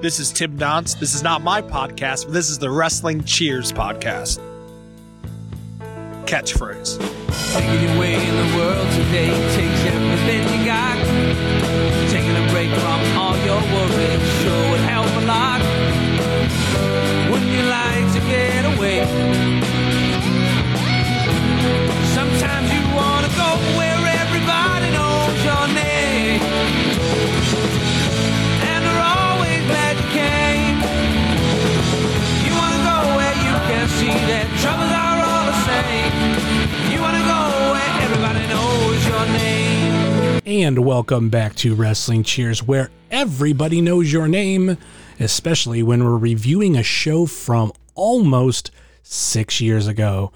This 0.00 0.18
is 0.18 0.32
Tim 0.32 0.56
Donst. 0.56 0.98
This 0.98 1.14
is 1.14 1.22
not 1.22 1.42
my 1.42 1.60
podcast, 1.60 2.24
but 2.24 2.32
this 2.32 2.48
is 2.48 2.58
the 2.58 2.70
Wrestling 2.70 3.22
Cheers 3.24 3.70
podcast. 3.70 4.40
Catchphrase. 6.24 6.96
Taking 7.52 7.84
in 7.84 8.36
the 8.36 8.56
world 8.56 8.90
today 8.92 9.28
takes 9.54 9.84
everything 9.92 10.58
you 10.58 10.64
got. 10.64 10.96
Taking 12.08 12.34
a 12.34 12.50
break 12.50 12.70
from 12.80 13.18
all 13.18 13.36
your 13.44 13.60
worries 13.60 14.40
sure 14.40 14.70
would 14.70 14.80
help 14.88 15.06
a 15.06 15.26
lot. 15.26 15.60
Wouldn't 17.30 17.50
you 17.50 17.62
like 17.64 18.12
to 18.14 18.20
get 18.20 18.78
away? 18.78 19.59
And 40.50 40.84
welcome 40.84 41.28
back 41.28 41.54
to 41.58 41.76
Wrestling 41.76 42.24
Cheers, 42.24 42.60
where 42.60 42.90
everybody 43.08 43.80
knows 43.80 44.12
your 44.12 44.26
name, 44.26 44.78
especially 45.20 45.80
when 45.80 46.02
we're 46.02 46.18
reviewing 46.18 46.76
a 46.76 46.82
show 46.82 47.26
from 47.26 47.70
almost 47.94 48.72
six 49.04 49.60
years 49.60 49.86
ago. 49.86 50.32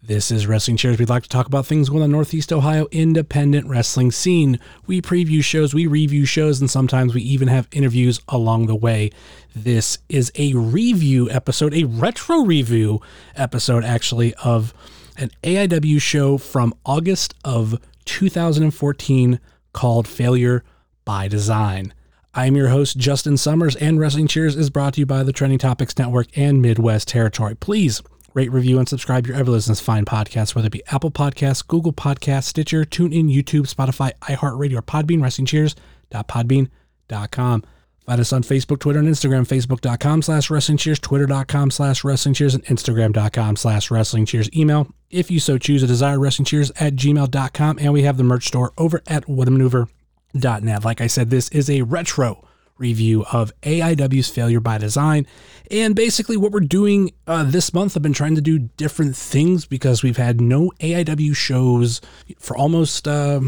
This 0.00 0.30
is 0.30 0.46
Wrestling 0.46 0.76
Cheers. 0.76 1.00
We'd 1.00 1.08
like 1.08 1.24
to 1.24 1.28
talk 1.28 1.48
about 1.48 1.66
things 1.66 1.88
going 1.88 2.04
on 2.04 2.10
the 2.10 2.16
Northeast 2.16 2.52
Ohio 2.52 2.86
independent 2.92 3.66
wrestling 3.66 4.12
scene. 4.12 4.60
We 4.86 5.02
preview 5.02 5.42
shows, 5.42 5.74
we 5.74 5.88
review 5.88 6.26
shows, 6.26 6.60
and 6.60 6.70
sometimes 6.70 7.12
we 7.12 7.22
even 7.22 7.48
have 7.48 7.66
interviews 7.72 8.20
along 8.28 8.66
the 8.66 8.76
way. 8.76 9.10
This 9.52 9.98
is 10.08 10.30
a 10.36 10.54
review 10.54 11.28
episode, 11.28 11.74
a 11.74 11.86
retro 11.86 12.44
review 12.44 13.00
episode, 13.34 13.82
actually, 13.82 14.32
of 14.44 14.72
an 15.16 15.32
AIW 15.42 16.00
show 16.00 16.38
from 16.38 16.72
August 16.86 17.34
of 17.44 17.80
2014 18.04 19.40
called 19.72 20.08
Failure 20.08 20.64
by 21.04 21.28
Design. 21.28 21.94
I'm 22.32 22.54
your 22.54 22.68
host, 22.68 22.96
Justin 22.96 23.36
Summers, 23.36 23.74
and 23.76 23.98
Wrestling 23.98 24.28
Cheers 24.28 24.54
is 24.54 24.70
brought 24.70 24.94
to 24.94 25.00
you 25.00 25.06
by 25.06 25.24
the 25.24 25.32
Trending 25.32 25.58
Topics 25.58 25.98
Network 25.98 26.28
and 26.36 26.62
Midwest 26.62 27.08
Territory. 27.08 27.56
Please 27.56 28.00
rate, 28.34 28.52
review, 28.52 28.78
and 28.78 28.88
subscribe 28.88 29.26
your 29.26 29.36
ever 29.36 29.50
listens 29.50 29.80
fine 29.80 30.04
podcasts, 30.04 30.54
whether 30.54 30.68
it 30.68 30.72
be 30.72 30.86
Apple 30.88 31.10
Podcasts, 31.10 31.66
Google 31.66 31.92
Podcasts, 31.92 32.44
Stitcher, 32.44 32.84
TuneIn, 32.84 33.34
YouTube, 33.34 33.72
Spotify, 33.72 34.12
iHeartRadio, 34.20 34.78
or 34.78 34.82
Podbean, 34.82 35.18
WrestlingCheers.podbean.com. 35.18 37.64
Find 38.06 38.20
us 38.20 38.32
on 38.32 38.42
Facebook, 38.42 38.80
Twitter, 38.80 38.98
and 38.98 39.08
Instagram, 39.08 39.46
facebook.com 39.46 40.22
slash 40.22 40.50
wrestling 40.50 40.78
cheers, 40.78 40.98
twitter.com 40.98 41.70
slash 41.70 42.02
wrestling 42.02 42.34
cheers, 42.34 42.54
and 42.54 42.64
instagram.com 42.64 43.56
slash 43.56 43.90
wrestling 43.90 44.26
cheers. 44.26 44.50
Email, 44.56 44.88
if 45.10 45.30
you 45.30 45.38
so 45.38 45.58
choose, 45.58 45.82
a 45.82 45.86
desire 45.86 46.18
wrestling 46.18 46.46
cheers 46.46 46.70
at 46.80 46.96
gmail.com. 46.96 47.78
And 47.78 47.92
we 47.92 48.02
have 48.02 48.16
the 48.16 48.24
merch 48.24 48.46
store 48.46 48.72
over 48.78 49.02
at 49.06 49.26
whatamaneuver.net. 49.26 50.84
Like 50.84 51.00
I 51.00 51.06
said, 51.06 51.30
this 51.30 51.48
is 51.50 51.68
a 51.70 51.82
retro 51.82 52.46
review 52.80 53.24
of 53.30 53.52
AIW's 53.60 54.30
Failure 54.30 54.60
by 54.60 54.78
Design. 54.78 55.26
And 55.70 55.94
basically, 55.94 56.36
what 56.36 56.50
we're 56.50 56.60
doing 56.60 57.12
uh, 57.26 57.44
this 57.44 57.72
month, 57.72 57.96
I've 57.96 58.02
been 58.02 58.12
trying 58.12 58.34
to 58.34 58.40
do 58.40 58.58
different 58.58 59.14
things 59.14 59.66
because 59.66 60.02
we've 60.02 60.16
had 60.16 60.40
no 60.40 60.72
AIW 60.80 61.36
shows 61.36 62.00
for 62.38 62.56
almost 62.56 63.06
uh, 63.06 63.40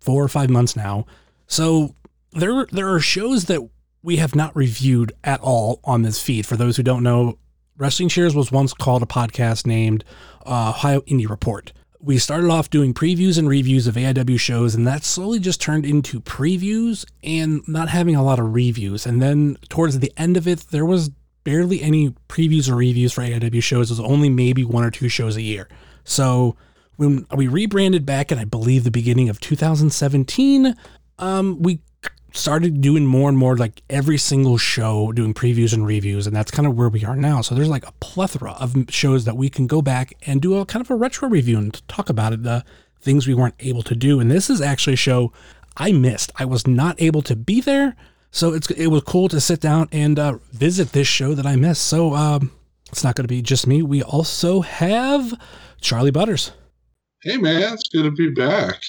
four 0.00 0.24
or 0.24 0.28
five 0.28 0.50
months 0.50 0.74
now. 0.74 1.06
So 1.46 1.94
there, 2.32 2.66
there 2.72 2.92
are 2.92 3.00
shows 3.00 3.44
that 3.44 3.68
we 4.02 4.16
have 4.16 4.34
not 4.34 4.54
reviewed 4.56 5.12
at 5.24 5.40
all 5.40 5.80
on 5.84 6.02
this 6.02 6.20
feed. 6.20 6.46
For 6.46 6.56
those 6.56 6.76
who 6.76 6.82
don't 6.82 7.02
know, 7.02 7.38
Wrestling 7.76 8.08
Cheers 8.08 8.34
was 8.34 8.50
once 8.50 8.72
called 8.72 9.02
a 9.02 9.06
podcast 9.06 9.66
named 9.66 10.04
uh, 10.46 10.70
Ohio 10.70 11.00
Indie 11.02 11.28
Report. 11.28 11.72
We 12.00 12.18
started 12.18 12.48
off 12.50 12.70
doing 12.70 12.94
previews 12.94 13.38
and 13.38 13.48
reviews 13.48 13.86
of 13.86 13.96
AIW 13.96 14.38
shows, 14.38 14.74
and 14.74 14.86
that 14.86 15.04
slowly 15.04 15.40
just 15.40 15.60
turned 15.60 15.84
into 15.84 16.20
previews 16.20 17.04
and 17.24 17.66
not 17.66 17.88
having 17.88 18.14
a 18.14 18.22
lot 18.22 18.38
of 18.38 18.54
reviews. 18.54 19.04
And 19.04 19.20
then 19.20 19.58
towards 19.68 19.98
the 19.98 20.12
end 20.16 20.36
of 20.36 20.46
it, 20.46 20.66
there 20.70 20.86
was 20.86 21.10
barely 21.42 21.82
any 21.82 22.10
previews 22.28 22.70
or 22.70 22.76
reviews 22.76 23.12
for 23.12 23.22
AIW 23.22 23.62
shows. 23.62 23.90
It 23.90 23.94
was 23.94 24.00
only 24.00 24.28
maybe 24.28 24.64
one 24.64 24.84
or 24.84 24.90
two 24.90 25.08
shows 25.08 25.36
a 25.36 25.42
year. 25.42 25.68
So 26.04 26.56
when 26.96 27.26
we 27.34 27.48
rebranded 27.48 28.04
back 28.04 28.30
in, 28.30 28.38
I 28.38 28.44
believe, 28.44 28.84
the 28.84 28.90
beginning 28.90 29.28
of 29.28 29.40
2017, 29.40 30.74
um, 31.18 31.62
we 31.62 31.80
started 32.38 32.80
doing 32.80 33.04
more 33.04 33.28
and 33.28 33.36
more 33.36 33.56
like 33.56 33.82
every 33.90 34.18
single 34.18 34.56
show 34.58 35.12
doing 35.12 35.34
previews 35.34 35.72
and 35.72 35.86
reviews 35.86 36.26
and 36.26 36.34
that's 36.34 36.50
kind 36.50 36.66
of 36.66 36.76
where 36.76 36.88
we 36.88 37.04
are 37.04 37.16
now. 37.16 37.40
So 37.40 37.54
there's 37.54 37.68
like 37.68 37.86
a 37.86 37.92
plethora 38.00 38.52
of 38.52 38.74
shows 38.88 39.24
that 39.24 39.36
we 39.36 39.48
can 39.48 39.66
go 39.66 39.82
back 39.82 40.14
and 40.26 40.40
do 40.40 40.56
a 40.56 40.64
kind 40.64 40.84
of 40.84 40.90
a 40.90 40.94
retro 40.94 41.28
review 41.28 41.58
and 41.58 41.88
talk 41.88 42.08
about 42.08 42.32
it 42.32 42.42
the 42.42 42.64
things 43.00 43.26
we 43.26 43.34
weren't 43.34 43.54
able 43.60 43.82
to 43.82 43.94
do. 43.94 44.20
And 44.20 44.30
this 44.30 44.50
is 44.50 44.60
actually 44.60 44.94
a 44.94 44.96
show 44.96 45.32
i 45.78 45.92
missed. 45.92 46.32
I 46.36 46.44
was 46.44 46.66
not 46.66 47.00
able 47.00 47.22
to 47.22 47.36
be 47.36 47.60
there. 47.60 47.96
So 48.30 48.52
it's 48.52 48.70
it 48.70 48.88
was 48.88 49.02
cool 49.04 49.28
to 49.28 49.40
sit 49.40 49.60
down 49.60 49.88
and 49.92 50.18
uh, 50.18 50.38
visit 50.52 50.92
this 50.92 51.08
show 51.08 51.34
that 51.34 51.46
i 51.46 51.56
missed. 51.56 51.82
So 51.86 52.14
um, 52.14 52.52
it's 52.90 53.04
not 53.04 53.14
going 53.14 53.24
to 53.24 53.28
be 53.28 53.42
just 53.42 53.66
me. 53.66 53.82
We 53.82 54.02
also 54.02 54.60
have 54.60 55.32
charlie 55.80 56.10
butters. 56.10 56.52
Hey 57.22 57.36
man, 57.36 57.72
it's 57.72 57.88
good 57.88 58.04
to 58.04 58.10
be 58.10 58.30
back. 58.30 58.80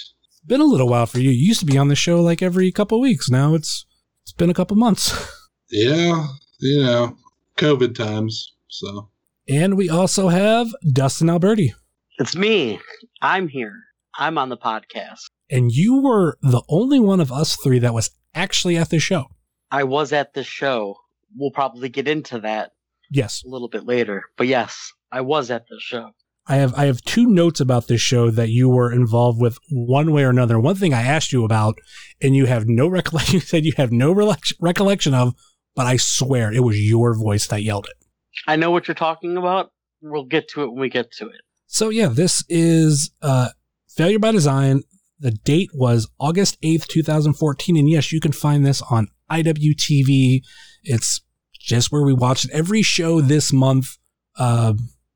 Been 0.50 0.60
a 0.62 0.66
little 0.66 0.90
while 0.90 1.06
for 1.06 1.20
you. 1.20 1.30
You 1.30 1.48
used 1.48 1.62
to 1.62 1.66
be 1.66 1.78
on 1.78 1.88
the 1.88 1.96
show 1.96 2.22
like 2.22 2.42
every 2.42 2.72
couple 2.72 3.00
weeks. 3.00 3.30
Now 3.30 3.54
it's 3.54 3.86
it's 4.24 4.34
been 4.34 4.50
a 4.50 4.54
couple 4.56 4.76
months. 4.78 5.14
Yeah, 5.72 6.26
you 6.60 6.82
know, 6.84 7.16
COVID 7.58 7.94
times. 7.94 8.56
So 8.70 9.10
And 9.48 9.78
we 9.78 9.88
also 9.88 10.30
have 10.30 10.68
Dustin 10.92 11.30
Alberti. 11.30 11.76
It's 12.18 12.36
me. 12.36 12.80
I'm 13.22 13.48
here. 13.48 13.76
I'm 14.18 14.40
on 14.40 14.50
the 14.50 14.58
podcast. 14.58 15.20
And 15.52 15.72
you 15.72 16.02
were 16.02 16.40
the 16.42 16.64
only 16.70 17.00
one 17.00 17.20
of 17.20 17.32
us 17.32 17.56
three 17.56 17.78
that 17.78 17.94
was 17.94 18.10
actually 18.34 18.78
at 18.78 18.90
the 18.90 19.00
show. 19.00 19.26
I 19.70 19.84
was 19.84 20.12
at 20.12 20.34
the 20.34 20.44
show. 20.44 20.96
We'll 21.38 21.52
probably 21.52 21.90
get 21.90 22.08
into 22.08 22.40
that 22.40 22.72
Yes. 23.12 23.44
a 23.46 23.48
little 23.50 23.70
bit 23.70 23.86
later. 23.86 24.24
But 24.38 24.48
yes, 24.48 24.92
I 25.12 25.22
was 25.22 25.52
at 25.52 25.68
the 25.70 25.78
show. 25.80 26.14
I 26.50 26.56
have 26.56 26.74
I 26.76 26.86
have 26.86 27.02
two 27.04 27.28
notes 27.28 27.60
about 27.60 27.88
this 27.88 28.02
show 28.02 28.32
that 28.32 28.50
you 28.50 28.70
were 28.70 28.92
involved 28.92 29.40
with 29.40 29.60
one 29.70 30.12
way 30.12 30.24
or 30.24 30.32
another. 30.32 30.60
One 30.60 30.76
thing 30.76 30.96
I 30.96 31.04
asked 31.04 31.32
you 31.32 31.46
about, 31.46 31.78
and 32.22 32.36
you 32.36 32.48
have 32.48 32.68
no 32.68 32.88
recollection. 32.88 33.30
You 33.36 33.40
said 33.40 33.66
you 33.66 33.74
have 33.78 33.92
no 33.92 34.12
recollection 34.12 34.58
recollection 34.60 35.14
of, 35.14 35.36
but 35.76 35.86
I 35.86 35.98
swear 35.98 36.52
it 36.52 36.62
was 36.62 36.80
your 36.82 37.16
voice 37.16 37.46
that 37.48 37.62
yelled 37.62 37.86
it. 37.86 38.04
I 38.48 38.56
know 38.56 38.72
what 38.72 38.88
you're 38.88 38.96
talking 38.96 39.38
about. 39.38 39.72
We'll 40.02 40.26
get 40.26 40.48
to 40.50 40.64
it 40.64 40.72
when 40.72 40.82
we 40.82 40.90
get 40.90 41.12
to 41.14 41.28
it. 41.28 41.42
So 41.68 41.90
yeah, 41.90 42.08
this 42.08 42.44
is 42.50 43.12
uh, 43.22 43.50
Failure 43.88 44.18
by 44.18 44.32
Design. 44.32 44.82
The 45.20 45.32
date 45.32 45.70
was 45.76 46.10
August 46.20 46.58
eighth, 46.64 46.88
two 46.88 47.04
thousand 47.04 47.34
fourteen, 47.34 47.78
and 47.78 47.88
yes, 47.88 48.12
you 48.12 48.20
can 48.20 48.32
find 48.32 48.66
this 48.66 48.82
on 48.90 49.10
IWTV. 49.30 50.42
It's 50.84 51.22
just 51.60 51.92
where 51.92 52.04
we 52.04 52.14
watch 52.14 52.50
every 52.50 52.82
show 52.82 53.22
this 53.22 53.54
month. 53.54 53.98
Uh, 54.36 54.74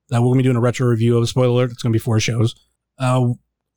that 0.09 0.21
we're 0.21 0.29
gonna 0.29 0.37
be 0.37 0.43
doing 0.43 0.57
a 0.57 0.61
retro 0.61 0.87
review 0.87 1.17
of. 1.17 1.27
Spoiler 1.29 1.49
alert: 1.49 1.71
it's 1.71 1.83
gonna 1.83 1.93
be 1.93 1.99
four 1.99 2.19
shows. 2.19 2.55
Uh, 2.97 3.29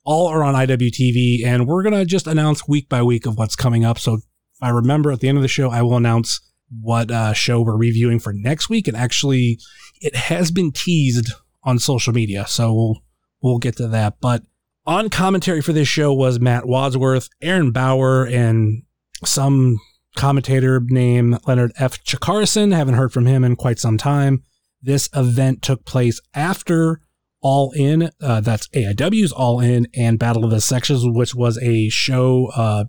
all 0.03 0.27
are 0.27 0.43
on 0.43 0.55
IWTV, 0.55 1.45
and 1.45 1.67
we're 1.67 1.83
gonna 1.83 2.05
just 2.05 2.27
announce 2.27 2.67
week 2.67 2.89
by 2.89 3.01
week 3.01 3.25
of 3.25 3.37
what's 3.37 3.55
coming 3.55 3.83
up. 3.83 3.99
So 3.99 4.15
if 4.15 4.21
I 4.61 4.69
remember 4.69 5.11
at 5.11 5.19
the 5.19 5.29
end 5.29 5.37
of 5.37 5.41
the 5.41 5.47
show, 5.47 5.69
I 5.69 5.81
will 5.81 5.97
announce 5.97 6.39
what 6.69 7.11
uh, 7.11 7.33
show 7.33 7.61
we're 7.61 7.77
reviewing 7.77 8.19
for 8.19 8.33
next 8.33 8.69
week. 8.69 8.87
And 8.87 8.97
actually, 8.97 9.59
it 10.01 10.15
has 10.15 10.51
been 10.51 10.71
teased 10.71 11.31
on 11.63 11.79
social 11.79 12.13
media, 12.13 12.45
so 12.47 12.73
we'll 12.73 13.01
we'll 13.41 13.57
get 13.59 13.75
to 13.77 13.87
that. 13.89 14.15
But 14.21 14.43
on 14.85 15.09
commentary 15.09 15.61
for 15.61 15.73
this 15.73 15.87
show 15.87 16.13
was 16.13 16.39
Matt 16.39 16.65
Wadsworth, 16.65 17.29
Aaron 17.41 17.71
Bauer, 17.71 18.25
and 18.25 18.83
some 19.25 19.77
commentator 20.15 20.81
named 20.85 21.39
Leonard 21.45 21.73
F. 21.77 22.03
Chikarason. 22.03 22.73
Haven't 22.73 22.95
heard 22.95 23.13
from 23.13 23.25
him 23.25 23.43
in 23.43 23.55
quite 23.55 23.79
some 23.79 23.97
time. 23.97 24.43
This 24.87 25.09
event 25.13 25.61
took 25.61 25.83
place 25.83 26.21
after 26.33 27.01
All 27.41 27.73
In, 27.73 28.09
uh, 28.21 28.39
that's 28.39 28.69
AIW's 28.69 29.33
All 29.33 29.59
In, 29.59 29.85
and 29.93 30.17
Battle 30.17 30.45
of 30.45 30.51
the 30.51 30.61
Sexes, 30.61 31.03
which 31.05 31.35
was 31.35 31.57
a 31.57 31.89
show, 31.89 32.47
uh, 32.55 32.85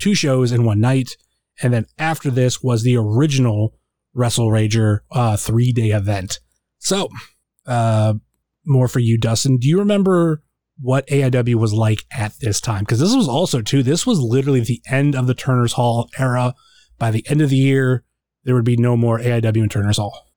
two 0.00 0.14
shows 0.14 0.50
in 0.50 0.64
one 0.64 0.80
night. 0.80 1.10
And 1.62 1.74
then 1.74 1.84
after 1.98 2.30
this 2.30 2.62
was 2.62 2.84
the 2.84 2.96
original 2.96 3.74
Wrestle 4.14 4.48
Rager 4.48 5.00
uh, 5.10 5.36
three 5.36 5.72
day 5.72 5.90
event. 5.90 6.40
So, 6.78 7.10
uh, 7.66 8.14
more 8.64 8.88
for 8.88 9.00
you, 9.00 9.18
Dustin. 9.18 9.58
Do 9.58 9.68
you 9.68 9.78
remember 9.78 10.42
what 10.80 11.06
AIW 11.08 11.56
was 11.56 11.74
like 11.74 12.06
at 12.10 12.32
this 12.40 12.62
time? 12.62 12.80
Because 12.80 13.00
this 13.00 13.14
was 13.14 13.28
also, 13.28 13.60
too, 13.60 13.82
this 13.82 14.06
was 14.06 14.18
literally 14.20 14.60
the 14.60 14.80
end 14.90 15.14
of 15.14 15.26
the 15.26 15.34
Turner's 15.34 15.74
Hall 15.74 16.08
era. 16.18 16.54
By 16.98 17.10
the 17.10 17.26
end 17.28 17.42
of 17.42 17.50
the 17.50 17.56
year, 17.56 18.04
there 18.44 18.54
would 18.54 18.64
be 18.64 18.78
no 18.78 18.96
more 18.96 19.18
AIW 19.18 19.62
in 19.62 19.68
Turner's 19.68 19.98
Hall. 19.98 20.31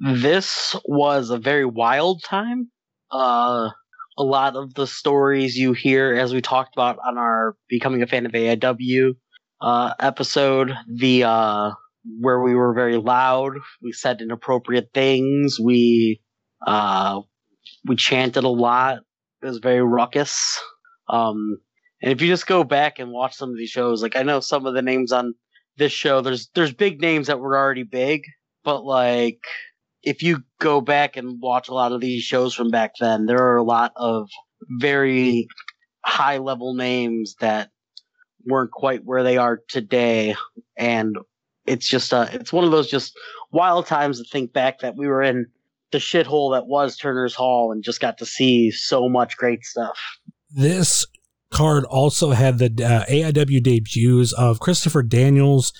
This 0.00 0.74
was 0.86 1.28
a 1.28 1.38
very 1.38 1.66
wild 1.66 2.22
time. 2.24 2.70
Uh, 3.12 3.68
a 4.16 4.22
lot 4.22 4.56
of 4.56 4.72
the 4.74 4.86
stories 4.86 5.56
you 5.56 5.74
hear, 5.74 6.14
as 6.14 6.32
we 6.32 6.40
talked 6.40 6.74
about 6.74 6.98
on 7.06 7.18
our 7.18 7.54
Becoming 7.68 8.02
a 8.02 8.06
Fan 8.06 8.24
of 8.24 8.32
AIW 8.32 9.12
uh, 9.60 9.94
episode, 10.00 10.72
the 10.88 11.24
uh, 11.24 11.72
where 12.18 12.40
we 12.40 12.54
were 12.54 12.72
very 12.72 12.96
loud. 12.96 13.58
We 13.82 13.92
said 13.92 14.22
inappropriate 14.22 14.90
things. 14.94 15.58
We 15.60 16.22
uh, 16.66 17.20
we 17.86 17.96
chanted 17.96 18.44
a 18.44 18.48
lot. 18.48 19.00
It 19.42 19.46
was 19.46 19.58
very 19.58 19.82
ruckus. 19.82 20.58
Um, 21.10 21.58
and 22.02 22.10
if 22.10 22.22
you 22.22 22.28
just 22.28 22.46
go 22.46 22.64
back 22.64 22.98
and 22.98 23.10
watch 23.10 23.34
some 23.34 23.50
of 23.50 23.56
these 23.56 23.70
shows, 23.70 24.02
like 24.02 24.16
I 24.16 24.22
know 24.22 24.40
some 24.40 24.64
of 24.64 24.72
the 24.72 24.82
names 24.82 25.12
on 25.12 25.34
this 25.76 25.92
show, 25.92 26.22
there's 26.22 26.48
there's 26.54 26.72
big 26.72 27.02
names 27.02 27.26
that 27.26 27.40
were 27.40 27.56
already 27.56 27.82
big, 27.82 28.22
but 28.64 28.82
like 28.82 29.40
if 30.02 30.22
you 30.22 30.42
go 30.58 30.80
back 30.80 31.16
and 31.16 31.40
watch 31.40 31.68
a 31.68 31.74
lot 31.74 31.92
of 31.92 32.00
these 32.00 32.22
shows 32.22 32.54
from 32.54 32.70
back 32.70 32.92
then, 33.00 33.26
there 33.26 33.42
are 33.42 33.56
a 33.56 33.62
lot 33.62 33.92
of 33.96 34.28
very 34.68 35.46
high 36.04 36.38
level 36.38 36.74
names 36.74 37.34
that 37.40 37.70
weren't 38.46 38.70
quite 38.70 39.04
where 39.04 39.22
they 39.22 39.36
are 39.36 39.60
today 39.68 40.34
and 40.76 41.16
it's 41.66 41.86
just 41.86 42.14
uh 42.14 42.26
it's 42.32 42.52
one 42.52 42.64
of 42.64 42.70
those 42.70 42.88
just 42.88 43.12
wild 43.52 43.84
times 43.84 44.18
to 44.18 44.24
think 44.24 44.50
back 44.50 44.78
that 44.78 44.96
we 44.96 45.06
were 45.06 45.22
in 45.22 45.44
the 45.92 45.98
shithole 45.98 46.54
that 46.54 46.66
was 46.66 46.96
Turner's 46.96 47.34
Hall 47.34 47.72
and 47.72 47.82
just 47.82 48.00
got 48.00 48.18
to 48.18 48.26
see 48.26 48.70
so 48.70 49.08
much 49.08 49.36
great 49.36 49.64
stuff. 49.64 49.98
This 50.50 51.04
card 51.52 51.84
also 51.84 52.30
had 52.30 52.58
the 52.58 52.66
uh, 52.66 53.04
AIW 53.10 53.62
debuts 53.62 54.32
of 54.32 54.60
Christopher 54.60 55.02
Daniels 55.02 55.72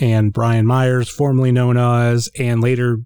and 0.00 0.32
Brian 0.32 0.66
Myers, 0.66 1.08
formerly 1.08 1.52
known 1.52 1.76
as, 1.76 2.30
and 2.38 2.62
later 2.62 3.00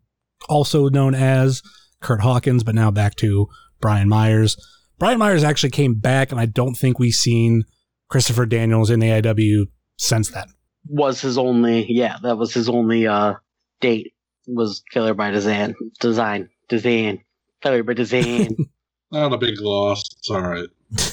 also 0.48 0.88
known 0.88 1.14
as 1.14 1.62
Kurt 2.00 2.20
Hawkins, 2.20 2.64
but 2.64 2.74
now 2.74 2.90
back 2.90 3.14
to 3.16 3.48
Brian 3.80 4.08
Myers. 4.08 4.56
Brian 4.98 5.18
Myers 5.18 5.44
actually 5.44 5.70
came 5.70 5.94
back, 5.94 6.30
and 6.30 6.40
I 6.40 6.46
don't 6.46 6.74
think 6.74 6.98
we've 6.98 7.12
seen 7.12 7.64
Christopher 8.08 8.46
Daniels 8.46 8.90
in 8.90 9.00
AIW 9.00 9.64
since 9.98 10.30
then. 10.30 10.46
Was 10.88 11.20
his 11.20 11.38
only, 11.38 11.86
yeah, 11.88 12.16
that 12.22 12.36
was 12.36 12.52
his 12.52 12.68
only 12.68 13.06
uh 13.06 13.34
date 13.80 14.12
was 14.46 14.82
Failure 14.92 15.14
by 15.14 15.30
Design, 15.30 15.74
Design, 16.00 16.48
Design, 16.68 17.22
Failure 17.62 17.84
by 17.84 17.94
Design. 17.94 18.56
Not 19.12 19.32
a 19.32 19.38
big 19.38 19.60
loss. 19.60 20.02
It's 20.18 20.30
all 20.30 20.40
right. 20.40 20.68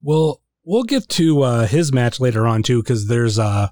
Well, 0.00 0.40
we'll 0.64 0.84
get 0.84 1.08
to 1.08 1.42
uh, 1.42 1.66
his 1.66 1.92
match 1.92 2.20
later 2.20 2.46
on 2.46 2.62
too, 2.62 2.82
because 2.82 3.08
there's 3.08 3.38
uh 3.38 3.68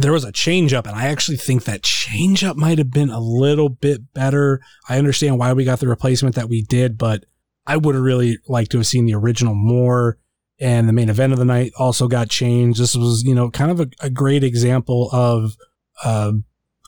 there 0.00 0.12
was 0.12 0.24
a 0.24 0.32
change 0.32 0.72
up, 0.72 0.86
and 0.86 0.96
I 0.96 1.06
actually 1.06 1.38
think 1.38 1.64
that 1.64 1.82
change 1.82 2.44
up 2.44 2.56
might 2.56 2.78
have 2.78 2.90
been 2.90 3.10
a 3.10 3.20
little 3.20 3.68
bit 3.68 4.12
better. 4.14 4.60
I 4.88 4.98
understand 4.98 5.38
why 5.38 5.52
we 5.52 5.64
got 5.64 5.80
the 5.80 5.88
replacement 5.88 6.34
that 6.36 6.48
we 6.48 6.62
did, 6.62 6.96
but 6.98 7.24
I 7.66 7.76
would 7.76 7.94
have 7.94 8.04
really 8.04 8.38
liked 8.48 8.70
to 8.72 8.78
have 8.78 8.86
seen 8.86 9.06
the 9.06 9.14
original 9.14 9.54
more. 9.54 10.18
And 10.60 10.88
the 10.88 10.92
main 10.92 11.08
event 11.08 11.32
of 11.32 11.38
the 11.38 11.44
night 11.44 11.72
also 11.78 12.08
got 12.08 12.30
changed. 12.30 12.80
This 12.80 12.96
was, 12.96 13.22
you 13.24 13.34
know, 13.34 13.50
kind 13.50 13.70
of 13.70 13.80
a, 13.80 13.88
a 14.00 14.10
great 14.10 14.42
example 14.42 15.08
of 15.12 15.56
uh, 16.04 16.32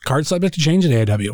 card 0.05 0.27
subject 0.27 0.55
to 0.55 0.61
change 0.61 0.85
at 0.85 1.07
AIW. 1.07 1.31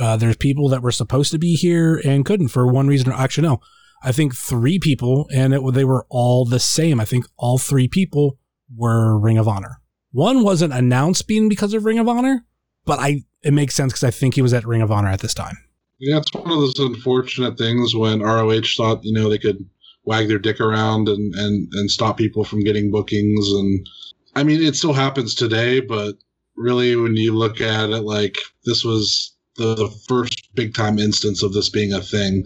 Uh, 0.00 0.16
there's 0.16 0.36
people 0.36 0.68
that 0.70 0.82
were 0.82 0.90
supposed 0.90 1.30
to 1.30 1.38
be 1.38 1.54
here 1.54 2.00
and 2.04 2.24
couldn't 2.24 2.48
for 2.48 2.66
one 2.66 2.88
reason. 2.88 3.10
Or 3.10 3.14
actually, 3.14 3.46
no, 3.46 3.60
I 4.02 4.12
think 4.12 4.34
three 4.34 4.78
people, 4.78 5.28
and 5.32 5.54
it, 5.54 5.60
they 5.72 5.84
were 5.84 6.06
all 6.08 6.44
the 6.44 6.60
same. 6.60 7.00
I 7.00 7.04
think 7.04 7.26
all 7.36 7.58
three 7.58 7.88
people 7.88 8.38
were 8.74 9.18
Ring 9.18 9.38
of 9.38 9.46
Honor. 9.46 9.80
One 10.12 10.42
wasn't 10.42 10.72
announced 10.72 11.28
being 11.28 11.48
because 11.48 11.74
of 11.74 11.84
Ring 11.84 11.98
of 11.98 12.08
Honor, 12.08 12.44
but 12.84 12.98
I 12.98 13.24
it 13.42 13.52
makes 13.52 13.74
sense 13.74 13.92
because 13.92 14.04
I 14.04 14.10
think 14.10 14.34
he 14.34 14.42
was 14.42 14.54
at 14.54 14.66
Ring 14.66 14.82
of 14.82 14.90
Honor 14.90 15.08
at 15.08 15.20
this 15.20 15.34
time. 15.34 15.56
Yeah, 15.98 16.18
it's 16.18 16.32
one 16.32 16.50
of 16.50 16.58
those 16.58 16.78
unfortunate 16.78 17.58
things 17.58 17.94
when 17.94 18.20
ROH 18.20 18.62
thought 18.76 19.04
you 19.04 19.12
know 19.12 19.28
they 19.28 19.38
could 19.38 19.68
wag 20.04 20.28
their 20.28 20.38
dick 20.38 20.60
around 20.60 21.08
and 21.08 21.34
and 21.34 21.68
and 21.74 21.90
stop 21.90 22.16
people 22.16 22.44
from 22.44 22.60
getting 22.60 22.90
bookings 22.90 23.52
and 23.52 23.86
I 24.34 24.44
mean 24.44 24.62
it 24.62 24.76
still 24.76 24.94
happens 24.94 25.34
today, 25.34 25.80
but 25.80 26.14
really 26.56 26.96
when 26.96 27.14
you 27.16 27.34
look 27.34 27.60
at 27.60 27.90
it 27.90 28.02
like 28.02 28.36
this 28.64 28.84
was 28.84 29.34
the, 29.56 29.74
the 29.74 29.90
first 30.08 30.48
big 30.54 30.74
time 30.74 30.98
instance 30.98 31.42
of 31.42 31.52
this 31.52 31.68
being 31.68 31.92
a 31.92 32.00
thing 32.00 32.44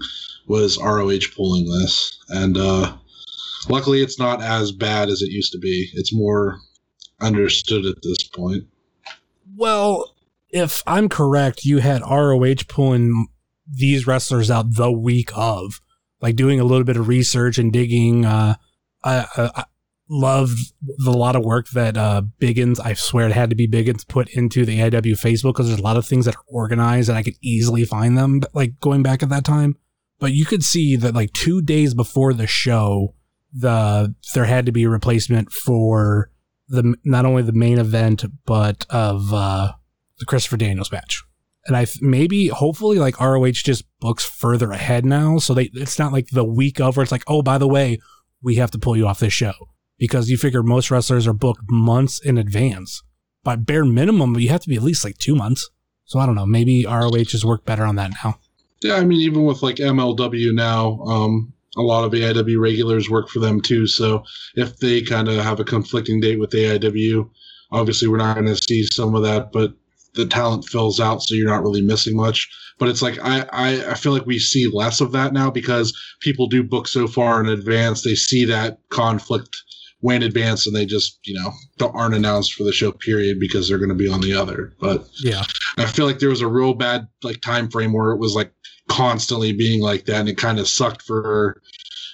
was 0.49 0.79
ROH 0.79 1.31
pulling 1.37 1.67
this 1.67 2.19
and 2.31 2.57
uh 2.57 2.97
luckily 3.69 4.03
it's 4.03 4.19
not 4.19 4.43
as 4.43 4.73
bad 4.73 5.09
as 5.09 5.23
it 5.23 5.31
used 5.31 5.53
to 5.53 5.59
be. 5.59 5.89
It's 5.95 6.13
more 6.13 6.59
understood 7.23 7.87
at 7.87 8.03
this 8.03 8.23
point. 8.23 8.65
Well, 9.57 10.15
if 10.51 10.83
I'm 10.87 11.09
correct, 11.09 11.65
you 11.65 11.79
had 11.79 12.03
ROH 12.03 12.65
pulling 12.69 13.29
these 13.67 14.07
wrestlers 14.07 14.51
out 14.51 14.75
the 14.75 14.93
week 14.93 15.31
of, 15.35 15.81
like 16.21 16.37
doing 16.37 16.61
a 16.61 16.65
little 16.65 16.85
bit 16.85 16.97
of 16.97 17.09
research 17.09 17.59
and 17.59 17.73
digging. 17.73 18.25
Uh, 18.25 18.57
I, 19.05 19.27
I, 19.37 19.65
loved 20.13 20.59
the 20.99 21.11
lot 21.11 21.35
of 21.37 21.45
work 21.45 21.69
that 21.71 21.97
uh, 21.97 22.23
Biggins, 22.39 22.79
I 22.79 22.93
swear 22.93 23.27
it 23.27 23.33
had 23.33 23.51
to 23.51 23.57
be 23.57 23.67
Biggins, 23.67 24.07
put 24.07 24.29
into 24.31 24.67
the 24.67 24.79
AIW 24.79 25.13
Facebook 25.13 25.55
because 25.55 25.69
there's 25.69 25.81
a 25.81 25.83
lot 25.83 25.97
of 25.97 26.07
things 26.07 26.27
that 26.27 26.37
are 26.37 26.45
organized 26.49 27.09
and 27.09 27.17
I 27.17 27.23
could 27.23 27.37
easily 27.41 27.85
find 27.85 28.17
them, 28.17 28.43
like 28.53 28.79
going 28.79 29.03
back 29.03 29.23
at 29.23 29.31
that 29.31 29.45
time. 29.45 29.77
But 30.19 30.33
you 30.33 30.45
could 30.45 30.63
see 30.63 30.97
that 30.97 31.15
like 31.15 31.33
two 31.33 31.63
days 31.63 31.95
before 31.95 32.35
the 32.35 32.47
show, 32.47 33.15
the 33.53 34.15
there 34.35 34.45
had 34.45 34.67
to 34.67 34.73
be 34.73 34.85
a 34.85 34.89
replacement 34.89 35.51
for 35.51 36.31
the 36.73 36.97
not 37.05 37.27
only 37.27 37.43
the 37.43 37.53
main 37.53 37.79
event 37.79 38.25
but 38.47 38.87
of 38.91 39.33
uh, 39.33 39.73
the 40.19 40.25
Christopher 40.25 40.57
Daniels 40.57 40.91
match. 40.91 41.23
And 41.67 41.77
I 41.77 41.87
maybe 42.01 42.49
hopefully 42.49 42.99
like 42.99 43.21
ROH 43.21 43.53
just 43.53 43.85
books 44.01 44.25
further 44.25 44.73
ahead 44.73 45.05
now, 45.05 45.39
so 45.39 45.55
they 45.55 45.71
it's 45.75 45.99
not 45.99 46.13
like 46.13 46.29
the 46.31 46.45
week 46.45 46.81
of 46.81 46.97
where 46.97 47.03
it's 47.03 47.13
like 47.13 47.25
oh 47.29 47.43
by 47.43 47.59
the 47.59 47.69
way 47.69 47.99
we 48.43 48.57
have 48.57 48.73
to 48.73 48.79
pull 48.79 48.97
you 48.97 49.07
off 49.07 49.21
this 49.21 49.33
show 49.33 49.53
because 49.99 50.29
you 50.29 50.37
figure 50.37 50.63
most 50.63 50.91
wrestlers 50.91 51.29
are 51.29 51.33
booked 51.33 51.63
months 51.69 52.19
in 52.21 52.39
advance. 52.39 53.03
By 53.45 53.57
bare 53.57 53.85
minimum, 53.85 54.39
you 54.39 54.49
have 54.49 54.63
to 54.63 54.69
be 54.69 54.77
at 54.77 54.83
least 54.83 55.05
like 55.05 55.19
two 55.19 55.37
months. 55.37 55.71
So 56.05 56.19
I 56.19 56.27
don't 56.27 56.35
know. 56.35 56.47
Maybe 56.47 56.85
ROH 56.85 57.31
has 57.33 57.45
worked 57.45 57.67
better 57.67 57.85
on 57.85 57.97
that 57.97 58.13
now. 58.25 58.39
Yeah, 58.83 58.97
I 58.97 59.05
mean, 59.05 59.21
even 59.21 59.45
with 59.45 59.63
like 59.63 59.77
MLW 59.77 60.55
now, 60.55 61.01
um, 61.03 61.53
a 61.77 61.83
lot 61.83 62.05
of 62.05 62.13
AIW 62.13 62.61
regulars 62.61 63.09
work 63.09 63.29
for 63.29 63.39
them 63.39 63.61
too. 63.61 63.87
So 63.87 64.25
if 64.55 64.79
they 64.79 65.03
kind 65.03 65.29
of 65.29 65.43
have 65.43 65.61
a 65.61 65.65
conflicting 65.65 66.21
date 66.21 66.39
with 66.39 66.51
AIW, 66.51 67.29
obviously 67.71 68.09
we're 68.09 68.19
not 68.19 68.35
going 68.35 68.47
to 68.47 68.57
see 68.57 68.85
some 68.85 69.15
of 69.15 69.23
that, 69.23 69.53
but 69.53 69.73
the 70.15 70.27
talent 70.27 70.67
fills 70.67 71.01
out, 71.01 71.23
so 71.23 71.35
you're 71.35 71.49
not 71.49 71.63
really 71.63 71.81
missing 71.81 72.17
much. 72.17 72.49
But 72.79 72.89
it's 72.89 73.03
like 73.03 73.19
I, 73.23 73.47
I, 73.53 73.93
I 73.93 73.95
feel 73.95 74.13
like 74.13 74.27
we 74.27 74.39
see 74.39 74.69
less 74.71 75.01
of 75.01 75.13
that 75.13 75.33
now 75.33 75.51
because 75.51 75.97
people 76.21 76.47
do 76.47 76.63
book 76.63 76.89
so 76.89 77.07
far 77.07 77.41
in 77.41 77.49
advance. 77.49 78.03
They 78.03 78.15
see 78.15 78.45
that 78.47 78.79
conflict 78.91 79.57
way 80.03 80.17
in 80.17 80.23
advance, 80.23 80.67
and 80.67 80.75
they 80.75 80.85
just 80.85 81.19
you 81.25 81.35
know 81.35 81.53
don't, 81.79 81.95
aren't 81.95 82.15
announced 82.15 82.55
for 82.55 82.65
the 82.65 82.73
show 82.73 82.93
period 82.93 83.39
because 83.41 83.69
they're 83.69 83.79
going 83.79 83.89
to 83.89 83.95
be 83.95 84.09
on 84.09 84.21
the 84.21 84.35
other. 84.35 84.73
But 84.81 85.09
Yeah. 85.23 85.45
I 85.79 85.87
feel 85.87 86.07
like 86.07 86.19
there 86.19 86.29
was 86.29 86.41
a 86.43 86.49
real 86.49 86.75
bad 86.75 87.09
like 87.23 87.41
time 87.41 87.71
frame 87.71 87.93
where 87.93 88.11
it 88.11 88.19
was 88.19 88.35
like 88.35 88.53
constantly 88.89 89.53
being 89.53 89.81
like 89.81 90.07
that, 90.07 90.21
and 90.21 90.29
it 90.29 90.37
kind 90.37 90.59
of 90.59 90.69
sucked 90.69 91.03
for 91.03 91.61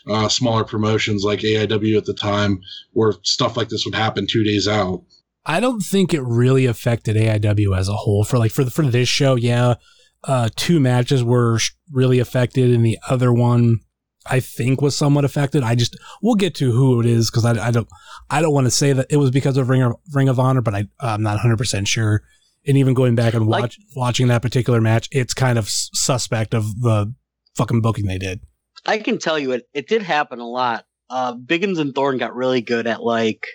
uh, 0.09 0.29
smaller 0.29 0.65
promotions 0.65 1.25
like 1.25 1.41
AIW 1.41 1.97
at 1.97 2.05
the 2.05 2.15
time, 2.15 2.61
where 2.93 3.15
stuff 3.23 3.57
like 3.57 3.69
this 3.69 3.85
would 3.85 3.95
happen 3.95 4.27
two 4.27 4.45
days 4.45 4.67
out. 4.69 5.03
I 5.45 5.61
don't 5.61 5.81
think 5.81 6.13
it 6.13 6.23
really 6.23 6.67
affected 6.67 7.17
AIW 7.17 7.77
as 7.77 7.89
a 7.89 7.95
whole. 7.95 8.25
For 8.25 8.39
like 8.39 8.53
for 8.53 8.65
the, 8.65 8.71
for 8.71 8.85
this 8.85 9.09
show, 9.09 9.35
yeah, 9.35 9.75
uh, 10.25 10.51
two 10.57 10.81
matches 10.81 11.25
were 11.25 11.59
really 11.91 12.19
affected, 12.19 12.73
and 12.73 12.85
the 12.85 12.99
other 13.09 13.33
one 13.33 13.81
I 14.27 14.41
think 14.41 14.83
was 14.83 14.97
somewhat 14.97 15.25
affected. 15.25 15.63
I 15.63 15.75
just 15.75 15.97
we'll 16.23 16.35
get 16.35 16.55
to 16.57 16.73
who 16.73 17.01
it 17.01 17.07
is 17.07 17.31
because 17.31 17.45
I, 17.45 17.69
I 17.69 17.71
don't 17.71 17.89
I 18.31 18.43
don't 18.43 18.53
want 18.53 18.67
to 18.67 18.71
say 18.71 18.93
that 18.93 19.07
it 19.11 19.17
was 19.17 19.31
because 19.31 19.57
of 19.57 19.69
Ring 19.69 19.83
of, 19.83 19.95
Ring 20.13 20.29
of 20.29 20.39
Honor, 20.39 20.61
but 20.61 20.75
I 20.75 20.89
I'm 21.01 21.23
not 21.23 21.33
100 21.37 21.57
percent 21.57 21.89
sure. 21.89 22.23
And 22.69 22.77
even 22.77 22.95
going 22.95 23.15
back 23.15 23.35
and 23.35 23.47
Like- 23.47 23.73
watching 23.97 24.29
that 24.29 24.43
particular 24.43 24.81
match, 24.81 25.09
it's 25.11 25.35
kind 25.35 25.59
of 25.59 25.69
suspect 25.69 26.55
of 26.55 26.65
the 26.81 27.15
fucking 27.57 27.81
booking 27.81 28.07
they 28.07 28.19
did. 28.19 28.41
I 28.87 28.99
can 28.99 29.19
tell 29.19 29.39
you 29.39 29.53
it, 29.53 29.65
it 29.75 29.89
did 29.89 30.03
happen 30.03 30.39
a 30.39 30.47
lot. 30.47 30.85
Uh, 31.11 31.35
Biggins 31.35 31.79
and 31.79 31.95
Thorne 31.95 32.19
got 32.19 32.37
really 32.37 32.61
good 32.61 32.87
at 32.87 33.03
like, 33.03 33.47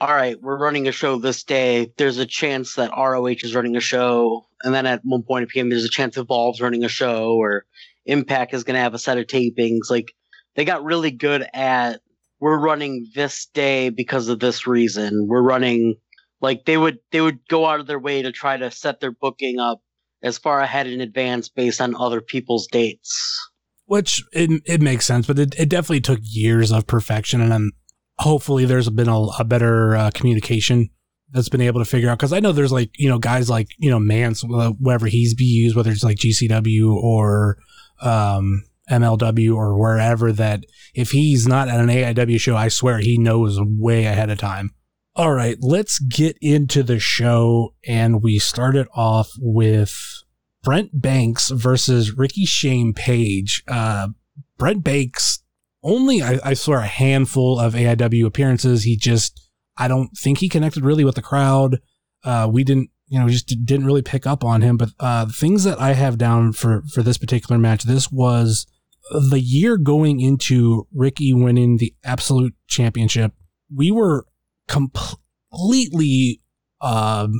all 0.00 0.14
right, 0.14 0.40
we're 0.40 0.56
running 0.58 0.88
a 0.88 0.92
show 0.92 1.18
this 1.18 1.42
day. 1.42 1.92
There's 1.98 2.16
a 2.18 2.24
chance 2.24 2.76
that 2.76 2.92
ROH 2.96 3.26
is 3.42 3.54
running 3.54 3.76
a 3.76 3.80
show. 3.80 4.46
And 4.62 4.72
then 4.72 4.86
at 4.86 5.00
one 5.04 5.22
point 5.22 5.42
it 5.42 5.48
became 5.48 5.68
there's 5.68 5.84
a 5.84 5.90
chance 5.90 6.16
Evolve's 6.16 6.60
running 6.60 6.84
a 6.84 6.88
show 6.88 7.34
or 7.34 7.66
Impact 8.06 8.54
is 8.54 8.64
going 8.64 8.74
to 8.76 8.80
have 8.80 8.94
a 8.94 8.98
set 8.98 9.18
of 9.18 9.26
tapings. 9.26 9.90
Like 9.90 10.12
they 10.54 10.64
got 10.64 10.84
really 10.84 11.10
good 11.10 11.46
at, 11.52 12.00
we're 12.40 12.58
running 12.58 13.08
this 13.14 13.46
day 13.52 13.90
because 13.90 14.28
of 14.28 14.40
this 14.40 14.66
reason. 14.66 15.26
We're 15.28 15.42
running, 15.42 15.96
like 16.40 16.64
they 16.64 16.76
would, 16.76 16.98
they 17.12 17.20
would 17.20 17.40
go 17.48 17.66
out 17.66 17.80
of 17.80 17.86
their 17.86 17.98
way 17.98 18.22
to 18.22 18.32
try 18.32 18.56
to 18.56 18.70
set 18.70 19.00
their 19.00 19.12
booking 19.12 19.58
up 19.58 19.80
as 20.22 20.38
far 20.38 20.60
ahead 20.60 20.86
in 20.86 21.00
advance 21.00 21.48
based 21.48 21.80
on 21.80 21.94
other 21.96 22.20
people's 22.20 22.66
dates. 22.66 23.48
which 23.86 24.22
it, 24.32 24.62
it 24.66 24.80
makes 24.80 25.04
sense, 25.06 25.26
but 25.26 25.38
it, 25.38 25.54
it 25.58 25.68
definitely 25.68 26.00
took 26.00 26.20
years 26.22 26.70
of 26.70 26.86
perfection, 26.86 27.40
and 27.40 27.50
then 27.50 27.70
hopefully 28.18 28.64
there's 28.64 28.88
been 28.90 29.08
a, 29.08 29.20
a 29.38 29.44
better 29.44 29.96
uh, 29.96 30.10
communication 30.12 30.90
that's 31.32 31.48
been 31.48 31.60
able 31.60 31.80
to 31.80 31.84
figure 31.84 32.10
out. 32.10 32.18
Because 32.18 32.32
I 32.32 32.40
know 32.40 32.52
there's 32.52 32.72
like 32.72 32.90
you 32.98 33.08
know 33.08 33.18
guys 33.18 33.48
like 33.48 33.68
you 33.78 33.90
know 33.90 33.98
Mance, 33.98 34.42
wh- 34.42 34.72
wherever 34.80 35.06
he's 35.06 35.34
be 35.34 35.44
used, 35.44 35.74
whether 35.74 35.90
it's 35.90 36.04
like 36.04 36.18
GCW 36.18 36.94
or 36.94 37.56
um, 38.02 38.64
MLW 38.90 39.54
or 39.56 39.78
wherever, 39.78 40.32
that 40.32 40.64
if 40.94 41.10
he's 41.10 41.46
not 41.46 41.68
at 41.68 41.80
an 41.80 41.88
AIW 41.88 42.38
show, 42.40 42.56
I 42.56 42.68
swear 42.68 42.98
he 42.98 43.18
knows 43.18 43.58
way 43.60 44.04
ahead 44.06 44.30
of 44.30 44.38
time. 44.38 44.70
All 45.16 45.32
right, 45.34 45.56
let's 45.60 45.98
get 45.98 46.38
into 46.40 46.82
the 46.82 46.98
show. 46.98 47.74
And 47.86 48.22
we 48.22 48.38
started 48.38 48.86
off 48.94 49.30
with 49.38 50.22
Brent 50.62 51.00
Banks 51.00 51.50
versus 51.50 52.16
Ricky 52.16 52.44
Shane 52.44 52.94
Page. 52.94 53.64
Uh, 53.66 54.08
Brent 54.56 54.84
Banks 54.84 55.42
only, 55.82 56.22
I, 56.22 56.38
I 56.44 56.54
swear, 56.54 56.80
a 56.80 56.86
handful 56.86 57.58
of 57.58 57.74
AIW 57.74 58.24
appearances. 58.24 58.84
He 58.84 58.96
just, 58.96 59.50
I 59.76 59.88
don't 59.88 60.16
think 60.16 60.38
he 60.38 60.48
connected 60.48 60.84
really 60.84 61.04
with 61.04 61.16
the 61.16 61.22
crowd. 61.22 61.80
Uh, 62.22 62.48
we 62.50 62.62
didn't, 62.62 62.90
you 63.08 63.18
know, 63.18 63.28
just 63.28 63.48
didn't 63.64 63.86
really 63.86 64.02
pick 64.02 64.26
up 64.26 64.44
on 64.44 64.62
him. 64.62 64.76
But 64.76 64.90
uh, 65.00 65.26
things 65.26 65.64
that 65.64 65.80
I 65.80 65.94
have 65.94 66.18
down 66.18 66.52
for 66.52 66.82
for 66.92 67.02
this 67.02 67.18
particular 67.18 67.58
match, 67.58 67.84
this 67.84 68.12
was 68.12 68.66
the 69.10 69.40
year 69.40 69.76
going 69.76 70.20
into 70.20 70.86
Ricky 70.94 71.32
winning 71.32 71.78
the 71.78 71.94
absolute 72.04 72.54
championship. 72.68 73.32
We 73.74 73.90
were 73.90 74.26
completely 74.70 76.40
um, 76.80 77.32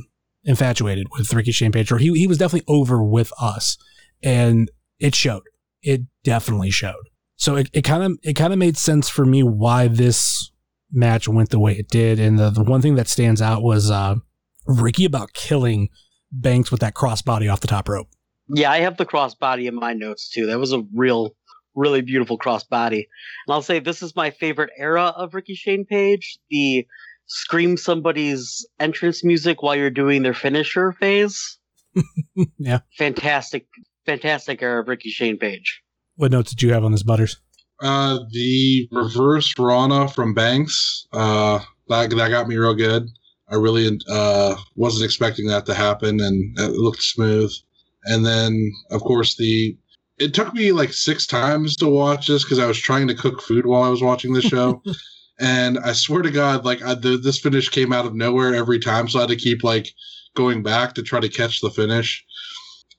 infatuated 0.43 1.07
with 1.17 1.33
Ricky 1.33 1.51
Shane 1.51 1.71
Page, 1.71 1.91
or 1.91 1.97
he 1.97 2.11
he 2.13 2.27
was 2.27 2.37
definitely 2.37 2.65
over 2.73 3.03
with 3.03 3.31
us, 3.41 3.77
and 4.21 4.69
it 4.99 5.15
showed. 5.15 5.43
It 5.81 6.01
definitely 6.23 6.71
showed. 6.71 7.09
So 7.35 7.55
it 7.55 7.83
kind 7.83 8.03
of 8.03 8.19
it 8.23 8.33
kind 8.33 8.53
of 8.53 8.59
made 8.59 8.77
sense 8.77 9.09
for 9.09 9.25
me 9.25 9.41
why 9.41 9.87
this 9.87 10.51
match 10.91 11.27
went 11.27 11.49
the 11.49 11.59
way 11.59 11.73
it 11.73 11.87
did, 11.89 12.19
and 12.19 12.37
the 12.37 12.49
the 12.49 12.63
one 12.63 12.81
thing 12.81 12.95
that 12.95 13.07
stands 13.07 13.41
out 13.41 13.63
was 13.63 13.89
uh, 13.89 14.15
Ricky 14.67 15.05
about 15.05 15.33
killing 15.33 15.89
Banks 16.31 16.71
with 16.71 16.79
that 16.79 16.93
crossbody 16.93 17.51
off 17.51 17.59
the 17.59 17.67
top 17.67 17.89
rope. 17.89 18.07
Yeah, 18.47 18.71
I 18.71 18.79
have 18.79 18.97
the 18.97 19.05
crossbody 19.05 19.67
in 19.67 19.75
my 19.75 19.93
notes 19.93 20.29
too. 20.29 20.45
That 20.47 20.59
was 20.59 20.71
a 20.71 20.83
real, 20.93 21.35
really 21.75 22.01
beautiful 22.01 22.37
crossbody. 22.37 23.05
And 23.47 23.49
I'll 23.49 23.61
say 23.61 23.79
this 23.79 24.01
is 24.01 24.15
my 24.15 24.29
favorite 24.29 24.71
era 24.77 25.13
of 25.15 25.33
Ricky 25.33 25.55
Shane 25.55 25.85
Page. 25.85 26.37
The 26.49 26.85
scream 27.31 27.77
somebody's 27.77 28.67
entrance 28.79 29.23
music 29.23 29.63
while 29.63 29.75
you're 29.75 29.89
doing 29.89 30.21
their 30.21 30.33
finisher 30.33 30.91
phase. 30.91 31.57
yeah. 32.57 32.79
Fantastic, 32.97 33.67
fantastic 34.05 34.61
era 34.61 34.81
of 34.81 34.87
Ricky 34.87 35.09
Shane 35.09 35.37
Page. 35.37 35.81
What 36.15 36.31
notes 36.31 36.51
did 36.51 36.61
you 36.61 36.73
have 36.73 36.83
on 36.83 36.91
this, 36.91 37.03
Butters? 37.03 37.37
Uh, 37.81 38.19
the 38.31 38.87
reverse 38.91 39.53
Rana 39.57 40.07
from 40.07 40.33
Banks. 40.33 41.07
Uh, 41.13 41.59
that 41.87 42.09
that 42.09 42.29
got 42.29 42.47
me 42.47 42.57
real 42.57 42.75
good. 42.75 43.07
I 43.49 43.55
really 43.55 43.99
uh 44.09 44.55
wasn't 44.75 45.05
expecting 45.05 45.47
that 45.47 45.65
to 45.65 45.73
happen, 45.73 46.19
and 46.19 46.59
it 46.59 46.71
looked 46.71 47.01
smooth. 47.01 47.51
And 48.05 48.25
then, 48.25 48.71
of 48.91 49.01
course, 49.01 49.35
the 49.35 49.75
it 50.19 50.33
took 50.33 50.53
me 50.53 50.71
like 50.71 50.93
six 50.93 51.25
times 51.25 51.75
to 51.77 51.87
watch 51.87 52.27
this 52.27 52.43
because 52.43 52.59
I 52.59 52.67
was 52.67 52.77
trying 52.77 53.07
to 53.07 53.15
cook 53.15 53.41
food 53.41 53.65
while 53.65 53.83
I 53.83 53.89
was 53.89 54.03
watching 54.03 54.33
the 54.33 54.41
show. 54.41 54.83
and 55.41 55.79
I 55.79 55.93
swear 55.93 56.21
to 56.21 56.31
God, 56.31 56.63
like 56.65 56.81
I, 56.83 56.93
the, 56.93 57.17
this 57.17 57.39
finish 57.39 57.67
came 57.69 57.91
out 57.91 58.05
of 58.05 58.13
nowhere 58.13 58.53
every 58.53 58.79
time, 58.79 59.09
so 59.09 59.19
I 59.19 59.23
had 59.23 59.29
to 59.29 59.35
keep 59.35 59.63
like 59.63 59.87
going 60.35 60.61
back 60.61 60.93
to 60.95 61.01
try 61.01 61.19
to 61.19 61.29
catch 61.29 61.61
the 61.61 61.71
finish. 61.71 62.23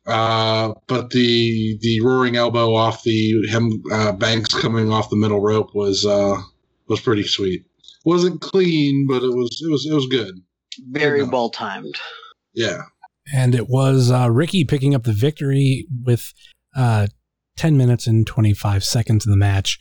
Uh, 0.05 0.75
but 0.89 1.11
the 1.11 1.79
the 1.81 2.01
roaring 2.01 2.35
elbow 2.35 2.75
off 2.75 3.05
the 3.05 3.47
him 3.49 3.83
uh, 3.93 4.13
Banks 4.13 4.53
coming 4.53 4.91
off 4.91 5.11
the 5.11 5.17
middle 5.17 5.41
rope 5.41 5.73
was 5.75 6.05
uh, 6.05 6.37
was 6.89 7.01
pretty 7.01 7.23
sweet. 7.23 7.65
wasn't 8.05 8.41
clean, 8.41 9.07
but 9.09 9.23
it 9.23 9.35
was 9.35 9.63
it 9.65 9.71
was 9.71 9.87
it 9.87 9.95
was 9.95 10.07
good. 10.09 10.35
Very 10.91 11.23
well 11.23 11.51
timed. 11.51 11.95
Yeah, 12.53 12.83
and 13.33 13.55
it 13.55 13.69
was 13.69 14.11
uh, 14.11 14.29
Ricky 14.31 14.65
picking 14.65 14.95
up 14.95 15.05
the 15.05 15.13
victory 15.13 15.87
with 16.05 16.33
uh, 16.77 17.07
ten 17.57 17.77
minutes 17.77 18.09
and 18.09 18.27
twenty 18.27 18.55
five 18.55 18.83
seconds 18.83 19.25
in 19.25 19.31
the 19.31 19.39
match. 19.39 19.79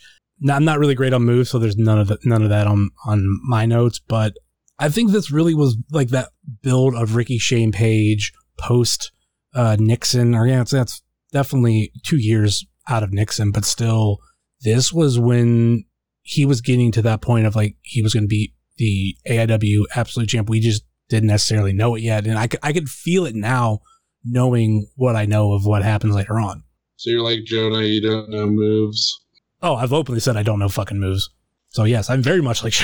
I'm 0.50 0.66
not 0.66 0.80
really 0.80 0.96
great 0.96 1.14
on 1.14 1.24
moves, 1.24 1.50
so 1.50 1.60
there's 1.60 1.78
none 1.78 2.00
of 2.00 2.08
the, 2.08 2.18
none 2.24 2.42
of 2.44 2.50
that 2.50 2.68
on 2.68 2.90
on 3.06 3.40
my 3.44 3.66
notes. 3.66 4.00
But 4.00 4.34
I 4.80 4.90
think 4.90 5.12
this 5.12 5.32
really 5.32 5.54
was 5.54 5.78
like 5.92 6.10
that 6.10 6.30
build 6.62 6.96
of 6.96 7.16
Ricky 7.16 7.38
Shane 7.38 7.72
Page 7.72 8.34
post 8.58 9.12
uh, 9.54 9.78
Nixon, 9.80 10.34
or 10.34 10.48
yeah, 10.48 10.58
that's, 10.58 10.72
that's 10.72 11.02
definitely 11.32 11.92
two 12.04 12.18
years 12.18 12.66
out 12.90 13.04
of 13.04 13.14
Nixon, 13.14 13.52
but 13.52 13.66
still, 13.66 14.20
this 14.62 14.92
was 14.92 15.20
when 15.20 15.86
he 16.24 16.46
was 16.46 16.62
getting 16.62 16.92
to 16.92 17.02
that 17.02 17.22
point 17.22 17.46
of 17.46 17.56
like 17.56 17.76
he 17.82 18.02
was 18.02 18.14
going 18.14 18.24
to 18.24 18.28
be 18.28 18.54
the 18.78 19.16
AIW 19.28 19.84
absolute 19.96 20.30
champ. 20.30 20.50
We 20.50 20.60
just 20.60 20.84
didn't 21.10 21.28
necessarily 21.28 21.74
know 21.74 21.96
it 21.96 22.02
yet, 22.02 22.26
and 22.26 22.38
I 22.38 22.48
could 22.48 22.60
I 22.64 22.74
could 22.74 22.90
feel 22.90 23.26
it 23.26 23.36
now, 23.36 23.80
knowing 24.24 24.88
what 24.96 25.16
I 25.16 25.26
know 25.26 25.54
of 25.54 25.66
what 25.66 25.84
happens 25.84 26.16
later 26.16 26.40
on. 26.40 26.64
So 26.98 27.10
you're 27.10 27.24
like 27.24 27.44
Jonah, 27.46 27.82
you 27.82 28.02
don't 28.02 28.30
know 28.30 28.48
moves. 28.48 29.21
Oh, 29.62 29.76
I've 29.76 29.94
openly 29.94 30.20
said 30.20 30.38
I 30.38 30.44
don't 30.44 30.60
know 30.60 30.70
fucking 30.70 31.00
moves. 31.00 31.30
So 31.70 31.84
yes, 31.84 32.10
I'm 32.10 32.22
very 32.22 32.42
much 32.42 32.64
like. 32.64 32.74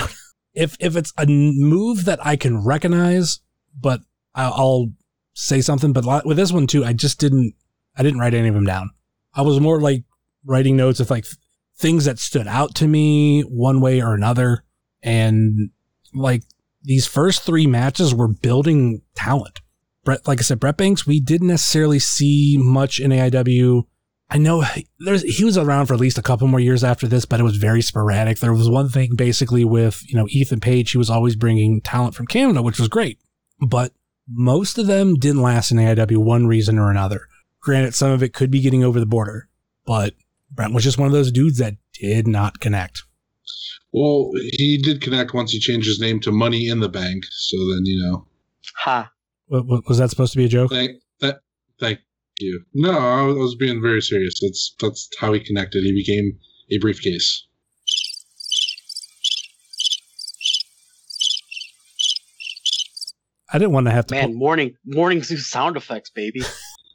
If 0.53 0.75
if 0.79 0.95
it's 0.95 1.13
a 1.19 1.27
move 1.27 2.05
that 2.05 2.25
I 2.25 2.35
can 2.35 2.65
recognize, 2.65 3.41
but 3.79 4.01
I'll 4.33 4.87
say 5.35 5.61
something. 5.61 5.93
But 5.93 6.25
with 6.25 6.35
this 6.35 6.51
one 6.51 6.65
too, 6.65 6.83
I 6.83 6.93
just 6.93 7.19
didn't. 7.19 7.53
I 7.95 8.01
didn't 8.01 8.19
write 8.19 8.33
any 8.33 8.47
of 8.47 8.55
them 8.55 8.65
down. 8.65 8.89
I 9.35 9.43
was 9.43 9.59
more 9.59 9.79
like 9.79 10.03
writing 10.43 10.75
notes 10.75 10.99
of 10.99 11.11
like 11.11 11.27
things 11.77 12.05
that 12.05 12.17
stood 12.17 12.47
out 12.47 12.73
to 12.75 12.87
me 12.87 13.41
one 13.41 13.81
way 13.81 14.01
or 14.01 14.15
another, 14.15 14.63
and 15.03 15.69
like 16.11 16.41
these 16.81 17.05
first 17.05 17.43
three 17.43 17.67
matches 17.67 18.15
were 18.15 18.27
building 18.27 19.03
talent. 19.15 19.61
Brett, 20.03 20.27
like 20.27 20.39
I 20.39 20.41
said, 20.41 20.59
Brett 20.59 20.77
Banks, 20.77 21.05
we 21.05 21.19
didn't 21.19 21.49
necessarily 21.49 21.99
see 21.99 22.57
much 22.59 22.99
in 22.99 23.11
AIW. 23.11 23.83
I 24.29 24.37
know 24.37 24.65
there's 24.99 25.23
he 25.37 25.45
was 25.45 25.57
around 25.57 25.85
for 25.85 25.93
at 25.93 25.99
least 25.99 26.17
a 26.17 26.23
couple 26.23 26.47
more 26.47 26.59
years 26.59 26.83
after 26.83 27.07
this, 27.07 27.25
but 27.25 27.39
it 27.39 27.43
was 27.43 27.55
very 27.55 27.81
sporadic. 27.81 28.39
There 28.39 28.53
was 28.53 28.69
one 28.69 28.89
thing 28.89 29.15
basically 29.15 29.63
with 29.63 30.03
you 30.07 30.17
know 30.17 30.27
Ethan 30.29 30.59
Page, 30.59 30.91
he 30.91 30.97
was 30.97 31.09
always 31.09 31.35
bringing 31.35 31.81
talent 31.81 32.13
from 32.13 32.27
Canada, 32.27 32.61
which 32.61 32.79
was 32.79 32.89
great, 32.89 33.19
but 33.61 33.93
most 34.29 34.77
of 34.77 34.87
them 34.87 35.15
didn't 35.15 35.41
last 35.41 35.71
in 35.71 35.77
AIW 35.77 36.17
one 36.17 36.45
reason 36.47 36.77
or 36.77 36.91
another. 36.91 37.27
Granted, 37.61 37.95
some 37.95 38.11
of 38.11 38.21
it 38.21 38.33
could 38.33 38.51
be 38.51 38.61
getting 38.61 38.83
over 38.83 38.99
the 38.99 39.05
border, 39.05 39.47
but 39.85 40.13
Brent 40.51 40.73
was 40.73 40.83
just 40.83 40.97
one 40.97 41.07
of 41.07 41.13
those 41.13 41.31
dudes 41.31 41.57
that 41.59 41.75
did 41.93 42.27
not 42.27 42.59
connect. 42.59 43.03
Well, 43.93 44.31
he 44.35 44.77
did 44.83 45.01
connect 45.01 45.33
once 45.33 45.51
he 45.51 45.59
changed 45.59 45.87
his 45.87 45.99
name 45.99 46.19
to 46.21 46.31
Money 46.31 46.67
in 46.67 46.81
the 46.81 46.89
Bank. 46.89 47.23
So 47.31 47.57
then, 47.57 47.85
you 47.85 48.03
know. 48.03 48.27
Ha. 48.83 49.11
was 49.49 49.97
that 49.97 50.09
supposed 50.09 50.33
to 50.33 50.37
be 50.37 50.45
a 50.45 50.49
joke? 50.49 50.71
Thank, 50.71 51.01
that, 51.21 51.39
thank 51.79 51.99
you. 52.39 52.63
No, 52.73 52.91
I 52.91 53.23
was 53.23 53.55
being 53.55 53.81
very 53.81 54.01
serious. 54.01 54.39
That's 54.41 54.75
that's 54.79 55.09
how 55.19 55.33
he 55.33 55.39
connected. 55.39 55.83
He 55.83 55.93
became 55.93 56.37
a 56.71 56.77
briefcase. 56.79 57.45
I 63.51 63.57
didn't 63.59 63.71
want 63.71 63.87
to 63.87 63.91
have 63.91 64.05
to. 64.07 64.15
Man, 64.15 64.35
morning 64.35 64.75
morning 64.85 65.23
zoo 65.23 65.37
sound 65.37 65.77
effects, 65.77 66.09
baby. 66.09 66.41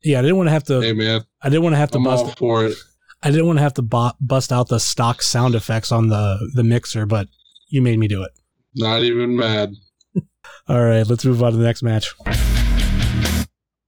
yeah, 0.05 0.19
I 0.19 0.23
didn't 0.23 0.37
want 0.37 0.49
to 0.49 0.53
have 0.53 0.65
to. 0.65 0.81
Hey 0.81 0.93
man, 0.93 1.23
I 1.43 1.49
didn't 1.49 1.63
want 1.63 1.75
to 1.75 1.79
have 1.79 1.91
to 1.93 1.99
I'm 1.99 2.05
bust 2.05 2.25
all 2.25 2.33
for 2.33 2.67
it. 2.67 2.77
I 3.23 3.31
didn't 3.31 3.47
want 3.47 3.59
to 3.59 3.63
have 3.63 3.75
to 3.75 3.83
bo- 3.83 4.13
bust 4.21 4.53
out 4.53 4.69
the 4.69 4.81
stock 4.81 5.23
sound 5.23 5.55
effects 5.55 5.93
on 5.93 6.09
the 6.09 6.51
the 6.55 6.65
mixer, 6.65 7.07
but 7.07 7.29
you 7.69 7.81
made 7.81 7.99
me 7.99 8.09
do 8.09 8.23
it. 8.23 8.33
Not 8.75 9.03
even 9.03 9.37
mad. 9.37 9.73
all 10.69 10.83
right, 10.83 11.07
let's 11.07 11.25
move 11.25 11.43
on 11.43 11.53
to 11.53 11.59
the 11.59 11.65
next 11.65 11.83
match. 11.83 12.15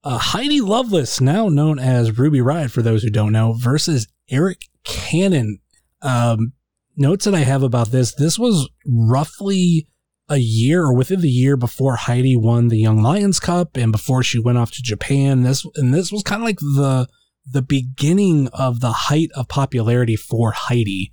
Uh, 0.04 0.18
Heidi 0.18 0.60
Lovelace, 0.60 1.18
now 1.20 1.48
known 1.48 1.78
as 1.78 2.18
Ruby 2.18 2.40
Riott, 2.40 2.70
for 2.70 2.82
those 2.82 3.02
who 3.02 3.10
don't 3.10 3.32
know, 3.32 3.54
versus 3.54 4.06
Eric 4.30 4.66
Cannon. 4.84 5.60
Um, 6.02 6.52
notes 6.94 7.24
that 7.24 7.34
I 7.34 7.40
have 7.40 7.62
about 7.62 7.90
this: 7.90 8.14
this 8.14 8.38
was 8.38 8.68
roughly 8.86 9.88
a 10.28 10.36
year 10.36 10.82
or 10.84 10.94
within 10.94 11.20
the 11.20 11.30
year 11.30 11.56
before 11.56 11.96
Heidi 11.96 12.36
won 12.36 12.68
the 12.68 12.78
Young 12.78 13.02
Lions 13.02 13.40
Cup 13.40 13.76
and 13.76 13.92
before 13.92 14.22
she 14.22 14.38
went 14.38 14.58
off 14.58 14.70
to 14.72 14.82
Japan. 14.82 15.42
This 15.42 15.66
and 15.76 15.94
this 15.94 16.12
was 16.12 16.22
kind 16.22 16.42
of 16.42 16.46
like 16.46 16.58
the 16.58 17.08
the 17.50 17.62
beginning 17.62 18.48
of 18.48 18.80
the 18.80 18.92
height 18.92 19.30
of 19.34 19.48
popularity 19.48 20.16
for 20.16 20.52
Heidi. 20.52 21.12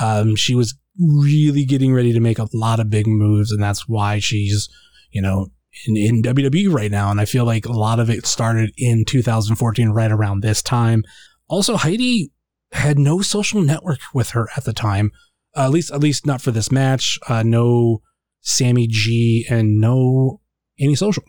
Um, 0.00 0.34
she 0.34 0.54
was 0.54 0.74
really 0.98 1.64
getting 1.64 1.92
ready 1.92 2.12
to 2.12 2.20
make 2.20 2.38
a 2.38 2.48
lot 2.54 2.80
of 2.80 2.88
big 2.88 3.06
moves, 3.06 3.52
and 3.52 3.62
that's 3.62 3.86
why 3.86 4.18
she's 4.18 4.68
you 5.10 5.20
know 5.20 5.48
in, 5.86 5.96
in 5.96 6.22
WWE 6.22 6.72
right 6.72 6.90
now. 6.90 7.10
And 7.10 7.20
I 7.20 7.24
feel 7.24 7.44
like 7.44 7.66
a 7.66 7.72
lot 7.72 8.00
of 8.00 8.10
it 8.10 8.26
started 8.26 8.72
in 8.76 9.04
2014, 9.06 9.90
right 9.90 10.10
around 10.10 10.42
this 10.42 10.62
time. 10.62 11.04
Also, 11.48 11.76
Heidi 11.76 12.32
had 12.72 12.98
no 12.98 13.20
social 13.20 13.60
network 13.60 13.98
with 14.14 14.30
her 14.30 14.48
at 14.56 14.64
the 14.64 14.72
time. 14.72 15.10
Uh, 15.56 15.64
at 15.64 15.70
least, 15.70 15.90
at 15.90 16.00
least 16.00 16.26
not 16.26 16.40
for 16.40 16.50
this 16.52 16.70
match. 16.70 17.18
Uh, 17.28 17.42
no 17.42 18.02
Sammy 18.40 18.86
G, 18.86 19.46
and 19.50 19.80
no 19.80 20.40
Annie 20.78 20.94
Social, 20.94 21.24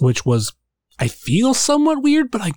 which 0.00 0.24
was, 0.24 0.52
I 0.98 1.08
feel 1.08 1.54
somewhat 1.54 2.02
weird, 2.02 2.30
but 2.30 2.40
I, 2.40 2.52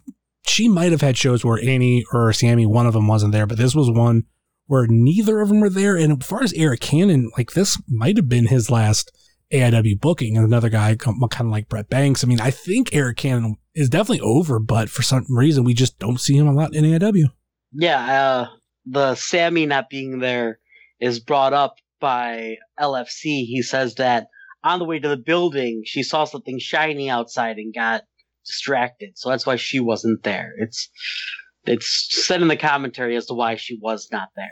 she 0.48 0.67
might 0.67 0.91
have 0.91 1.01
had 1.01 1.17
shows 1.17 1.46
where 1.46 1.60
Annie 1.62 2.05
or 2.12 2.31
Sammy, 2.34 2.65
one 2.65 2.88
of 2.88 2.93
them 2.93 3.08
wasn't 3.08 3.34
there, 3.34 3.46
but 3.46 3.58
this 3.58 3.75
was 3.75 3.91
one 3.91 4.24
where 4.65 4.88
neither 4.88 5.41
of 5.41 5.50
them 5.50 5.60
were 5.60 5.69
there. 5.69 5.96
And 5.96 6.22
as 6.22 6.27
far 6.27 6.43
as 6.43 6.53
Eric 6.53 6.79
Cannon, 6.79 7.31
like 7.38 7.51
this 7.51 7.81
might 7.88 8.17
have 8.17 8.29
been 8.29 8.48
his 8.48 8.69
last 8.69 9.12
AIW 9.51 10.00
booking. 10.00 10.38
And 10.38 10.46
another 10.46 10.70
guy 10.70 10.96
kind 10.96 11.22
of 11.24 11.46
like 11.48 11.70
Brett 11.70 11.89
Banks. 11.89 12.24
I 12.24 12.27
mean, 12.27 12.41
I 12.41 12.51
think 12.51 12.94
Eric 12.94 13.18
Cannon 13.18 13.58
is 13.74 13.89
definitely 13.89 14.22
over, 14.22 14.60
but 14.60 14.89
for 14.89 15.01
some 15.01 15.25
reason 15.29 15.63
we 15.63 15.74
just 15.74 16.00
don't 16.00 16.20
see 16.20 16.36
him 16.38 16.48
a 16.48 16.53
lot 16.53 16.75
in 16.75 16.84
AIW. 16.84 17.25
Yeah, 17.72 18.00
uh, 18.01 18.48
the 18.86 19.15
Sammy 19.15 19.65
not 19.65 19.89
being 19.89 20.20
there 20.20 20.60
is 21.00 21.20
brought 21.20 21.53
up 21.53 21.75
by 22.00 22.58
LFC, 22.79 23.46
he 23.46 23.62
says 23.62 23.96
that 23.96 24.27
on 24.63 24.79
the 24.79 24.86
way 24.86 25.00
to 25.00 25.08
the 25.08 25.18
building, 25.18 25.84
she 25.86 26.03
saw 26.03 26.25
something 26.25 26.60
shiny 26.60 27.10
outside 27.10 27.58
and 27.58 27.74
got 27.74 28.03
distracted. 28.46 29.18
So 29.18 29.29
that's 29.29 29.46
why 29.46 29.56
she 29.56 29.79
wasn't 29.79 30.24
there. 30.24 30.53
It's 30.58 30.89
it's 31.65 32.25
said 32.25 32.41
in 32.41 32.48
the 32.48 32.58
commentary 32.58 33.15
as 33.15 33.27
to 33.27 33.34
why 33.34 33.56
she 33.56 33.77
was 33.82 34.08
not 34.12 34.29
there. 34.36 34.51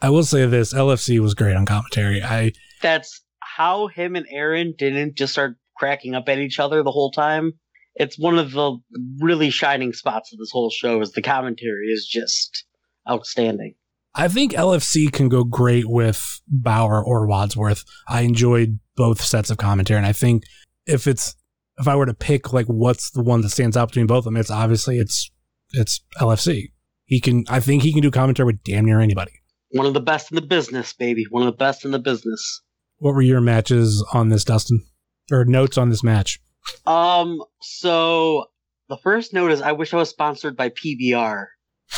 I 0.00 0.10
will 0.10 0.24
say 0.24 0.46
this: 0.46 0.72
LFC 0.72 1.18
was 1.18 1.34
great 1.34 1.56
on 1.56 1.66
commentary. 1.66 2.22
I 2.22 2.52
That's 2.82 3.22
how 3.56 3.88
him 3.88 4.16
and 4.16 4.26
Aaron 4.30 4.74
didn't 4.76 5.16
just 5.16 5.32
start 5.32 5.56
cracking 5.76 6.14
up 6.14 6.28
at 6.28 6.38
each 6.38 6.58
other 6.58 6.82
the 6.82 6.90
whole 6.90 7.10
time. 7.10 7.52
It's 7.96 8.18
one 8.18 8.38
of 8.38 8.52
the 8.52 8.78
really 9.20 9.50
shining 9.50 9.92
spots 9.92 10.32
of 10.32 10.38
this 10.38 10.50
whole 10.50 10.70
show 10.70 11.00
is 11.00 11.12
the 11.12 11.22
commentary 11.22 11.86
is 11.88 12.06
just 12.06 12.64
outstanding. 13.08 13.74
I 14.14 14.28
think 14.28 14.52
LFC 14.52 15.12
can 15.12 15.28
go 15.28 15.44
great 15.44 15.88
with 15.88 16.40
Bauer 16.48 17.04
or 17.04 17.26
Wadsworth. 17.26 17.84
I 18.08 18.22
enjoyed 18.22 18.78
both 18.96 19.20
sets 19.20 19.50
of 19.50 19.58
commentary, 19.58 19.98
and 19.98 20.06
I 20.06 20.12
think 20.12 20.44
if 20.86 21.06
it's 21.06 21.34
if 21.78 21.88
I 21.88 21.96
were 21.96 22.06
to 22.06 22.14
pick 22.14 22.52
like 22.52 22.66
what's 22.66 23.10
the 23.10 23.22
one 23.22 23.40
that 23.40 23.50
stands 23.50 23.76
out 23.76 23.88
between 23.88 24.06
both 24.06 24.18
of 24.18 24.24
them, 24.24 24.36
it's 24.36 24.50
obviously 24.50 24.98
it's 24.98 25.30
it's 25.72 26.00
LFC. 26.20 26.72
He 27.06 27.20
can 27.20 27.44
I 27.48 27.60
think 27.60 27.82
he 27.82 27.92
can 27.92 28.02
do 28.02 28.10
commentary 28.10 28.46
with 28.46 28.62
damn 28.62 28.84
near 28.84 29.00
anybody. 29.00 29.32
One 29.70 29.86
of 29.86 29.94
the 29.94 30.00
best 30.00 30.30
in 30.30 30.36
the 30.36 30.42
business, 30.42 30.92
baby. 30.92 31.24
One 31.30 31.42
of 31.42 31.52
the 31.52 31.56
best 31.56 31.84
in 31.84 31.90
the 31.90 31.98
business. 31.98 32.62
What 32.98 33.14
were 33.14 33.22
your 33.22 33.40
matches 33.40 34.04
on 34.12 34.28
this, 34.28 34.44
Dustin? 34.44 34.84
Or 35.30 35.44
notes 35.44 35.78
on 35.78 35.90
this 35.90 36.02
match? 36.02 36.40
Um, 36.86 37.42
so 37.60 38.46
the 38.88 38.96
first 38.96 39.32
note 39.32 39.50
is 39.50 39.62
I 39.62 39.72
wish 39.72 39.92
I 39.94 39.98
was 39.98 40.10
sponsored 40.10 40.56
by 40.56 40.70
PBR. 40.70 41.46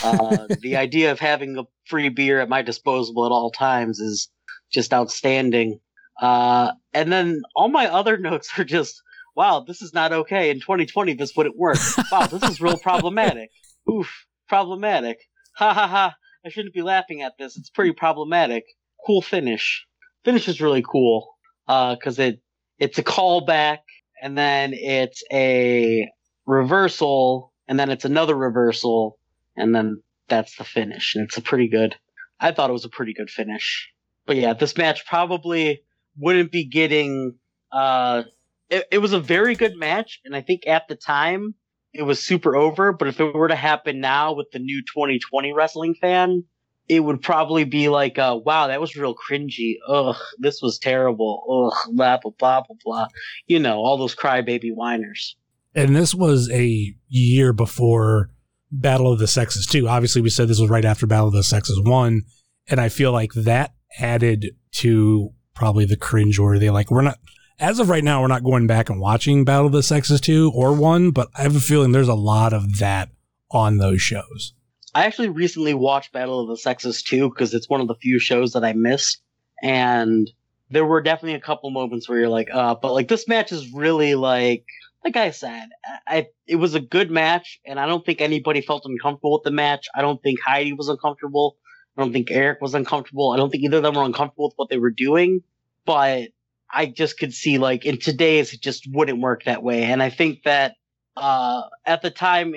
Uh, 0.02 0.46
the 0.60 0.76
idea 0.76 1.12
of 1.12 1.20
having 1.20 1.58
a 1.58 1.64
free 1.86 2.08
beer 2.08 2.40
at 2.40 2.48
my 2.48 2.62
disposal 2.62 3.26
at 3.26 3.32
all 3.32 3.50
times 3.50 3.98
is 3.98 4.28
just 4.72 4.92
outstanding. 4.92 5.80
Uh, 6.20 6.72
and 6.92 7.12
then 7.12 7.42
all 7.54 7.68
my 7.68 7.86
other 7.86 8.16
notes 8.18 8.50
are 8.58 8.64
just, 8.64 9.00
wow, 9.34 9.64
this 9.66 9.82
is 9.82 9.92
not 9.92 10.12
okay. 10.12 10.50
In 10.50 10.60
2020, 10.60 11.14
this 11.14 11.34
wouldn't 11.36 11.56
work. 11.56 11.78
Wow, 12.10 12.26
this 12.26 12.42
is 12.44 12.60
real 12.60 12.78
problematic. 12.78 13.50
Oof, 13.90 14.26
problematic. 14.48 15.18
Ha 15.56 15.72
ha 15.72 15.86
ha. 15.86 16.14
I 16.44 16.48
shouldn't 16.48 16.74
be 16.74 16.82
laughing 16.82 17.22
at 17.22 17.34
this. 17.38 17.56
It's 17.56 17.70
pretty 17.70 17.92
problematic. 17.92 18.64
Cool 19.04 19.22
finish. 19.22 19.84
Finish 20.26 20.48
is 20.48 20.60
really 20.60 20.82
cool. 20.82 21.36
Uh, 21.66 21.96
cause 21.96 22.18
it, 22.18 22.42
it's 22.78 22.98
a 22.98 23.02
callback 23.02 23.78
and 24.20 24.36
then 24.36 24.72
it's 24.74 25.22
a 25.32 26.08
reversal 26.46 27.52
and 27.68 27.78
then 27.78 27.90
it's 27.90 28.04
another 28.04 28.34
reversal 28.34 29.18
and 29.56 29.74
then 29.74 30.02
that's 30.28 30.56
the 30.56 30.64
finish 30.64 31.14
and 31.14 31.24
it's 31.24 31.36
a 31.36 31.42
pretty 31.42 31.68
good 31.68 31.96
i 32.40 32.52
thought 32.52 32.70
it 32.70 32.72
was 32.72 32.84
a 32.84 32.90
pretty 32.90 33.12
good 33.12 33.30
finish 33.30 33.90
but 34.26 34.36
yeah 34.36 34.52
this 34.52 34.76
match 34.76 35.06
probably 35.06 35.82
wouldn't 36.18 36.52
be 36.52 36.64
getting 36.64 37.34
uh 37.72 38.22
it, 38.70 38.84
it 38.90 38.98
was 38.98 39.12
a 39.12 39.20
very 39.20 39.54
good 39.54 39.76
match 39.76 40.20
and 40.24 40.34
i 40.36 40.40
think 40.40 40.66
at 40.66 40.88
the 40.88 40.96
time 40.96 41.54
it 41.92 42.02
was 42.02 42.22
super 42.22 42.54
over 42.54 42.92
but 42.92 43.08
if 43.08 43.20
it 43.20 43.34
were 43.34 43.48
to 43.48 43.56
happen 43.56 44.00
now 44.00 44.32
with 44.34 44.50
the 44.52 44.58
new 44.58 44.82
2020 44.82 45.52
wrestling 45.52 45.94
fan 45.94 46.44
it 46.88 47.00
would 47.00 47.20
probably 47.20 47.64
be 47.64 47.88
like 47.88 48.18
uh 48.18 48.38
wow 48.44 48.66
that 48.66 48.80
was 48.80 48.96
real 48.96 49.14
cringy 49.14 49.76
ugh 49.88 50.16
this 50.38 50.60
was 50.62 50.78
terrible 50.78 51.70
ugh 51.72 51.94
blah 51.94 52.18
blah 52.18 52.32
blah 52.38 52.60
blah 52.62 52.76
blah 52.84 53.06
you 53.46 53.58
know 53.58 53.78
all 53.78 53.96
those 53.96 54.14
crybaby 54.14 54.72
whiners 54.74 55.36
And 55.74 55.94
this 55.94 56.14
was 56.14 56.50
a 56.50 56.94
year 57.08 57.52
before 57.52 58.30
Battle 58.72 59.12
of 59.12 59.18
the 59.18 59.28
Sexes 59.28 59.66
2. 59.66 59.88
Obviously, 59.88 60.22
we 60.22 60.30
said 60.30 60.48
this 60.48 60.58
was 60.58 60.70
right 60.70 60.84
after 60.84 61.06
Battle 61.06 61.28
of 61.28 61.34
the 61.34 61.44
Sexes 61.44 61.80
one, 61.84 62.22
and 62.68 62.80
I 62.80 62.88
feel 62.88 63.12
like 63.12 63.32
that 63.34 63.74
added 63.98 64.56
to 64.72 65.32
probably 65.54 65.84
the 65.84 65.96
cringeworthy. 65.96 66.72
Like 66.72 66.90
we're 66.90 67.02
not 67.02 67.18
as 67.58 67.78
of 67.78 67.88
right 67.88 68.04
now, 68.04 68.20
we're 68.20 68.26
not 68.28 68.42
going 68.44 68.66
back 68.66 68.90
and 68.90 69.00
watching 69.00 69.44
Battle 69.44 69.66
of 69.66 69.72
the 69.72 69.82
Sexes 69.82 70.20
two 70.20 70.50
or 70.54 70.74
one, 70.74 71.10
but 71.10 71.28
I 71.36 71.42
have 71.42 71.56
a 71.56 71.60
feeling 71.60 71.92
there's 71.92 72.08
a 72.08 72.14
lot 72.14 72.52
of 72.52 72.78
that 72.78 73.10
on 73.50 73.78
those 73.78 74.02
shows. 74.02 74.52
I 74.96 75.04
actually 75.04 75.28
recently 75.28 75.74
watched 75.74 76.12
Battle 76.12 76.40
of 76.40 76.48
the 76.48 76.56
Sexes 76.56 77.02
too 77.02 77.28
because 77.28 77.52
it's 77.52 77.68
one 77.68 77.82
of 77.82 77.86
the 77.86 77.96
few 77.96 78.18
shows 78.18 78.54
that 78.54 78.64
I 78.64 78.72
missed, 78.72 79.20
and 79.62 80.30
there 80.70 80.86
were 80.86 81.02
definitely 81.02 81.34
a 81.34 81.40
couple 81.40 81.70
moments 81.70 82.08
where 82.08 82.18
you're 82.18 82.30
like, 82.30 82.48
uh, 82.50 82.76
but 82.80 82.94
like 82.94 83.06
this 83.06 83.28
match 83.28 83.52
is 83.52 83.70
really 83.74 84.14
like, 84.14 84.64
like 85.04 85.16
I 85.16 85.32
said, 85.32 85.68
I 86.08 86.28
it 86.46 86.56
was 86.56 86.74
a 86.74 86.80
good 86.80 87.10
match, 87.10 87.60
and 87.66 87.78
I 87.78 87.84
don't 87.84 88.06
think 88.06 88.22
anybody 88.22 88.62
felt 88.62 88.86
uncomfortable 88.86 89.34
with 89.34 89.42
the 89.42 89.50
match. 89.50 89.86
I 89.94 90.00
don't 90.00 90.22
think 90.22 90.40
Heidi 90.40 90.72
was 90.72 90.88
uncomfortable. 90.88 91.58
I 91.94 92.00
don't 92.00 92.14
think 92.14 92.30
Eric 92.30 92.62
was 92.62 92.74
uncomfortable. 92.74 93.32
I 93.32 93.36
don't 93.36 93.50
think 93.50 93.64
either 93.64 93.76
of 93.76 93.82
them 93.82 93.96
were 93.96 94.02
uncomfortable 94.04 94.46
with 94.46 94.54
what 94.56 94.70
they 94.70 94.78
were 94.78 94.90
doing, 94.90 95.42
but 95.84 96.30
I 96.70 96.86
just 96.86 97.18
could 97.18 97.34
see 97.34 97.58
like 97.58 97.84
in 97.84 97.98
today's 97.98 98.54
it 98.54 98.62
just 98.62 98.88
wouldn't 98.90 99.20
work 99.20 99.44
that 99.44 99.62
way, 99.62 99.82
and 99.82 100.02
I 100.02 100.08
think 100.08 100.44
that 100.44 100.76
uh, 101.18 101.64
at 101.84 102.00
the 102.00 102.10
time, 102.10 102.54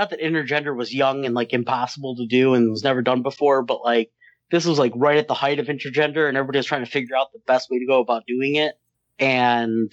not 0.00 0.08
that 0.08 0.20
intergender 0.20 0.74
was 0.74 0.94
young 0.94 1.26
and 1.26 1.34
like 1.34 1.52
impossible 1.52 2.16
to 2.16 2.26
do 2.26 2.54
and 2.54 2.70
was 2.70 2.82
never 2.82 3.02
done 3.02 3.20
before, 3.20 3.62
but 3.62 3.84
like 3.84 4.10
this 4.50 4.64
was 4.64 4.78
like 4.78 4.92
right 4.96 5.18
at 5.18 5.28
the 5.28 5.34
height 5.34 5.58
of 5.58 5.66
intergender, 5.66 6.26
and 6.26 6.38
everybody 6.38 6.58
was 6.58 6.64
trying 6.64 6.82
to 6.82 6.90
figure 6.90 7.14
out 7.14 7.30
the 7.34 7.38
best 7.46 7.68
way 7.70 7.78
to 7.78 7.86
go 7.86 8.00
about 8.00 8.26
doing 8.26 8.54
it, 8.54 8.80
and 9.18 9.92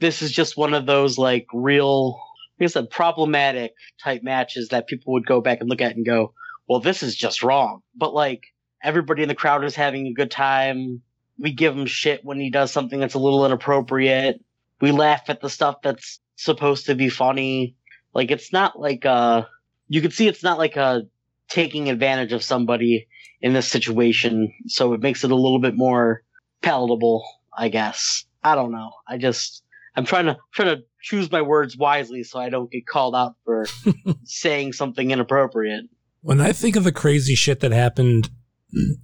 this 0.00 0.22
is 0.22 0.32
just 0.32 0.56
one 0.56 0.74
of 0.74 0.86
those 0.86 1.18
like 1.18 1.46
real, 1.54 2.20
I 2.60 2.66
said, 2.66 2.90
problematic 2.90 3.74
type 4.02 4.24
matches 4.24 4.70
that 4.70 4.88
people 4.88 5.12
would 5.12 5.24
go 5.24 5.40
back 5.40 5.60
and 5.60 5.70
look 5.70 5.80
at 5.80 5.94
and 5.94 6.04
go, 6.04 6.34
well, 6.68 6.80
this 6.80 7.04
is 7.04 7.14
just 7.14 7.44
wrong. 7.44 7.80
But 7.94 8.12
like 8.12 8.42
everybody 8.82 9.22
in 9.22 9.28
the 9.28 9.36
crowd 9.36 9.64
is 9.64 9.76
having 9.76 10.08
a 10.08 10.12
good 10.12 10.32
time. 10.32 11.00
We 11.38 11.52
give 11.52 11.76
him 11.76 11.86
shit 11.86 12.24
when 12.24 12.40
he 12.40 12.50
does 12.50 12.72
something 12.72 12.98
that's 12.98 13.14
a 13.14 13.20
little 13.20 13.46
inappropriate. 13.46 14.44
We 14.80 14.90
laugh 14.90 15.22
at 15.28 15.40
the 15.40 15.48
stuff 15.48 15.76
that's 15.80 16.18
supposed 16.34 16.86
to 16.86 16.96
be 16.96 17.08
funny. 17.08 17.76
Like 18.14 18.30
it's 18.30 18.52
not 18.52 18.78
like 18.78 19.04
uh 19.04 19.42
you 19.88 20.00
can 20.00 20.10
see 20.10 20.28
it's 20.28 20.42
not 20.42 20.58
like 20.58 20.76
a 20.76 21.02
taking 21.48 21.90
advantage 21.90 22.32
of 22.32 22.42
somebody 22.42 23.06
in 23.40 23.52
this 23.52 23.68
situation, 23.68 24.52
so 24.66 24.94
it 24.94 25.00
makes 25.00 25.24
it 25.24 25.30
a 25.30 25.34
little 25.34 25.60
bit 25.60 25.76
more 25.76 26.22
palatable, 26.62 27.22
I 27.56 27.68
guess. 27.68 28.24
I 28.42 28.54
don't 28.54 28.72
know. 28.72 28.92
I 29.06 29.18
just 29.18 29.62
I'm 29.96 30.04
trying 30.04 30.26
to 30.26 30.38
trying 30.52 30.76
to 30.76 30.82
choose 31.02 31.30
my 31.30 31.42
words 31.42 31.76
wisely 31.76 32.22
so 32.22 32.38
I 32.38 32.48
don't 32.48 32.70
get 32.70 32.86
called 32.86 33.14
out 33.14 33.36
for 33.44 33.66
saying 34.24 34.72
something 34.72 35.10
inappropriate. 35.10 35.84
When 36.22 36.40
I 36.40 36.52
think 36.52 36.76
of 36.76 36.84
the 36.84 36.92
crazy 36.92 37.34
shit 37.34 37.60
that 37.60 37.72
happened 37.72 38.30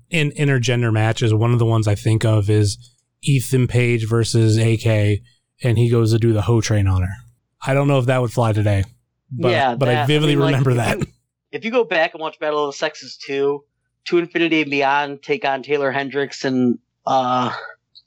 in 0.08 0.30
intergender 0.32 0.92
matches, 0.92 1.34
one 1.34 1.52
of 1.52 1.58
the 1.58 1.66
ones 1.66 1.86
I 1.86 1.94
think 1.94 2.24
of 2.24 2.48
is 2.48 2.78
Ethan 3.22 3.66
Page 3.66 4.08
versus 4.08 4.56
AK, 4.56 5.20
and 5.62 5.76
he 5.76 5.90
goes 5.90 6.12
to 6.12 6.18
do 6.18 6.32
the 6.32 6.42
hoe 6.42 6.60
train 6.60 6.86
on 6.86 7.02
her. 7.02 7.14
I 7.64 7.74
don't 7.74 7.88
know 7.88 7.98
if 7.98 8.06
that 8.06 8.22
would 8.22 8.32
fly 8.32 8.52
today, 8.52 8.84
but 9.30 9.50
Yeah, 9.50 9.74
but 9.74 9.88
I 9.88 9.94
that- 9.94 10.02
I 10.04 10.06
vividly 10.06 10.36
mean, 10.36 10.46
remember 10.46 10.70
if 10.72 10.76
that. 10.76 10.98
If 11.52 11.64
you 11.64 11.70
go 11.70 11.84
back 11.84 12.14
and 12.14 12.20
watch 12.20 12.38
Battle 12.38 12.64
of 12.66 12.72
the 12.74 12.78
Sexes 12.78 13.16
2, 13.16 13.64
To 14.06 14.18
Infinity 14.18 14.62
and 14.62 14.70
Beyond 14.70 15.22
take 15.22 15.44
on 15.44 15.62
Taeler 15.62 15.90
Hendrix 15.90 16.44
and 16.44 16.78
uh 17.06 17.52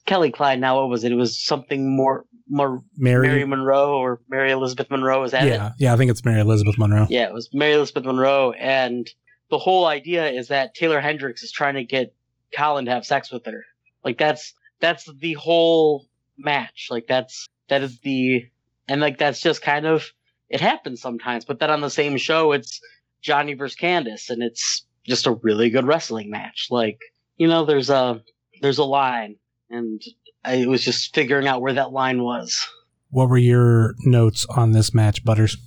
Kelly 0.06 0.32
Klein. 0.32 0.60
Now 0.60 0.80
what 0.82 0.90
was 0.90 1.04
it? 1.04 1.12
It 1.12 1.16
was 1.16 1.38
something 1.38 1.96
more 1.96 2.26
more 2.50 2.84
Mary, 2.98 3.28
Mary 3.28 3.46
Monroe 3.46 3.98
or 3.98 4.20
Mary 4.30 4.52
Elizabeth 4.52 4.90
Monroe. 4.90 5.24
Is 5.24 5.32
that 5.32 5.46
it? 5.46 5.50
yeah, 5.50 5.72
yeah, 5.80 5.94
I 5.94 5.98
think 5.98 6.12
it's 6.12 6.24
Mary 6.26 6.42
Elizabeth 6.42 6.78
Monroe. 6.78 7.08
Yeah, 7.10 7.24
it 7.28 7.34
was 7.34 7.50
Mary 7.54 7.74
Elizabeth 7.74 8.04
Monroe, 8.06 8.52
and 8.52 9.10
the 9.50 9.58
whole 9.58 9.86
idea 9.86 10.30
is 10.30 10.50
that 10.50 10.74
Taeler 10.76 11.00
Hendrix 11.00 11.42
is 11.44 11.52
trying 11.52 11.76
to 11.76 11.84
get 11.84 12.14
Colin 12.56 12.86
to 12.86 12.92
have 12.92 13.06
sex 13.06 13.32
with 13.32 13.46
her. 13.46 13.64
Like 14.04 14.18
that's 14.18 14.54
that's 14.80 15.10
the 15.20 15.34
whole 15.34 16.06
match. 16.38 16.88
Like 16.92 17.08
that's 17.08 17.48
that 17.70 17.82
is 17.82 18.00
the 18.02 18.46
and 18.88 19.00
like 19.02 19.18
that's 19.18 19.40
just 19.42 19.62
kind 19.62 19.86
of 19.86 20.12
it 20.50 20.62
happens 20.62 21.02
sometimes. 21.02 21.46
But 21.46 21.60
then 21.60 21.70
on 21.70 21.82
the 21.82 21.90
same 21.90 22.18
show, 22.18 22.52
it's 22.52 22.80
Johnny 23.22 23.54
versus 23.54 23.78
Candice, 23.78 24.30
and 24.30 24.44
it's 24.44 24.86
just 25.06 25.28
a 25.28 25.34
really 25.42 25.70
good 25.70 25.88
wrestling 25.88 26.30
match. 26.30 26.68
Like 26.70 27.00
you 27.38 27.48
know, 27.48 27.66
there's 27.66 27.90
a 27.90 28.22
there's 28.62 28.78
a 28.78 28.84
line, 28.84 29.36
and 29.70 30.02
I 30.44 30.66
was 30.66 30.84
just 30.84 31.14
figuring 31.16 31.48
out 31.48 31.62
where 31.62 31.74
that 31.74 31.92
line 31.92 32.24
was. 32.24 32.68
What 33.10 33.30
were 33.30 33.38
your 33.38 33.96
notes 34.06 34.46
on 34.50 34.72
this 34.72 34.94
match, 34.94 35.24
Butters? 35.24 35.58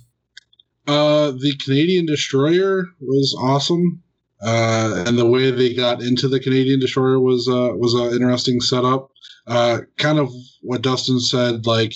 Uh, 0.87 1.31
the 1.31 1.53
Canadian 1.63 2.05
Destroyer 2.05 2.85
was 3.01 3.37
awesome, 3.41 4.03
uh, 4.41 5.03
and 5.05 5.17
the 5.17 5.25
way 5.25 5.51
they 5.51 5.73
got 5.73 6.01
into 6.01 6.27
the 6.27 6.39
Canadian 6.39 6.79
Destroyer 6.79 7.19
was 7.19 7.47
uh, 7.47 7.71
was 7.75 7.93
an 7.93 8.13
interesting 8.13 8.61
setup. 8.61 9.11
Uh, 9.45 9.79
kind 9.97 10.19
of 10.19 10.31
what 10.61 10.81
Dustin 10.81 11.19
said, 11.19 11.65
like 11.65 11.93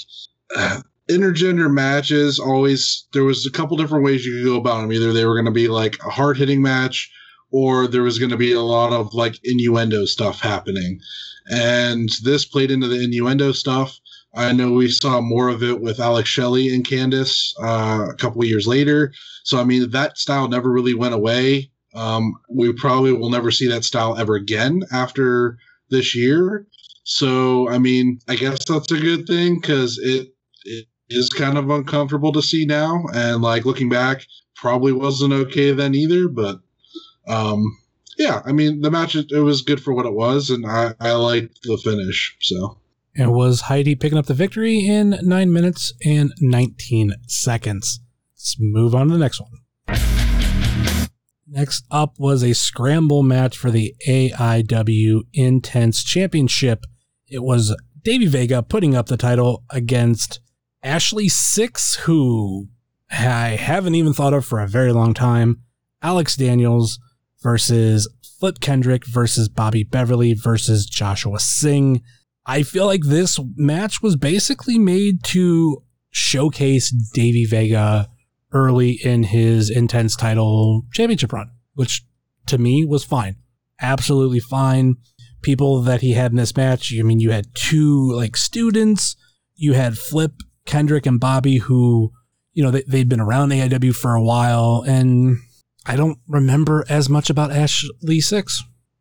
uh, 0.56 0.82
intergender 1.12 1.72
matches. 1.72 2.40
Always 2.40 3.08
there 3.14 3.24
was 3.24 3.46
a 3.46 3.52
couple 3.52 3.78
different 3.78 4.06
ways 4.06 4.26
you 4.26 4.34
could 4.38 4.50
go 4.50 4.58
about 4.58 4.82
them. 4.82 4.92
Either 4.92 5.14
they 5.14 5.26
were 5.26 5.36
going 5.36 5.46
to 5.46 5.52
be 5.52 5.68
like 5.68 5.98
a 6.06 6.10
hard 6.10 6.38
hitting 6.38 6.62
match, 6.62 7.12
or 7.52 7.88
there 7.88 8.04
was 8.04 8.20
going 8.20 8.32
to 8.32 8.38
be 8.38 8.54
a 8.54 8.62
lot 8.62 8.94
of 8.94 9.14
like 9.14 9.40
innuendo 9.44 10.06
stuff 10.06 10.40
happening, 10.40 11.00
and 11.50 12.10
this 12.24 12.46
played 12.46 12.72
into 12.72 12.88
the 12.88 13.04
innuendo 13.04 13.52
stuff. 13.52 14.00
I 14.34 14.54
know 14.54 14.72
we 14.72 14.88
saw 14.88 15.20
more 15.20 15.50
of 15.50 15.62
it 15.62 15.82
with 15.82 16.00
Alex 16.00 16.30
Shelley 16.30 16.74
and 16.74 16.88
Candice 16.88 17.54
uh, 17.62 18.08
a 18.10 18.16
couple 18.16 18.44
years 18.46 18.66
later. 18.66 19.12
So, 19.44 19.60
I 19.60 19.66
mean, 19.66 19.90
that 19.92 20.18
style 20.18 20.48
never 20.48 20.72
really 20.72 20.94
went 20.94 21.14
away. 21.14 21.72
Um, 21.94 22.36
we 22.50 22.72
probably 22.72 23.12
will 23.12 23.30
never 23.30 23.52
see 23.52 23.68
that 23.68 23.84
style 23.84 24.16
ever 24.18 24.36
again 24.36 24.84
after 24.92 25.58
this 25.90 26.16
year. 26.16 26.66
So, 27.04 27.68
I 27.70 27.78
mean, 27.78 28.20
I 28.30 28.36
guess 28.36 28.64
that's 28.66 28.92
a 28.92 29.00
good 29.00 29.28
thing 29.28 29.60
because 29.60 29.98
it 29.98 30.31
is 31.12 31.30
kind 31.30 31.58
of 31.58 31.70
uncomfortable 31.70 32.32
to 32.34 32.42
see 32.42 32.66
now. 32.66 33.04
And 33.14 33.42
like 33.42 33.66
looking 33.66 33.90
back, 33.90 34.26
probably 34.56 34.92
wasn't 34.92 35.34
okay 35.34 35.72
then 35.72 35.96
either. 35.96 36.28
But 36.28 36.60
um, 37.28 37.78
yeah, 38.18 38.42
I 38.46 38.52
mean, 38.52 38.82
the 38.82 38.92
match, 38.92 39.16
it, 39.16 39.32
was 39.32 39.62
good 39.62 39.82
for 39.82 39.94
what 39.94 40.06
it 40.06 40.14
was. 40.14 40.50
And 40.50 40.66
I, 40.66 40.94
I 41.00 41.14
liked 41.14 41.60
the 41.64 41.78
finish. 41.78 42.36
So. 42.42 42.78
It 43.14 43.30
was 43.30 43.62
Heidi 43.62 43.96
picking 43.96 44.18
up 44.18 44.28
the 44.28 44.34
victory 44.34 44.80
in 44.80 45.18
9 45.22 45.52
minutes 45.52 45.94
and 46.06 46.32
19 46.40 47.14
seconds. 47.28 48.00
Let's 48.34 48.56
move 48.58 48.96
on 48.96 49.08
to 49.08 49.14
the 49.14 49.20
next 49.20 49.42
one. 49.42 49.52
Next 51.54 51.84
up 51.92 52.18
was 52.18 52.44
a 52.44 52.54
scramble 52.54 53.24
match 53.24 53.58
for 53.58 53.70
the 53.70 53.94
AIW 54.08 55.24
Intense 55.34 56.02
Championship. 56.02 56.86
It 57.28 57.44
was 57.44 57.76
Davey 58.04 58.28
Vega 58.28 58.64
putting 58.64 58.96
up 58.96 59.08
the 59.08 59.18
title 59.18 59.66
against 59.70 60.40
Ashley 60.84 61.28
Sixx, 61.28 62.00
who 62.00 62.68
I 63.12 63.50
haven't 63.60 63.96
even 63.96 64.14
thought 64.14 64.34
of 64.34 64.46
for 64.46 64.60
a 64.60 64.68
very 64.68 64.92
long 64.92 65.14
time. 65.14 65.62
Alex 66.02 66.36
Daniels 66.36 67.00
versus 67.42 68.12
Flip 68.40 68.60
Kendrick 68.60 69.06
versus 69.06 69.50
Bobby 69.50 69.84
Beverly 69.84 70.34
versus 70.34 70.86
Joshua 70.86 71.40
Singh. 71.40 72.02
I 72.46 72.64
feel 72.64 72.88
like 72.88 73.04
this 73.04 73.40
match 73.56 74.02
was 74.02 74.16
basically 74.16 74.80
made 74.80 75.24
to 75.26 75.84
showcase 76.10 76.94
Davey 77.14 77.46
Vega 77.46 78.10
early 78.52 79.00
in 79.04 79.24
his 79.24 79.70
intense 79.70 80.16
title 80.16 80.84
championship 80.92 81.32
run, 81.32 81.52
which 81.76 82.04
to 82.48 82.58
me 82.58 82.84
was 82.84 83.04
fine. 83.04 83.36
Absolutely 83.80 84.40
fine. 84.40 84.96
People 85.42 85.82
that 85.84 86.02
he 86.02 86.14
had 86.14 86.32
in 86.32 86.38
this 86.38 86.56
match, 86.56 86.94
I 86.98 87.04
mean, 87.04 87.20
you 87.20 87.32
had 87.32 87.54
two 87.56 88.12
like 88.12 88.36
students, 88.36 89.16
you 89.56 89.74
had 89.74 89.98
Flip, 89.98 90.34
Kendrick, 90.66 91.06
and 91.06 91.20
Bobby, 91.20 91.58
who, 91.58 92.12
you 92.54 92.64
know, 92.64 92.72
they, 92.72 92.84
they'd 92.88 93.10
been 93.10 93.20
around 93.20 93.50
AIW 93.50 93.96
for 93.96 94.14
a 94.14 94.24
while, 94.24 94.84
and 94.88 95.38
I 95.86 95.96
don't 95.96 96.20
remember 96.28 96.86
as 96.90 97.10
much 97.10 97.30
about 97.30 97.52
Ashley 97.52 98.20
Sixx. 98.20 98.54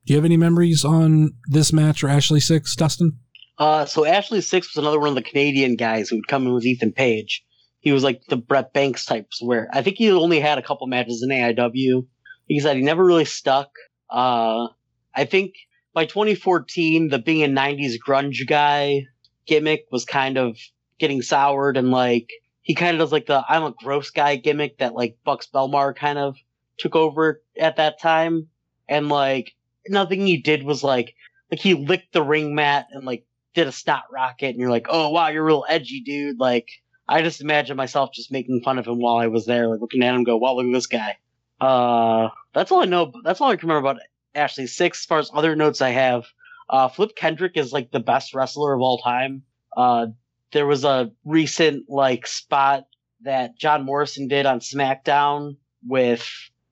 Do 0.07 0.15
you 0.15 0.17
have 0.17 0.25
any 0.25 0.37
memories 0.37 0.85
on 0.85 1.31
this 1.47 1.73
match 1.73 2.03
or 2.03 2.09
Ashley 2.09 2.41
Sixx, 2.41 2.75
Dustin? 2.75 3.19
Uh, 3.59 3.85
so 3.85 4.07
Ashley 4.07 4.41
Six 4.41 4.75
was 4.75 4.83
another 4.83 4.99
one 4.99 5.11
of 5.11 5.15
the 5.15 5.23
Canadian 5.23 5.77
guys 5.77 6.09
who 6.09 6.17
would 6.17 6.29
come 6.29 6.47
in 6.47 6.55
with 6.55 6.65
Ethan 6.65 6.93
Page. 6.93 7.45
He 7.81 7.93
was 7.93 8.03
like 8.03 8.23
the 8.29 8.37
Brett 8.37 8.73
Banks 8.73 9.05
types, 9.05 9.41
where 9.43 9.69
I 9.73 9.83
think 9.83 9.97
he 9.97 10.11
only 10.11 10.41
had 10.41 10.59
a 10.59 10.63
couple 10.63 10.87
matches 10.87 11.23
in 11.23 11.31
AIW. 11.31 12.07
He 12.47 12.61
said 12.61 12.77
he 12.77 12.83
never 12.83 13.05
really 13.05 13.27
stuck. 13.27 13.71
Uh, 14.09 14.69
I 15.15 15.25
think 15.27 15.55
by 15.93 16.07
2014, 16.07 17.09
the 17.09 17.19
being 17.19 17.43
a 17.43 17.49
90s 17.49 17.95
grunge 18.05 18.47
guy 18.47 19.07
gimmick 19.47 19.87
was 19.91 20.05
kind 20.05 20.39
of 20.39 20.57
getting 21.01 21.23
soured, 21.23 21.77
and 21.77 21.91
like 21.91 22.31
he 22.63 22.75
kind 22.75 22.95
of 22.95 23.01
does 23.01 23.13
like 23.13 23.27
the 23.27 23.45
I'm 23.49 23.65
a 23.65 23.75
gross 23.83 24.11
guy 24.11 24.37
gimmick 24.37 24.79
that 24.79 24.95
like 24.95 25.19
Buxx 25.25 25.49
Belmar 25.53 25.95
kind 25.97 26.19
of 26.19 26.37
took 26.79 26.95
over 26.95 27.43
at 27.59 27.77
that 27.77 28.01
time, 28.01 28.49
and 28.89 29.09
like 29.09 29.55
nothing 29.89 30.27
he 30.27 30.37
did 30.37 30.63
was 30.63 30.85
like 30.85 31.15
like 31.51 31.61
he 31.61 31.75
licked 31.75 32.13
the 32.13 32.23
ring 32.23 32.55
mat 32.55 32.87
and 32.93 33.05
like 33.05 33.25
did 33.55 33.67
a 33.67 33.73
snot 33.73 34.05
rocket 34.13 34.51
and 34.51 34.59
you're 34.61 34.71
like, 34.71 34.87
oh 34.89 35.11
wow, 35.11 35.29
you're 35.29 35.45
real 35.45 35.65
edgy, 35.69 36.01
dude. 36.01 36.39
Like 36.39 36.69
I 37.09 37.23
just 37.23 37.41
imagine 37.41 37.77
myself 37.77 38.13
just 38.13 38.31
making 38.31 38.63
fun 38.63 38.79
of 38.79 38.87
him 38.87 38.99
while 38.99 39.17
I 39.17 39.27
was 39.27 39.47
there, 39.47 39.69
like 39.69 39.81
looking 39.81 40.05
at 40.05 40.15
him, 40.15 40.25
go, 40.25 40.37
wow, 40.37 40.55
look 40.55 40.67
at 40.67 40.73
this 40.73 40.87
guy. 40.87 41.17
Uh, 41.61 42.29
that's 42.55 42.71
all 42.71 42.83
I 42.83 42.87
know. 42.87 43.13
That's 43.25 43.41
all 43.41 43.51
I 43.51 43.57
can 43.57 43.69
remember 43.69 43.91
about 43.91 44.03
Ashley 44.35 44.65
Sixx. 44.65 44.93
As 44.93 45.05
far 45.05 45.19
as 45.19 45.31
other 45.35 45.57
notes 45.57 45.81
I 45.81 45.91
have, 45.91 46.27
uh, 46.69 46.89
Flip 46.89 47.11
Kendrick 47.17 47.57
is 47.57 47.73
like 47.73 47.91
the 47.91 48.01
best 48.01 48.33
wrestler 48.33 48.73
of 48.75 48.81
all 48.81 48.99
time. 48.99 49.43
Uh, 49.77 50.07
there 50.53 50.67
was 50.67 50.85
a 50.85 51.11
recent 51.25 51.89
like 51.89 52.27
spot 52.27 52.85
that 53.23 53.57
John 53.59 53.85
Morrison 53.85 54.29
did 54.29 54.47
on 54.47 54.61
SmackDown 54.61 55.57
with 55.87 56.27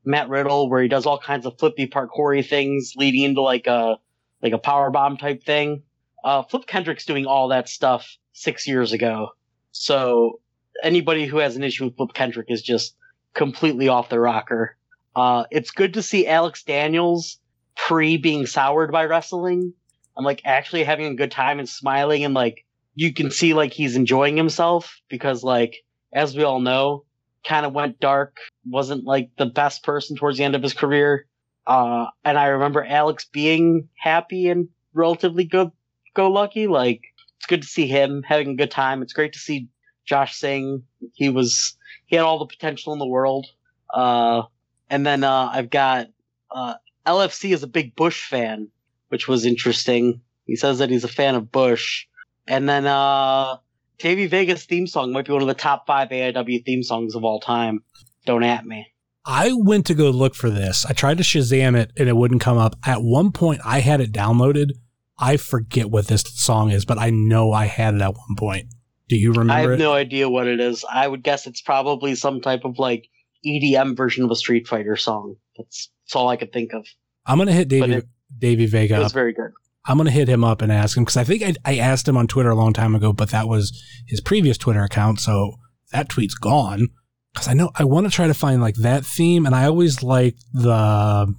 Matt 0.05 0.29
Riddle, 0.29 0.71
where 0.71 0.83
he 0.83 0.89
does 0.89 1.07
all 1.07 1.19
kinds 1.19 1.47
of 1.47 1.59
flippy 1.59 1.87
parkoury 1.87 2.47
things, 2.47 2.95
leading 2.97 3.23
into 3.23 3.43
like 3.43 3.67
a 3.67 3.99
like 4.43 4.53
a 4.53 4.59
power 4.59 4.91
bomb 4.91 5.17
type 5.17 5.43
thing. 5.45 5.83
Uh, 6.25 6.43
Flip 6.43 6.67
Kendrick's 6.67 7.05
doing 7.05 7.27
all 7.27 7.49
that 7.49 7.69
stuff 7.69 8.17
six 8.33 8.67
years 8.67 8.93
ago. 8.93 9.29
So 9.73 10.41
anybody 10.83 11.27
who 11.27 11.39
has 11.39 11.57
an 11.57 11.63
issue 11.63 11.85
with 11.85 11.97
Flip 11.97 12.13
Kendrick 12.13 12.51
is 12.51 12.63
just 12.63 12.97
completely 13.35 13.89
off 13.89 14.09
the 14.09 14.19
rocker. 14.19 14.77
Uh, 15.15 15.45
it's 15.51 15.71
good 15.71 15.95
to 15.95 16.03
see 16.03 16.27
Alex 16.27 16.63
Daniels 16.63 17.39
pre 17.77 18.17
being 18.17 18.47
soured 18.47 18.93
by 18.93 19.05
wrestling. 19.05 19.73
I'm 20.17 20.25
like 20.25 20.43
actually 20.45 20.85
having 20.85 21.07
a 21.07 21.15
good 21.15 21.31
time 21.31 21.59
and 21.59 21.69
smiling 21.69 22.25
and 22.25 22.35
like 22.35 22.65
you 22.99 23.15
can 23.15 23.31
see 23.31 23.55
like 23.55 23.73
he's 23.73 23.95
enjoying 23.95 24.37
himself 24.37 25.01
because 25.09 25.45
like 25.45 25.85
as 26.13 26.37
we 26.37 26.43
all 26.43 26.59
know, 26.59 27.05
kind 27.47 27.65
of 27.65 27.73
went 27.73 28.01
dark, 28.01 28.39
wasn't 28.69 29.05
like 29.05 29.31
the 29.39 29.47
best 29.47 29.85
person 29.85 30.17
towards 30.17 30.37
the 30.37 30.43
end 30.43 30.57
of 30.57 30.65
his 30.65 30.75
career. 30.75 31.25
Uh, 31.65 32.07
and 32.25 32.37
I 32.37 32.47
remember 32.47 32.85
Alex 32.85 33.25
being 33.33 33.89
happy 33.97 34.49
and 34.49 34.69
relatively 34.95 35.45
good 35.45 35.71
go 36.15 36.29
lucky. 36.29 36.67
Like 36.67 37.03
it's 37.37 37.47
good 37.47 37.63
to 37.63 37.69
see 37.69 37.87
him 37.87 38.25
having 38.27 38.51
a 38.51 38.57
good 38.57 38.73
time. 38.73 39.01
It's 39.01 39.13
great 39.13 39.35
to 39.35 39.39
see 39.39 39.69
Josh 40.05 40.37
Singh. 40.37 40.83
He 41.15 41.29
was 41.29 41.79
he 42.07 42.17
had 42.17 42.25
all 42.25 42.41
the 42.41 42.47
potential 42.47 42.93
in 42.95 42.99
the 42.99 43.07
world. 43.07 43.47
Uh, 43.95 44.43
and 44.91 45.07
then 45.07 45.23
uh, 45.23 45.51
I've 45.53 45.71
got 45.71 46.09
uh, 46.51 46.75
LFC 47.07 47.55
is 47.55 47.63
a 47.63 47.69
big 47.69 47.95
Bush 47.95 48.29
fan, 48.29 48.71
which 49.07 49.29
was 49.29 49.47
interesting. 49.47 50.21
He 50.47 50.57
says 50.57 50.81
that 50.81 50.91
he's 50.91 51.05
a 51.05 51.09
fan 51.09 51.37
of 51.37 51.53
Bush. 51.53 52.07
And 52.49 52.69
then 52.69 52.87
uh, 52.87 53.59
Davey 53.99 54.27
Vega's 54.27 54.65
theme 54.65 54.87
song 54.87 55.13
might 55.13 55.27
be 55.27 55.33
one 55.33 55.43
of 55.43 55.49
the 55.49 55.55
top 55.55 55.87
five 55.87 56.09
AIW 56.09 56.65
theme 56.65 56.83
songs 56.83 57.15
of 57.15 57.23
all 57.25 57.41
time. 57.41 57.85
Don't 58.25 58.43
at 58.43 58.65
me. 58.65 58.87
I 59.25 59.53
went 59.53 59.87
to 59.87 59.95
go 59.95 60.11
look 60.11 60.35
for 60.35 60.49
this. 60.49 60.87
I 60.87 60.95
tried 60.95 61.19
to 61.19 61.23
Shazam 61.23 61.77
it 61.77 61.93
and 61.99 62.09
it 62.09 62.17
wouldn't 62.17 62.41
come 62.41 62.57
up. 62.57 62.77
At 62.87 63.03
one 63.03 63.31
point, 63.31 63.61
I 63.65 63.81
had 63.81 64.01
it 64.01 64.11
downloaded. 64.11 64.71
I 65.19 65.37
forget 65.37 65.91
what 65.91 66.07
this 66.07 66.23
song 66.23 66.71
is, 66.71 66.87
but 66.87 66.99
I 66.99 67.11
know 67.11 67.53
I 67.53 67.67
had 67.67 67.95
it 67.95 68.01
at 68.01 68.15
one 68.15 68.37
point. 68.39 68.69
Do 69.09 69.17
you 69.17 69.33
remember? 69.33 69.53
I 69.53 69.61
have 69.61 69.71
it? 69.73 69.79
no 69.79 69.93
idea 69.93 70.29
what 70.31 70.47
it 70.47 70.61
is. 70.61 70.85
I 70.91 71.07
would 71.07 71.23
guess 71.23 71.47
it's 71.47 71.61
probably 71.61 72.15
some 72.15 72.41
type 72.41 72.65
of 72.65 72.79
like 72.79 73.09
EDM 73.45 73.97
version 73.97 74.25
of 74.25 74.31
a 74.31 74.37
Street 74.37 74.67
Fighter 74.67 74.97
song. 74.97 75.37
That's, 75.57 75.91
that's 76.05 76.17
all 76.17 76.29
I 76.29 76.37
could 76.37 76.53
think 76.53 76.73
of. 76.73 76.87
I'm 77.27 77.37
gonna 77.39 77.53
hit 77.53 77.69
Davey 77.69 77.95
it- 77.95 78.09
Davey 78.39 78.67
Vega. 78.67 78.95
It 78.95 78.99
was 78.99 79.07
up. 79.07 79.13
very 79.13 79.33
good. 79.33 79.51
I'm 79.89 79.97
gonna 79.97 80.11
hit 80.11 80.29
him 80.29 80.45
up 80.45 80.61
and 80.61 80.71
ask 80.71 80.97
him 80.97 81.05
because 81.05 81.17
I 81.17 81.25
think 81.25 81.43
I, 81.43 81.55
I 81.65 81.79
asked 81.79 82.07
him 82.07 82.17
on 82.19 82.27
Twitter 82.27 82.51
a 82.51 82.55
long 82.55 82.75
time 82.75 82.95
ago, 82.95 83.15
but 83.15 83.31
that 83.31 83.49
was 83.49 83.83
his 84.07 84.21
previous 84.21 84.59
Twitter 84.59 84.85
account, 84.85 85.19
so 85.19 85.55
that 85.93 86.11
tweet's 86.11 86.35
gone. 86.35 86.89
Because 87.33 87.49
I 87.49 87.55
know 87.55 87.71
I 87.75 87.85
want 87.85 88.07
to 88.07 88.13
try 88.13 88.27
to 88.27 88.35
find 88.35 88.61
like 88.61 88.77
that 88.77 89.07
theme, 89.07 89.47
and 89.47 89.55
I 89.55 89.65
always 89.65 90.03
like 90.03 90.37
the 90.53 91.35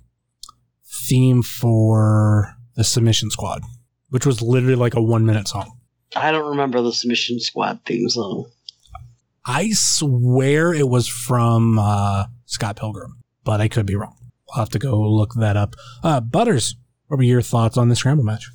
theme 1.08 1.44
for 1.44 2.56
the 2.76 2.84
Submission 2.84 3.30
Squad, 3.30 3.62
which 4.10 4.26
was 4.26 4.42
literally 4.42 4.76
like 4.76 4.96
a 4.96 5.02
one 5.02 5.26
minute 5.26 5.48
song. 5.48 5.78
I 6.16 6.32
don't 6.32 6.50
remember 6.50 6.82
the 6.82 6.92
Submission 6.92 7.40
Squad 7.40 7.82
theme 7.86 8.10
song. 8.10 8.50
I 9.46 9.70
swear 9.74 10.74
it 10.74 10.90
was 10.90 11.08
from 11.08 11.78
uh, 11.78 12.26
Scott 12.46 12.78
Pilgrim, 12.78 13.20
but 13.44 13.62
I 13.62 13.68
could 13.68 13.86
be 13.86 13.96
wrong. 13.96 14.16
I'll 14.52 14.62
have 14.64 14.70
to 14.70 14.80
go 14.80 15.00
look 15.00 15.34
that 15.36 15.56
up. 15.56 15.76
Uh, 16.04 16.20
Butters, 16.20 16.76
what 17.10 17.18
were 17.18 17.24
your 17.24 17.42
thoughts 17.42 17.76
on 17.76 17.90
the 17.90 17.96
scramble 17.96 18.24
match? 18.24 18.50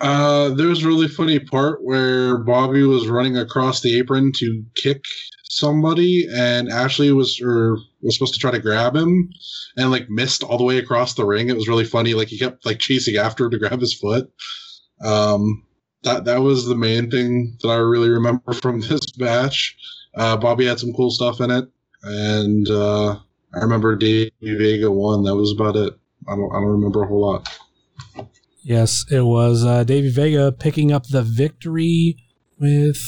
Uh, 0.00 0.50
there 0.50 0.66
was 0.66 0.82
a 0.82 0.88
really 0.88 1.06
funny 1.06 1.38
part 1.38 1.82
where 1.84 2.36
Bobby 2.38 2.82
was 2.82 3.08
running 3.08 3.36
across 3.38 3.80
the 3.80 3.98
apron 3.98 4.32
to 4.36 4.64
kick 4.74 5.04
somebody, 5.44 6.26
and 6.34 6.68
Ashley 6.68 7.12
was 7.12 7.40
or 7.40 7.78
was 8.02 8.16
supposed 8.16 8.34
to 8.34 8.40
try 8.40 8.50
to 8.50 8.58
grab 8.58 8.96
him, 8.96 9.30
and 9.76 9.92
like 9.92 10.10
missed 10.10 10.42
all 10.42 10.58
the 10.58 10.64
way 10.64 10.78
across 10.78 11.14
the 11.14 11.24
ring. 11.24 11.48
It 11.48 11.56
was 11.56 11.68
really 11.68 11.84
funny. 11.84 12.14
Like 12.14 12.28
he 12.28 12.38
kept 12.38 12.66
like 12.66 12.80
chasing 12.80 13.16
after 13.16 13.48
to 13.48 13.58
grab 13.58 13.80
his 13.80 13.94
foot. 13.94 14.28
Um, 15.04 15.64
that 16.02 16.24
that 16.24 16.42
was 16.42 16.66
the 16.66 16.74
main 16.74 17.08
thing 17.08 17.56
that 17.62 17.68
I 17.68 17.76
really 17.76 18.08
remember 18.08 18.52
from 18.60 18.80
this 18.80 19.16
match. 19.18 19.76
Uh, 20.16 20.36
Bobby 20.36 20.66
had 20.66 20.80
some 20.80 20.92
cool 20.94 21.12
stuff 21.12 21.40
in 21.40 21.52
it, 21.52 21.68
and 22.02 22.68
uh, 22.68 23.12
I 23.54 23.58
remember 23.60 23.94
Davey 23.94 24.32
Vega 24.42 24.90
won. 24.90 25.22
That 25.22 25.36
was 25.36 25.52
about 25.52 25.76
it. 25.76 25.94
I 26.28 26.36
don't 26.36 26.50
I 26.52 26.60
don't 26.60 26.70
remember 26.70 27.02
a 27.02 27.06
whole 27.06 27.20
lot. 27.20 27.48
Yes, 28.62 29.04
it 29.10 29.22
was 29.22 29.64
uh, 29.64 29.82
Davey 29.84 30.10
Vega 30.10 30.52
picking 30.52 30.92
up 30.92 31.08
the 31.08 31.22
victory 31.22 32.16
with 32.60 32.98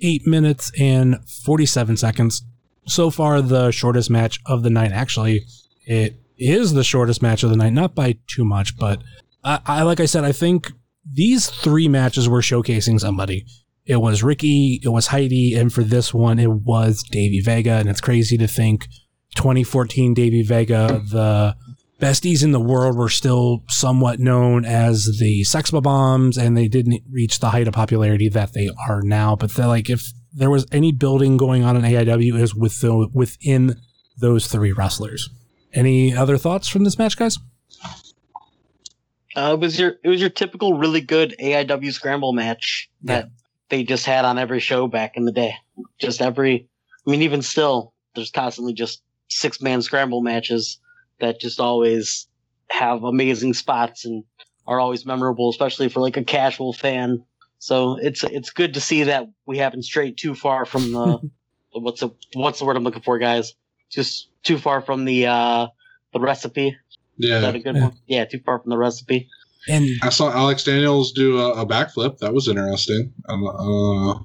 eight 0.00 0.26
minutes 0.26 0.72
and 0.78 1.16
47 1.28 1.96
seconds. 1.96 2.42
So 2.86 3.10
far, 3.10 3.42
the 3.42 3.70
shortest 3.70 4.10
match 4.10 4.40
of 4.46 4.62
the 4.62 4.70
night. 4.70 4.92
Actually, 4.92 5.44
it 5.84 6.18
is 6.38 6.72
the 6.72 6.84
shortest 6.84 7.20
match 7.20 7.42
of 7.42 7.50
the 7.50 7.56
night, 7.56 7.72
not 7.72 7.94
by 7.94 8.16
too 8.26 8.44
much, 8.44 8.78
but 8.78 9.02
I, 9.44 9.60
I 9.66 9.82
like 9.82 10.00
I 10.00 10.06
said, 10.06 10.24
I 10.24 10.32
think 10.32 10.72
these 11.10 11.48
three 11.48 11.88
matches 11.88 12.28
were 12.28 12.40
showcasing 12.40 12.98
somebody. 13.00 13.44
It 13.84 14.00
was 14.00 14.22
Ricky, 14.22 14.80
it 14.82 14.88
was 14.88 15.08
Heidi, 15.08 15.54
and 15.54 15.72
for 15.72 15.84
this 15.84 16.12
one, 16.12 16.38
it 16.38 16.50
was 16.50 17.04
Davey 17.04 17.40
Vega. 17.40 17.72
And 17.72 17.88
it's 17.88 18.00
crazy 18.00 18.36
to 18.38 18.48
think 18.48 18.86
2014 19.36 20.14
Davey 20.14 20.42
Vega, 20.42 21.02
the 21.08 21.56
besties 22.00 22.42
in 22.42 22.52
the 22.52 22.60
world 22.60 22.96
were 22.96 23.08
still 23.08 23.64
somewhat 23.68 24.18
known 24.20 24.64
as 24.64 25.18
the 25.18 25.44
Sex 25.44 25.70
Bombs, 25.70 26.36
and 26.36 26.56
they 26.56 26.68
didn't 26.68 27.02
reach 27.10 27.40
the 27.40 27.50
height 27.50 27.68
of 27.68 27.74
popularity 27.74 28.28
that 28.28 28.52
they 28.52 28.68
are 28.88 29.02
now. 29.02 29.36
But 29.36 29.54
they're 29.54 29.66
like, 29.66 29.88
if 29.88 30.12
there 30.32 30.50
was 30.50 30.66
any 30.72 30.92
building 30.92 31.36
going 31.36 31.64
on 31.64 31.76
in 31.76 31.82
AIW, 31.82 32.38
is 32.40 32.54
with 32.54 32.80
the, 32.80 33.08
within 33.12 33.76
those 34.18 34.46
three 34.46 34.72
wrestlers. 34.72 35.28
Any 35.72 36.14
other 36.14 36.36
thoughts 36.38 36.68
from 36.68 36.84
this 36.84 36.98
match, 36.98 37.16
guys? 37.16 37.38
Uh, 39.34 39.52
it 39.52 39.60
was 39.60 39.78
your 39.78 39.96
it 40.02 40.08
was 40.08 40.18
your 40.18 40.30
typical 40.30 40.78
really 40.78 41.02
good 41.02 41.34
AIW 41.38 41.92
scramble 41.92 42.32
match 42.32 42.88
that 43.02 43.28
they 43.68 43.84
just 43.84 44.06
had 44.06 44.24
on 44.24 44.38
every 44.38 44.60
show 44.60 44.86
back 44.86 45.16
in 45.16 45.26
the 45.26 45.32
day. 45.32 45.54
Just 45.98 46.22
every, 46.22 46.68
I 47.06 47.10
mean, 47.10 47.20
even 47.20 47.42
still, 47.42 47.92
there's 48.14 48.30
constantly 48.30 48.72
just 48.72 49.02
six 49.28 49.60
man 49.60 49.82
scramble 49.82 50.22
matches 50.22 50.78
that 51.20 51.40
just 51.40 51.60
always 51.60 52.26
have 52.68 53.04
amazing 53.04 53.54
spots 53.54 54.04
and 54.04 54.24
are 54.66 54.80
always 54.80 55.06
memorable, 55.06 55.48
especially 55.50 55.88
for 55.88 56.00
like 56.00 56.16
a 56.16 56.24
casual 56.24 56.72
fan. 56.72 57.24
So 57.58 57.96
it's 58.00 58.22
it's 58.24 58.50
good 58.50 58.74
to 58.74 58.80
see 58.80 59.04
that 59.04 59.28
we 59.46 59.58
haven't 59.58 59.82
strayed 59.84 60.18
too 60.18 60.34
far 60.34 60.64
from 60.66 60.92
the 60.92 61.18
what's 61.72 62.00
the 62.00 62.10
what's 62.34 62.58
the 62.58 62.64
word 62.64 62.76
I'm 62.76 62.84
looking 62.84 63.02
for, 63.02 63.18
guys? 63.18 63.54
Just 63.90 64.28
too 64.42 64.58
far 64.58 64.80
from 64.80 65.04
the 65.04 65.26
uh 65.26 65.66
the 66.12 66.20
recipe. 66.20 66.68
Is 66.68 66.76
Yeah, 67.16 67.40
that 67.40 67.54
a 67.54 67.58
good 67.60 67.76
Yeah. 67.76 67.82
one? 67.82 67.92
Yeah, 68.06 68.24
too 68.24 68.40
far 68.44 68.58
from 68.60 68.70
the 68.70 68.78
recipe. 68.78 69.28
And 69.68 69.88
I 70.02 70.10
saw 70.10 70.30
Alex 70.30 70.62
Daniels 70.64 71.12
do 71.12 71.38
a, 71.40 71.62
a 71.62 71.66
backflip. 71.66 72.18
That 72.18 72.32
was 72.34 72.46
interesting. 72.46 73.12
Uh, 73.28 74.20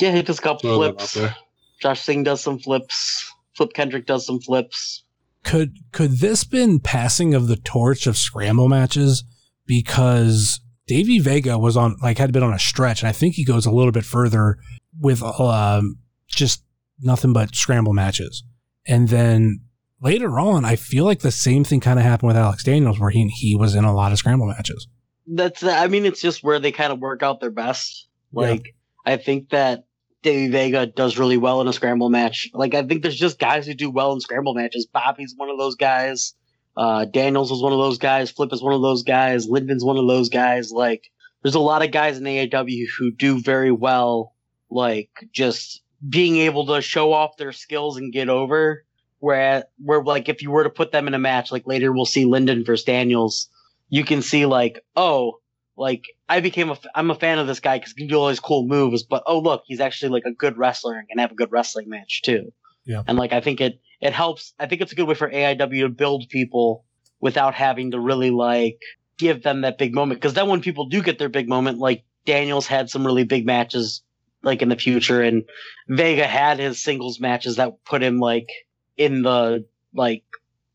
Yeah, 0.00 0.12
he 0.12 0.22
does 0.22 0.38
a 0.38 0.42
couple 0.42 0.60
throw 0.70 0.78
that 0.80 1.00
out 1.00 1.08
flips. 1.08 1.34
Josh 1.80 2.00
Singh 2.00 2.24
does 2.24 2.40
some 2.40 2.58
flips. 2.58 3.32
Flip 3.56 3.72
Kendrick 3.72 4.06
does 4.06 4.26
some 4.26 4.40
flips. 4.40 5.04
Could 5.44 5.76
could 5.92 6.18
this 6.18 6.44
been 6.44 6.80
passing 6.80 7.34
of 7.34 7.48
the 7.48 7.56
torch 7.56 8.06
of 8.06 8.16
scramble 8.16 8.68
matches 8.68 9.24
because 9.66 10.60
Davey 10.86 11.18
Vega 11.18 11.58
was 11.58 11.76
on 11.76 11.96
like 12.02 12.18
had 12.18 12.32
been 12.32 12.42
on 12.42 12.52
a 12.52 12.58
stretch 12.58 13.02
and 13.02 13.08
I 13.08 13.12
think 13.12 13.34
he 13.34 13.44
goes 13.44 13.66
a 13.66 13.70
little 13.70 13.92
bit 13.92 14.04
further 14.04 14.58
with 14.98 15.22
um, 15.22 15.98
just 16.28 16.64
nothing 17.00 17.32
but 17.32 17.54
scramble 17.54 17.94
matches 17.94 18.42
and 18.86 19.08
then 19.08 19.60
later 20.02 20.38
on 20.38 20.64
I 20.64 20.76
feel 20.76 21.04
like 21.04 21.20
the 21.20 21.30
same 21.30 21.64
thing 21.64 21.80
kind 21.80 21.98
of 21.98 22.04
happened 22.04 22.28
with 22.28 22.36
Alex 22.36 22.64
Daniels 22.64 23.00
where 23.00 23.10
he 23.10 23.28
he 23.28 23.56
was 23.56 23.74
in 23.74 23.84
a 23.84 23.94
lot 23.94 24.12
of 24.12 24.18
scramble 24.18 24.46
matches 24.46 24.88
That's 25.26 25.62
I 25.62 25.86
mean 25.86 26.04
it's 26.04 26.20
just 26.20 26.42
where 26.42 26.58
they 26.58 26.72
kind 26.72 26.92
of 26.92 26.98
work 26.98 27.22
out 27.22 27.40
their 27.40 27.50
best. 27.50 28.08
Yeah. 28.32 28.40
Like 28.40 28.74
I 29.06 29.16
think 29.16 29.50
that 29.50 29.84
Davey 30.22 30.48
Vega 30.48 30.86
does 30.86 31.18
really 31.18 31.36
well 31.36 31.60
in 31.60 31.68
a 31.68 31.72
scramble 31.72 32.10
match. 32.10 32.50
Like 32.52 32.74
I 32.74 32.82
think 32.82 33.02
there's 33.02 33.16
just 33.18 33.38
guys 33.38 33.66
who 33.66 33.74
do 33.74 33.90
well 33.90 34.12
in 34.12 34.20
scramble 34.20 34.54
matches. 34.54 34.86
Bobby's 34.86 35.34
one 35.36 35.48
of 35.48 35.58
those 35.58 35.76
guys. 35.76 36.34
Uh, 36.76 37.04
Daniels 37.04 37.50
was 37.50 37.62
one 37.62 37.72
of 37.72 37.78
those 37.78 37.98
guys. 37.98 38.30
Flip 38.30 38.52
is 38.52 38.62
one 38.62 38.74
of 38.74 38.82
those 38.82 39.02
guys. 39.02 39.48
Lyndon's 39.48 39.84
one 39.84 39.96
of 39.96 40.06
those 40.06 40.28
guys. 40.28 40.70
Like 40.70 41.10
there's 41.42 41.54
a 41.54 41.60
lot 41.60 41.84
of 41.84 41.90
guys 41.90 42.18
in 42.18 42.24
AAW 42.24 42.86
who 42.98 43.10
do 43.10 43.40
very 43.40 43.72
well. 43.72 44.34
Like 44.70 45.10
just 45.32 45.82
being 46.06 46.36
able 46.36 46.66
to 46.66 46.80
show 46.80 47.12
off 47.12 47.36
their 47.36 47.52
skills 47.52 47.96
and 47.96 48.12
get 48.12 48.28
over. 48.28 48.84
Where 49.18 49.64
where 49.78 50.02
like 50.02 50.28
if 50.28 50.42
you 50.42 50.50
were 50.50 50.64
to 50.64 50.70
put 50.70 50.92
them 50.92 51.06
in 51.06 51.14
a 51.14 51.18
match, 51.18 51.52
like 51.52 51.66
later 51.66 51.92
we'll 51.92 52.06
see 52.06 52.24
Linden 52.24 52.64
versus 52.64 52.84
Daniels 52.84 53.50
you 53.90 54.04
can 54.04 54.22
see 54.22 54.46
like, 54.46 54.82
oh, 54.96 55.40
like 55.76 56.04
I 56.28 56.40
became 56.40 56.70
a 56.70 56.78
I'm 56.94 57.10
a 57.10 57.14
fan 57.14 57.38
of 57.38 57.46
this 57.46 57.60
guy 57.60 57.78
because 57.78 57.92
he 57.92 58.02
can 58.02 58.08
do 58.08 58.16
all 58.16 58.28
these 58.28 58.40
cool 58.40 58.66
moves, 58.66 59.02
but 59.02 59.22
oh 59.26 59.38
look, 59.38 59.62
he's 59.66 59.80
actually 59.80 60.10
like 60.10 60.24
a 60.26 60.32
good 60.32 60.56
wrestler 60.58 60.98
and 60.98 61.08
can 61.08 61.18
have 61.18 61.32
a 61.32 61.34
good 61.34 61.52
wrestling 61.52 61.88
match 61.88 62.22
too. 62.22 62.52
Yeah. 62.84 63.02
And 63.06 63.18
like 63.18 63.32
I 63.32 63.40
think 63.40 63.60
it 63.60 63.80
it 64.00 64.12
helps. 64.12 64.54
I 64.58 64.66
think 64.66 64.80
it's 64.80 64.92
a 64.92 64.94
good 64.94 65.06
way 65.06 65.14
for 65.14 65.30
AIW 65.30 65.82
to 65.82 65.88
build 65.88 66.28
people 66.28 66.84
without 67.20 67.54
having 67.54 67.90
to 67.92 68.00
really 68.00 68.30
like 68.30 68.80
give 69.18 69.42
them 69.42 69.60
that 69.60 69.78
big 69.78 69.94
moment. 69.94 70.20
Because 70.20 70.34
then 70.34 70.48
when 70.48 70.62
people 70.62 70.86
do 70.86 71.02
get 71.02 71.18
their 71.18 71.28
big 71.28 71.48
moment, 71.48 71.78
like 71.78 72.04
Daniels 72.24 72.66
had 72.66 72.90
some 72.90 73.06
really 73.06 73.24
big 73.24 73.46
matches 73.46 74.02
like 74.42 74.62
in 74.62 74.70
the 74.70 74.76
future, 74.76 75.20
and 75.20 75.44
Vega 75.88 76.26
had 76.26 76.58
his 76.58 76.82
singles 76.82 77.20
matches 77.20 77.56
that 77.56 77.84
put 77.84 78.02
him 78.02 78.18
like 78.18 78.48
in 78.96 79.22
the 79.22 79.66
like 79.94 80.24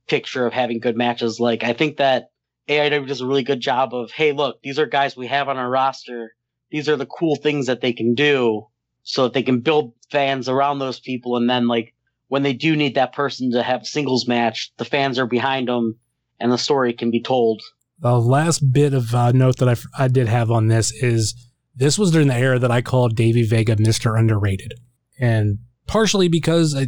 picture 0.08 0.45
of 0.45 0.53
having 0.53 0.79
good 0.79 0.95
matches. 0.95 1.39
Like 1.39 1.63
I 1.63 1.73
think 1.73 1.97
that 1.97 2.29
AIW 2.67 3.08
does 3.08 3.21
a 3.21 3.28
really 3.28 3.43
good 3.43 3.60
job 3.60 3.93
of, 3.93 4.12
hey, 4.12 4.32
look, 4.32 4.62
these 4.62 4.80
are 4.80 4.86
guys 4.86 5.15
we 5.15 5.28
have 5.28 5.49
on 5.49 5.58
our 5.58 5.69
roster. 5.69 6.34
These 6.71 6.89
are 6.89 6.95
the 6.95 7.06
cool 7.06 7.36
things 7.36 7.67
that 7.67 7.82
they 7.82 7.93
can 7.93 8.15
do 8.15 8.67
so 9.04 9.23
that 9.23 9.34
they 9.34 9.43
can 9.43 9.60
build 9.60 9.93
fans 10.10 10.49
around 10.49 10.80
those 10.80 10.99
people. 10.99 11.38
And 11.38 11.49
then 11.49 11.67
like 11.67 11.93
when 12.28 12.43
they 12.43 12.54
do 12.54 12.75
need 12.75 12.95
that 12.95 13.13
person 13.13 13.51
to 13.51 13.62
have 13.62 13.84
a 13.84 13.86
singles 13.86 14.28
match, 14.28 14.71
the 14.78 14.86
fans 14.86 15.19
are 15.19 15.28
behind 15.28 15.67
them 15.67 15.97
and 16.39 16.51
the 16.51 16.58
story 16.58 16.93
can 16.93 17.12
be 17.12 17.21
told. 17.21 17.62
The 17.99 18.19
last 18.19 18.73
bit 18.73 18.93
of 18.93 19.13
uh, 19.13 19.32
note 19.32 19.58
that 19.58 19.69
I, 19.69 20.04
I 20.04 20.08
did 20.08 20.28
have 20.28 20.51
on 20.51 20.67
this 20.67 20.91
is 20.91 21.36
this 21.75 21.99
was 21.99 22.12
during 22.12 22.28
the 22.28 22.36
era 22.36 22.60
that 22.60 22.71
I 22.71 22.82
called 22.82 23.15
Davey 23.15 23.43
Vega 23.43 23.75
Mr. 23.75 24.17
Underrated. 24.17 24.73
And 25.19 25.60
partially 25.88 26.28
because 26.28 26.75
I, 26.75 26.88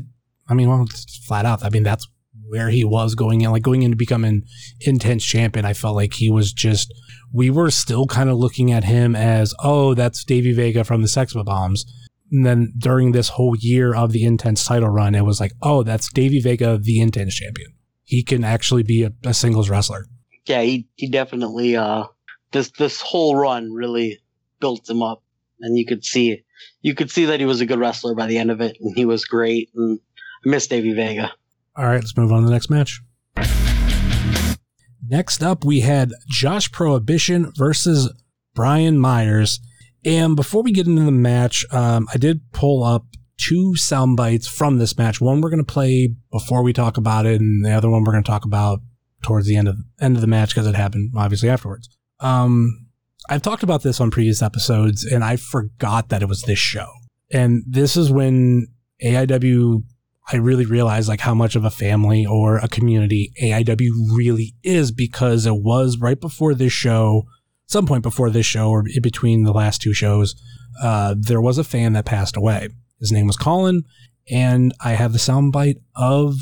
I 0.49 0.53
mean, 0.53 0.69
well, 0.69 0.85
flat 1.25 1.45
out. 1.45 1.63
I 1.63 1.69
mean, 1.69 1.83
that's 1.83 2.07
where 2.47 2.69
he 2.69 2.83
was 2.83 3.15
going 3.15 3.41
in, 3.41 3.51
like 3.51 3.63
going 3.63 3.83
into 3.83 3.97
becoming 3.97 4.43
intense 4.81 5.23
champion. 5.23 5.65
I 5.65 5.73
felt 5.73 5.95
like 5.95 6.13
he 6.13 6.29
was 6.29 6.53
just, 6.53 6.93
we 7.33 7.49
were 7.49 7.71
still 7.71 8.05
kind 8.05 8.29
of 8.29 8.37
looking 8.37 8.71
at 8.71 8.83
him 8.83 9.15
as, 9.15 9.53
oh, 9.63 9.93
that's 9.93 10.23
Davey 10.23 10.53
Vega 10.53 10.83
from 10.83 11.01
the 11.01 11.07
Sex 11.07 11.33
Bombs. 11.33 11.85
And 12.31 12.45
then 12.45 12.73
during 12.77 13.11
this 13.11 13.29
whole 13.29 13.55
year 13.57 13.95
of 13.95 14.11
the 14.11 14.23
intense 14.23 14.65
title 14.65 14.89
run, 14.89 15.15
it 15.15 15.25
was 15.25 15.39
like, 15.39 15.53
oh, 15.61 15.83
that's 15.83 16.11
Davey 16.11 16.39
Vega, 16.39 16.77
the 16.77 16.99
intense 16.99 17.35
champion. 17.35 17.73
He 18.03 18.23
can 18.23 18.43
actually 18.43 18.83
be 18.83 19.03
a, 19.03 19.11
a 19.25 19.33
singles 19.33 19.69
wrestler. 19.69 20.05
Yeah, 20.45 20.61
he, 20.61 20.87
he 20.95 21.09
definitely, 21.09 21.75
uh, 21.75 22.05
this, 22.51 22.71
this 22.71 23.01
whole 23.01 23.35
run 23.35 23.71
really 23.73 24.19
built 24.59 24.89
him 24.89 25.03
up 25.03 25.23
and 25.59 25.77
you 25.77 25.85
could 25.85 26.05
see, 26.05 26.43
you 26.81 26.95
could 26.95 27.11
see 27.11 27.25
that 27.25 27.39
he 27.39 27.45
was 27.45 27.61
a 27.61 27.65
good 27.65 27.79
wrestler 27.79 28.15
by 28.15 28.27
the 28.27 28.37
end 28.37 28.51
of 28.51 28.61
it 28.61 28.77
and 28.79 28.95
he 28.95 29.05
was 29.05 29.25
great. 29.25 29.69
And 29.75 29.99
I 30.45 30.49
miss 30.49 30.67
Davey 30.67 30.93
Vega. 30.93 31.31
All 31.77 31.85
right, 31.85 32.01
let's 32.01 32.17
move 32.17 32.31
on 32.31 32.41
to 32.41 32.47
the 32.47 32.51
next 32.51 32.71
match. 32.71 33.01
Next 35.07 35.43
up, 35.43 35.63
we 35.63 35.81
had 35.81 36.11
Josh 36.27 36.71
Prohibition 36.71 37.51
versus 37.55 38.11
Brian 38.55 38.97
Myers. 38.97 39.59
And 40.03 40.35
before 40.35 40.63
we 40.63 40.71
get 40.71 40.87
into 40.87 41.03
the 41.03 41.11
match, 41.11 41.63
um, 41.71 42.07
I 42.11 42.17
did 42.17 42.51
pull 42.51 42.83
up 42.83 43.05
two 43.37 43.75
sound 43.75 44.17
bites 44.17 44.47
from 44.47 44.79
this 44.79 44.97
match. 44.97 45.21
One 45.21 45.39
we're 45.39 45.51
going 45.51 45.63
to 45.63 45.71
play 45.71 46.15
before 46.31 46.63
we 46.63 46.73
talk 46.73 46.97
about 46.97 47.27
it, 47.27 47.39
and 47.39 47.63
the 47.63 47.73
other 47.73 47.91
one 47.91 48.03
we're 48.03 48.13
going 48.13 48.23
to 48.23 48.29
talk 48.29 48.45
about 48.45 48.79
towards 49.21 49.45
the 49.45 49.55
end 49.55 49.67
of 49.67 49.77
end 50.01 50.15
of 50.15 50.21
the 50.21 50.27
match 50.27 50.55
because 50.55 50.65
it 50.65 50.75
happened 50.75 51.13
obviously 51.15 51.49
afterwards. 51.49 51.89
Um, 52.19 52.87
I've 53.29 53.43
talked 53.43 53.63
about 53.63 53.83
this 53.83 54.01
on 54.01 54.09
previous 54.09 54.41
episodes, 54.41 55.03
and 55.05 55.23
I 55.23 55.35
forgot 55.35 56.09
that 56.09 56.23
it 56.23 56.27
was 56.27 56.41
this 56.41 56.59
show. 56.59 56.89
And 57.29 57.63
this 57.67 57.95
is 57.95 58.09
when 58.09 58.67
AIW 59.03 59.83
I 60.31 60.37
really 60.37 60.65
realized 60.65 61.07
like 61.07 61.21
how 61.21 61.33
much 61.33 61.55
of 61.55 61.63
a 61.63 61.69
family 61.69 62.25
or 62.25 62.57
a 62.57 62.67
community 62.67 63.31
AIW 63.41 63.89
really 64.13 64.55
is 64.63 64.91
because 64.91 65.45
it 65.45 65.55
was 65.55 65.97
right 65.99 66.19
before 66.19 66.53
this 66.53 66.73
show, 66.73 67.23
some 67.65 67.85
point 67.85 68.03
before 68.03 68.29
this 68.29 68.45
show 68.45 68.69
or 68.69 68.83
between 69.01 69.43
the 69.43 69.53
last 69.53 69.81
two 69.81 69.93
shows, 69.93 70.35
uh, 70.81 71.15
there 71.17 71.41
was 71.41 71.57
a 71.57 71.63
fan 71.63 71.93
that 71.93 72.05
passed 72.05 72.35
away. 72.35 72.69
His 72.99 73.11
name 73.11 73.27
was 73.27 73.37
Colin, 73.37 73.83
and 74.29 74.73
I 74.83 74.91
have 74.91 75.13
the 75.13 75.19
soundbite 75.19 75.77
of 75.95 76.33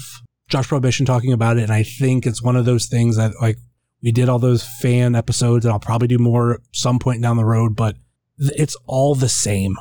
Josh 0.47 0.67
Prohibition 0.67 1.05
talking 1.05 1.33
about 1.33 1.57
it, 1.57 1.63
and 1.63 1.71
I 1.71 1.83
think 1.83 2.25
it's 2.25 2.41
one 2.41 2.55
of 2.55 2.65
those 2.65 2.87
things 2.87 3.17
that 3.17 3.33
like 3.41 3.57
we 4.01 4.11
did 4.11 4.29
all 4.29 4.39
those 4.39 4.63
fan 4.63 5.15
episodes, 5.15 5.65
and 5.65 5.71
I'll 5.71 5.79
probably 5.79 6.07
do 6.07 6.17
more 6.17 6.61
some 6.73 6.99
point 6.99 7.21
down 7.21 7.37
the 7.37 7.45
road, 7.45 7.75
but 7.75 7.97
it's 8.37 8.75
all 8.85 9.15
the 9.15 9.29
same. 9.29 9.75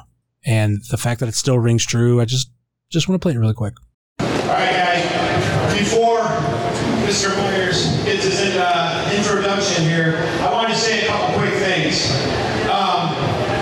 And 0.47 0.79
the 0.91 0.97
fact 0.97 1.21
that 1.21 1.29
it 1.29 1.35
still 1.35 1.59
rings 1.59 1.85
true, 1.85 2.21
I 2.21 2.25
just 2.25 2.51
just 2.91 3.09
want 3.09 3.21
to 3.21 3.25
play 3.25 3.35
it 3.35 3.39
really 3.39 3.55
quick. 3.55 3.75
All 4.21 4.27
right, 4.27 4.73
guys. 4.73 5.79
Before 5.79 6.23
Mr. 7.15 7.31
Myers 7.37 7.95
gets 8.03 8.25
his 8.25 8.57
uh, 8.57 9.15
introduction 9.17 9.85
here, 9.85 10.17
I 10.41 10.51
want 10.51 10.69
to 10.71 10.75
say 10.75 11.05
a 11.05 11.07
couple 11.07 11.39
quick 11.39 11.55
things. 11.55 12.11
Um, 12.67 13.15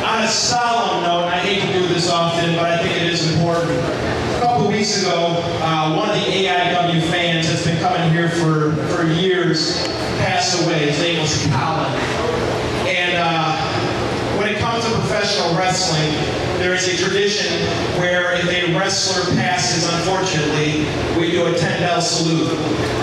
on 0.08 0.24
a 0.24 0.26
solemn 0.26 1.02
note, 1.02 1.24
and 1.24 1.34
I 1.34 1.38
hate 1.40 1.60
to 1.60 1.70
do 1.70 1.86
this 1.86 2.08
often, 2.08 2.54
but 2.54 2.64
I 2.64 2.82
think 2.82 2.96
it 2.96 3.12
is 3.12 3.30
important. 3.30 3.72
A 3.72 4.40
couple 4.40 4.68
weeks 4.68 5.02
ago, 5.02 5.36
uh, 5.60 5.94
one 5.94 6.08
of 6.08 6.14
the 6.14 6.32
AIW 6.32 7.02
fans 7.10 7.46
that's 7.46 7.66
been 7.66 7.78
coming 7.78 8.10
here 8.10 8.30
for, 8.30 8.72
for 8.96 9.06
years 9.06 9.86
passed 10.24 10.64
away. 10.64 10.88
His 10.88 10.98
name 11.00 11.20
was 11.20 11.36
Colin. 11.52 11.92
And 12.88 13.18
uh, 13.20 13.52
when 14.38 14.48
it 14.48 14.56
comes 14.60 14.82
to 14.86 14.90
professional 14.92 15.54
wrestling, 15.58 16.08
there 16.56 16.72
is 16.72 16.88
a 16.88 16.96
tradition 16.96 17.52
where 18.00 18.32
if 18.32 18.48
a 18.48 18.72
wrestler 18.78 19.34
passes, 19.36 19.84
unfortunately, 19.92 20.61
do 21.44 21.54
a 21.54 21.58
10 21.58 21.80
bell 21.80 22.00
salute. 22.00 22.48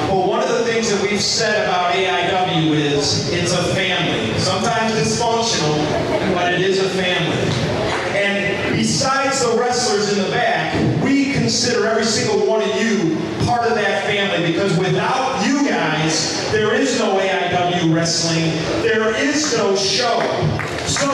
But 0.07 0.27
one 0.27 0.41
of 0.41 0.49
the 0.49 0.63
things 0.63 0.89
that 0.91 1.01
we've 1.01 1.21
said 1.21 1.65
about 1.65 1.93
AIW 1.93 2.71
is 2.71 3.31
it's 3.33 3.53
a 3.53 3.63
family. 3.75 4.37
Sometimes 4.39 4.93
dysfunctional, 4.93 6.33
but 6.33 6.53
it 6.53 6.61
is 6.61 6.79
a 6.79 6.89
family. 6.89 7.37
And 8.17 8.75
besides 8.75 9.43
the 9.43 9.57
wrestlers 9.57 10.17
in 10.17 10.23
the 10.23 10.31
back, 10.31 11.03
we 11.03 11.33
consider 11.33 11.85
every 11.87 12.05
single 12.05 12.45
one 12.47 12.61
of 12.61 12.81
you 12.81 13.17
part 13.45 13.67
of 13.67 13.75
that 13.75 14.05
family 14.05 14.51
because 14.51 14.77
without 14.77 15.45
you 15.45 15.67
guys, 15.67 16.51
there 16.51 16.73
is 16.73 16.99
no 16.99 17.17
AIW 17.19 17.93
wrestling. 17.93 18.51
There 18.83 19.15
is 19.15 19.57
no 19.57 19.75
show. 19.75 20.19
So, 20.85 21.09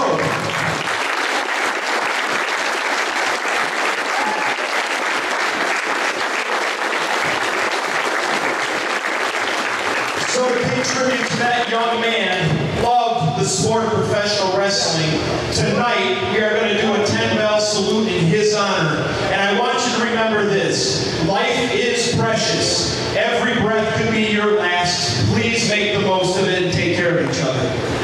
So 10.35 10.53
to 10.53 10.59
pay 10.67 10.74
tribute 10.93 11.27
to 11.27 11.37
that 11.37 11.69
young 11.69 12.01
man, 12.01 12.83
loved 12.83 13.39
the 13.39 13.45
sport 13.45 13.85
of 13.85 13.91
professional 13.91 14.57
wrestling, 14.57 15.09
tonight 15.53 16.31
we 16.31 16.41
are 16.43 16.51
going 16.51 16.75
to 16.75 16.81
do 16.81 16.93
a 16.93 17.05
10 17.05 17.37
bell 17.37 17.59
salute 17.59 18.07
in 18.07 18.25
his 18.25 18.53
honor. 18.53 19.01
And 19.31 19.41
I 19.41 19.59
want 19.59 19.79
you 19.85 19.97
to 19.97 20.03
remember 20.03 20.45
this. 20.45 21.25
Life 21.27 21.73
is 21.73 22.15
precious. 22.15 22.95
Every 23.15 23.59
breath 23.61 23.95
could 23.97 24.11
be 24.11 24.31
your 24.31 24.57
last. 24.57 25.25
Please 25.33 25.69
make 25.69 25.93
the 25.93 26.05
most 26.05 26.37
of 26.39 26.47
it 26.47 26.63
and 26.63 26.73
take 26.73 26.95
care 26.95 27.17
of 27.17 27.29
each 27.29 27.41
other. 27.41 27.95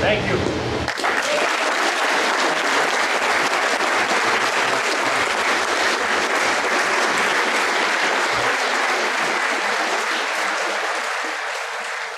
Thank 0.00 0.30
you. 0.30 0.38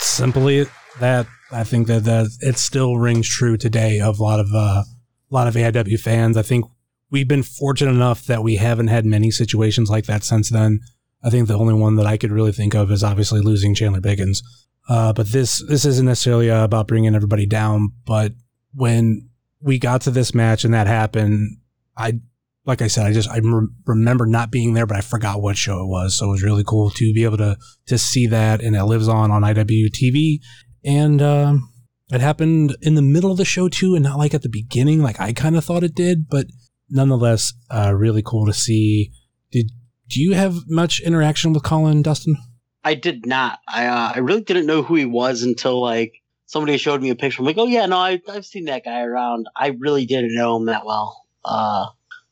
simply 0.01 0.67
that 1.01 1.27
I 1.53 1.65
think 1.65 1.89
that, 1.89 2.31
it 2.41 2.59
still 2.59 2.97
rings 2.97 3.29
true 3.29 3.57
today 3.57 4.01
of 4.01 4.19
a 4.19 4.23
lot 4.23 4.41
of 4.41 4.49
uh, 4.55 4.85
a 4.85 5.35
lot 5.35 5.49
of 5.49 5.55
AIW 5.55 5.99
fans. 6.01 6.37
I 6.37 6.43
think 6.43 6.65
we've 7.11 7.29
been 7.29 7.43
fortunate 7.43 7.93
enough 7.93 8.27
that 8.27 8.43
we 8.43 8.57
haven't 8.57 8.89
had 8.89 9.05
many 9.05 9.31
situations 9.31 9.91
like 9.91 10.07
that 10.07 10.25
since 10.25 10.49
then. 10.49 10.81
I 11.23 11.31
think 11.31 11.49
the 11.49 11.59
only 11.59 11.75
one 11.75 11.97
that 11.97 12.07
I 12.07 12.17
could 12.17 12.33
really 12.33 12.53
think 12.53 12.75
of 12.75 12.91
is 12.91 13.05
obviously 13.05 13.41
losing 13.41 13.75
Chandler 13.75 14.01
Biggins. 14.01 14.43
Uh, 14.89 15.13
but 15.13 15.27
this 15.27 15.63
this 15.69 15.85
isn't 15.85 16.07
necessarily 16.07 16.51
uh, 16.51 16.65
about 16.65 16.89
bringing 16.89 17.15
everybody 17.15 17.47
down. 17.47 17.93
But 18.07 18.33
when 18.75 19.29
we 19.61 19.79
got 19.79 20.03
to 20.03 20.11
this 20.11 20.35
match 20.35 20.65
and 20.65 20.73
that 20.75 20.87
happened, 20.87 21.59
I 21.97 22.21
like 22.65 22.83
I 22.83 22.89
said, 22.89 23.07
I 23.07 23.13
just 23.13 23.29
I 23.29 23.39
rem- 23.39 23.75
remember 23.87 24.27
not 24.27 24.51
being 24.51 24.75
there, 24.75 24.87
but 24.87 24.97
I 24.97 25.01
forgot 25.01 25.43
what 25.43 25.57
show 25.57 25.83
it 25.83 25.89
was. 25.89 26.19
So 26.19 26.27
it 26.27 26.31
was 26.31 26.43
really 26.43 26.65
cool 26.65 26.91
to 26.91 27.13
be 27.13 27.25
able 27.25 27.39
to 27.39 27.57
to 27.87 27.99
see 27.99 28.27
that, 28.29 28.63
and 28.63 28.75
it 28.75 28.85
lives 28.85 29.09
on 29.09 29.31
on 29.31 29.43
IWTV. 29.43 30.41
And 30.85 31.21
um, 31.21 31.73
it 32.11 32.21
happened 32.21 32.77
in 32.81 32.95
the 32.95 33.03
middle 33.03 33.31
of 33.31 33.39
the 33.39 33.45
show 33.45 33.69
too, 33.69 33.95
and 33.95 34.05
not 34.05 34.19
like 34.19 34.35
at 34.35 34.43
the 34.43 34.49
beginning, 34.49 35.03
like 35.03 35.21
I 35.21 35.33
kind 35.33 35.57
of 35.57 35.65
thought 35.65 35.85
it 35.85 35.95
did. 35.95 36.29
But 36.29 36.47
nonetheless, 36.89 37.53
uh, 37.71 37.95
really 37.95 38.23
cool 38.23 38.47
to 38.47 38.53
see. 38.53 39.13
Did 39.51 39.71
do 40.09 40.21
you 40.21 40.35
have 40.35 40.69
much 40.69 41.01
interaction 41.01 41.53
with 41.53 41.63
Colin 41.63 42.03
Dustin? 42.03 42.37
I 42.83 42.95
did 42.95 43.27
not. 43.27 43.59
I 43.69 43.87
uh, 43.87 44.13
I 44.15 44.19
really 44.19 44.43
didn't 44.43 44.67
know 44.67 44.83
who 44.83 44.95
he 44.95 45.05
was 45.05 45.43
until 45.43 45.81
like 45.81 46.15
somebody 46.47 46.77
showed 46.79 47.01
me 47.01 47.11
a 47.11 47.15
picture. 47.15 47.43
I'm 47.43 47.47
like, 47.47 47.59
oh 47.59 47.67
yeah, 47.67 47.87
no, 47.87 47.97
I, 47.97 48.21
I've 48.29 48.47
seen 48.47 48.65
that 48.65 48.85
guy 48.85 49.03
around. 49.03 49.47
I 49.55 49.69
really 49.79 50.07
didn't 50.07 50.35
know 50.35 50.57
him 50.57 50.67
that 50.67 50.85
well. 50.85 51.25
Uh, 51.45 51.87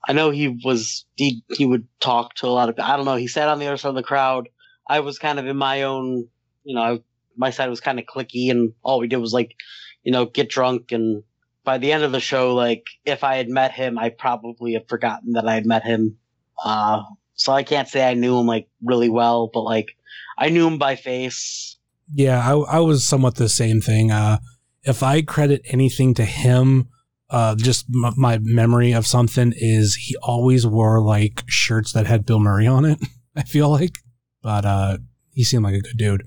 I 0.06 0.12
know 0.12 0.30
he 0.30 0.48
was 0.48 1.04
he 1.14 1.44
he 1.50 1.66
would 1.66 1.86
talk 2.00 2.34
to 2.36 2.46
a 2.46 2.48
lot 2.48 2.68
of. 2.68 2.78
I 2.78 2.96
don't 2.96 3.04
know. 3.04 3.16
He 3.16 3.28
sat 3.28 3.48
on 3.48 3.58
the 3.58 3.66
other 3.66 3.76
side 3.76 3.90
of 3.90 3.94
the 3.94 4.02
crowd. 4.02 4.48
I 4.88 5.00
was 5.00 5.18
kind 5.18 5.38
of 5.38 5.46
in 5.46 5.56
my 5.56 5.82
own. 5.82 6.28
You 6.64 6.74
know, 6.74 6.82
I, 6.82 7.00
my 7.38 7.50
side 7.50 7.70
was 7.70 7.80
kind 7.80 7.98
of 7.98 8.04
clicky, 8.04 8.50
and 8.50 8.72
all 8.82 8.98
we 8.98 9.08
did 9.08 9.16
was 9.16 9.32
like, 9.32 9.54
you 10.02 10.12
know, 10.12 10.26
get 10.26 10.50
drunk. 10.50 10.92
And 10.92 11.22
by 11.64 11.78
the 11.78 11.92
end 11.92 12.02
of 12.02 12.12
the 12.12 12.20
show, 12.20 12.54
like 12.54 12.86
if 13.04 13.24
I 13.24 13.36
had 13.36 13.48
met 13.48 13.72
him, 13.72 13.98
I 13.98 14.10
probably 14.10 14.74
have 14.74 14.88
forgotten 14.88 15.32
that 15.32 15.48
I 15.48 15.54
had 15.54 15.66
met 15.66 15.84
him. 15.84 16.18
Uh, 16.62 17.02
so 17.34 17.52
I 17.52 17.62
can't 17.62 17.88
say 17.88 18.06
I 18.06 18.14
knew 18.14 18.38
him 18.38 18.46
like 18.46 18.68
really 18.82 19.08
well, 19.08 19.48
but 19.52 19.62
like 19.62 19.96
I 20.36 20.50
knew 20.50 20.66
him 20.66 20.78
by 20.78 20.96
face. 20.96 21.76
Yeah, 22.12 22.40
I, 22.40 22.76
I 22.76 22.80
was 22.80 23.06
somewhat 23.06 23.36
the 23.36 23.48
same 23.48 23.80
thing. 23.80 24.10
Uh, 24.10 24.38
if 24.82 25.02
I 25.02 25.22
credit 25.22 25.62
anything 25.66 26.14
to 26.14 26.24
him, 26.24 26.88
uh, 27.30 27.54
just 27.54 27.86
m- 27.94 28.14
my 28.16 28.38
memory 28.40 28.92
of 28.92 29.06
something 29.06 29.52
is 29.54 29.94
he 29.96 30.16
always 30.22 30.66
wore 30.66 31.02
like 31.02 31.44
shirts 31.46 31.92
that 31.92 32.06
had 32.06 32.24
Bill 32.24 32.40
Murray 32.40 32.66
on 32.66 32.84
it. 32.84 32.98
I 33.36 33.42
feel 33.42 33.68
like, 33.68 33.98
but 34.42 34.64
uh, 34.64 34.98
he 35.32 35.44
seemed 35.44 35.64
like 35.64 35.74
a 35.74 35.80
good 35.80 35.96
dude, 35.96 36.22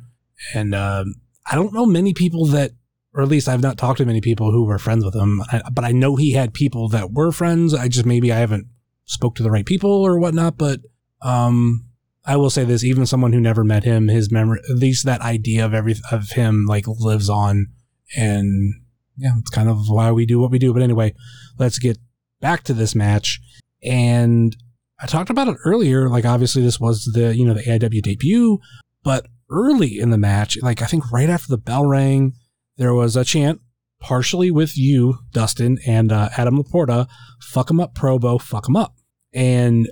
and 0.54 0.76
um, 0.76 1.16
I 1.50 1.56
don't 1.56 1.74
know 1.74 1.86
many 1.86 2.14
people 2.14 2.46
that, 2.48 2.72
or 3.14 3.24
at 3.24 3.30
least 3.30 3.48
I've 3.48 3.62
not 3.62 3.78
talked 3.78 3.98
to 3.98 4.06
many 4.06 4.22
people 4.22 4.52
who 4.52 4.66
were 4.66 4.80
friends 4.80 5.04
with 5.04 5.16
him. 5.16 5.42
I, 5.52 5.62
but 5.72 5.84
I 5.84 5.92
know 5.92 6.16
he 6.16 6.32
had 6.32 6.54
people 6.54 6.88
that 6.90 7.12
were 7.12 7.32
friends. 7.32 7.74
I 7.74 7.88
just 7.88 8.06
maybe 8.06 8.32
I 8.32 8.38
haven't 8.38 8.68
spoke 9.06 9.36
to 9.36 9.44
the 9.44 9.52
right 9.52 9.66
people 9.66 9.92
or 9.92 10.20
whatnot. 10.20 10.58
But 10.58 10.80
um, 11.22 11.86
I 12.26 12.38
will 12.38 12.50
say 12.50 12.64
this: 12.64 12.84
even 12.84 13.06
someone 13.06 13.34
who 13.34 13.42
never 13.42 13.64
met 13.64 13.84
him, 13.84 14.08
his 14.08 14.32
memory, 14.32 14.62
at 14.70 14.78
least 14.78 15.06
that 15.06 15.22
idea 15.22 15.66
of 15.66 15.74
every 15.74 15.96
of 16.12 16.32
him, 16.32 16.66
like 16.68 16.86
lives 16.88 17.30
on, 17.30 17.68
and 18.16 18.76
yeah, 19.18 19.38
it's 19.38 19.50
kind 19.50 19.70
of 19.70 19.88
why 19.88 20.12
we 20.12 20.26
do 20.26 20.40
what 20.40 20.52
we 20.52 20.60
do. 20.60 20.74
But 20.74 20.84
anyway, 20.84 21.14
let's 21.58 21.80
get 21.80 21.98
back 22.40 22.64
to 22.64 22.74
this 22.74 22.96
match. 22.96 23.40
And 23.84 24.56
I 25.00 25.08
talked 25.08 25.30
about 25.30 25.48
it 25.48 25.58
earlier. 25.66 26.10
Like, 26.10 26.26
obviously, 26.26 26.62
this 26.62 26.80
was 26.80 27.10
the 27.14 27.36
you 27.36 27.46
know 27.46 27.54
the 27.54 27.64
AIW 27.64 28.02
debut, 28.02 28.60
but 29.04 29.28
early 29.52 30.00
in 30.00 30.10
the 30.10 30.18
match, 30.18 30.58
like 30.62 30.82
I 30.82 30.86
think 30.86 31.12
right 31.12 31.30
after 31.30 31.48
the 31.48 31.58
bell 31.58 31.86
rang, 31.86 32.34
there 32.78 32.94
was 32.94 33.16
a 33.16 33.26
chant, 33.26 33.62
partially 34.00 34.52
with 34.52 34.78
you, 34.78 35.20
Dustin, 35.32 35.78
and 35.86 36.12
uh, 36.12 36.30
Adam 36.38 36.62
Laporta, 36.62 37.08
"Fuck 37.42 37.70
'em 37.70 37.80
up, 37.80 37.94
Probo, 37.96 38.42
fuck 38.42 38.66
'em 38.68 38.76
up." 38.76 38.96
And 39.34 39.90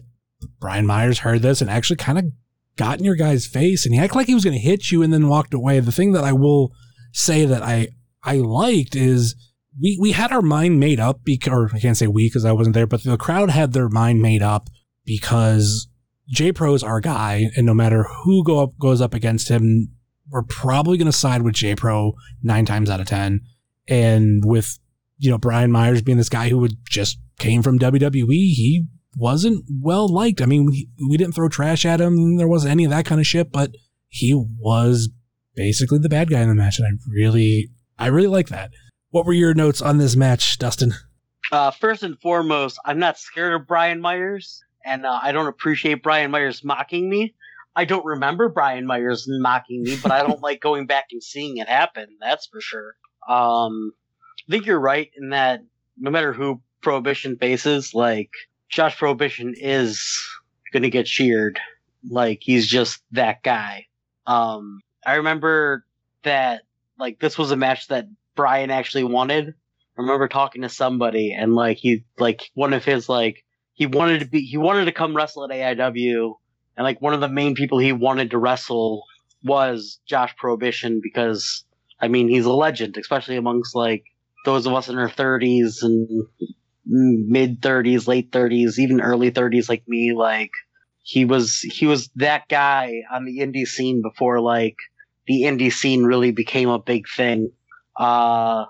Brian 0.60 0.86
Myers 0.86 1.19
heard 1.19 1.41
this 1.41 1.62
and 1.62 1.69
actually 1.69 1.98
kind 1.98 2.17
of 2.17 2.26
got 2.78 3.00
in 3.00 3.06
your 3.06 3.15
guy's 3.15 3.45
face, 3.45 3.86
and 3.86 3.93
he 3.93 4.00
acted 4.00 4.15
like 4.15 4.28
he 4.28 4.34
was 4.34 4.45
going 4.45 4.56
to 4.56 4.60
hit 4.60 4.91
you, 4.91 5.04
and 5.04 5.13
then 5.13 5.28
walked 5.28 5.54
away. 5.54 5.80
The 5.80 5.91
thing 5.91 6.13
that 6.13 6.24
I 6.24 6.34
will 6.34 6.74
say 7.12 7.45
that 7.45 7.62
I 7.62 7.89
I 8.24 8.36
liked 8.38 8.95
is 8.95 9.36
we 9.80 9.98
we 10.00 10.12
had 10.13 10.32
our 10.32 10.41
mind 10.41 10.80
made 10.80 11.00
up 11.00 11.22
because 11.24 11.52
or 11.54 11.69
I 11.74 11.80
can't 11.80 11.98
say 11.98 12.08
we 12.08 12.28
because 12.28 12.45
I 12.45 12.52
wasn't 12.52 12.74
there, 12.74 12.88
but 12.88 13.04
the 13.04 13.17
crowd 13.17 13.50
had 13.50 13.74
their 13.74 13.89
mind 13.89 14.22
made 14.22 14.41
up 14.41 14.69
because 15.06 15.88
J 16.30 16.52
Pro's 16.52 16.84
our 16.84 17.00
guy, 17.00 17.50
and 17.56 17.65
no 17.65 17.74
matter 17.74 18.04
who 18.04 18.44
go 18.44 18.62
up 18.63 18.78
goes 18.80 19.02
up 19.02 19.13
against 19.13 19.50
him, 19.50 19.96
we're 20.30 20.44
probably 20.44 20.98
going 20.98 21.08
to 21.08 21.12
side 21.12 21.42
with 21.42 21.56
J 21.56 21.76
Pro 21.76 22.13
nine 22.44 22.65
times 22.65 22.89
out 22.89 23.00
of 23.00 23.08
ten. 23.08 23.42
And 23.88 24.44
with 24.46 24.78
you 25.18 25.32
know 25.32 25.38
Brian 25.38 25.72
Myers 25.72 26.02
being 26.02 26.18
this 26.18 26.30
guy 26.30 26.50
who 26.50 26.60
would 26.60 26.78
just 26.88 27.20
came 27.39 27.63
from 27.63 27.80
WWE, 27.80 28.28
he 28.28 28.86
wasn't 29.15 29.65
well 29.82 30.08
liked. 30.08 30.42
I 30.42 30.46
mean, 30.46 30.65
we, 30.65 30.88
we 31.10 31.18
didn't 31.18 31.34
throw 31.34 31.50
trash 31.50 31.86
at 31.86 32.02
him. 32.02 32.38
There 32.38 32.48
wasn't 32.48 32.72
any 32.72 32.86
of 32.86 32.92
that 32.92 33.06
kind 33.06 33.20
of 33.20 33.28
shit, 33.28 33.52
but 33.52 33.72
he 34.08 34.34
was 34.34 35.10
basically 35.56 36.00
the 36.00 36.10
bad 36.10 36.30
guy 36.30 36.42
in 36.42 36.50
the 36.50 36.56
match, 36.56 36.80
and 36.80 36.88
I 36.88 36.92
really 37.12 37.70
I 37.98 38.08
really 38.08 38.28
like 38.28 38.50
that. 38.50 38.72
What 39.10 39.26
were 39.26 39.34
your 39.34 39.56
notes 39.56 39.82
on 39.82 39.98
this 39.98 40.15
match, 40.15 40.60
Dustin? 40.60 40.94
Uh, 41.52 41.72
first 41.72 42.04
and 42.04 42.20
foremost, 42.20 42.80
I'm 42.86 43.00
not 43.00 43.18
scared 43.18 43.60
of 43.60 43.68
Brian 43.68 44.00
Myers, 44.00 44.62
and 44.86 45.06
uh, 45.06 45.20
I 45.22 45.32
don't 45.32 45.48
appreciate 45.48 46.04
Brian 46.04 46.32
Myers 46.32 46.63
mocking 46.63 47.10
me. 47.10 47.34
I 47.76 47.86
don't 47.86 48.06
remember 48.06 48.50
Brian 48.50 48.86
Myers 48.86 49.25
mocking 49.27 49.84
me, 49.84 49.98
but 50.02 50.12
I 50.12 50.23
don't 50.23 50.42
like 50.44 50.62
going 50.62 50.86
back 50.86 51.06
and 51.12 51.23
seeing 51.23 51.58
it 51.58 51.67
happen. 51.67 52.17
That's 52.19 52.48
for 52.48 52.62
sure. 52.62 52.96
Um, 53.27 53.94
I 54.48 54.52
think 54.52 54.65
you're 54.65 54.80
right 54.80 55.10
in 55.15 55.30
that 55.30 55.62
no 55.98 56.12
matter 56.12 56.34
who 56.34 56.62
Prohibition 56.82 57.38
faces, 57.38 57.94
like 57.94 58.32
Josh 58.69 58.98
Prohibition 58.98 59.54
is 59.58 60.27
going 60.71 60.84
to 60.84 60.90
get 60.90 61.06
cheered. 61.06 61.60
Like 62.10 62.40
he's 62.42 62.67
just 62.67 63.02
that 63.12 63.44
guy. 63.44 63.88
Um, 64.25 64.82
I 65.06 65.15
remember 65.15 65.86
that 66.23 66.62
like 66.98 67.19
this 67.19 67.38
was 67.38 67.52
a 67.52 67.58
match 67.58 67.88
that 67.88 68.08
Brian 68.36 68.71
actually 68.71 69.04
wanted. 69.04 69.50
I 69.50 70.02
remember 70.02 70.27
talking 70.27 70.62
to 70.62 70.69
somebody 70.69 71.34
and 71.34 71.56
like 71.56 71.77
he 71.77 72.06
like 72.17 72.50
one 72.54 72.73
of 72.73 72.86
his 72.86 73.10
like 73.10 73.44
he 73.80 73.86
wanted 73.86 74.19
to 74.19 74.25
be 74.25 74.42
he 74.42 74.58
wanted 74.58 74.86
to 74.86 74.92
come 74.92 75.15
wrestle 75.15 75.46
at 75.46 75.52
AIW 75.52 76.36
and 76.75 76.84
like 76.84 77.02
one 77.02 77.13
of 77.13 77.21
the 77.21 77.30
main 77.30 77.56
people 77.56 77.80
he 77.80 77.94
wanted 77.94 78.30
to 78.32 78.38
wrestle 78.38 79.04
was 79.42 80.00
Josh 80.06 80.36
Prohibition 80.36 81.00
because 81.02 81.63
I 82.00 82.10
mean 82.10 82.27
he's 82.27 82.46
a 82.46 82.52
legend, 82.52 82.98
especially 82.98 83.38
amongst 83.38 83.73
like 83.75 84.04
those 84.46 84.67
of 84.67 84.73
us 84.73 84.90
in 84.90 84.98
our 84.98 85.10
thirties 85.10 85.82
and 85.82 86.08
mid 86.86 87.62
30s, 87.62 88.06
late 88.06 88.32
30s, 88.32 88.80
even 88.80 89.00
early 89.00 89.32
30s 89.32 89.69
like 89.69 89.84
me. 89.88 90.13
Like 90.13 90.52
he 91.04 91.23
was 91.23 91.60
he 91.60 91.88
was 91.88 92.10
that 92.17 92.50
guy 92.50 93.04
on 93.12 93.23
the 93.23 93.40
indie 93.40 93.65
scene 93.65 94.02
before 94.02 94.42
like 94.42 94.75
the 95.25 95.44
indie 95.44 95.71
scene 95.71 96.04
really 96.04 96.32
became 96.32 96.67
a 96.67 96.80
big 96.80 97.06
thing. 97.15 97.52
Uh, 97.98 98.65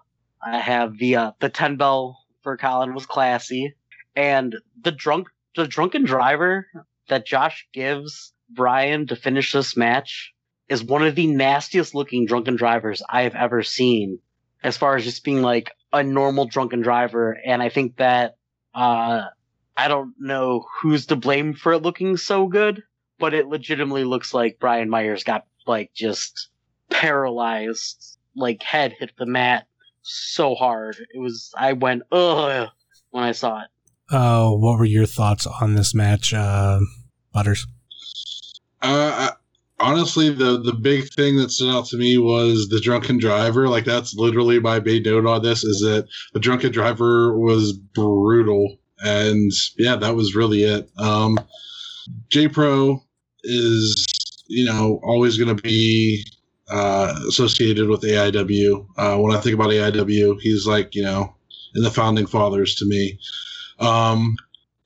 I 0.45 0.59
have 0.59 0.99
the 0.99 1.15
uh, 1.15 1.31
the 1.39 1.49
10 1.49 1.77
bell 1.77 2.19
for 2.43 2.57
Colin 2.57 2.93
was 2.93 3.07
classy, 3.07 3.73
and 4.19 4.57
the 4.83 4.91
drunk 4.91 5.29
the 5.55 5.65
drunken 5.65 6.03
driver 6.03 6.67
that 7.07 7.25
Josh 7.25 7.65
gives 7.71 8.33
Brian 8.49 9.07
to 9.07 9.15
finish 9.15 9.53
this 9.53 9.77
match 9.77 10.33
is 10.67 10.83
one 10.83 11.03
of 11.03 11.15
the 11.15 11.25
nastiest 11.25 11.95
looking 11.95 12.25
drunken 12.25 12.57
drivers 12.57 13.01
I 13.09 13.23
have 13.23 13.33
ever 13.33 13.63
seen. 13.63 14.19
As 14.61 14.75
far 14.75 14.97
as 14.97 15.05
just 15.05 15.23
being 15.23 15.41
like 15.41 15.71
a 15.93 16.03
normal 16.03 16.45
drunken 16.45 16.81
driver, 16.81 17.37
and 17.45 17.63
I 17.63 17.69
think 17.69 17.95
that 17.95 18.35
uh, 18.75 19.23
I 19.77 19.87
don't 19.87 20.13
know 20.19 20.65
who's 20.81 21.05
to 21.07 21.15
blame 21.15 21.53
for 21.53 21.71
it 21.71 21.81
looking 21.81 22.17
so 22.17 22.47
good, 22.47 22.83
but 23.19 23.33
it 23.33 23.47
legitimately 23.47 24.03
looks 24.03 24.33
like 24.33 24.59
Brian 24.59 24.89
Myers 24.89 25.23
got 25.23 25.45
like 25.65 25.93
just 25.93 26.49
paralyzed, 26.89 28.17
like 28.35 28.61
head 28.63 28.93
hit 28.99 29.11
the 29.17 29.25
mat 29.25 29.65
so 30.01 30.55
hard. 30.55 30.97
It 31.13 31.19
was 31.19 31.53
I 31.57 31.71
went 31.71 32.03
ugh 32.11 32.67
when 33.11 33.23
I 33.23 33.31
saw 33.31 33.61
it. 33.61 33.69
Uh, 34.11 34.49
what 34.51 34.79
were 34.79 34.85
your 34.85 35.05
thoughts 35.05 35.47
on 35.61 35.75
this 35.75 35.93
match, 35.93 36.33
uh, 36.33 36.79
Butters? 37.31 37.67
Uh, 38.81 39.31
honestly, 39.79 40.29
the 40.29 40.59
the 40.59 40.73
big 40.73 41.09
thing 41.09 41.37
that 41.37 41.51
stood 41.51 41.73
out 41.73 41.85
to 41.87 41.97
me 41.97 42.17
was 42.17 42.67
the 42.69 42.79
drunken 42.81 43.17
driver. 43.17 43.67
Like 43.67 43.85
that's 43.85 44.15
literally 44.15 44.59
my 44.59 44.79
main 44.79 45.03
note 45.03 45.25
on 45.25 45.43
this 45.43 45.63
is 45.63 45.81
that 45.81 46.07
the 46.33 46.39
drunken 46.39 46.71
driver 46.71 47.37
was 47.37 47.73
brutal, 47.73 48.77
and 48.99 49.51
yeah, 49.77 49.95
that 49.95 50.15
was 50.15 50.35
really 50.35 50.63
it. 50.63 50.89
Um, 50.97 51.37
J 52.29 52.47
Pro 52.47 53.03
is 53.43 54.43
you 54.47 54.65
know 54.65 54.99
always 55.03 55.37
going 55.37 55.55
to 55.55 55.61
be 55.61 56.23
uh, 56.69 57.15
associated 57.27 57.89
with 57.89 58.01
AIW. 58.01 58.87
Uh, 58.97 59.17
when 59.17 59.35
I 59.35 59.39
think 59.39 59.55
about 59.55 59.69
AIW, 59.69 60.39
he's 60.41 60.65
like 60.67 60.95
you 60.95 61.03
know 61.03 61.35
in 61.75 61.83
the 61.83 61.91
founding 61.91 62.25
fathers 62.25 62.75
to 62.75 62.85
me. 62.85 63.19
Um, 63.79 64.35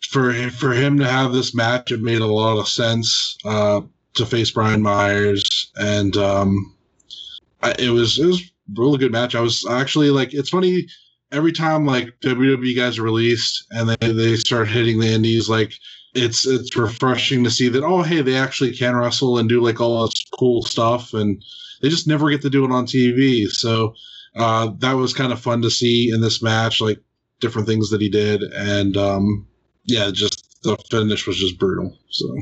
for 0.10 0.34
for 0.52 0.74
him 0.74 1.00
to 1.00 1.08
have 1.08 1.34
this 1.34 1.56
match, 1.56 1.92
it 1.92 2.02
made 2.02 2.22
a 2.22 2.28
lot 2.28 2.60
of 2.60 2.68
sense. 2.68 3.38
Uh, 3.44 3.82
to 4.16 4.26
face 4.26 4.52
Brian 4.52 4.82
Myers, 4.82 5.72
and 5.76 6.16
um, 6.18 6.76
I, 7.62 7.74
it 7.80 7.90
was 7.90 8.20
it 8.20 8.26
was 8.26 8.42
a 8.42 8.82
really 8.82 8.98
good 8.98 9.12
match. 9.12 9.36
I 9.36 9.42
was 9.42 9.66
actually 9.66 10.10
like, 10.10 10.34
it's 10.34 10.50
funny 10.50 10.88
every 11.32 11.52
time 11.52 11.86
like 11.86 12.14
WWE 12.22 12.76
guys 12.76 13.00
are 13.00 13.04
released 13.04 13.66
and 13.72 13.90
they 13.90 14.14
they 14.14 14.36
start 14.36 14.68
hitting 14.68 15.00
the 15.00 15.08
indies, 15.08 15.50
like 15.50 15.74
it's 16.14 16.46
it's 16.46 16.76
refreshing 16.76 17.44
to 17.44 17.50
see 17.50 17.70
that 17.70 17.84
oh 17.84 18.04
hey 18.04 18.22
they 18.22 18.36
actually 18.36 18.72
can 18.76 18.96
wrestle 18.96 19.40
and 19.40 19.50
do 19.50 19.62
like 19.62 19.82
all 19.82 20.06
this 20.06 20.24
cool 20.38 20.62
stuff, 20.64 21.14
and 21.14 21.44
they 21.82 21.90
just 21.90 22.08
never 22.08 22.30
get 22.30 22.42
to 22.44 22.50
do 22.50 22.66
it 22.66 22.72
on 22.72 22.86
TV. 22.86 23.48
So 23.48 23.96
uh, 24.36 24.72
that 24.80 24.94
was 24.94 25.14
kind 25.14 25.34
of 25.34 25.42
fun 25.42 25.62
to 25.64 25.72
see 25.72 26.12
in 26.14 26.22
this 26.22 26.42
match, 26.42 26.82
like 26.82 27.00
different 27.44 27.68
things 27.68 27.92
that 27.92 28.02
he 28.02 28.10
did, 28.10 28.42
and 28.42 28.98
um, 28.98 29.46
yeah, 29.84 30.10
just 30.12 30.64
the 30.64 30.78
finish 30.90 31.28
was 31.28 31.38
just 31.38 31.60
brutal. 31.60 31.96
So 32.10 32.36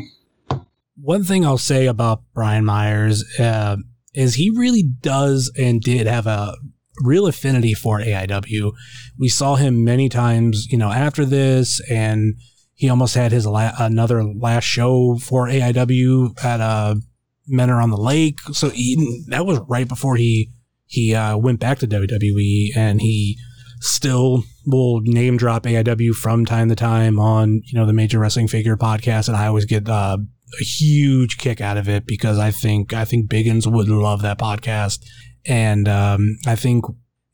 one 0.96 1.24
thing 1.24 1.46
I'll 1.46 1.58
say 1.58 1.88
about 1.88 2.22
Brian 2.34 2.64
Myers 2.64 3.26
uh, 3.40 3.78
is 4.14 4.36
he 4.36 4.52
really 4.56 4.84
does 4.84 5.52
and 5.58 5.82
did 5.82 6.08
have 6.08 6.28
a 6.28 6.56
real 7.04 7.26
affinity 7.26 7.74
for 7.74 8.00
AIW. 8.00 8.72
We 9.18 9.28
saw 9.28 9.56
him 9.56 9.84
many 9.84 10.10
times, 10.10 10.68
you 10.70 10.78
know, 10.78 10.92
after 10.92 11.26
this, 11.26 11.82
and 11.90 12.36
he 12.74 12.90
almost 12.90 13.16
had 13.16 13.32
his 13.32 13.48
la- 13.48 13.74
another 13.80 14.24
last 14.24 14.66
show 14.66 15.18
for 15.18 15.48
AIW 15.48 16.44
at 16.44 16.62
uh, 16.62 16.96
Mentor 17.48 17.82
on 17.82 17.90
the 17.90 17.98
Lake. 17.98 18.40
So 18.54 18.70
he, 18.70 19.24
that 19.30 19.46
was 19.46 19.60
right 19.68 19.88
before 19.88 20.16
he 20.18 20.52
he 20.86 21.16
uh, 21.16 21.38
went 21.38 21.62
back 21.62 21.80
to 21.80 21.88
WWE, 21.88 22.76
and 22.76 23.02
he 23.02 23.38
still 23.80 24.44
will 24.66 25.02
name 25.02 25.38
drop 25.38 25.64
AIW 25.64 26.14
from 26.14 26.46
time 26.46 26.70
to 26.70 26.76
time 26.76 27.20
on 27.20 27.62
you 27.66 27.80
know 27.80 27.86
the 27.86 27.94
Major 27.94 28.20
Wrestling 28.20 28.48
Figure 28.48 28.78
podcast, 28.78 29.28
and 29.28 29.38
I 29.38 29.48
always 29.48 29.66
get 29.66 29.88
uh, 29.90 30.18
a 30.60 30.64
huge 30.64 31.38
kick 31.38 31.62
out 31.62 31.78
of 31.78 31.88
it 31.90 32.06
because 32.06 32.38
I 32.38 32.52
think 32.52 32.94
I 32.94 33.06
think 33.06 33.30
Biggins 33.30 33.72
would 33.72 33.88
love 33.88 34.22
that 34.22 34.40
podcast, 34.40 35.00
and 35.46 35.88
um, 35.88 36.38
I 36.46 36.56
think 36.56 36.86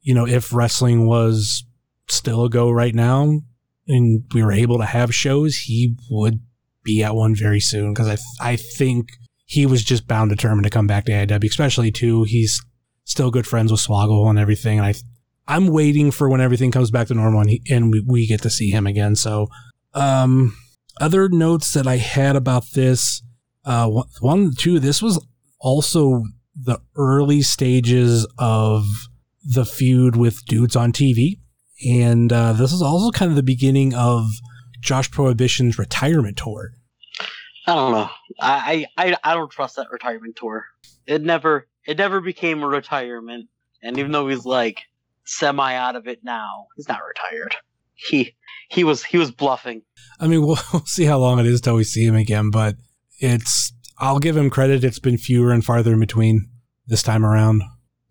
you 0.01 0.13
know 0.13 0.27
if 0.27 0.53
wrestling 0.53 1.07
was 1.07 1.65
still 2.07 2.45
a 2.45 2.49
go 2.49 2.69
right 2.69 2.95
now, 2.95 3.41
and 3.87 4.23
we 4.33 4.43
were 4.43 4.51
able 4.51 4.77
to 4.79 4.85
have 4.85 5.13
shows, 5.13 5.57
he 5.57 5.95
would 6.09 6.39
be 6.83 7.03
at 7.03 7.15
one 7.15 7.35
very 7.35 7.59
soon 7.59 7.93
because 7.93 8.07
I 8.07 8.51
I 8.51 8.55
think 8.55 9.09
he 9.45 9.65
was 9.65 9.83
just 9.83 10.07
bound 10.07 10.29
determined 10.29 10.65
to 10.65 10.69
come 10.69 10.87
back 10.87 11.05
to 11.05 11.11
AIW, 11.11 11.49
especially 11.49 11.91
too 11.91 12.23
he's 12.23 12.61
still 13.05 13.31
good 13.31 13.47
friends 13.47 13.71
with 13.71 13.81
Swoggle 13.81 14.29
and 14.29 14.39
everything, 14.39 14.79
and 14.79 14.85
I. 14.85 14.93
I'm 15.47 15.67
waiting 15.67 16.11
for 16.11 16.29
when 16.29 16.41
everything 16.41 16.71
comes 16.71 16.91
back 16.91 17.07
to 17.07 17.13
normal 17.13 17.41
and, 17.41 17.49
he, 17.49 17.61
and 17.69 17.91
we, 17.91 18.03
we 18.05 18.27
get 18.27 18.41
to 18.41 18.49
see 18.49 18.69
him 18.69 18.85
again. 18.85 19.15
So, 19.15 19.47
um, 19.93 20.55
other 20.99 21.29
notes 21.29 21.73
that 21.73 21.87
I 21.87 21.97
had 21.97 22.35
about 22.35 22.71
this, 22.73 23.21
uh, 23.65 23.89
one, 24.19 24.53
two, 24.57 24.79
this 24.79 25.01
was 25.01 25.23
also 25.59 26.23
the 26.55 26.79
early 26.95 27.41
stages 27.41 28.27
of 28.37 28.85
the 29.43 29.65
feud 29.65 30.15
with 30.15 30.45
dudes 30.45 30.75
on 30.75 30.91
TV. 30.91 31.39
And 31.87 32.33
uh, 32.33 32.53
this 32.53 32.73
is 32.73 32.81
also 32.81 33.11
kind 33.11 33.29
of 33.29 33.35
the 33.35 33.43
beginning 33.43 33.93
of 33.93 34.25
Josh 34.81 35.11
Prohibition's 35.11 35.77
retirement 35.77 36.37
tour. 36.37 36.71
I 37.67 37.75
don't 37.75 37.91
know. 37.91 38.09
I, 38.39 38.85
I 38.97 39.17
I 39.23 39.33
don't 39.33 39.51
trust 39.51 39.75
that 39.75 39.91
retirement 39.91 40.37
tour. 40.37 40.65
It 41.05 41.21
never 41.21 41.67
it 41.85 41.97
never 41.97 42.21
became 42.21 42.63
a 42.63 42.67
retirement. 42.67 43.49
And 43.83 43.99
even 43.99 44.11
though 44.11 44.29
he's 44.29 44.45
like 44.45 44.83
semi 45.27 45.75
out 45.75 45.95
of 45.95 46.07
it 46.07 46.23
now, 46.23 46.67
he's 46.75 46.87
not 46.87 47.01
retired. 47.07 47.55
He 47.93 48.35
he 48.69 48.83
was 48.83 49.03
he 49.03 49.17
was 49.17 49.31
bluffing. 49.31 49.83
I 50.19 50.27
mean, 50.27 50.41
we'll, 50.45 50.57
we'll 50.73 50.85
see 50.85 51.05
how 51.05 51.19
long 51.19 51.39
it 51.39 51.45
is 51.45 51.61
till 51.61 51.75
we 51.75 51.83
see 51.83 52.05
him 52.05 52.15
again, 52.15 52.49
but 52.49 52.75
it's 53.19 53.73
I'll 53.99 54.19
give 54.19 54.37
him 54.37 54.49
credit. 54.49 54.83
It's 54.83 54.99
been 54.99 55.17
fewer 55.17 55.51
and 55.51 55.63
farther 55.63 55.93
in 55.93 55.99
between 55.99 56.49
this 56.87 57.03
time 57.03 57.25
around, 57.25 57.61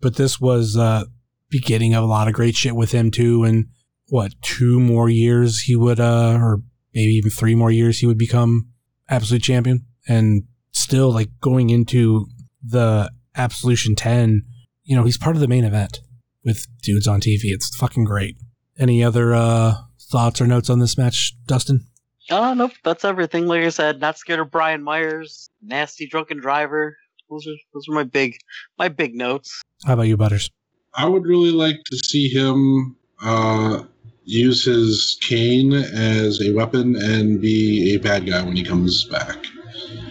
but 0.01 0.15
this 0.15 0.39
was 0.39 0.77
uh 0.77 1.05
beginning 1.49 1.93
of 1.93 2.03
a 2.03 2.07
lot 2.07 2.27
of 2.27 2.33
great 2.33 2.55
shit 2.55 2.75
with 2.75 2.91
him 2.91 3.11
too. 3.11 3.43
And 3.43 3.67
what 4.09 4.33
two 4.41 4.79
more 4.79 5.09
years 5.09 5.61
he 5.61 5.75
would 5.75 5.99
uh 5.99 6.37
or 6.39 6.61
maybe 6.93 7.11
even 7.13 7.31
three 7.31 7.55
more 7.55 7.71
years 7.71 7.99
he 7.99 8.05
would 8.05 8.17
become 8.17 8.69
absolute 9.09 9.43
champion, 9.43 9.85
and 10.07 10.43
still 10.71 11.11
like 11.11 11.29
going 11.41 11.69
into 11.69 12.27
the 12.63 13.11
Absolution 13.35 13.95
ten. 13.95 14.43
You 14.83 14.95
know, 14.95 15.03
he's 15.03 15.17
part 15.17 15.35
of 15.35 15.41
the 15.41 15.47
main 15.47 15.63
event 15.63 15.99
with 16.47 16.65
dudes 16.81 17.07
on 17.07 17.21
TV. 17.21 17.41
It's 17.43 17.75
fucking 17.75 18.05
great. 18.05 18.37
Any 18.79 19.03
other 19.03 19.35
uh 19.35 19.75
thoughts 20.09 20.41
or 20.41 20.47
notes 20.47 20.69
on 20.69 20.79
this 20.79 20.97
match, 20.97 21.35
Dustin? 21.45 21.85
Oh, 22.31 22.53
nope. 22.53 22.71
That's 22.83 23.05
everything. 23.05 23.45
Like 23.45 23.63
I 23.63 23.69
said, 23.69 23.99
not 23.99 24.17
scared 24.17 24.39
of 24.39 24.49
Brian 24.49 24.83
Myers, 24.83 25.49
nasty 25.61 26.07
drunken 26.07 26.39
driver. 26.39 26.97
Those 27.29 27.45
are 27.45 27.55
those 27.73 27.87
are 27.89 27.93
my 27.93 28.03
big 28.03 28.37
my 28.79 28.87
big 28.87 29.13
notes. 29.13 29.61
How 29.85 29.93
about 29.93 30.03
you, 30.03 30.17
Butters? 30.17 30.49
I 30.95 31.05
would 31.05 31.25
really 31.25 31.51
like 31.51 31.75
to 31.85 31.97
see 31.97 32.29
him 32.29 32.95
uh, 33.21 33.83
use 34.23 34.65
his 34.65 35.17
cane 35.21 35.73
as 35.73 36.41
a 36.41 36.53
weapon 36.53 36.95
and 36.95 37.41
be 37.41 37.93
a 37.93 37.97
bad 37.97 38.25
guy 38.25 38.43
when 38.43 38.55
he 38.55 38.63
comes 38.63 39.03
back. 39.05 39.37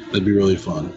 That'd 0.07 0.25
be 0.25 0.33
really 0.33 0.57
fun. 0.57 0.93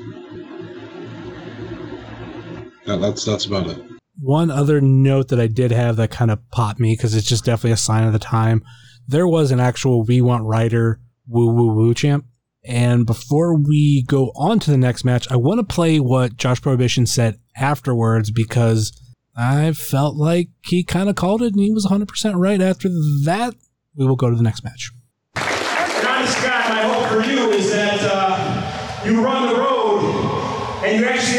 That, 2.85 3.01
that's 3.01 3.23
that's 3.23 3.45
about 3.45 3.67
it. 3.67 3.88
One 4.21 4.51
other 4.51 4.81
note 4.81 5.29
that 5.29 5.39
I 5.39 5.47
did 5.47 5.71
have 5.71 5.95
that 5.95 6.11
kind 6.11 6.29
of 6.29 6.39
popped 6.51 6.79
me 6.79 6.93
because 6.95 7.15
it's 7.15 7.27
just 7.27 7.45
definitely 7.45 7.71
a 7.71 7.77
sign 7.77 8.05
of 8.05 8.13
the 8.13 8.19
time. 8.19 8.63
There 9.07 9.27
was 9.27 9.51
an 9.51 9.59
actual 9.59 10.03
We 10.03 10.21
Want 10.21 10.43
Ryder 10.43 10.99
Woo 11.27 11.53
Woo 11.53 11.73
Woo 11.73 11.93
champ. 11.93 12.25
And 12.65 13.05
before 13.05 13.55
we 13.57 14.03
go 14.05 14.31
on 14.35 14.59
to 14.59 14.71
the 14.71 14.77
next 14.77 15.05
match, 15.05 15.31
I 15.31 15.37
want 15.37 15.59
to 15.59 15.73
play 15.73 15.99
what 15.99 16.35
Josh 16.35 16.61
Prohibition 16.61 17.05
said 17.05 17.39
afterwards 17.55 18.31
because 18.31 18.91
I 19.35 19.71
felt 19.71 20.17
like 20.17 20.49
he 20.65 20.83
kind 20.83 21.07
of 21.07 21.15
called 21.15 21.41
it 21.41 21.53
and 21.53 21.61
he 21.61 21.71
was 21.71 21.85
100% 21.85 22.33
right. 22.35 22.61
After 22.61 22.89
that, 23.23 23.55
we 23.95 24.05
will 24.05 24.17
go 24.17 24.29
to 24.29 24.35
the 24.35 24.43
next 24.43 24.63
match. 24.65 24.91
Johnny 25.37 26.27
Scott, 26.27 26.69
my 26.69 26.81
hope 26.81 27.07
for 27.07 27.29
you 27.29 27.49
is 27.51 27.71
that 27.71 27.99
uh, 28.01 29.05
you 29.05 29.23
run 29.23 29.53
the 29.53 29.59
road 29.59 30.83
and 30.83 30.99
you 30.99 31.05
actually 31.05 31.38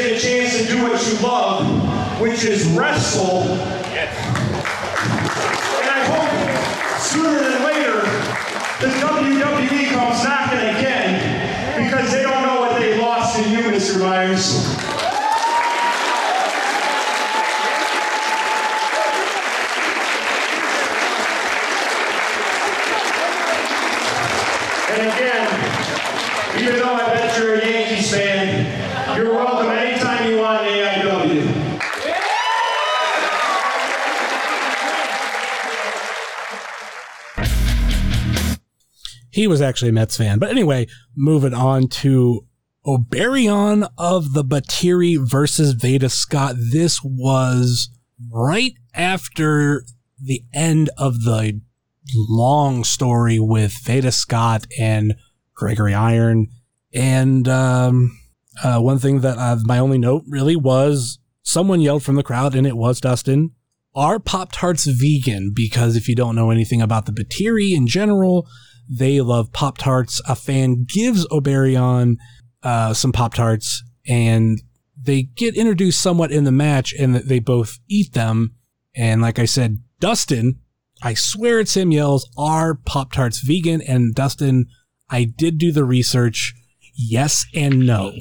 which 2.41 2.49
is 2.49 2.67
wrestle. 2.69 3.43
And 3.43 4.09
I 5.91 6.01
hope 6.09 6.99
sooner 6.99 7.39
than 7.39 7.63
later 7.65 8.01
the 8.81 8.87
WWE 8.97 9.91
comes 9.91 10.25
knocking 10.25 10.59
again 10.59 11.85
because 11.85 12.11
they 12.11 12.23
don't 12.23 12.43
know 12.43 12.61
what 12.61 12.81
they 12.81 12.99
lost 12.99 13.39
in 13.39 13.51
you, 13.53 13.65
Mr. 13.65 14.01
Myers. 14.01 14.75
And 24.89 25.03
again, 25.13 26.63
even 26.63 26.77
though 26.79 26.95
I 26.95 27.05
bet 27.13 27.39
you're 27.39 27.57
a 27.57 27.67
Yankees 27.67 28.11
fan, 28.11 29.15
you're 29.15 29.35
welcome 29.35 29.60
He 39.31 39.47
was 39.47 39.61
actually 39.61 39.91
a 39.91 39.93
Mets 39.93 40.17
fan. 40.17 40.39
But 40.39 40.51
anyway, 40.51 40.87
moving 41.17 41.55
on 41.55 41.89
to 41.89 42.47
Obariyon 42.87 43.89
of 43.99 44.33
the 44.33 44.45
Batiri 44.45 45.17
versus 45.19 45.73
Veda 45.73 46.09
Scott. 46.09 46.57
This 46.73 47.01
was 47.03 47.91
right 48.31 48.73
after 48.95 49.85
the 50.21 50.43
end 50.53 50.91
of 50.97 51.23
the 51.23 51.61
long 52.15 52.85
story 52.85 53.39
with 53.39 53.73
Veda 53.85 54.13
Scott 54.13 54.67
and 54.79 55.15
Gregory 55.55 55.95
Iron. 55.95 56.49
And 56.93 57.47
um, 57.49 58.19
uh, 58.65 58.81
one 58.81 58.99
thing 58.99 59.21
that 59.21 59.63
my 59.65 59.79
only 59.79 59.99
note 59.99 60.25
really 60.27 60.57
was 60.57 61.19
someone 61.43 61.81
yelled 61.81 62.03
from 62.03 62.17
the 62.17 62.23
crowd, 62.23 62.55
and 62.55 62.67
it 62.67 62.77
was 62.77 63.01
Dustin. 63.01 63.53
Are 63.95 64.19
Pop 64.19 64.53
Tarts 64.53 64.85
vegan? 64.85 65.53
Because 65.55 65.97
if 65.97 66.09
you 66.09 66.15
don't 66.15 66.37
know 66.37 66.51
anything 66.51 66.81
about 66.81 67.07
the 67.07 67.13
Batiri 67.13 67.75
in 67.75 67.87
general, 67.87 68.49
they 68.91 69.21
love 69.21 69.53
Pop 69.53 69.79
Tarts. 69.79 70.21
A 70.29 70.35
fan 70.35 70.85
gives 70.93 71.27
Obariyon 71.29 72.17
uh, 72.63 72.93
some 72.93 73.13
Pop 73.13 73.35
Tarts, 73.35 73.85
and 74.07 74.61
they 75.01 75.23
get 75.23 75.57
introduced 75.57 76.03
somewhat 76.03 76.33
in 76.33 76.45
the 76.45 76.53
match, 76.53 76.93
and 76.99 77.15
they 77.15 77.39
both 77.39 77.79
eat 77.89 78.13
them. 78.13 78.57
And 78.97 79.23
like 79.23 79.39
I 79.39 79.45
said, 79.45 79.79
Dustin, 80.01 80.61
I 81.03 81.15
swear 81.15 81.61
it's 81.61 81.77
him, 81.77 81.93
yells, 81.93 82.29
Are 82.37 82.75
Pop 82.75 83.13
Tarts 83.13 83.41
vegan? 83.41 83.81
And 83.81 84.15
Dustin, 84.15 84.67
I 85.09 85.25
did 85.25 85.59
do 85.59 85.73
the 85.73 85.85
research. 85.85 86.53
Yes 86.95 87.47
and 87.55 87.87
no. 87.87 88.13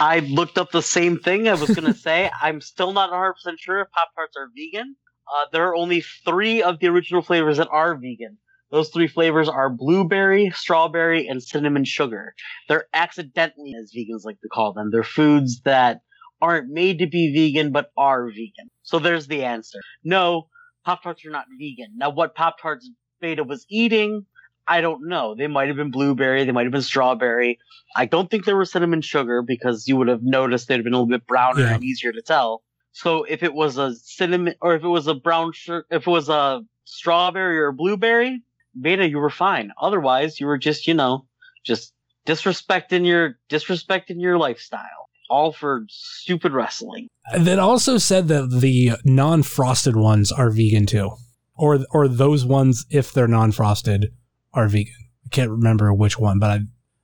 I 0.00 0.18
looked 0.18 0.58
up 0.58 0.72
the 0.72 0.82
same 0.82 1.18
thing. 1.18 1.48
I 1.48 1.54
was 1.54 1.70
going 1.70 1.84
to 1.92 1.98
say 1.98 2.30
I'm 2.40 2.60
still 2.60 2.92
not 2.92 3.10
100 3.10 3.34
percent 3.34 3.60
sure 3.60 3.80
if 3.80 3.90
Pop 3.92 4.08
Tarts 4.16 4.36
are 4.36 4.48
vegan. 4.56 4.96
Uh, 5.32 5.46
there 5.52 5.68
are 5.68 5.76
only 5.76 6.02
three 6.26 6.62
of 6.62 6.80
the 6.80 6.88
original 6.88 7.22
flavors 7.22 7.58
that 7.58 7.68
are 7.70 7.94
vegan. 7.94 8.38
Those 8.72 8.88
three 8.88 9.06
flavors 9.06 9.48
are 9.50 9.68
blueberry, 9.68 10.50
strawberry, 10.54 11.28
and 11.28 11.42
cinnamon 11.42 11.84
sugar. 11.84 12.34
They're 12.68 12.86
accidentally, 12.94 13.74
as 13.78 13.92
vegans 13.94 14.24
like 14.24 14.40
to 14.40 14.48
call 14.48 14.72
them, 14.72 14.88
they're 14.90 15.04
foods 15.04 15.60
that 15.66 16.00
aren't 16.40 16.70
made 16.70 16.98
to 17.00 17.06
be 17.06 17.32
vegan 17.32 17.70
but 17.70 17.90
are 17.96 18.26
vegan. 18.28 18.70
So 18.82 18.98
there's 18.98 19.26
the 19.28 19.44
answer. 19.44 19.78
No, 20.02 20.48
Pop 20.84 21.02
Tarts 21.02 21.24
are 21.26 21.30
not 21.30 21.44
vegan. 21.60 21.92
Now, 21.96 22.10
what 22.10 22.34
Pop 22.34 22.56
Tarts 22.60 22.90
Veda 23.20 23.44
was 23.44 23.64
eating, 23.70 24.26
I 24.66 24.80
don't 24.80 25.06
know. 25.08 25.34
They 25.36 25.46
might 25.46 25.68
have 25.68 25.76
been 25.76 25.90
blueberry, 25.90 26.44
they 26.44 26.50
might 26.52 26.64
have 26.64 26.72
been 26.72 26.82
strawberry. 26.82 27.58
I 27.94 28.06
don't 28.06 28.30
think 28.30 28.44
there 28.46 28.56
was 28.56 28.72
cinnamon 28.72 29.02
sugar 29.02 29.42
because 29.42 29.86
you 29.86 29.96
would 29.98 30.08
have 30.08 30.22
noticed 30.22 30.66
they'd 30.66 30.76
have 30.76 30.84
been 30.84 30.94
a 30.94 30.96
little 30.96 31.06
bit 31.18 31.26
browner 31.26 31.60
Yeah. 31.60 31.74
and 31.74 31.84
easier 31.84 32.10
to 32.12 32.22
tell. 32.22 32.62
So 32.92 33.24
if 33.24 33.42
it 33.42 33.52
was 33.54 33.76
a 33.78 33.94
cinnamon 33.94 34.54
or 34.60 34.74
if 34.74 34.82
it 34.82 34.88
was 34.88 35.06
a 35.06 35.14
brown 35.14 35.52
sugar, 35.52 35.84
if 35.90 36.06
it 36.06 36.10
was 36.10 36.28
a 36.28 36.62
strawberry 36.84 37.58
or 37.58 37.70
blueberry, 37.72 38.42
Veda, 38.74 39.08
you 39.08 39.18
were 39.18 39.30
fine. 39.30 39.72
Otherwise, 39.80 40.40
you 40.40 40.46
were 40.46 40.58
just, 40.58 40.86
you 40.86 40.94
know, 40.94 41.26
just 41.64 41.92
disrespecting 42.26 43.06
your 43.06 43.38
disrespecting 43.50 44.20
your 44.20 44.38
lifestyle. 44.38 45.08
All 45.30 45.52
for 45.52 45.84
stupid 45.88 46.52
wrestling. 46.52 47.08
That 47.36 47.58
also 47.58 47.96
said 47.96 48.28
that 48.28 48.50
the 48.60 48.92
non-frosted 49.04 49.96
ones 49.96 50.30
are 50.30 50.50
vegan 50.50 50.86
too, 50.86 51.12
or 51.54 51.80
or 51.90 52.06
those 52.06 52.44
ones 52.44 52.84
if 52.90 53.12
they're 53.12 53.28
non-frosted 53.28 54.08
are 54.52 54.68
vegan. 54.68 54.92
I 55.24 55.28
can't 55.30 55.50
remember 55.50 55.92
which 55.94 56.18
one, 56.18 56.38
but 56.38 56.50
I, 56.50 56.60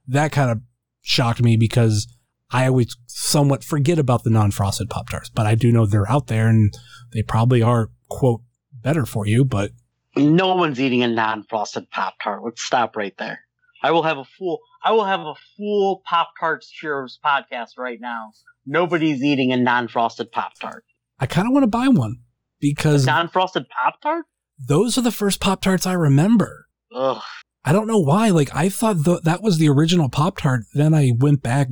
that 0.08 0.32
kind 0.32 0.50
of 0.50 0.60
shocked 1.00 1.42
me 1.42 1.56
because 1.56 2.06
I 2.50 2.66
always 2.66 2.96
somewhat 3.06 3.64
forget 3.64 3.98
about 3.98 4.24
the 4.24 4.30
non-frosted 4.30 4.90
pop 4.90 5.08
tarts, 5.08 5.30
but 5.30 5.46
I 5.46 5.54
do 5.54 5.72
know 5.72 5.86
they're 5.86 6.10
out 6.10 6.26
there 6.26 6.48
and 6.48 6.72
they 7.12 7.22
probably 7.22 7.62
are 7.62 7.90
quote 8.10 8.42
better 8.72 9.06
for 9.06 9.26
you. 9.26 9.44
But 9.44 9.70
No 10.16 10.54
one's 10.54 10.80
eating 10.80 11.02
a 11.02 11.09
non-frosted 11.09 11.90
Pop 11.90 12.14
Tart. 12.22 12.42
Let's 12.44 12.62
stop 12.62 12.96
right 12.96 13.14
there. 13.18 13.40
I 13.82 13.90
will 13.92 14.02
have 14.02 14.18
a 14.18 14.24
full 14.24 14.59
I 14.82 14.92
will 14.92 15.04
have 15.04 15.20
a 15.20 15.34
full 15.56 16.02
Pop 16.04 16.30
Tarts 16.38 16.68
Cheers 16.70 17.18
podcast 17.24 17.78
right 17.78 18.00
now. 18.00 18.32
Nobody's 18.66 19.22
eating 19.22 19.52
a 19.52 19.56
non-frosted 19.56 20.32
Pop 20.32 20.52
Tart. 20.61 20.84
I 21.20 21.26
kind 21.26 21.46
of 21.46 21.52
want 21.52 21.64
to 21.64 21.68
buy 21.68 21.88
one 21.88 22.16
because 22.61 23.06
Non-frosted 23.06 23.66
Pop 23.68 24.00
Tart? 24.02 24.24
those 24.59 24.98
are 24.98 25.02
the 25.02 25.12
first 25.12 25.40
pop 25.40 25.61
tarts 25.62 25.86
I 25.86 25.92
remember. 25.92 26.66
Ugh. 26.94 27.22
I 27.64 27.72
don't 27.72 27.86
know 27.86 28.00
why. 28.00 28.30
Like 28.30 28.54
I 28.54 28.68
thought 28.68 29.04
th- 29.04 29.22
that 29.22 29.42
was 29.42 29.59
the 29.59 29.68
original 29.68 30.09
Pop 30.09 30.38
Tart. 30.38 30.62
Then 30.74 30.94
I 30.94 31.12
went 31.16 31.42
back 31.42 31.68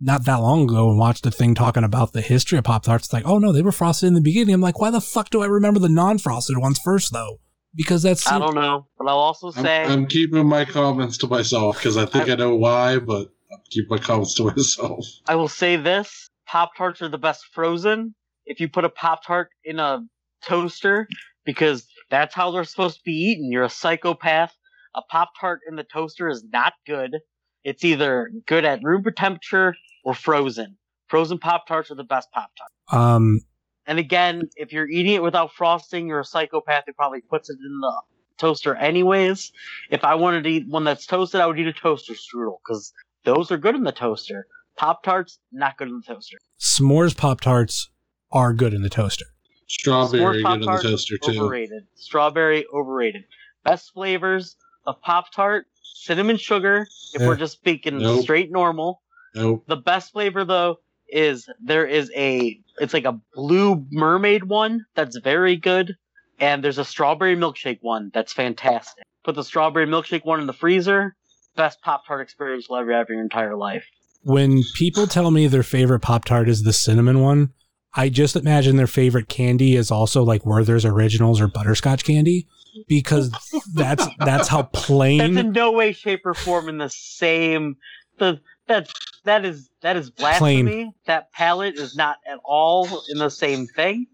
not 0.00 0.24
that 0.24 0.36
long 0.36 0.64
ago 0.64 0.88
and 0.88 0.98
watched 0.98 1.26
a 1.26 1.30
thing 1.30 1.54
talking 1.54 1.84
about 1.84 2.12
the 2.12 2.22
history 2.22 2.56
of 2.58 2.64
Pop 2.64 2.84
Tarts. 2.84 3.06
It's 3.06 3.12
like, 3.12 3.26
oh 3.26 3.38
no, 3.38 3.52
they 3.52 3.60
were 3.62 3.72
frosted 3.72 4.06
in 4.06 4.14
the 4.14 4.20
beginning. 4.22 4.54
I'm 4.54 4.60
like, 4.62 4.80
why 4.80 4.90
the 4.90 5.00
fuck 5.00 5.28
do 5.30 5.42
I 5.42 5.46
remember 5.46 5.78
the 5.78 5.88
non-frosted 5.90 6.56
ones 6.58 6.78
first 6.82 7.12
though? 7.12 7.40
Because 7.74 8.02
that's 8.02 8.30
I 8.30 8.38
don't 8.38 8.54
know, 8.54 8.86
but 8.98 9.08
I'll 9.08 9.18
also 9.18 9.48
I'm, 9.48 9.64
say 9.64 9.84
I'm 9.84 10.06
keeping 10.06 10.46
my 10.46 10.64
comments 10.64 11.16
to 11.18 11.26
myself 11.26 11.78
because 11.78 11.96
I 11.96 12.04
think 12.04 12.28
I, 12.28 12.34
know 12.34 12.54
why, 12.54 12.98
but 12.98 13.32
I'll 13.50 13.62
keep 13.70 13.88
my 13.88 13.98
comments 13.98 14.34
to 14.34 14.44
myself. 14.56 15.06
I 15.26 15.36
will 15.36 15.48
say 15.48 15.76
this: 15.76 16.28
Pop 16.46 16.72
Tarts 16.76 17.00
are 17.00 17.08
the 17.08 17.18
best 17.18 17.44
frozen. 17.52 18.14
If 18.44 18.60
you 18.60 18.68
put 18.68 18.84
a 18.84 18.90
Pop 18.90 19.24
Tart 19.24 19.48
in 19.64 19.78
a 19.78 20.00
toaster, 20.44 21.08
because 21.44 21.86
that's 22.10 22.34
how 22.34 22.50
they're 22.50 22.64
supposed 22.64 22.96
to 22.96 23.02
be 23.04 23.12
eaten. 23.12 23.50
You're 23.50 23.64
a 23.64 23.70
psychopath. 23.70 24.54
A 24.94 25.02
Pop 25.10 25.30
Tart 25.40 25.60
in 25.66 25.76
the 25.76 25.84
toaster 25.84 26.28
is 26.28 26.44
not 26.52 26.74
good. 26.86 27.16
It's 27.64 27.84
either 27.84 28.30
good 28.46 28.64
at 28.64 28.80
room 28.82 29.04
temperature 29.16 29.74
or 30.04 30.14
frozen. 30.14 30.76
Frozen 31.08 31.38
Pop 31.38 31.66
Tarts 31.66 31.90
are 31.90 31.94
the 31.94 32.04
best 32.04 32.28
Pop 32.32 32.50
Tart. 32.58 33.02
um 33.02 33.40
And 33.86 33.98
again, 33.98 34.48
if 34.56 34.72
you're 34.72 34.88
eating 34.88 35.14
it 35.14 35.22
without 35.22 35.52
frosting, 35.52 36.06
you're 36.08 36.20
a 36.20 36.24
psychopath 36.24 36.84
who 36.86 36.92
probably 36.92 37.20
puts 37.20 37.50
it 37.50 37.58
in 37.64 37.80
the 37.80 38.02
toaster 38.38 38.74
anyways. 38.76 39.52
If 39.90 40.04
I 40.04 40.14
wanted 40.14 40.44
to 40.44 40.50
eat 40.50 40.68
one 40.68 40.84
that's 40.84 41.06
toasted, 41.06 41.40
I 41.40 41.46
would 41.46 41.58
eat 41.58 41.66
a 41.66 41.72
toaster 41.72 42.14
strudel 42.14 42.58
because 42.64 42.92
those 43.24 43.50
are 43.50 43.58
good 43.58 43.74
in 43.74 43.84
the 43.84 43.92
toaster. 43.92 44.46
Pop 44.76 45.02
Tarts, 45.02 45.38
not 45.52 45.76
good 45.76 45.88
in 45.88 46.00
the 46.06 46.14
toaster. 46.14 46.38
s'mores 46.60 47.16
Pop 47.16 47.40
Tarts 47.40 47.90
are 48.30 48.52
good 48.52 48.72
in 48.72 48.82
the 48.82 48.88
toaster. 48.88 49.26
Strawberry 49.68 50.42
good 50.42 50.52
in 50.54 50.60
the 50.60 50.66
Pop-Tart, 50.66 50.82
toaster 50.82 51.18
too. 51.18 51.40
Overrated. 51.40 51.84
Strawberry, 51.94 52.64
overrated. 52.74 53.24
Best 53.64 53.92
flavors 53.92 54.56
of 54.86 55.00
Pop 55.00 55.32
Tart, 55.32 55.66
cinnamon 55.82 56.36
sugar, 56.36 56.86
if 57.14 57.20
Yeah. 57.20 57.26
we're 57.28 57.36
just 57.36 57.54
speaking 57.54 57.98
Nope. 57.98 58.22
straight 58.22 58.50
normal. 58.50 59.02
Nope. 59.34 59.64
The 59.66 59.76
best 59.76 60.12
flavor 60.12 60.44
though 60.44 60.80
is 61.12 61.48
there 61.62 61.86
is 61.86 62.10
a 62.16 62.58
it's 62.78 62.94
like 62.94 63.04
a 63.04 63.20
blue 63.34 63.86
mermaid 63.90 64.44
one 64.44 64.84
that's 64.94 65.18
very 65.18 65.56
good, 65.56 65.94
and 66.40 66.64
there's 66.64 66.78
a 66.78 66.84
strawberry 66.84 67.36
milkshake 67.36 67.78
one 67.82 68.10
that's 68.12 68.32
fantastic. 68.32 69.04
Put 69.24 69.36
the 69.36 69.44
strawberry 69.44 69.86
milkshake 69.86 70.24
one 70.24 70.40
in 70.40 70.46
the 70.46 70.52
freezer. 70.52 71.14
Best 71.54 71.82
Pop 71.82 72.06
Tart 72.06 72.22
experience 72.22 72.66
you'll 72.68 72.78
ever 72.78 72.92
have 72.92 73.08
in 73.10 73.16
your 73.16 73.24
entire 73.24 73.54
life. 73.54 73.84
When 74.22 74.62
people 74.74 75.06
tell 75.06 75.30
me 75.30 75.46
their 75.46 75.62
favorite 75.62 76.00
Pop 76.00 76.24
Tart 76.24 76.48
is 76.48 76.62
the 76.62 76.72
cinnamon 76.72 77.20
one, 77.20 77.52
I 77.94 78.08
just 78.08 78.36
imagine 78.36 78.76
their 78.76 78.86
favorite 78.86 79.28
candy 79.28 79.76
is 79.76 79.90
also 79.90 80.22
like 80.22 80.46
Werther's 80.46 80.84
Originals 80.84 81.40
or 81.40 81.48
butterscotch 81.48 82.04
candy 82.04 82.46
because 82.88 83.30
that's 83.74 84.06
that's 84.18 84.48
how 84.48 84.62
plain. 84.72 85.34
That's 85.34 85.46
in 85.46 85.52
no 85.52 85.72
way, 85.72 85.92
shape, 85.92 86.24
or 86.24 86.34
form 86.34 86.68
in 86.68 86.78
the 86.78 86.88
same. 86.88 87.76
The 88.18 88.40
that 88.72 88.88
that 89.24 89.44
is 89.44 89.68
that 89.82 89.96
is 89.96 90.10
blasphemy. 90.10 90.92
That 91.06 91.30
palate 91.32 91.78
is 91.78 91.94
not 91.94 92.16
at 92.26 92.38
all 92.44 92.88
in 93.08 93.18
the 93.18 93.30
same 93.30 93.66
thing. 93.66 94.06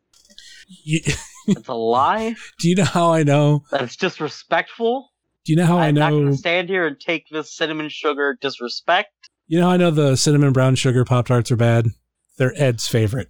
It's 0.84 1.68
a 1.68 1.74
lie. 1.74 2.34
do 2.58 2.68
you 2.68 2.74
know 2.74 2.84
how 2.84 3.12
I 3.12 3.22
know? 3.22 3.62
That's 3.70 3.96
disrespectful. 3.96 5.10
Do 5.44 5.52
you 5.52 5.56
know 5.56 5.66
how 5.66 5.78
I 5.78 5.90
know? 5.90 6.02
I'm 6.02 6.12
not 6.12 6.18
going 6.18 6.32
to 6.32 6.36
stand 6.36 6.68
here 6.68 6.86
and 6.86 6.98
take 7.00 7.24
this 7.30 7.56
cinnamon 7.56 7.88
sugar 7.88 8.36
disrespect. 8.40 9.30
You 9.46 9.60
know 9.60 9.70
I 9.70 9.78
know 9.78 9.90
the 9.90 10.16
cinnamon 10.16 10.52
brown 10.52 10.74
sugar 10.74 11.04
Pop 11.04 11.26
Tarts 11.26 11.50
are 11.50 11.56
bad? 11.56 11.86
They're 12.36 12.52
Ed's 12.56 12.86
favorite. 12.86 13.28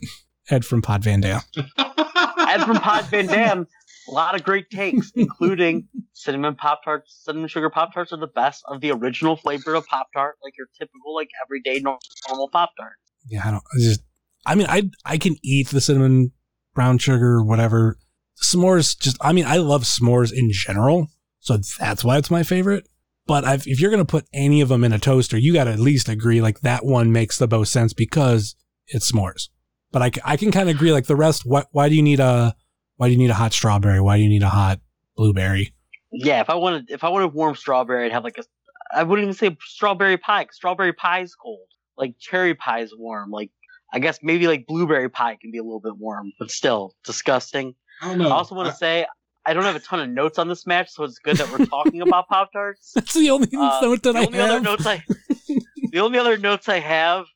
Ed 0.50 0.64
from 0.64 0.82
Pod 0.82 1.04
Van 1.04 1.20
Dam. 1.20 1.40
Ed 1.78 2.64
from 2.64 2.76
Pod 2.76 3.04
Van 3.04 3.26
Dam, 3.26 3.66
a 4.08 4.12
lot 4.12 4.34
of 4.34 4.42
great 4.42 4.70
takes, 4.70 5.12
including 5.16 5.88
cinnamon 6.12 6.54
Pop 6.54 6.82
Tarts. 6.84 7.20
Cinnamon 7.24 7.48
sugar 7.48 7.70
Pop 7.70 7.92
Tarts 7.92 8.12
are 8.12 8.18
the 8.18 8.26
best 8.26 8.62
of 8.66 8.80
the 8.80 8.90
original 8.90 9.36
flavor 9.36 9.74
of 9.74 9.86
Pop 9.86 10.08
Tart, 10.12 10.36
like 10.42 10.54
your 10.56 10.68
typical, 10.78 11.14
like 11.14 11.28
everyday 11.44 11.80
nor- 11.80 11.98
normal 12.28 12.48
Pop 12.48 12.70
Tart. 12.78 12.94
Yeah, 13.28 13.42
I 13.44 13.50
don't. 13.50 13.62
I 13.74 13.78
just. 13.80 14.00
I 14.46 14.54
mean, 14.54 14.66
I 14.68 14.90
I 15.04 15.18
can 15.18 15.36
eat 15.42 15.68
the 15.68 15.80
cinnamon 15.80 16.32
brown 16.74 16.98
sugar 16.98 17.42
whatever. 17.42 17.98
S'mores, 18.42 18.98
just. 18.98 19.16
I 19.20 19.32
mean, 19.32 19.44
I 19.46 19.56
love 19.56 19.82
s'mores 19.82 20.32
in 20.32 20.50
general, 20.52 21.08
so 21.40 21.58
that's 21.78 22.04
why 22.04 22.18
it's 22.18 22.30
my 22.30 22.42
favorite. 22.42 22.88
But 23.26 23.44
I've, 23.44 23.66
if 23.66 23.80
you're 23.80 23.90
gonna 23.90 24.04
put 24.04 24.26
any 24.32 24.60
of 24.60 24.68
them 24.68 24.84
in 24.84 24.92
a 24.92 24.98
toaster, 24.98 25.36
you 25.36 25.52
got 25.52 25.64
to 25.64 25.72
at 25.72 25.80
least 25.80 26.08
agree 26.08 26.40
like 26.40 26.60
that 26.60 26.84
one 26.84 27.12
makes 27.12 27.36
the 27.36 27.48
most 27.48 27.72
sense 27.72 27.92
because 27.92 28.54
it's 28.86 29.12
s'mores. 29.12 29.48
But 29.90 30.02
I, 30.02 30.32
I 30.32 30.36
can 30.36 30.50
kind 30.50 30.68
of 30.68 30.76
agree 30.76 30.92
like 30.92 31.06
the 31.06 31.16
rest. 31.16 31.42
Why 31.44 31.64
why 31.72 31.88
do 31.88 31.96
you 31.96 32.02
need 32.02 32.20
a 32.20 32.54
why 32.98 33.06
do 33.08 33.12
you 33.12 33.18
need 33.18 33.30
a 33.30 33.34
hot 33.34 33.52
strawberry? 33.54 34.00
Why 34.00 34.16
do 34.18 34.22
you 34.22 34.28
need 34.28 34.42
a 34.42 34.48
hot 34.50 34.80
blueberry? 35.16 35.72
Yeah, 36.12 36.40
if 36.40 36.50
I 36.50 36.54
wanted 36.54 36.90
if 36.90 37.02
I 37.04 37.08
wanted 37.08 37.28
warm 37.34 37.54
strawberry, 37.54 38.04
I'd 38.06 38.12
have 38.12 38.24
like 38.24 38.36
a 38.38 38.42
I 38.94 39.02
wouldn't 39.02 39.24
even 39.24 39.34
say 39.34 39.56
strawberry 39.60 40.16
pie. 40.18 40.44
'cause 40.44 40.56
strawberry 40.56 40.92
pie 40.92 41.20
is 41.20 41.34
cold. 41.34 41.66
Like 41.96 42.14
cherry 42.18 42.54
pie 42.54 42.80
is 42.80 42.94
warm. 42.96 43.30
Like 43.30 43.50
I 43.92 43.98
guess 43.98 44.18
maybe 44.22 44.46
like 44.46 44.66
blueberry 44.66 45.08
pie 45.08 45.36
can 45.40 45.50
be 45.50 45.58
a 45.58 45.62
little 45.62 45.80
bit 45.80 45.96
warm, 45.96 46.32
but 46.38 46.50
still 46.50 46.94
disgusting. 47.04 47.74
I 48.02 48.08
don't 48.08 48.18
know. 48.18 48.28
I 48.28 48.32
also 48.32 48.54
want 48.54 48.68
to 48.68 48.74
say 48.74 49.06
I 49.46 49.54
don't 49.54 49.64
have 49.64 49.76
a 49.76 49.80
ton 49.80 50.00
of 50.00 50.08
notes 50.10 50.38
on 50.38 50.48
this 50.48 50.66
match, 50.66 50.90
so 50.90 51.04
it's 51.04 51.18
good 51.18 51.36
that 51.38 51.50
we're 51.50 51.64
talking 51.66 52.02
about 52.02 52.28
Pop 52.28 52.52
Tarts. 52.52 52.92
That's 52.94 53.14
the 53.14 53.30
only 53.30 53.48
Uh, 53.56 53.80
note 53.82 54.02
that 54.02 54.12
the 54.12 54.18
I 54.20 54.26
only 54.26 54.40
other 54.40 54.52
have. 54.54 54.62
notes 54.62 54.86
I 54.86 55.02
the 55.92 56.00
only 56.00 56.18
other 56.18 56.36
notes 56.36 56.68
I 56.68 56.80
have 56.80 57.26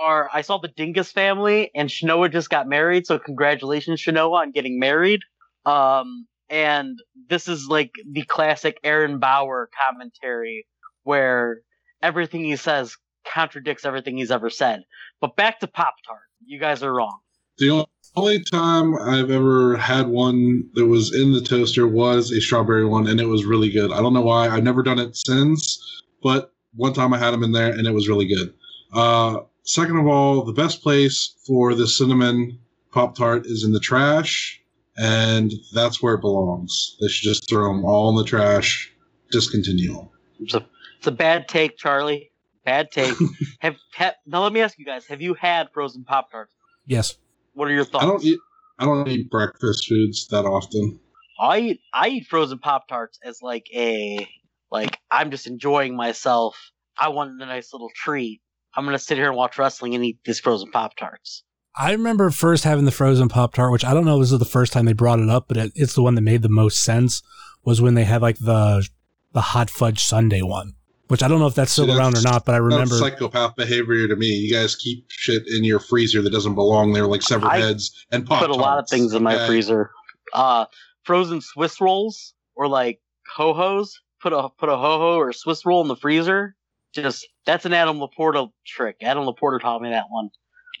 are 0.00 0.28
I 0.32 0.42
saw 0.42 0.58
the 0.58 0.68
Dingus 0.68 1.12
family 1.12 1.70
and 1.74 1.88
Shanoa 1.88 2.32
just 2.32 2.50
got 2.50 2.68
married, 2.68 3.06
so 3.06 3.18
congratulations 3.18 4.00
Shanoa 4.00 4.42
on 4.42 4.50
getting 4.52 4.78
married. 4.78 5.20
Um, 5.64 6.26
and 6.48 6.98
this 7.28 7.48
is 7.48 7.66
like 7.68 7.92
the 8.10 8.22
classic 8.22 8.78
Aaron 8.84 9.18
Bauer 9.18 9.70
commentary 9.88 10.66
where 11.04 11.60
everything 12.02 12.44
he 12.44 12.56
says 12.56 12.96
contradicts 13.24 13.84
everything 13.84 14.18
he's 14.18 14.30
ever 14.30 14.50
said. 14.50 14.82
But 15.20 15.36
back 15.36 15.60
to 15.60 15.66
Pop 15.66 15.94
Tart, 16.06 16.20
you 16.44 16.58
guys 16.58 16.82
are 16.82 16.92
wrong. 16.92 17.18
The 17.58 17.86
only 18.16 18.42
time 18.44 18.94
I've 18.96 19.30
ever 19.30 19.76
had 19.76 20.08
one 20.08 20.64
that 20.74 20.86
was 20.86 21.14
in 21.14 21.32
the 21.32 21.40
toaster 21.40 21.86
was 21.86 22.32
a 22.32 22.40
strawberry 22.40 22.84
one, 22.84 23.06
and 23.06 23.20
it 23.20 23.26
was 23.26 23.44
really 23.44 23.70
good. 23.70 23.92
I 23.92 24.00
don't 24.00 24.14
know 24.14 24.22
why. 24.22 24.48
I've 24.48 24.64
never 24.64 24.82
done 24.82 24.98
it 24.98 25.16
since, 25.16 25.78
but 26.22 26.52
one 26.74 26.92
time 26.92 27.12
I 27.12 27.18
had 27.18 27.32
them 27.32 27.44
in 27.44 27.52
there, 27.52 27.70
and 27.70 27.86
it 27.86 27.92
was 27.92 28.08
really 28.08 28.26
good. 28.26 28.54
Uh, 28.92 29.40
second 29.62 29.98
of 29.98 30.06
all, 30.06 30.44
the 30.44 30.52
best 30.52 30.82
place 30.82 31.34
for 31.46 31.74
the 31.74 31.86
cinnamon 31.86 32.58
Pop 32.92 33.16
Tart 33.16 33.46
is 33.46 33.64
in 33.64 33.72
the 33.72 33.80
trash, 33.80 34.60
and 34.96 35.50
that's 35.72 36.02
where 36.02 36.14
it 36.14 36.20
belongs. 36.20 36.96
They 37.00 37.08
should 37.08 37.28
just 37.28 37.48
throw 37.48 37.72
them 37.72 37.84
all 37.84 38.10
in 38.10 38.16
the 38.16 38.24
trash, 38.24 38.92
discontinue 39.30 39.94
them. 39.94 40.08
It's 40.40 40.54
a 40.54 40.66
it's 40.98 41.06
a 41.06 41.12
bad 41.12 41.48
take, 41.48 41.76
Charlie. 41.76 42.30
Bad 42.64 42.90
take. 42.92 43.14
have, 43.60 43.76
have 43.94 44.14
now 44.26 44.42
let 44.42 44.52
me 44.52 44.60
ask 44.60 44.78
you 44.78 44.84
guys: 44.84 45.06
Have 45.06 45.22
you 45.22 45.34
had 45.34 45.68
frozen 45.72 46.04
Pop 46.04 46.30
Tarts? 46.30 46.54
Yes. 46.86 47.16
What 47.54 47.68
are 47.68 47.72
your 47.72 47.84
thoughts? 47.84 48.04
I 48.04 48.06
don't 48.06 48.24
eat. 48.24 48.38
I 48.78 48.84
don't 48.84 49.08
eat 49.08 49.30
breakfast 49.30 49.86
foods 49.88 50.26
that 50.28 50.44
often. 50.44 51.00
I 51.40 51.58
eat 51.58 51.80
I 51.94 52.08
eat 52.08 52.26
frozen 52.28 52.58
Pop 52.58 52.88
Tarts 52.88 53.18
as 53.24 53.40
like 53.42 53.66
a 53.74 54.26
like 54.70 54.98
I'm 55.10 55.30
just 55.30 55.46
enjoying 55.46 55.96
myself. 55.96 56.56
I 56.98 57.08
want 57.08 57.40
a 57.40 57.46
nice 57.46 57.72
little 57.72 57.90
treat. 57.96 58.42
I'm 58.74 58.84
gonna 58.84 58.98
sit 58.98 59.18
here 59.18 59.28
and 59.28 59.36
watch 59.36 59.58
wrestling 59.58 59.94
and 59.94 60.04
eat 60.04 60.18
these 60.24 60.40
frozen 60.40 60.70
Pop 60.70 60.96
Tarts. 60.96 61.42
I 61.74 61.92
remember 61.92 62.30
first 62.30 62.64
having 62.64 62.84
the 62.84 62.90
frozen 62.90 63.28
Pop 63.28 63.54
Tart, 63.54 63.72
which 63.72 63.84
I 63.84 63.94
don't 63.94 64.04
know 64.04 64.16
if 64.16 64.22
this 64.22 64.32
is 64.32 64.38
the 64.38 64.44
first 64.44 64.72
time 64.72 64.84
they 64.84 64.92
brought 64.92 65.20
it 65.20 65.30
up, 65.30 65.46
but 65.48 65.56
it, 65.56 65.72
it's 65.74 65.94
the 65.94 66.02
one 66.02 66.14
that 66.16 66.22
made 66.22 66.42
the 66.42 66.48
most 66.48 66.82
sense. 66.82 67.22
Was 67.64 67.80
when 67.80 67.94
they 67.94 68.04
had 68.04 68.22
like 68.22 68.38
the 68.38 68.86
the 69.32 69.40
hot 69.40 69.70
fudge 69.70 70.02
sundae 70.02 70.42
one, 70.42 70.74
which 71.08 71.22
I 71.22 71.28
don't 71.28 71.38
know 71.38 71.46
if 71.46 71.54
that's 71.54 71.70
still 71.70 71.86
See, 71.86 71.96
around 71.96 72.16
or 72.16 72.22
not, 72.22 72.44
but 72.44 72.54
I 72.54 72.58
remember. 72.58 72.86
That's 72.86 72.98
psychopath 72.98 73.54
behavior 73.54 74.08
to 74.08 74.16
me. 74.16 74.26
You 74.26 74.52
guys 74.52 74.74
keep 74.74 75.04
shit 75.08 75.44
in 75.46 75.62
your 75.62 75.78
freezer 75.78 76.22
that 76.22 76.30
doesn't 76.30 76.54
belong 76.54 76.92
there, 76.92 77.06
like 77.06 77.22
severed 77.22 77.48
I 77.48 77.58
heads 77.58 78.04
and 78.10 78.26
pop. 78.26 78.40
Put 78.40 78.50
a 78.50 78.54
lot 78.54 78.78
of 78.78 78.88
things 78.88 79.14
in 79.14 79.22
my 79.22 79.46
freezer. 79.46 79.90
Uh, 80.32 80.64
frozen 81.04 81.40
Swiss 81.40 81.80
rolls 81.80 82.34
or 82.56 82.66
like 82.66 83.00
ho 83.34 83.54
hos. 83.54 84.00
Put 84.20 84.32
a 84.32 84.48
put 84.48 84.68
a 84.68 84.76
ho 84.76 84.98
ho 84.98 85.16
or 85.16 85.32
Swiss 85.32 85.64
roll 85.64 85.82
in 85.82 85.88
the 85.88 85.96
freezer. 85.96 86.56
Just 86.94 87.26
that's 87.46 87.64
an 87.64 87.72
Adam 87.72 87.98
Laporta 87.98 88.50
trick. 88.66 88.96
Adam 89.02 89.24
Laporta 89.24 89.60
taught 89.60 89.80
me 89.82 89.90
that 89.90 90.06
one. 90.10 90.30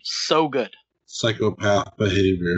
So 0.02 0.48
good, 0.48 0.70
Psychopath 1.06 1.96
behavior. 1.96 2.56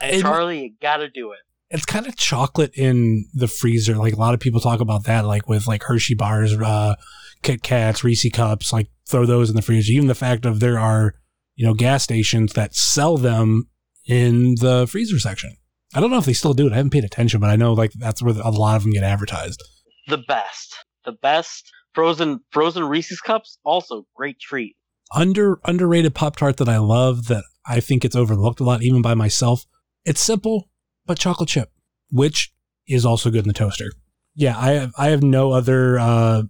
It- 0.00 0.22
Charlie. 0.22 0.62
You 0.64 0.70
gotta 0.80 1.08
do 1.08 1.32
it. 1.32 1.38
it's 1.70 1.84
kind 1.84 2.06
of 2.06 2.16
chocolate 2.16 2.72
in 2.74 3.26
the 3.34 3.48
freezer. 3.48 3.96
Like 3.96 4.14
a 4.14 4.18
lot 4.18 4.34
of 4.34 4.40
people 4.40 4.60
talk 4.60 4.80
about 4.80 5.04
that, 5.04 5.24
like 5.26 5.48
with 5.48 5.66
like 5.66 5.82
Hershey 5.82 6.14
bars, 6.14 6.54
uh, 6.54 6.94
Kit 7.42 7.62
Kats, 7.62 8.04
Reese 8.04 8.30
cups, 8.32 8.72
like 8.72 8.88
throw 9.08 9.26
those 9.26 9.50
in 9.50 9.56
the 9.56 9.62
freezer. 9.62 9.92
Even 9.92 10.06
the 10.08 10.14
fact 10.14 10.44
of 10.46 10.60
there 10.60 10.78
are, 10.78 11.14
you 11.56 11.66
know, 11.66 11.74
gas 11.74 12.04
stations 12.04 12.52
that 12.52 12.74
sell 12.76 13.16
them 13.16 13.68
in 14.06 14.54
the 14.60 14.86
freezer 14.88 15.18
section. 15.18 15.56
I 15.94 16.00
don't 16.00 16.10
know 16.10 16.18
if 16.18 16.26
they 16.26 16.32
still 16.34 16.54
do 16.54 16.66
it. 16.66 16.72
I 16.72 16.76
haven't 16.76 16.90
paid 16.90 17.04
attention, 17.04 17.40
but 17.40 17.50
I 17.50 17.56
know 17.56 17.72
like 17.72 17.92
that's 17.92 18.22
where 18.22 18.34
a 18.34 18.50
lot 18.50 18.76
of 18.76 18.82
them 18.82 18.92
get 18.92 19.02
advertised. 19.04 19.62
the 20.06 20.18
best. 20.18 20.74
The 21.04 21.12
best 21.12 21.72
frozen 21.98 22.38
frozen 22.52 22.84
Reese's 22.84 23.20
cups. 23.20 23.58
Also 23.64 24.06
great 24.14 24.38
treat. 24.38 24.76
Under 25.12 25.58
underrated 25.64 26.14
Pop 26.14 26.36
Tart 26.36 26.58
that 26.58 26.68
I 26.68 26.78
love 26.78 27.26
that 27.26 27.42
I 27.66 27.80
think 27.80 28.04
it's 28.04 28.14
overlooked 28.14 28.60
a 28.60 28.64
lot, 28.64 28.84
even 28.84 29.02
by 29.02 29.14
myself. 29.14 29.64
It's 30.04 30.20
simple, 30.20 30.68
but 31.06 31.18
chocolate 31.18 31.48
chip, 31.48 31.72
which 32.12 32.52
is 32.86 33.04
also 33.04 33.30
good 33.30 33.42
in 33.42 33.48
the 33.48 33.52
toaster. 33.52 33.90
Yeah, 34.36 34.56
I 34.56 34.70
have 34.74 34.92
I 34.96 35.08
have 35.08 35.24
no 35.24 35.50
other 35.50 35.98
uh, 35.98 36.42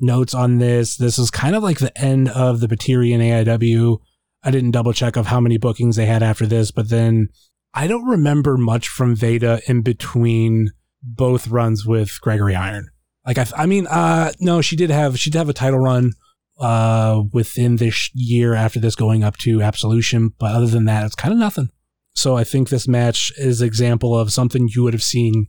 notes 0.00 0.34
on 0.34 0.56
this. 0.56 0.96
This 0.96 1.18
is 1.18 1.30
kind 1.30 1.54
of 1.54 1.62
like 1.62 1.80
the 1.80 1.96
end 2.00 2.30
of 2.30 2.60
the 2.60 2.66
Batiri 2.66 3.12
and 3.12 3.46
AIW. 3.46 3.98
I 4.42 4.50
didn't 4.50 4.70
double 4.70 4.94
check 4.94 5.16
of 5.16 5.26
how 5.26 5.38
many 5.38 5.58
bookings 5.58 5.96
they 5.96 6.06
had 6.06 6.22
after 6.22 6.46
this, 6.46 6.70
but 6.70 6.88
then 6.88 7.28
I 7.74 7.88
don't 7.88 8.08
remember 8.08 8.56
much 8.56 8.88
from 8.88 9.14
Veda 9.14 9.60
in 9.68 9.82
between 9.82 10.70
both 11.02 11.48
runs 11.48 11.84
with 11.84 12.18
Gregory 12.22 12.54
Iron. 12.54 12.88
Like 13.26 13.38
I, 13.38 13.46
I 13.56 13.66
mean, 13.66 13.86
uh, 13.86 14.32
no, 14.40 14.60
she 14.60 14.76
did 14.76 14.90
have 14.90 15.18
she 15.18 15.30
did 15.30 15.38
have 15.38 15.48
a 15.48 15.54
title 15.54 15.78
run 15.78 16.12
uh 16.58 17.22
within 17.32 17.76
this 17.76 18.10
year 18.14 18.54
after 18.54 18.78
this 18.78 18.94
going 18.94 19.24
up 19.24 19.36
to 19.38 19.62
Absolution, 19.62 20.32
but 20.38 20.52
other 20.52 20.66
than 20.66 20.84
that, 20.84 21.06
it's 21.06 21.14
kind 21.14 21.32
of 21.32 21.38
nothing. 21.38 21.70
So 22.14 22.36
I 22.36 22.44
think 22.44 22.68
this 22.68 22.86
match 22.86 23.32
is 23.36 23.60
example 23.60 24.16
of 24.16 24.32
something 24.32 24.68
you 24.72 24.82
would 24.84 24.94
have 24.94 25.02
seen 25.02 25.48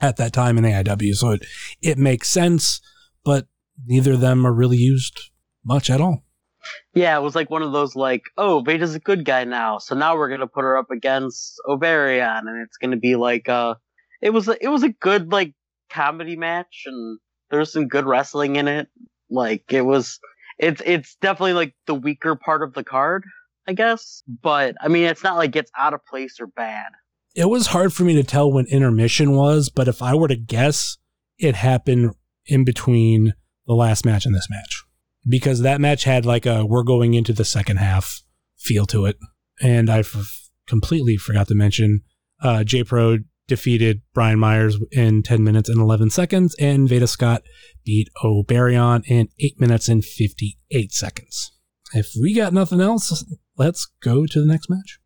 at 0.00 0.16
that 0.16 0.32
time 0.32 0.58
in 0.58 0.64
AIW. 0.64 1.14
So 1.14 1.30
it 1.30 1.44
it 1.82 1.98
makes 1.98 2.28
sense, 2.28 2.80
but 3.24 3.46
neither 3.84 4.12
of 4.12 4.20
them 4.20 4.46
are 4.46 4.52
really 4.52 4.76
used 4.76 5.30
much 5.64 5.90
at 5.90 6.00
all. 6.00 6.24
Yeah, 6.94 7.18
it 7.18 7.22
was 7.22 7.34
like 7.34 7.50
one 7.50 7.62
of 7.62 7.72
those 7.72 7.94
like, 7.94 8.22
oh, 8.38 8.62
Veda's 8.64 8.94
a 8.94 9.00
good 9.00 9.24
guy 9.24 9.44
now, 9.44 9.78
so 9.78 9.94
now 9.94 10.16
we're 10.16 10.30
gonna 10.30 10.46
put 10.46 10.62
her 10.62 10.76
up 10.76 10.90
against 10.90 11.60
Obariyon, 11.66 12.40
and 12.40 12.62
it's 12.64 12.78
gonna 12.78 12.96
be 12.96 13.16
like, 13.16 13.48
uh, 13.48 13.74
it 14.22 14.30
was 14.30 14.48
a, 14.48 14.62
it 14.64 14.68
was 14.68 14.82
a 14.82 14.88
good 14.88 15.32
like 15.32 15.54
comedy 15.94 16.36
match, 16.36 16.84
and 16.86 17.18
there's 17.50 17.72
some 17.72 17.88
good 17.88 18.04
wrestling 18.04 18.56
in 18.56 18.68
it. 18.68 18.88
Like 19.30 19.64
it 19.72 19.82
was, 19.82 20.18
it's 20.58 20.82
it's 20.84 21.16
definitely 21.20 21.54
like 21.54 21.74
the 21.86 21.94
weaker 21.94 22.36
part 22.36 22.62
of 22.62 22.74
the 22.74 22.84
card, 22.84 23.24
I 23.66 23.72
guess. 23.72 24.22
But 24.42 24.76
I 24.80 24.88
mean, 24.88 25.04
it's 25.04 25.22
not 25.22 25.36
like 25.36 25.56
it's 25.56 25.70
out 25.78 25.94
of 25.94 26.04
place 26.04 26.38
or 26.40 26.46
bad. 26.46 26.92
It 27.34 27.48
was 27.48 27.68
hard 27.68 27.92
for 27.92 28.04
me 28.04 28.14
to 28.14 28.22
tell 28.22 28.52
when 28.52 28.66
intermission 28.66 29.32
was, 29.32 29.68
but 29.68 29.88
if 29.88 30.02
I 30.02 30.14
were 30.14 30.28
to 30.28 30.36
guess, 30.36 30.98
it 31.38 31.56
happened 31.56 32.12
in 32.46 32.64
between 32.64 33.32
the 33.66 33.74
last 33.74 34.04
match 34.04 34.26
and 34.26 34.34
this 34.34 34.48
match. 34.50 34.84
Because 35.28 35.60
that 35.60 35.80
match 35.80 36.04
had 36.04 36.26
like 36.26 36.46
a 36.46 36.64
we're 36.64 36.82
going 36.82 37.14
into 37.14 37.32
the 37.32 37.44
second 37.44 37.78
half 37.78 38.20
feel 38.58 38.86
to 38.86 39.06
it. 39.06 39.16
And 39.62 39.90
I 39.90 40.04
completely 40.66 41.16
forgot 41.16 41.48
to 41.48 41.54
mention 41.54 42.00
uh, 42.42 42.64
J 42.64 42.84
Pro 42.84 43.18
defeated 43.46 44.02
Brian 44.14 44.38
Myers 44.38 44.76
in 44.92 45.22
10 45.22 45.44
minutes 45.44 45.68
and 45.68 45.80
11 45.80 46.10
seconds, 46.10 46.54
and 46.58 46.88
Veda 46.88 47.06
Scott 47.06 47.42
beat 47.84 48.08
Obariyon 48.22 49.04
in 49.06 49.28
8 49.38 49.60
minutes 49.60 49.88
and 49.88 50.04
58 50.04 50.92
seconds. 50.92 51.52
If 51.92 52.12
we 52.20 52.34
got 52.34 52.52
nothing 52.52 52.80
else, 52.80 53.24
let's 53.56 53.86
go 54.02 54.26
to 54.26 54.40
the 54.40 54.46
next 54.46 54.68
match. 54.68 54.98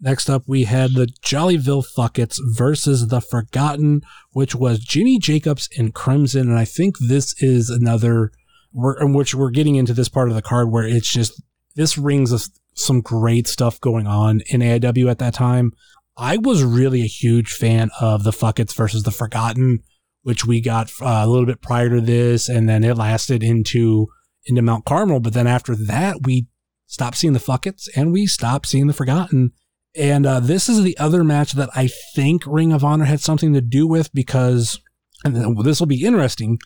Next 0.00 0.28
up, 0.28 0.42
we 0.46 0.64
had 0.64 0.92
the 0.92 1.06
Jollyville 1.24 1.84
Fuckets 1.96 2.38
versus 2.56 3.08
the 3.08 3.20
Forgotten, 3.20 4.02
which 4.32 4.54
was 4.54 4.78
Jimmy 4.80 5.18
Jacobs 5.18 5.68
and 5.78 5.94
Crimson. 5.94 6.50
And 6.50 6.58
I 6.58 6.66
think 6.66 6.96
this 6.98 7.34
is 7.42 7.70
another, 7.70 8.30
we're, 8.72 9.00
in 9.00 9.14
which 9.14 9.34
we're 9.34 9.50
getting 9.50 9.76
into 9.76 9.94
this 9.94 10.10
part 10.10 10.28
of 10.28 10.34
the 10.34 10.42
card 10.42 10.70
where 10.70 10.86
it's 10.86 11.10
just, 11.10 11.42
this 11.74 11.96
rings 11.96 12.34
us 12.34 12.50
some 12.74 13.00
great 13.00 13.46
stuff 13.46 13.80
going 13.80 14.06
on 14.06 14.42
in 14.48 14.60
AIW 14.60 15.10
at 15.10 15.20
that 15.20 15.32
time. 15.32 15.72
I 16.16 16.36
was 16.36 16.62
really 16.62 17.02
a 17.02 17.06
huge 17.06 17.52
fan 17.52 17.90
of 18.00 18.22
the 18.22 18.30
Fuckets 18.30 18.74
versus 18.74 19.02
the 19.02 19.10
Forgotten, 19.10 19.80
which 20.22 20.44
we 20.44 20.60
got 20.60 20.90
uh, 21.00 21.22
a 21.24 21.26
little 21.26 21.46
bit 21.46 21.60
prior 21.60 21.90
to 21.90 22.00
this, 22.00 22.48
and 22.48 22.68
then 22.68 22.84
it 22.84 22.96
lasted 22.96 23.42
into 23.42 24.08
into 24.46 24.62
Mount 24.62 24.84
Carmel. 24.84 25.20
But 25.20 25.32
then 25.32 25.46
after 25.46 25.74
that, 25.74 26.24
we 26.24 26.46
stopped 26.86 27.16
seeing 27.16 27.32
the 27.32 27.38
Fuckets 27.38 27.88
and 27.96 28.12
we 28.12 28.26
stopped 28.26 28.66
seeing 28.66 28.86
the 28.86 28.92
Forgotten. 28.92 29.52
And 29.96 30.26
uh, 30.26 30.40
this 30.40 30.68
is 30.68 30.82
the 30.82 30.98
other 30.98 31.24
match 31.24 31.52
that 31.52 31.70
I 31.74 31.88
think 32.14 32.42
Ring 32.46 32.72
of 32.72 32.84
Honor 32.84 33.04
had 33.04 33.20
something 33.20 33.52
to 33.54 33.60
do 33.60 33.86
with 33.86 34.12
because, 34.12 34.80
and 35.24 35.64
this 35.64 35.80
will 35.80 35.86
be 35.86 36.04
interesting. 36.04 36.58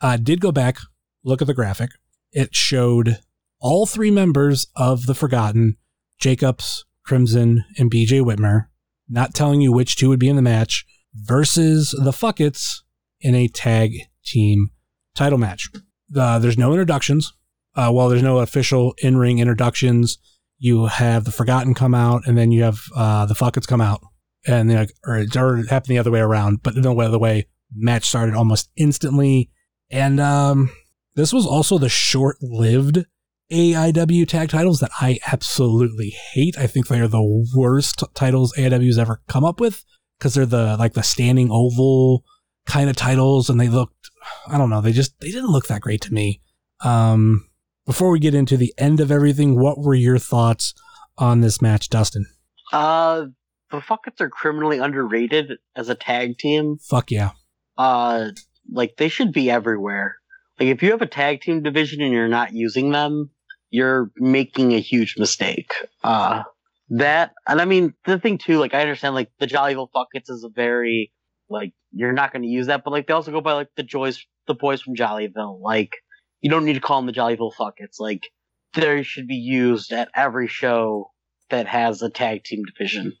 I 0.00 0.16
did 0.16 0.40
go 0.40 0.52
back, 0.52 0.78
look 1.24 1.40
at 1.40 1.46
the 1.46 1.54
graphic. 1.54 1.90
It 2.32 2.54
showed 2.54 3.18
all 3.60 3.86
three 3.86 4.10
members 4.10 4.66
of 4.76 5.06
the 5.06 5.14
Forgotten, 5.14 5.76
Jacobs, 6.18 6.84
Crimson, 7.04 7.64
and 7.78 7.90
BJ 7.90 8.20
Whitmer, 8.20 8.66
not 9.08 9.34
telling 9.34 9.60
you 9.60 9.72
which 9.72 9.96
two 9.96 10.08
would 10.08 10.20
be 10.20 10.28
in 10.28 10.36
the 10.36 10.42
match, 10.42 10.84
versus 11.14 11.94
the 12.02 12.10
Fuckets 12.10 12.80
in 13.20 13.34
a 13.34 13.48
tag 13.48 13.92
team 14.24 14.70
title 15.14 15.38
match. 15.38 15.70
Uh, 16.14 16.38
there's 16.38 16.58
no 16.58 16.72
introductions. 16.72 17.32
Uh, 17.74 17.90
while 17.90 18.08
there's 18.08 18.22
no 18.22 18.38
official 18.38 18.94
in 19.02 19.16
ring 19.16 19.38
introductions, 19.38 20.18
you 20.58 20.86
have 20.86 21.24
the 21.24 21.32
Forgotten 21.32 21.74
come 21.74 21.94
out, 21.94 22.22
and 22.26 22.36
then 22.36 22.50
you 22.50 22.62
have 22.62 22.80
uh, 22.96 23.26
the 23.26 23.34
Fuckets 23.34 23.66
come 23.66 23.80
out, 23.80 24.00
and 24.46 24.70
then, 24.70 24.86
or, 25.04 25.16
or 25.16 25.58
it 25.58 25.68
happened 25.68 25.88
the 25.88 25.98
other 25.98 26.10
way 26.10 26.20
around, 26.20 26.62
but 26.62 26.74
no 26.76 26.98
other 27.00 27.18
way. 27.18 27.46
Match 27.74 28.04
started 28.04 28.34
almost 28.34 28.70
instantly, 28.76 29.50
And 29.90 30.20
um, 30.20 30.70
this 31.14 31.32
was 31.32 31.46
also 31.46 31.78
the 31.78 31.88
short 31.88 32.36
lived 32.40 33.04
AIW 33.50 34.26
tag 34.26 34.48
titles 34.48 34.80
that 34.80 34.90
I 35.00 35.18
absolutely 35.30 36.14
hate. 36.32 36.58
I 36.58 36.66
think 36.66 36.88
they 36.88 37.00
are 37.00 37.08
the 37.08 37.46
worst 37.54 38.02
titles 38.14 38.52
AIW's 38.56 38.98
ever 38.98 39.22
come 39.28 39.44
up 39.44 39.60
with 39.60 39.84
because 40.18 40.34
they're 40.34 40.46
the 40.46 40.76
like 40.78 40.94
the 40.94 41.02
standing 41.02 41.50
oval 41.50 42.24
kind 42.66 42.90
of 42.90 42.96
titles 42.96 43.48
and 43.48 43.60
they 43.60 43.68
looked 43.68 44.10
I 44.48 44.58
don't 44.58 44.70
know, 44.70 44.80
they 44.80 44.92
just 44.92 45.18
they 45.20 45.30
didn't 45.30 45.52
look 45.52 45.68
that 45.68 45.80
great 45.80 46.00
to 46.02 46.12
me. 46.12 46.40
Um 46.80 47.48
before 47.86 48.10
we 48.10 48.18
get 48.18 48.34
into 48.34 48.56
the 48.56 48.74
end 48.76 48.98
of 49.00 49.12
everything, 49.12 49.58
what 49.58 49.78
were 49.78 49.94
your 49.94 50.18
thoughts 50.18 50.74
on 51.16 51.40
this 51.40 51.62
match, 51.62 51.88
Dustin? 51.88 52.26
Uh, 52.72 53.26
the 53.70 53.78
Fuckets 53.78 54.20
are 54.20 54.28
criminally 54.28 54.78
underrated 54.78 55.58
as 55.74 55.88
a 55.88 55.94
tag 55.94 56.36
team. 56.38 56.78
Fuck 56.78 57.10
yeah. 57.10 57.30
Uh, 57.78 58.30
like 58.70 58.96
they 58.96 59.08
should 59.08 59.32
be 59.32 59.50
everywhere. 59.50 60.16
Like 60.58 60.68
if 60.68 60.82
you 60.82 60.90
have 60.90 61.02
a 61.02 61.06
tag 61.06 61.42
team 61.42 61.62
division 61.62 62.02
and 62.02 62.12
you're 62.12 62.28
not 62.28 62.52
using 62.52 62.90
them, 62.90 63.30
you're 63.76 64.10
making 64.16 64.72
a 64.72 64.80
huge 64.80 65.16
mistake. 65.18 65.70
Uh, 66.02 66.42
that, 66.88 67.32
and 67.46 67.60
I 67.60 67.66
mean, 67.66 67.92
the 68.06 68.18
thing 68.18 68.38
too, 68.38 68.58
like 68.58 68.72
I 68.72 68.80
understand 68.80 69.14
like 69.14 69.30
the 69.38 69.46
Jollyville 69.46 69.90
Fuckets 69.94 70.30
is 70.30 70.44
a 70.44 70.48
very, 70.48 71.12
like, 71.50 71.72
you're 71.92 72.12
not 72.12 72.32
going 72.32 72.42
to 72.42 72.48
use 72.48 72.68
that, 72.68 72.84
but 72.84 72.90
like 72.90 73.06
they 73.06 73.12
also 73.12 73.32
go 73.32 73.42
by 73.42 73.52
like 73.52 73.68
the 73.76 73.82
joys, 73.82 74.24
the 74.46 74.54
boys 74.54 74.80
from 74.80 74.94
Jollyville. 74.94 75.60
Like, 75.60 75.92
you 76.40 76.50
don't 76.50 76.64
need 76.64 76.78
to 76.80 76.80
call 76.80 76.98
them 76.98 77.06
the 77.06 77.12
Jollyville 77.12 77.52
Fuckets. 77.54 78.00
Like, 78.00 78.30
they 78.72 79.02
should 79.02 79.28
be 79.28 79.36
used 79.36 79.92
at 79.92 80.08
every 80.14 80.48
show 80.48 81.10
that 81.50 81.66
has 81.66 82.00
a 82.00 82.10
tag 82.10 82.44
team 82.44 82.62
division. 82.64 83.12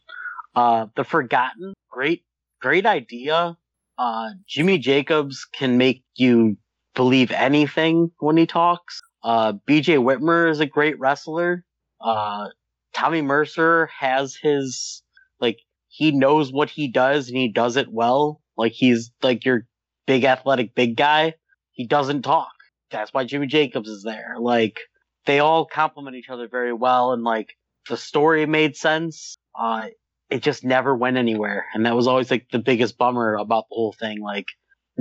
Uh, 0.54 0.86
the 0.96 1.04
Forgotten, 1.04 1.74
great, 1.90 2.24
great 2.62 2.86
idea. 2.86 3.58
Uh, 3.98 4.28
Jimmy 4.48 4.78
Jacobs 4.78 5.46
can 5.52 5.76
make 5.76 6.02
you 6.14 6.56
believe 6.94 7.30
anything 7.30 8.10
when 8.20 8.38
he 8.38 8.46
talks. 8.46 9.02
Uh, 9.26 9.54
BJ 9.68 9.98
Whitmer 9.98 10.48
is 10.48 10.60
a 10.60 10.66
great 10.66 11.00
wrestler. 11.00 11.64
Uh, 12.00 12.46
Tommy 12.94 13.22
Mercer 13.22 13.90
has 13.98 14.36
his, 14.36 15.02
like, 15.40 15.58
he 15.88 16.12
knows 16.12 16.52
what 16.52 16.70
he 16.70 16.86
does 16.86 17.26
and 17.26 17.36
he 17.36 17.50
does 17.50 17.76
it 17.76 17.88
well. 17.90 18.40
Like, 18.56 18.70
he's 18.70 19.10
like 19.24 19.44
your 19.44 19.66
big 20.06 20.22
athletic 20.22 20.76
big 20.76 20.96
guy. 20.96 21.34
He 21.72 21.88
doesn't 21.88 22.22
talk. 22.22 22.52
That's 22.92 23.12
why 23.12 23.24
Jimmy 23.24 23.48
Jacobs 23.48 23.88
is 23.88 24.04
there. 24.04 24.36
Like, 24.38 24.78
they 25.24 25.40
all 25.40 25.66
complement 25.66 26.14
each 26.14 26.30
other 26.30 26.46
very 26.46 26.72
well 26.72 27.12
and 27.12 27.24
like 27.24 27.56
the 27.88 27.96
story 27.96 28.46
made 28.46 28.76
sense. 28.76 29.36
Uh, 29.58 29.88
it 30.30 30.44
just 30.44 30.62
never 30.62 30.94
went 30.94 31.16
anywhere. 31.16 31.66
And 31.74 31.84
that 31.84 31.96
was 31.96 32.06
always 32.06 32.30
like 32.30 32.46
the 32.52 32.60
biggest 32.60 32.96
bummer 32.96 33.34
about 33.34 33.64
the 33.68 33.74
whole 33.74 33.92
thing. 33.98 34.20
Like 34.20 34.46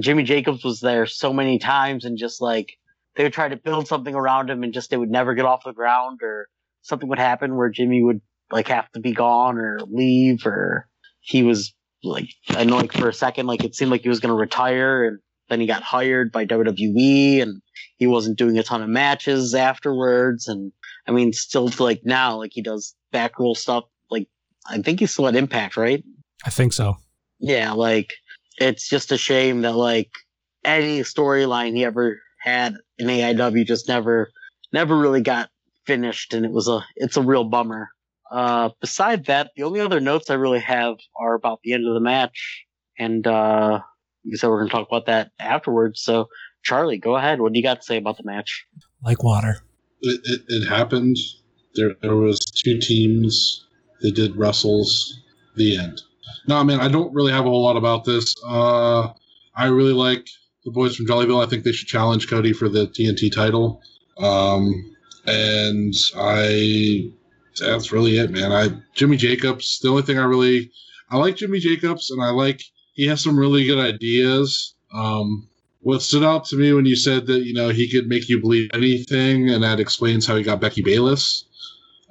Jimmy 0.01 0.23
Jacobs 0.23 0.63
was 0.63 0.79
there 0.79 1.05
so 1.05 1.31
many 1.31 1.59
times 1.59 2.05
and 2.05 2.17
just 2.17 2.41
like 2.41 2.73
they 3.15 3.23
would 3.23 3.33
try 3.33 3.47
to 3.47 3.57
build 3.57 3.87
something 3.87 4.15
around 4.15 4.49
him 4.49 4.63
and 4.63 4.73
just 4.73 4.89
they 4.89 4.97
would 4.97 5.09
never 5.09 5.33
get 5.33 5.45
off 5.45 5.63
the 5.63 5.73
ground 5.73 6.19
or 6.21 6.47
something 6.81 7.09
would 7.09 7.19
happen 7.19 7.55
where 7.55 7.69
Jimmy 7.69 8.03
would 8.03 8.21
like 8.51 8.67
have 8.67 8.91
to 8.91 8.99
be 8.99 9.13
gone 9.13 9.57
or 9.57 9.79
leave 9.87 10.45
or 10.45 10.87
he 11.21 11.43
was 11.43 11.73
like 12.03 12.29
I 12.49 12.63
know 12.63 12.77
like 12.77 12.93
for 12.93 13.09
a 13.09 13.13
second 13.13 13.47
like 13.47 13.63
it 13.63 13.75
seemed 13.75 13.91
like 13.91 14.01
he 14.01 14.09
was 14.09 14.19
gonna 14.19 14.35
retire 14.35 15.05
and 15.05 15.19
then 15.49 15.59
he 15.59 15.67
got 15.67 15.83
hired 15.83 16.31
by 16.31 16.45
WWE 16.45 17.41
and 17.41 17.61
he 17.97 18.07
wasn't 18.07 18.37
doing 18.37 18.57
a 18.57 18.63
ton 18.63 18.81
of 18.81 18.89
matches 18.89 19.53
afterwards. 19.53 20.47
And 20.47 20.71
I 21.07 21.11
mean, 21.11 21.33
still 21.33 21.69
to 21.69 21.83
like 21.83 22.01
now, 22.03 22.37
like 22.37 22.51
he 22.53 22.61
does 22.61 22.95
back 23.11 23.39
roll 23.39 23.55
stuff. 23.55 23.85
Like 24.09 24.27
I 24.67 24.81
think 24.81 24.99
he's 24.99 25.11
still 25.11 25.27
at 25.27 25.35
Impact, 25.35 25.77
right? 25.77 26.03
I 26.45 26.49
think 26.49 26.73
so. 26.73 26.97
Yeah, 27.39 27.73
like 27.73 28.13
it's 28.57 28.89
just 28.89 29.11
a 29.11 29.17
shame 29.17 29.61
that 29.61 29.75
like 29.75 30.11
any 30.63 31.01
storyline 31.01 31.75
he 31.75 31.85
ever 31.85 32.19
had 32.45 32.75
in 32.97 33.07
AIW 33.07 33.65
just 33.65 33.87
never, 33.87 34.31
never 34.71 34.95
really 34.95 35.21
got 35.21 35.49
finished, 35.85 36.33
and 36.33 36.45
it 36.45 36.51
was 36.51 36.67
a, 36.67 36.85
it's 36.95 37.17
a 37.17 37.21
real 37.21 37.43
bummer. 37.43 37.89
Uh, 38.31 38.69
beside 38.79 39.25
that, 39.25 39.51
the 39.55 39.63
only 39.63 39.79
other 39.79 39.99
notes 39.99 40.29
I 40.29 40.35
really 40.35 40.59
have 40.59 40.95
are 41.19 41.33
about 41.33 41.59
the 41.63 41.73
end 41.73 41.87
of 41.87 41.93
the 41.93 41.99
match, 41.99 42.65
and 42.99 43.25
uh, 43.25 43.81
you 44.23 44.37
said 44.37 44.49
we're 44.49 44.59
going 44.59 44.69
to 44.69 44.75
talk 44.75 44.87
about 44.87 45.07
that 45.07 45.31
afterwards. 45.39 46.01
So, 46.01 46.27
Charlie, 46.63 46.97
go 46.97 47.15
ahead. 47.15 47.41
What 47.41 47.53
do 47.53 47.59
you 47.59 47.63
got 47.63 47.81
to 47.81 47.85
say 47.85 47.97
about 47.97 48.17
the 48.17 48.23
match? 48.23 48.65
Like 49.03 49.23
water. 49.23 49.57
It, 50.01 50.21
it, 50.23 50.41
it 50.47 50.67
happened. 50.67 51.17
There, 51.73 51.95
there 52.01 52.15
was 52.15 52.39
two 52.39 52.79
teams. 52.79 53.65
They 54.01 54.11
did 54.11 54.35
wrestles. 54.35 55.21
The 55.55 55.77
end. 55.77 56.01
No, 56.47 56.57
I 56.57 56.63
mean, 56.63 56.79
I 56.79 56.89
don't 56.89 57.13
really 57.13 57.31
have 57.31 57.45
a 57.45 57.49
whole 57.49 57.63
lot 57.63 57.77
about 57.77 58.03
this. 58.03 58.35
Uh, 58.45 59.13
I 59.55 59.67
really 59.67 59.93
like 59.93 60.27
the 60.65 60.71
boys 60.71 60.95
from 60.95 61.05
Jollyville. 61.05 61.45
I 61.45 61.49
think 61.49 61.63
they 61.63 61.71
should 61.71 61.87
challenge 61.87 62.27
Cody 62.27 62.51
for 62.51 62.67
the 62.67 62.87
TNT 62.87 63.33
title. 63.33 63.81
Um, 64.17 64.95
and 65.25 65.93
I, 66.17 67.11
that's 67.59 67.91
really 67.91 68.17
it, 68.17 68.31
man. 68.31 68.51
I 68.51 68.69
Jimmy 68.95 69.17
Jacobs. 69.17 69.79
The 69.79 69.89
only 69.89 70.01
thing 70.01 70.17
I 70.19 70.25
really, 70.25 70.71
I 71.09 71.17
like 71.17 71.37
Jimmy 71.37 71.59
Jacobs, 71.59 72.09
and 72.09 72.21
I 72.21 72.31
like 72.31 72.61
he 72.93 73.07
has 73.07 73.23
some 73.23 73.37
really 73.37 73.65
good 73.65 73.79
ideas. 73.79 74.73
Um, 74.93 75.47
what 75.81 76.01
stood 76.01 76.23
out 76.23 76.45
to 76.45 76.55
me 76.55 76.73
when 76.73 76.85
you 76.85 76.95
said 76.95 77.27
that 77.27 77.43
you 77.43 77.53
know 77.53 77.69
he 77.69 77.89
could 77.89 78.07
make 78.07 78.27
you 78.27 78.41
believe 78.41 78.69
anything, 78.73 79.49
and 79.49 79.63
that 79.63 79.79
explains 79.79 80.25
how 80.25 80.35
he 80.35 80.43
got 80.43 80.61
Becky 80.61 80.81
Bayless. 80.81 81.45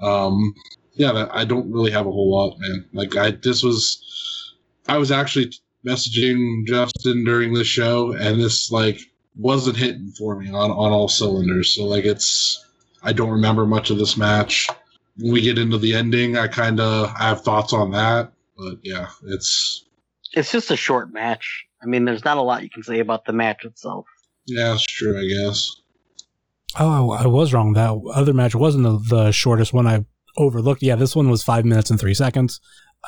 Um, 0.00 0.54
yeah, 0.94 1.28
I 1.32 1.44
don't 1.44 1.72
really 1.72 1.90
have 1.90 2.06
a 2.06 2.10
whole 2.10 2.30
lot, 2.30 2.58
man. 2.58 2.84
Like 2.92 3.16
I, 3.16 3.32
this 3.32 3.62
was, 3.62 4.54
I 4.86 4.96
was 4.96 5.10
actually 5.10 5.52
messaging 5.86 6.66
Justin 6.66 7.24
during 7.24 7.52
the 7.54 7.64
show, 7.64 8.12
and 8.12 8.40
this 8.40 8.70
like 8.70 8.98
wasn't 9.36 9.76
hitting 9.76 10.12
for 10.16 10.38
me 10.38 10.48
on 10.50 10.70
on 10.70 10.92
all 10.92 11.08
cylinders. 11.08 11.74
So 11.74 11.84
like 11.84 12.04
it's, 12.04 12.64
I 13.02 13.12
don't 13.12 13.30
remember 13.30 13.66
much 13.66 13.90
of 13.90 13.98
this 13.98 14.16
match. 14.16 14.68
When 15.16 15.32
we 15.32 15.42
get 15.42 15.58
into 15.58 15.78
the 15.78 15.94
ending, 15.94 16.36
I 16.36 16.48
kind 16.48 16.80
of 16.80 17.12
I 17.18 17.28
have 17.28 17.42
thoughts 17.42 17.72
on 17.72 17.92
that, 17.92 18.32
but 18.56 18.78
yeah, 18.82 19.08
it's 19.26 19.84
It's 20.32 20.50
just 20.50 20.70
a 20.70 20.76
short 20.76 21.12
match. 21.12 21.64
I 21.82 21.86
mean, 21.86 22.04
there's 22.04 22.24
not 22.24 22.38
a 22.38 22.42
lot 22.42 22.62
you 22.62 22.70
can 22.70 22.82
say 22.82 22.98
about 23.00 23.24
the 23.26 23.32
match 23.32 23.64
itself. 23.64 24.06
yeah, 24.46 24.72
it's 24.74 24.84
true, 24.86 25.18
I 25.18 25.26
guess. 25.26 25.70
Oh, 26.76 27.12
I 27.12 27.26
was 27.26 27.52
wrong. 27.52 27.74
That 27.74 27.92
other 28.14 28.32
match 28.34 28.54
wasn't 28.54 28.84
the, 28.84 28.98
the 29.16 29.32
shortest 29.32 29.72
one 29.72 29.86
I 29.86 30.04
overlooked. 30.36 30.82
Yeah, 30.82 30.96
this 30.96 31.14
one 31.14 31.30
was 31.30 31.42
five 31.44 31.64
minutes 31.64 31.90
and 31.90 32.00
three 32.00 32.14
seconds. 32.14 32.60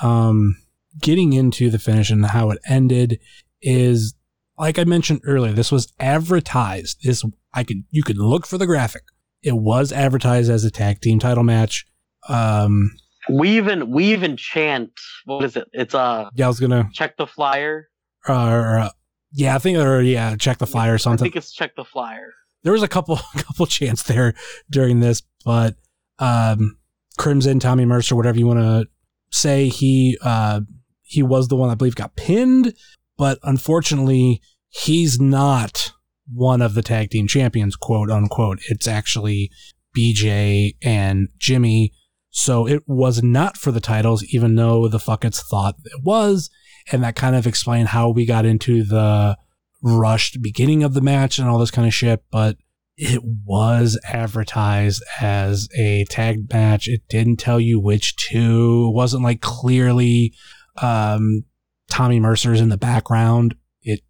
Um, 0.02 0.56
getting 1.00 1.32
into 1.32 1.70
the 1.70 1.78
finish 1.78 2.10
and 2.10 2.24
how 2.26 2.50
it 2.50 2.58
ended 2.68 3.18
is, 3.62 4.14
like 4.58 4.78
I 4.78 4.84
mentioned 4.84 5.20
earlier, 5.24 5.52
this 5.52 5.72
was 5.72 5.92
advertised. 6.00 6.98
This 7.04 7.24
I 7.52 7.64
could 7.64 7.84
you 7.90 8.02
could 8.02 8.18
look 8.18 8.46
for 8.46 8.58
the 8.58 8.66
graphic. 8.66 9.02
It 9.42 9.56
was 9.56 9.92
advertised 9.92 10.50
as 10.50 10.64
a 10.64 10.70
tag 10.70 11.00
team 11.00 11.18
title 11.18 11.44
match. 11.44 11.86
Um, 12.28 12.90
We 13.28 13.50
even 13.56 13.90
we 13.90 14.12
even 14.12 14.36
chant. 14.36 14.90
What 15.24 15.44
is 15.44 15.56
it? 15.56 15.68
It's 15.72 15.94
uh 15.94 16.30
yeah, 16.34 16.46
I 16.46 16.48
was 16.48 16.60
gonna, 16.60 16.88
check 16.92 17.16
the 17.16 17.26
flyer. 17.26 17.88
uh, 18.28 18.32
uh, 18.32 18.90
yeah, 19.32 19.54
I 19.54 19.58
think, 19.58 19.78
or 19.78 20.00
yeah, 20.00 20.36
check 20.36 20.58
the 20.58 20.66
flyer 20.66 20.94
or 20.94 20.98
something. 20.98 21.24
I 21.24 21.26
think 21.26 21.36
it's 21.36 21.52
check 21.52 21.76
the 21.76 21.84
flyer. 21.84 22.32
there 22.62 22.72
was 22.72 22.82
a 22.82 22.88
couple 22.88 23.16
couple 23.36 23.66
chants 23.66 24.02
there 24.04 24.34
during 24.70 25.00
this, 25.00 25.22
but 25.44 25.76
um, 26.18 26.78
Crimson, 27.18 27.58
Tommy 27.60 27.84
Mercer, 27.84 28.16
whatever 28.16 28.38
you 28.38 28.46
want 28.46 28.60
to 28.60 28.86
say, 29.30 29.68
he 29.68 30.16
uh, 30.22 30.60
he 31.06 31.22
was 31.22 31.48
the 31.48 31.56
one 31.56 31.70
I 31.70 31.74
believe 31.74 31.94
got 31.94 32.16
pinned, 32.16 32.74
but 33.16 33.38
unfortunately, 33.42 34.42
he's 34.68 35.20
not 35.20 35.92
one 36.32 36.60
of 36.60 36.74
the 36.74 36.82
tag 36.82 37.10
team 37.10 37.26
champions, 37.26 37.76
quote 37.76 38.10
unquote. 38.10 38.58
It's 38.68 38.88
actually 38.88 39.50
BJ 39.96 40.76
and 40.82 41.28
Jimmy. 41.38 41.92
So 42.30 42.66
it 42.66 42.82
was 42.86 43.22
not 43.22 43.56
for 43.56 43.70
the 43.70 43.80
titles, 43.80 44.24
even 44.24 44.56
though 44.56 44.88
the 44.88 44.98
fuckets 44.98 45.40
thought 45.40 45.76
it 45.84 46.02
was. 46.04 46.50
And 46.92 47.02
that 47.02 47.16
kind 47.16 47.34
of 47.34 47.46
explained 47.46 47.88
how 47.88 48.10
we 48.10 48.26
got 48.26 48.44
into 48.44 48.84
the 48.84 49.36
rushed 49.82 50.42
beginning 50.42 50.82
of 50.82 50.94
the 50.94 51.00
match 51.00 51.38
and 51.38 51.48
all 51.48 51.58
this 51.58 51.70
kind 51.70 51.86
of 51.86 51.94
shit, 51.94 52.24
but 52.30 52.56
it 52.96 53.22
was 53.44 53.98
advertised 54.04 55.02
as 55.20 55.68
a 55.78 56.04
tag 56.08 56.50
match. 56.52 56.88
It 56.88 57.02
didn't 57.08 57.36
tell 57.36 57.60
you 57.60 57.78
which 57.78 58.16
two. 58.16 58.88
It 58.88 58.94
wasn't 58.94 59.22
like 59.22 59.40
clearly 59.40 60.34
um, 60.82 61.44
Tommy 61.90 62.20
Mercer's 62.20 62.60
in 62.60 62.68
the 62.68 62.76
background. 62.76 63.54
It 63.82 64.00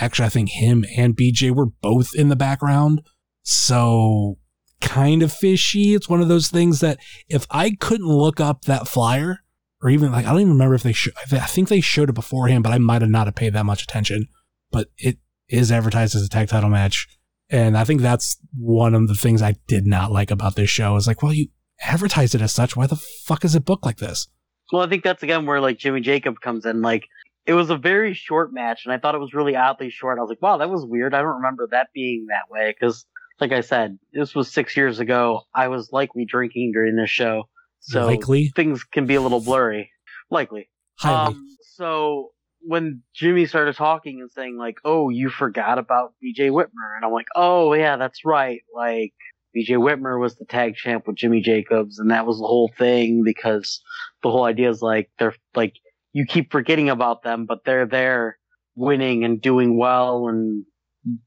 actually, 0.00 0.26
I 0.26 0.30
think 0.30 0.50
him 0.50 0.84
and 0.96 1.16
BJ 1.16 1.54
were 1.54 1.66
both 1.66 2.14
in 2.14 2.28
the 2.28 2.36
background. 2.36 3.02
So 3.42 4.38
kind 4.80 5.22
of 5.22 5.32
fishy. 5.32 5.94
It's 5.94 6.08
one 6.08 6.20
of 6.20 6.28
those 6.28 6.48
things 6.48 6.80
that 6.80 6.98
if 7.28 7.46
I 7.50 7.72
couldn't 7.78 8.08
look 8.08 8.40
up 8.40 8.62
that 8.62 8.88
flyer, 8.88 9.38
or 9.82 9.90
even 9.90 10.10
like 10.10 10.26
I 10.26 10.30
don't 10.30 10.40
even 10.40 10.52
remember 10.52 10.74
if 10.74 10.82
they 10.82 10.92
should. 10.92 11.12
I 11.30 11.46
think 11.46 11.68
they 11.68 11.80
showed 11.80 12.08
it 12.08 12.14
beforehand, 12.14 12.62
but 12.62 12.72
I 12.72 12.78
might 12.78 13.02
have 13.02 13.10
not 13.10 13.26
have 13.26 13.34
paid 13.34 13.52
that 13.52 13.66
much 13.66 13.82
attention. 13.82 14.26
But 14.70 14.88
it 14.98 15.18
is 15.48 15.70
advertised 15.70 16.14
as 16.16 16.22
a 16.22 16.28
tag 16.28 16.48
title 16.48 16.70
match. 16.70 17.06
And 17.48 17.78
I 17.78 17.84
think 17.84 18.00
that's 18.00 18.38
one 18.56 18.94
of 18.94 19.06
the 19.06 19.14
things 19.14 19.40
I 19.40 19.54
did 19.68 19.86
not 19.86 20.10
like 20.10 20.30
about 20.30 20.56
this 20.56 20.70
show 20.70 20.96
is 20.96 21.06
like, 21.06 21.22
well, 21.22 21.32
you 21.32 21.48
advertised 21.84 22.34
it 22.34 22.42
as 22.42 22.52
such. 22.52 22.76
Why 22.76 22.86
the 22.86 22.96
fuck 22.96 23.44
is 23.44 23.54
it 23.54 23.64
booked 23.64 23.84
like 23.84 23.98
this? 23.98 24.26
Well, 24.72 24.82
I 24.82 24.88
think 24.88 25.04
that's 25.04 25.22
again 25.22 25.46
where 25.46 25.60
like 25.60 25.78
Jimmy 25.78 26.00
Jacob 26.00 26.40
comes 26.40 26.66
in. 26.66 26.82
Like 26.82 27.06
it 27.46 27.54
was 27.54 27.70
a 27.70 27.76
very 27.76 28.14
short 28.14 28.52
match, 28.52 28.84
and 28.84 28.92
I 28.92 28.98
thought 28.98 29.14
it 29.14 29.20
was 29.20 29.34
really 29.34 29.56
oddly 29.56 29.90
short. 29.90 30.18
I 30.18 30.22
was 30.22 30.28
like, 30.28 30.42
wow, 30.42 30.56
that 30.58 30.70
was 30.70 30.84
weird. 30.84 31.14
I 31.14 31.18
don't 31.18 31.36
remember 31.36 31.68
that 31.70 31.88
being 31.94 32.26
that 32.28 32.50
way 32.50 32.74
because, 32.78 33.06
like 33.40 33.52
I 33.52 33.60
said, 33.60 33.98
this 34.12 34.34
was 34.34 34.52
six 34.52 34.76
years 34.76 34.98
ago. 34.98 35.42
I 35.54 35.68
was 35.68 35.92
likely 35.92 36.24
drinking 36.24 36.72
during 36.72 36.96
this 36.96 37.10
show, 37.10 37.44
so 37.80 38.06
Likely? 38.06 38.52
things 38.56 38.82
can 38.82 39.06
be 39.06 39.14
a 39.14 39.20
little 39.20 39.40
blurry. 39.40 39.90
Likely. 40.30 40.68
Highly. 40.98 41.34
Um, 41.34 41.56
so 41.74 42.30
when 42.62 43.02
Jimmy 43.14 43.46
started 43.46 43.76
talking 43.76 44.20
and 44.20 44.30
saying 44.30 44.56
like, 44.56 44.78
"Oh, 44.84 45.08
you 45.08 45.30
forgot 45.30 45.78
about 45.78 46.14
BJ 46.22 46.50
Whitmer," 46.50 46.96
and 46.96 47.04
I'm 47.04 47.12
like, 47.12 47.28
"Oh 47.36 47.72
yeah, 47.74 47.96
that's 47.96 48.24
right." 48.24 48.62
Like 48.74 49.14
BJ 49.56 49.76
Whitmer 49.76 50.20
was 50.20 50.36
the 50.36 50.44
tag 50.44 50.74
champ 50.74 51.06
with 51.06 51.16
Jimmy 51.16 51.40
Jacobs, 51.40 51.98
and 51.98 52.10
that 52.10 52.26
was 52.26 52.38
the 52.38 52.46
whole 52.46 52.70
thing 52.76 53.22
because 53.24 53.82
the 54.22 54.30
whole 54.30 54.44
idea 54.44 54.70
is 54.70 54.82
like 54.82 55.10
they're 55.18 55.34
like 55.54 55.74
you 56.12 56.26
keep 56.26 56.52
forgetting 56.52 56.90
about 56.90 57.22
them, 57.22 57.46
but 57.46 57.64
they're 57.64 57.86
there 57.86 58.38
winning 58.74 59.24
and 59.24 59.40
doing 59.40 59.78
well 59.78 60.28
and 60.28 60.64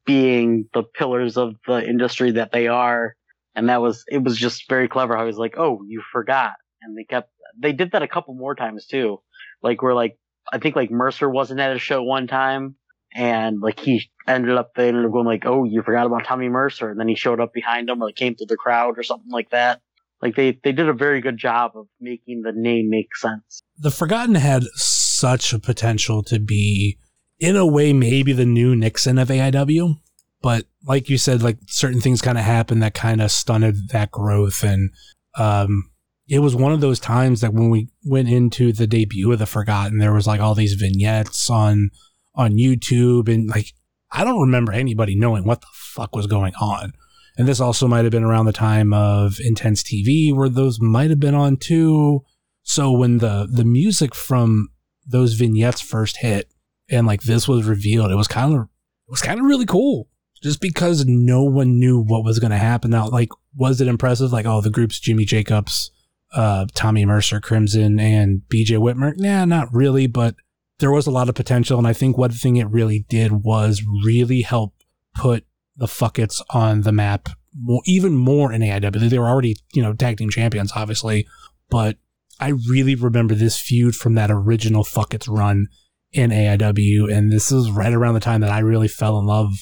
being 0.04 0.68
the 0.74 0.82
pillars 0.82 1.36
of 1.36 1.54
the 1.66 1.84
industry 1.86 2.32
that 2.32 2.52
they 2.52 2.68
are. 2.68 3.16
And 3.54 3.68
that 3.68 3.82
was 3.82 4.04
it 4.08 4.22
was 4.22 4.36
just 4.36 4.68
very 4.68 4.88
clever 4.88 5.16
how 5.16 5.26
he's 5.26 5.36
like, 5.36 5.54
"Oh, 5.58 5.80
you 5.86 6.02
forgot," 6.12 6.54
and 6.82 6.96
they 6.96 7.04
kept 7.04 7.30
they 7.58 7.72
did 7.72 7.92
that 7.92 8.02
a 8.02 8.08
couple 8.08 8.34
more 8.34 8.54
times 8.54 8.86
too 8.86 9.20
like 9.62 9.82
where 9.82 9.94
like 9.94 10.18
I 10.52 10.58
think 10.58 10.76
like 10.76 10.90
Mercer 10.90 11.28
wasn't 11.28 11.60
at 11.60 11.74
a 11.74 11.78
show 11.78 12.02
one 12.02 12.26
time 12.26 12.76
and 13.12 13.60
like 13.60 13.80
he 13.80 14.10
ended 14.26 14.56
up 14.56 14.74
they 14.74 14.88
ended 14.88 15.04
up 15.04 15.12
going 15.12 15.26
like, 15.26 15.44
Oh, 15.46 15.64
you 15.64 15.82
forgot 15.82 16.06
about 16.06 16.24
Tommy 16.24 16.48
Mercer 16.48 16.90
and 16.90 16.98
then 16.98 17.08
he 17.08 17.14
showed 17.14 17.40
up 17.40 17.52
behind 17.52 17.88
him 17.88 18.02
or 18.02 18.06
like 18.06 18.16
came 18.16 18.34
through 18.34 18.46
the 18.46 18.56
crowd 18.56 18.98
or 18.98 19.02
something 19.02 19.30
like 19.30 19.50
that. 19.50 19.80
Like 20.22 20.36
they, 20.36 20.58
they 20.62 20.72
did 20.72 20.88
a 20.88 20.92
very 20.92 21.20
good 21.20 21.38
job 21.38 21.72
of 21.74 21.86
making 22.00 22.42
the 22.42 22.52
name 22.54 22.90
make 22.90 23.16
sense. 23.16 23.62
the 23.78 23.90
Forgotten 23.90 24.34
had 24.34 24.64
such 24.74 25.52
a 25.52 25.58
potential 25.58 26.22
to 26.24 26.38
be, 26.38 26.98
in 27.38 27.56
a 27.56 27.66
way, 27.66 27.92
maybe 27.92 28.32
the 28.32 28.44
new 28.44 28.76
Nixon 28.76 29.18
of 29.18 29.28
AIW. 29.28 29.94
But 30.42 30.66
like 30.86 31.08
you 31.08 31.18
said, 31.18 31.42
like 31.42 31.58
certain 31.66 32.00
things 32.00 32.22
kind 32.22 32.38
of 32.38 32.44
happened 32.44 32.82
that 32.82 32.94
kind 32.94 33.20
of 33.20 33.30
stunted 33.30 33.88
that 33.92 34.10
growth. 34.10 34.62
And 34.62 34.90
um, 35.38 35.90
it 36.28 36.40
was 36.40 36.54
one 36.54 36.72
of 36.72 36.80
those 36.80 37.00
times 37.00 37.40
that 37.40 37.52
when 37.54 37.70
we 37.70 37.88
went 38.04 38.28
into 38.28 38.72
the 38.72 38.86
debut 38.86 39.32
of 39.32 39.38
the 39.38 39.46
Forgotten, 39.46 39.98
there 39.98 40.12
was 40.12 40.26
like 40.26 40.40
all 40.40 40.54
these 40.54 40.74
vignettes 40.74 41.48
on 41.50 41.90
on 42.34 42.52
YouTube, 42.52 43.28
and 43.32 43.48
like 43.48 43.72
I 44.12 44.24
don't 44.24 44.40
remember 44.40 44.72
anybody 44.72 45.14
knowing 45.14 45.44
what 45.44 45.60
the 45.60 45.66
fuck 45.72 46.14
was 46.14 46.26
going 46.26 46.54
on. 46.60 46.92
And 47.36 47.46
this 47.46 47.60
also 47.60 47.86
might 47.86 48.04
have 48.04 48.12
been 48.12 48.24
around 48.24 48.46
the 48.46 48.52
time 48.52 48.92
of 48.92 49.38
Intense 49.40 49.82
TV, 49.82 50.34
where 50.34 50.48
those 50.48 50.80
might 50.80 51.10
have 51.10 51.20
been 51.20 51.34
on 51.34 51.56
too. 51.56 52.22
So 52.62 52.92
when 52.92 53.18
the 53.18 53.48
the 53.50 53.64
music 53.64 54.14
from 54.14 54.68
those 55.06 55.34
vignettes 55.34 55.80
first 55.80 56.18
hit 56.18 56.52
and 56.88 57.06
like 57.06 57.22
this 57.22 57.48
was 57.48 57.66
revealed, 57.66 58.10
it 58.10 58.16
was 58.16 58.28
kind 58.28 58.54
of 58.54 58.60
it 58.62 59.10
was 59.10 59.22
kind 59.22 59.40
of 59.40 59.46
really 59.46 59.66
cool. 59.66 60.08
Just 60.42 60.60
because 60.60 61.04
no 61.06 61.44
one 61.44 61.78
knew 61.78 62.00
what 62.00 62.24
was 62.24 62.38
going 62.38 62.50
to 62.50 62.56
happen. 62.56 62.90
Now, 62.90 63.08
like, 63.08 63.28
was 63.54 63.82
it 63.82 63.88
impressive? 63.88 64.32
Like, 64.32 64.46
oh, 64.46 64.62
the 64.62 64.70
group's 64.70 64.98
Jimmy 64.98 65.26
Jacobs, 65.26 65.90
uh, 66.32 66.64
Tommy 66.74 67.04
Mercer, 67.04 67.40
Crimson, 67.40 68.00
and 68.00 68.40
BJ 68.50 68.78
Whitmer. 68.78 69.12
Nah, 69.18 69.44
not 69.44 69.68
really, 69.70 70.06
but 70.06 70.36
there 70.80 70.90
was 70.90 71.06
a 71.06 71.10
lot 71.10 71.28
of 71.28 71.34
potential. 71.34 71.78
And 71.78 71.86
I 71.86 71.92
think 71.92 72.18
one 72.18 72.30
thing 72.30 72.56
it 72.56 72.68
really 72.68 73.06
did 73.08 73.44
was 73.44 73.82
really 74.04 74.42
help 74.42 74.74
put 75.14 75.44
the 75.76 75.86
Fuckets 75.86 76.42
on 76.50 76.82
the 76.82 76.92
map 76.92 77.28
more, 77.56 77.82
even 77.86 78.14
more 78.14 78.52
in 78.52 78.62
AIW. 78.62 79.08
They 79.08 79.18
were 79.18 79.28
already, 79.28 79.56
you 79.72 79.82
know, 79.82 79.92
tag 79.92 80.18
team 80.18 80.30
champions, 80.30 80.72
obviously, 80.74 81.26
but 81.68 81.96
I 82.38 82.48
really 82.68 82.94
remember 82.94 83.34
this 83.34 83.58
feud 83.58 83.94
from 83.94 84.14
that 84.14 84.30
original 84.30 84.84
Fuckets 84.84 85.28
run 85.28 85.68
in 86.12 86.30
AIW. 86.30 87.12
And 87.12 87.30
this 87.30 87.52
is 87.52 87.70
right 87.70 87.92
around 87.92 88.14
the 88.14 88.20
time 88.20 88.40
that 88.40 88.50
I 88.50 88.60
really 88.60 88.88
fell 88.88 89.18
in 89.18 89.26
love 89.26 89.52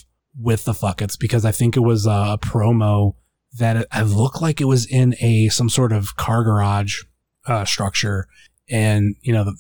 with 0.41 0.64
the 0.64 0.73
Fuckets 0.73 1.19
because 1.19 1.45
I 1.45 1.53
think 1.53 1.77
it 1.77 1.81
was 1.81 2.07
a 2.07 2.39
promo 2.41 3.14
that 3.59 3.87
looked 4.07 4.41
like 4.41 4.61
it 4.61 4.66
was 4.66 4.87
in 4.87 5.14
a 5.21 5.49
some 5.49 5.69
sort 5.69 5.93
of 5.93 6.16
car 6.16 6.45
garage 6.45 7.03
uh, 7.47 7.64
structure. 7.64 8.29
And, 8.71 9.16
you 9.23 9.33
know, 9.33 9.53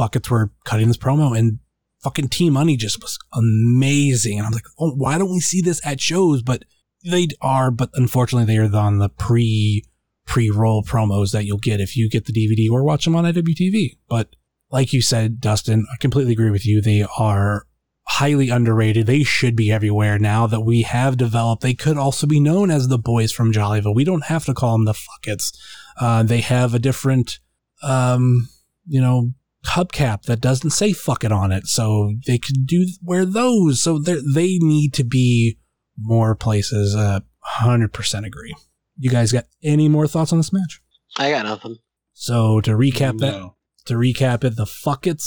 the 0.00 0.18
Fuckets 0.18 0.30
were 0.30 0.50
cutting 0.64 0.88
this 0.88 0.96
promo 0.96 1.36
and 1.36 1.58
fucking 2.02 2.28
T 2.28 2.50
Money 2.50 2.76
just 2.76 3.02
was 3.02 3.18
amazing. 3.32 4.38
And 4.38 4.46
I'm 4.46 4.52
like, 4.52 4.66
oh, 4.78 4.92
why 4.92 5.18
don't 5.18 5.30
we 5.30 5.40
see 5.40 5.60
this 5.60 5.80
at 5.84 6.00
shows? 6.00 6.42
But 6.42 6.64
they 7.04 7.28
are, 7.40 7.70
but 7.70 7.90
unfortunately, 7.94 8.46
they 8.46 8.58
are 8.58 8.74
on 8.74 8.98
the 8.98 9.08
pre 9.08 9.84
pre 10.26 10.50
roll 10.50 10.82
promos 10.82 11.32
that 11.32 11.44
you'll 11.44 11.58
get 11.58 11.80
if 11.80 11.96
you 11.96 12.08
get 12.08 12.26
the 12.26 12.32
DVD 12.32 12.70
or 12.70 12.84
watch 12.84 13.04
them 13.04 13.16
on 13.16 13.24
IWTV. 13.24 13.98
But 14.08 14.36
like 14.70 14.92
you 14.92 15.02
said, 15.02 15.40
Dustin, 15.40 15.86
I 15.92 15.96
completely 15.98 16.32
agree 16.32 16.50
with 16.50 16.66
you. 16.66 16.80
They 16.80 17.04
are 17.18 17.66
highly 18.06 18.50
underrated. 18.50 19.06
They 19.06 19.22
should 19.22 19.56
be 19.56 19.70
everywhere 19.70 20.18
now 20.18 20.46
that 20.46 20.60
we 20.60 20.82
have 20.82 21.16
developed. 21.16 21.62
They 21.62 21.74
could 21.74 21.96
also 21.96 22.26
be 22.26 22.40
known 22.40 22.70
as 22.70 22.88
the 22.88 22.98
boys 22.98 23.32
from 23.32 23.52
Jollyville. 23.52 23.94
We 23.94 24.04
don't 24.04 24.26
have 24.26 24.44
to 24.46 24.54
call 24.54 24.72
them 24.72 24.84
the 24.84 24.94
fuckets. 24.94 25.56
Uh, 26.00 26.22
they 26.22 26.40
have 26.40 26.74
a 26.74 26.78
different, 26.78 27.38
um, 27.82 28.48
you 28.86 29.00
know, 29.00 29.32
hubcap 29.66 30.22
that 30.22 30.40
doesn't 30.40 30.70
say 30.70 30.92
fuck 30.92 31.24
it 31.24 31.32
on 31.32 31.52
it. 31.52 31.66
So 31.66 32.14
they 32.26 32.38
could 32.38 32.66
do 32.66 32.86
wear 33.02 33.24
those. 33.24 33.82
So 33.82 33.98
they 33.98 34.20
they 34.34 34.58
need 34.58 34.94
to 34.94 35.04
be 35.04 35.58
more 35.98 36.34
places. 36.34 36.94
Uh, 36.94 37.20
100% 37.60 38.26
agree. 38.26 38.54
You 38.98 39.10
guys 39.10 39.32
got 39.32 39.46
any 39.62 39.88
more 39.88 40.06
thoughts 40.06 40.32
on 40.32 40.38
this 40.38 40.52
match? 40.52 40.80
I 41.16 41.30
got 41.30 41.46
nothing. 41.46 41.76
So 42.12 42.60
to 42.62 42.72
recap 42.72 43.18
that, 43.18 43.50
to 43.86 43.94
recap 43.94 44.44
it, 44.44 44.56
the 44.56 44.66
Fuckets 44.66 45.26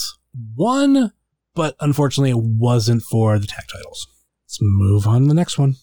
won, 0.55 1.11
but 1.55 1.75
unfortunately 1.79 2.29
it 2.31 2.37
wasn't 2.37 3.01
for 3.03 3.39
the 3.39 3.47
tag 3.47 3.65
titles. 3.71 4.07
Let's 4.45 4.59
move 4.61 5.07
on 5.07 5.23
to 5.23 5.27
the 5.27 5.33
next 5.33 5.57
one. 5.57 5.75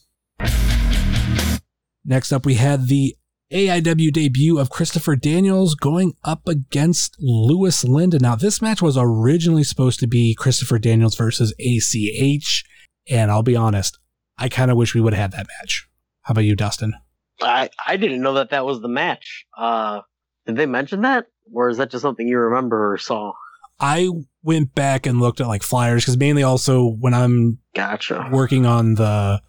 Next 2.04 2.32
up, 2.32 2.46
we 2.46 2.54
had 2.54 2.86
the 2.86 3.16
AIW 3.52 4.12
debut 4.12 4.58
of 4.58 4.70
Christopher 4.70 5.16
Daniels 5.16 5.74
going 5.74 6.12
up 6.22 6.46
against 6.46 7.16
Louis 7.18 7.82
Lyndon. 7.84 8.22
Now, 8.22 8.36
this 8.36 8.62
match 8.62 8.80
was 8.80 8.96
originally 8.96 9.64
supposed 9.64 9.98
to 10.00 10.06
be 10.06 10.36
Christopher 10.38 10.78
Daniels 10.78 11.16
versus 11.16 11.52
ACH, 11.58 12.64
and 13.08 13.30
I'll 13.30 13.42
be 13.42 13.56
honest, 13.56 13.98
I 14.38 14.48
kind 14.48 14.70
of 14.70 14.76
wish 14.76 14.94
we 14.94 15.00
would 15.00 15.14
have 15.14 15.32
had 15.32 15.32
that 15.32 15.48
match. 15.60 15.88
How 16.22 16.32
about 16.32 16.44
you, 16.44 16.54
Dustin? 16.54 16.94
I, 17.42 17.70
I 17.86 17.96
didn't 17.96 18.22
know 18.22 18.34
that 18.34 18.50
that 18.50 18.64
was 18.64 18.80
the 18.80 18.88
match. 18.88 19.46
Uh, 19.56 20.02
did 20.46 20.56
they 20.56 20.66
mention 20.66 21.02
that? 21.02 21.26
Or 21.52 21.68
is 21.68 21.78
that 21.78 21.90
just 21.90 22.02
something 22.02 22.28
you 22.28 22.38
remember 22.38 22.92
or 22.92 22.98
saw? 22.98 23.32
I 23.80 24.10
went 24.42 24.74
back 24.74 25.06
and 25.06 25.20
looked 25.20 25.40
at 25.40 25.48
like 25.48 25.62
flyers 25.62 26.04
because 26.04 26.18
mainly 26.18 26.42
also 26.42 26.84
when 26.86 27.14
I'm 27.14 27.58
Gotcha. 27.74 28.28
working 28.30 28.66
on 28.66 28.94
the 28.94 29.40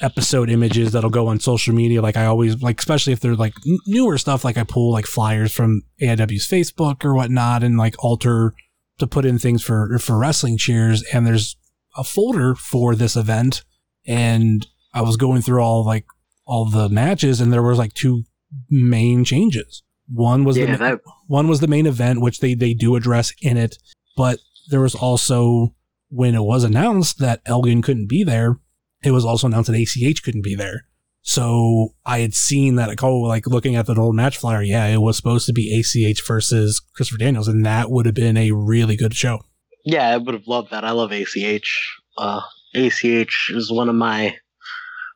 episode 0.00 0.50
images 0.50 0.92
that'll 0.92 1.10
go 1.10 1.28
on 1.28 1.40
social 1.40 1.74
media. 1.74 2.02
Like 2.02 2.16
I 2.16 2.26
always 2.26 2.60
like, 2.62 2.78
especially 2.78 3.12
if 3.12 3.20
they're 3.20 3.34
like 3.34 3.54
n- 3.66 3.78
newer 3.86 4.18
stuff, 4.18 4.44
like 4.44 4.56
I 4.56 4.64
pull 4.64 4.92
like 4.92 5.06
flyers 5.06 5.52
from 5.52 5.82
AIW's 6.02 6.48
Facebook 6.48 7.04
or 7.04 7.14
whatnot 7.14 7.62
and 7.62 7.76
like 7.78 7.94
alter 8.02 8.54
to 8.98 9.06
put 9.06 9.24
in 9.24 9.38
things 9.38 9.62
for, 9.62 9.98
for 9.98 10.18
wrestling 10.18 10.58
cheers. 10.58 11.02
And 11.12 11.26
there's 11.26 11.56
a 11.96 12.04
folder 12.04 12.54
for 12.54 12.94
this 12.94 13.16
event. 13.16 13.64
And 14.06 14.66
I 14.94 15.02
was 15.02 15.16
going 15.16 15.42
through 15.42 15.60
all 15.60 15.84
like 15.84 16.06
all 16.46 16.68
the 16.68 16.88
matches 16.88 17.40
and 17.40 17.52
there 17.52 17.62
was 17.62 17.78
like 17.78 17.94
two 17.94 18.24
main 18.68 19.24
changes. 19.24 19.82
One 20.12 20.44
was 20.44 20.58
Yeah, 20.58 20.72
the, 20.72 20.76
that, 20.78 21.00
one 21.26 21.46
was 21.46 21.60
the 21.60 21.68
main 21.68 21.86
event, 21.86 22.20
which 22.20 22.40
they, 22.40 22.54
they 22.54 22.74
do 22.74 22.96
address 22.96 23.32
in 23.40 23.56
it, 23.56 23.76
but 24.16 24.40
there 24.70 24.80
was 24.80 24.94
also 24.94 25.74
when 26.08 26.34
it 26.34 26.42
was 26.42 26.64
announced 26.64 27.18
that 27.18 27.40
Elgin 27.46 27.82
couldn't 27.82 28.08
be 28.08 28.24
there, 28.24 28.58
it 29.02 29.10
was 29.12 29.24
also 29.24 29.46
announced 29.46 29.70
that 29.70 29.80
ACH 29.80 30.22
couldn't 30.22 30.44
be 30.44 30.54
there. 30.54 30.86
So 31.22 31.94
I 32.06 32.20
had 32.20 32.34
seen 32.34 32.76
that, 32.76 32.88
like, 32.88 33.02
oh, 33.02 33.20
like 33.20 33.46
looking 33.46 33.76
at 33.76 33.86
the 33.86 33.94
old 33.94 34.16
match 34.16 34.38
flyer, 34.38 34.62
yeah, 34.62 34.86
it 34.86 34.98
was 34.98 35.16
supposed 35.16 35.46
to 35.46 35.52
be 35.52 35.78
ACH 35.78 36.26
versus 36.26 36.80
Christopher 36.94 37.18
Daniels, 37.18 37.46
and 37.48 37.64
that 37.66 37.90
would 37.90 38.06
have 38.06 38.14
been 38.14 38.36
a 38.36 38.52
really 38.52 38.96
good 38.96 39.14
show. 39.14 39.40
yeah, 39.84 40.08
I 40.08 40.16
would 40.16 40.34
have 40.34 40.46
loved 40.46 40.70
that. 40.70 40.84
I 40.84 40.92
love 40.92 41.12
ACH. 41.12 41.98
Uh, 42.16 42.40
ACH 42.74 43.50
is 43.50 43.70
one 43.70 43.88
of 43.88 43.94
my 43.94 44.36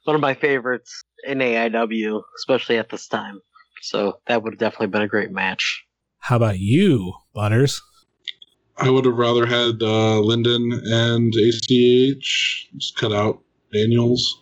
one 0.04 0.14
of 0.14 0.20
my 0.20 0.34
favorites 0.34 1.02
in 1.26 1.38
AIW, 1.38 2.22
especially 2.38 2.76
at 2.76 2.90
this 2.90 3.08
time. 3.08 3.40
So 3.80 4.18
that 4.26 4.42
would 4.42 4.54
have 4.54 4.60
definitely 4.60 4.88
been 4.88 5.02
a 5.02 5.08
great 5.08 5.30
match. 5.30 5.84
How 6.18 6.36
about 6.36 6.58
you, 6.58 7.14
Butters? 7.34 7.80
I 8.76 8.90
would 8.90 9.04
have 9.04 9.16
rather 9.16 9.46
had 9.46 9.82
uh, 9.82 10.20
Lyndon 10.20 10.82
and 10.84 11.32
ACH. 11.34 12.68
Just 12.76 12.96
cut 12.96 13.12
out 13.12 13.40
Daniels. 13.74 14.40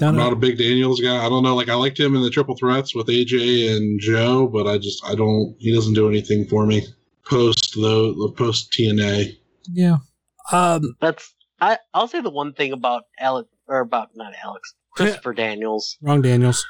No, 0.00 0.08
I'm 0.08 0.16
no. 0.16 0.24
not 0.24 0.32
a 0.32 0.36
big 0.36 0.58
Daniels 0.58 1.00
guy. 1.00 1.24
I 1.24 1.28
don't 1.28 1.42
know. 1.42 1.54
Like 1.54 1.68
I 1.68 1.74
liked 1.74 1.98
him 1.98 2.16
in 2.16 2.22
the 2.22 2.30
triple 2.30 2.56
threats 2.56 2.94
with 2.94 3.06
AJ 3.06 3.76
and 3.76 4.00
Joe, 4.00 4.48
but 4.48 4.66
I 4.66 4.78
just 4.78 5.04
I 5.04 5.14
don't. 5.14 5.54
He 5.58 5.74
doesn't 5.74 5.94
do 5.94 6.08
anything 6.08 6.46
for 6.48 6.66
me. 6.66 6.82
Post 7.28 7.76
though, 7.76 8.12
the 8.12 8.32
post 8.36 8.72
TNA. 8.72 9.36
yeah. 9.72 9.98
Um, 10.50 10.96
That's 11.00 11.32
I. 11.60 11.78
I'll 11.94 12.08
say 12.08 12.20
the 12.20 12.30
one 12.30 12.52
thing 12.52 12.72
about 12.72 13.04
Alex 13.18 13.48
or 13.68 13.80
about 13.80 14.10
not 14.16 14.32
Alex, 14.42 14.74
Christopher 14.96 15.32
Daniels. 15.34 15.96
wrong 16.02 16.20
Daniels. 16.22 16.66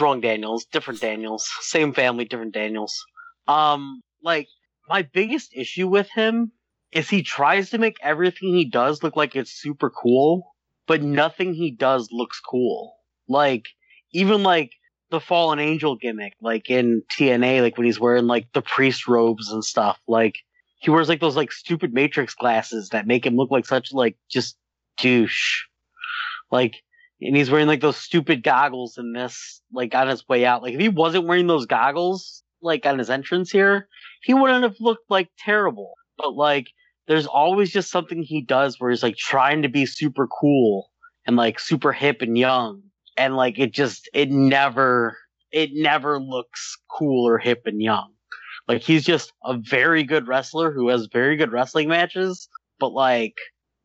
wrong 0.00 0.20
Daniels, 0.20 0.64
different 0.66 1.00
Daniels, 1.00 1.50
same 1.60 1.92
family, 1.92 2.24
different 2.24 2.54
Daniels. 2.54 3.04
Um, 3.48 4.00
like 4.22 4.46
my 4.88 5.02
biggest 5.02 5.50
issue 5.54 5.88
with 5.88 6.08
him 6.14 6.52
is 6.92 7.08
he 7.10 7.22
tries 7.22 7.70
to 7.70 7.78
make 7.78 7.96
everything 8.02 8.54
he 8.54 8.64
does 8.64 9.02
look 9.02 9.16
like 9.16 9.34
it's 9.34 9.50
super 9.50 9.90
cool, 9.90 10.54
but 10.86 11.02
nothing 11.02 11.54
he 11.54 11.70
does 11.70 12.08
looks 12.12 12.40
cool. 12.40 12.94
Like 13.28 13.68
even 14.12 14.42
like 14.42 14.72
the 15.10 15.20
fallen 15.20 15.58
angel 15.58 15.96
gimmick, 15.96 16.34
like 16.40 16.70
in 16.70 17.02
TNA, 17.10 17.62
like 17.62 17.76
when 17.76 17.86
he's 17.86 18.00
wearing 18.00 18.26
like 18.26 18.52
the 18.52 18.62
priest 18.62 19.06
robes 19.08 19.50
and 19.50 19.64
stuff, 19.64 19.98
like 20.06 20.38
he 20.78 20.90
wears 20.90 21.08
like 21.08 21.20
those 21.20 21.36
like 21.36 21.52
stupid 21.52 21.92
matrix 21.92 22.34
glasses 22.34 22.90
that 22.90 23.06
make 23.06 23.24
him 23.24 23.36
look 23.36 23.50
like 23.50 23.66
such 23.66 23.92
like 23.92 24.16
just 24.28 24.56
douche. 24.98 25.64
Like 26.50 26.76
and 27.20 27.36
he's 27.36 27.50
wearing 27.50 27.66
like 27.66 27.80
those 27.80 27.96
stupid 27.96 28.42
goggles 28.42 28.98
in 28.98 29.12
this, 29.12 29.62
like 29.72 29.94
on 29.94 30.08
his 30.08 30.28
way 30.28 30.44
out. 30.44 30.62
Like 30.62 30.74
if 30.74 30.80
he 30.80 30.88
wasn't 30.88 31.26
wearing 31.26 31.46
those 31.46 31.66
goggles, 31.66 32.42
like 32.60 32.84
on 32.84 32.98
his 32.98 33.10
entrance 33.10 33.50
here, 33.50 33.88
he 34.22 34.34
wouldn't 34.34 34.64
have 34.64 34.76
looked 34.80 35.10
like 35.10 35.30
terrible. 35.38 35.94
But 36.18 36.34
like, 36.34 36.68
there's 37.06 37.26
always 37.26 37.70
just 37.70 37.90
something 37.90 38.22
he 38.22 38.42
does 38.42 38.78
where 38.78 38.90
he's 38.90 39.02
like 39.02 39.16
trying 39.16 39.62
to 39.62 39.68
be 39.68 39.86
super 39.86 40.26
cool 40.26 40.90
and 41.26 41.36
like 41.36 41.58
super 41.60 41.92
hip 41.92 42.22
and 42.22 42.36
young, 42.36 42.82
and 43.16 43.36
like 43.36 43.58
it 43.58 43.72
just 43.72 44.08
it 44.12 44.30
never 44.30 45.16
it 45.52 45.70
never 45.72 46.20
looks 46.20 46.76
cool 46.90 47.28
or 47.28 47.38
hip 47.38 47.62
and 47.66 47.80
young. 47.80 48.12
Like 48.68 48.82
he's 48.82 49.04
just 49.04 49.32
a 49.44 49.56
very 49.58 50.02
good 50.02 50.26
wrestler 50.26 50.72
who 50.72 50.88
has 50.88 51.08
very 51.12 51.36
good 51.36 51.52
wrestling 51.52 51.88
matches, 51.88 52.48
but 52.80 52.92
like 52.92 53.36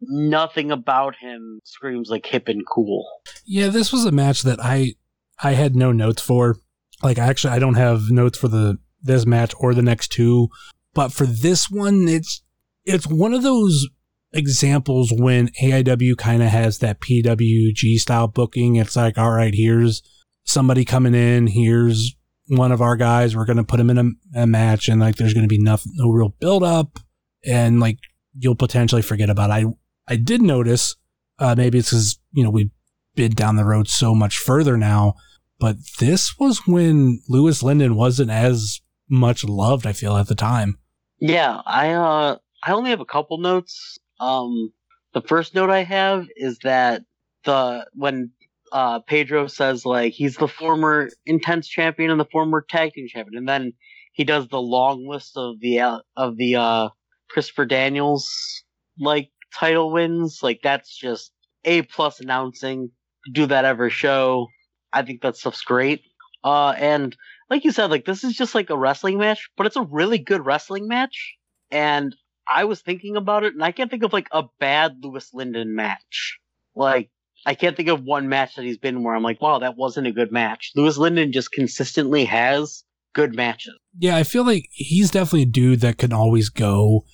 nothing 0.01 0.71
about 0.71 1.15
him 1.15 1.59
screams 1.63 2.09
like 2.09 2.25
hip 2.25 2.47
and 2.47 2.63
cool. 2.65 3.07
Yeah, 3.45 3.67
this 3.67 3.91
was 3.91 4.05
a 4.05 4.11
match 4.11 4.41
that 4.43 4.59
I 4.59 4.95
I 5.41 5.53
had 5.53 5.75
no 5.75 5.91
notes 5.91 6.21
for. 6.21 6.57
Like 7.03 7.17
actually 7.17 7.53
I 7.53 7.59
don't 7.59 7.75
have 7.75 8.09
notes 8.09 8.37
for 8.37 8.47
the 8.47 8.77
this 9.01 9.25
match 9.25 9.53
or 9.59 9.73
the 9.73 9.81
next 9.81 10.09
two, 10.11 10.49
but 10.93 11.11
for 11.11 11.25
this 11.25 11.69
one 11.69 12.07
it's 12.07 12.43
it's 12.85 13.07
one 13.07 13.33
of 13.33 13.43
those 13.43 13.87
examples 14.33 15.11
when 15.15 15.49
AIW 15.61 16.17
kind 16.17 16.41
of 16.41 16.49
has 16.49 16.79
that 16.79 17.01
PWG 17.01 17.95
style 17.97 18.27
booking. 18.27 18.77
It's 18.77 18.95
like, 18.95 19.17
all 19.17 19.31
right, 19.31 19.53
here's 19.53 20.01
somebody 20.43 20.85
coming 20.85 21.13
in, 21.13 21.47
here's 21.47 22.15
one 22.47 22.71
of 22.71 22.81
our 22.81 22.95
guys, 22.95 23.35
we're 23.35 23.45
going 23.45 23.57
to 23.57 23.63
put 23.63 23.79
him 23.79 23.89
in 23.89 23.97
a, 23.97 24.41
a 24.41 24.47
match 24.47 24.89
and 24.89 24.99
like 24.99 25.15
there's 25.15 25.33
going 25.33 25.45
to 25.45 25.49
be 25.49 25.61
nothing 25.61 25.93
no 25.95 26.09
real 26.09 26.35
build 26.39 26.63
up 26.63 26.99
and 27.45 27.79
like 27.79 27.97
you'll 28.37 28.55
potentially 28.55 29.01
forget 29.01 29.29
about 29.29 29.49
it. 29.49 29.53
I 29.53 29.65
I 30.07 30.15
did 30.17 30.41
notice, 30.41 30.95
uh, 31.39 31.55
maybe 31.57 31.77
it's 31.77 31.91
because, 31.91 32.19
you 32.33 32.43
know, 32.43 32.49
we've 32.49 32.71
been 33.15 33.31
down 33.31 33.55
the 33.55 33.65
road 33.65 33.87
so 33.87 34.13
much 34.15 34.37
further 34.37 34.77
now, 34.77 35.15
but 35.59 35.77
this 35.99 36.37
was 36.39 36.67
when 36.67 37.21
Louis 37.29 37.61
Lyndon 37.61 37.95
wasn't 37.95 38.31
as 38.31 38.81
much 39.09 39.43
loved, 39.43 39.85
I 39.85 39.93
feel, 39.93 40.17
at 40.17 40.27
the 40.27 40.35
time. 40.35 40.77
Yeah, 41.19 41.61
I 41.65 41.91
uh 41.91 42.37
I 42.63 42.73
only 42.73 42.89
have 42.91 43.01
a 43.01 43.05
couple 43.05 43.37
notes. 43.37 43.97
Um 44.19 44.71
the 45.13 45.21
first 45.21 45.55
note 45.55 45.69
I 45.69 45.83
have 45.83 46.27
is 46.35 46.59
that 46.59 47.03
the 47.43 47.87
when 47.93 48.31
uh 48.71 48.99
Pedro 49.01 49.47
says 49.47 49.85
like 49.85 50.13
he's 50.13 50.37
the 50.37 50.47
former 50.47 51.09
intense 51.25 51.67
champion 51.67 52.11
and 52.11 52.19
the 52.19 52.25
former 52.31 52.65
tag 52.67 52.93
team 52.93 53.07
champion 53.07 53.37
and 53.37 53.49
then 53.49 53.73
he 54.13 54.23
does 54.23 54.47
the 54.47 54.61
long 54.61 55.07
list 55.07 55.37
of 55.37 55.59
the 55.59 55.79
uh, 55.79 55.99
of 56.17 56.37
the 56.37 56.55
uh 56.55 56.89
Christopher 57.29 57.65
Daniels 57.65 58.63
like 58.99 59.29
title 59.53 59.91
wins. 59.91 60.39
Like 60.41 60.61
that's 60.63 60.95
just 60.95 61.31
A 61.65 61.83
plus 61.83 62.19
announcing. 62.19 62.91
Do 63.31 63.45
that 63.47 63.65
every 63.65 63.89
show. 63.89 64.47
I 64.93 65.03
think 65.03 65.21
that 65.21 65.37
stuff's 65.37 65.61
great. 65.61 66.01
Uh, 66.43 66.73
and 66.77 67.15
like 67.49 67.63
you 67.63 67.71
said, 67.71 67.91
like 67.91 68.05
this 68.05 68.23
is 68.23 68.35
just 68.35 68.55
like 68.55 68.69
a 68.69 68.77
wrestling 68.77 69.17
match, 69.17 69.49
but 69.55 69.67
it's 69.67 69.75
a 69.75 69.83
really 69.83 70.17
good 70.17 70.45
wrestling 70.45 70.87
match. 70.87 71.35
And 71.69 72.15
I 72.53 72.65
was 72.65 72.81
thinking 72.81 73.15
about 73.15 73.43
it, 73.43 73.53
and 73.53 73.63
I 73.63 73.71
can't 73.71 73.89
think 73.89 74.03
of 74.03 74.13
like 74.13 74.27
a 74.31 74.43
bad 74.59 74.97
Louis 75.01 75.29
Lyndon 75.33 75.75
match. 75.75 76.39
Like 76.75 77.09
I 77.45 77.55
can't 77.55 77.75
think 77.75 77.89
of 77.89 78.03
one 78.03 78.29
match 78.29 78.55
that 78.55 78.65
he's 78.65 78.77
been 78.77 79.03
where 79.03 79.15
I'm 79.15 79.23
like, 79.23 79.41
wow, 79.41 79.59
that 79.59 79.77
wasn't 79.77 80.07
a 80.07 80.11
good 80.11 80.31
match. 80.31 80.71
Louis 80.75 80.97
Lyndon 80.97 81.31
just 81.31 81.51
consistently 81.51 82.25
has 82.25 82.83
good 83.13 83.35
matches. 83.35 83.77
Yeah, 83.97 84.15
I 84.15 84.23
feel 84.23 84.45
like 84.45 84.67
he's 84.71 85.11
definitely 85.11 85.43
a 85.43 85.47
dude 85.47 85.81
that 85.81 85.97
can 85.97 86.13
always 86.13 86.49
go. 86.49 87.05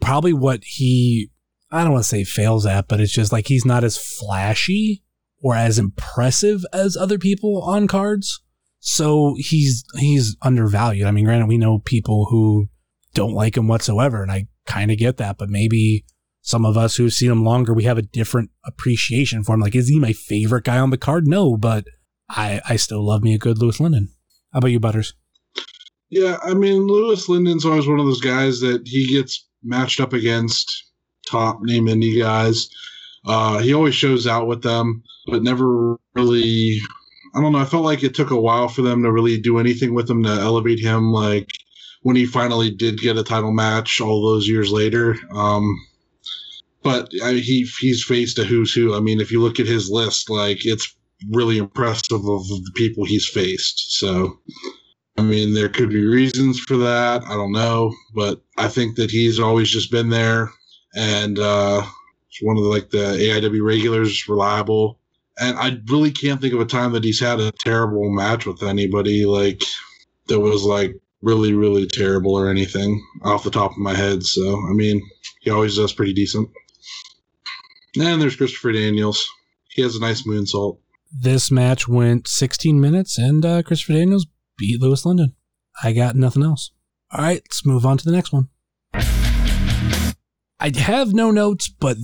Probably 0.00 0.32
what 0.32 0.62
he 0.64 1.30
I 1.70 1.82
don't 1.82 1.92
want 1.92 2.04
to 2.04 2.08
say 2.08 2.24
fails 2.24 2.64
at, 2.66 2.88
but 2.88 3.00
it's 3.00 3.12
just 3.12 3.32
like 3.32 3.46
he's 3.46 3.64
not 3.64 3.84
as 3.84 3.98
flashy 3.98 5.02
or 5.40 5.54
as 5.54 5.78
impressive 5.78 6.64
as 6.72 6.96
other 6.96 7.18
people 7.18 7.62
on 7.62 7.86
cards. 7.86 8.42
So 8.80 9.34
he's 9.38 9.84
he's 9.96 10.36
undervalued. 10.42 11.06
I 11.06 11.10
mean, 11.10 11.24
granted, 11.24 11.48
we 11.48 11.58
know 11.58 11.80
people 11.80 12.26
who 12.30 12.68
don't 13.14 13.32
like 13.32 13.56
him 13.56 13.68
whatsoever, 13.68 14.22
and 14.22 14.32
I 14.32 14.46
kind 14.68 14.90
of 14.90 14.98
get 14.98 15.16
that. 15.16 15.38
But 15.38 15.48
maybe 15.50 16.04
some 16.42 16.64
of 16.64 16.76
us 16.76 16.96
who've 16.96 17.12
seen 17.12 17.30
him 17.30 17.44
longer, 17.44 17.74
we 17.74 17.84
have 17.84 17.98
a 17.98 18.02
different 18.02 18.50
appreciation 18.64 19.42
for 19.42 19.54
him. 19.54 19.60
Like, 19.60 19.74
is 19.74 19.88
he 19.88 19.98
my 19.98 20.12
favorite 20.12 20.64
guy 20.64 20.78
on 20.78 20.90
the 20.90 20.98
card? 20.98 21.26
No, 21.26 21.56
but 21.56 21.84
I 22.30 22.60
I 22.68 22.76
still 22.76 23.04
love 23.04 23.22
me 23.22 23.34
a 23.34 23.38
good 23.38 23.58
Louis 23.58 23.80
Lyndon. 23.80 24.10
How 24.52 24.58
about 24.58 24.68
you, 24.68 24.80
Butters? 24.80 25.14
Yeah, 26.10 26.38
I 26.42 26.54
mean, 26.54 26.86
Louis 26.86 27.28
Lyndon's 27.28 27.66
always 27.66 27.86
one 27.86 28.00
of 28.00 28.06
those 28.06 28.20
guys 28.20 28.60
that 28.60 28.82
he 28.86 29.12
gets 29.12 29.46
matched 29.62 30.00
up 30.00 30.12
against 30.12 30.84
top 31.28 31.58
name 31.60 31.86
indie 31.86 32.18
guys. 32.20 32.70
Uh, 33.26 33.58
he 33.58 33.74
always 33.74 33.94
shows 33.94 34.26
out 34.26 34.46
with 34.46 34.62
them, 34.62 35.02
but 35.26 35.42
never 35.42 35.96
really. 36.14 36.78
I 37.34 37.42
don't 37.42 37.52
know. 37.52 37.58
I 37.58 37.66
felt 37.66 37.84
like 37.84 38.02
it 38.02 38.14
took 38.14 38.30
a 38.30 38.40
while 38.40 38.68
for 38.68 38.80
them 38.80 39.02
to 39.02 39.12
really 39.12 39.38
do 39.38 39.58
anything 39.58 39.92
with 39.92 40.08
him 40.08 40.22
to 40.22 40.30
elevate 40.30 40.80
him. 40.80 41.12
Like 41.12 41.50
when 42.02 42.16
he 42.16 42.26
finally 42.26 42.70
did 42.70 43.00
get 43.00 43.18
a 43.18 43.24
title 43.24 43.52
match 43.52 44.00
all 44.00 44.22
those 44.22 44.48
years 44.48 44.70
later. 44.70 45.16
Um, 45.32 45.86
but 46.82 47.10
I 47.22 47.34
he 47.34 47.68
he's 47.80 48.04
faced 48.04 48.38
a 48.38 48.44
who's 48.44 48.72
who. 48.72 48.94
I 48.94 49.00
mean, 49.00 49.20
if 49.20 49.30
you 49.32 49.40
look 49.40 49.60
at 49.60 49.66
his 49.66 49.90
list, 49.90 50.30
like 50.30 50.64
it's 50.64 50.96
really 51.30 51.58
impressive 51.58 52.24
of 52.24 52.48
the 52.48 52.72
people 52.76 53.04
he's 53.04 53.28
faced. 53.28 53.98
So, 53.98 54.38
I 55.16 55.22
mean, 55.22 55.54
there 55.54 55.68
could 55.68 55.90
be 55.90 56.06
reasons 56.06 56.60
for 56.60 56.76
that. 56.76 57.24
I 57.24 57.34
don't 57.34 57.52
know, 57.52 57.92
but 58.14 58.40
I 58.56 58.68
think 58.68 58.96
that 58.96 59.10
he's 59.10 59.40
always 59.40 59.68
just 59.68 59.90
been 59.90 60.10
there 60.10 60.50
and 60.94 61.38
uh, 61.38 61.82
it's 62.28 62.42
one 62.42 62.56
of 62.56 62.62
the, 62.62 62.68
like 62.68 62.90
the 62.90 62.98
AIW 62.98 63.64
regulars, 63.64 64.28
reliable. 64.28 64.98
And 65.40 65.56
I 65.56 65.78
really 65.86 66.10
can't 66.10 66.40
think 66.40 66.54
of 66.54 66.60
a 66.60 66.64
time 66.64 66.92
that 66.92 67.04
he's 67.04 67.20
had 67.20 67.40
a 67.40 67.52
terrible 67.52 68.10
match 68.10 68.46
with 68.46 68.62
anybody 68.62 69.24
like 69.24 69.62
that 70.26 70.40
was 70.40 70.64
like 70.64 70.96
really 71.22 71.52
really 71.52 71.86
terrible 71.86 72.34
or 72.34 72.48
anything 72.48 73.04
off 73.24 73.44
the 73.44 73.50
top 73.50 73.72
of 73.72 73.78
my 73.78 73.94
head. 73.94 74.22
So 74.22 74.58
I 74.68 74.72
mean, 74.72 75.02
he 75.40 75.50
always 75.50 75.76
does 75.76 75.92
pretty 75.92 76.14
decent. 76.14 76.48
And 77.98 78.20
there's 78.20 78.36
Christopher 78.36 78.72
Daniels. 78.72 79.26
He 79.70 79.82
has 79.82 79.96
a 79.96 80.00
nice 80.00 80.22
moonsault. 80.22 80.78
This 81.10 81.50
match 81.50 81.88
went 81.88 82.28
16 82.28 82.80
minutes, 82.80 83.16
and 83.16 83.44
uh, 83.44 83.62
Christopher 83.62 83.94
Daniels 83.94 84.26
beat 84.58 84.80
Louis 84.80 85.04
Lyndon. 85.06 85.34
I 85.82 85.92
got 85.92 86.16
nothing 86.16 86.42
else. 86.42 86.70
All 87.10 87.24
right, 87.24 87.40
let's 87.42 87.64
move 87.64 87.86
on 87.86 87.96
to 87.96 88.04
the 88.04 88.12
next 88.12 88.32
one. 88.32 88.48
I 90.60 90.72
have 90.76 91.14
no 91.14 91.30
notes, 91.30 91.68
but 91.68 91.96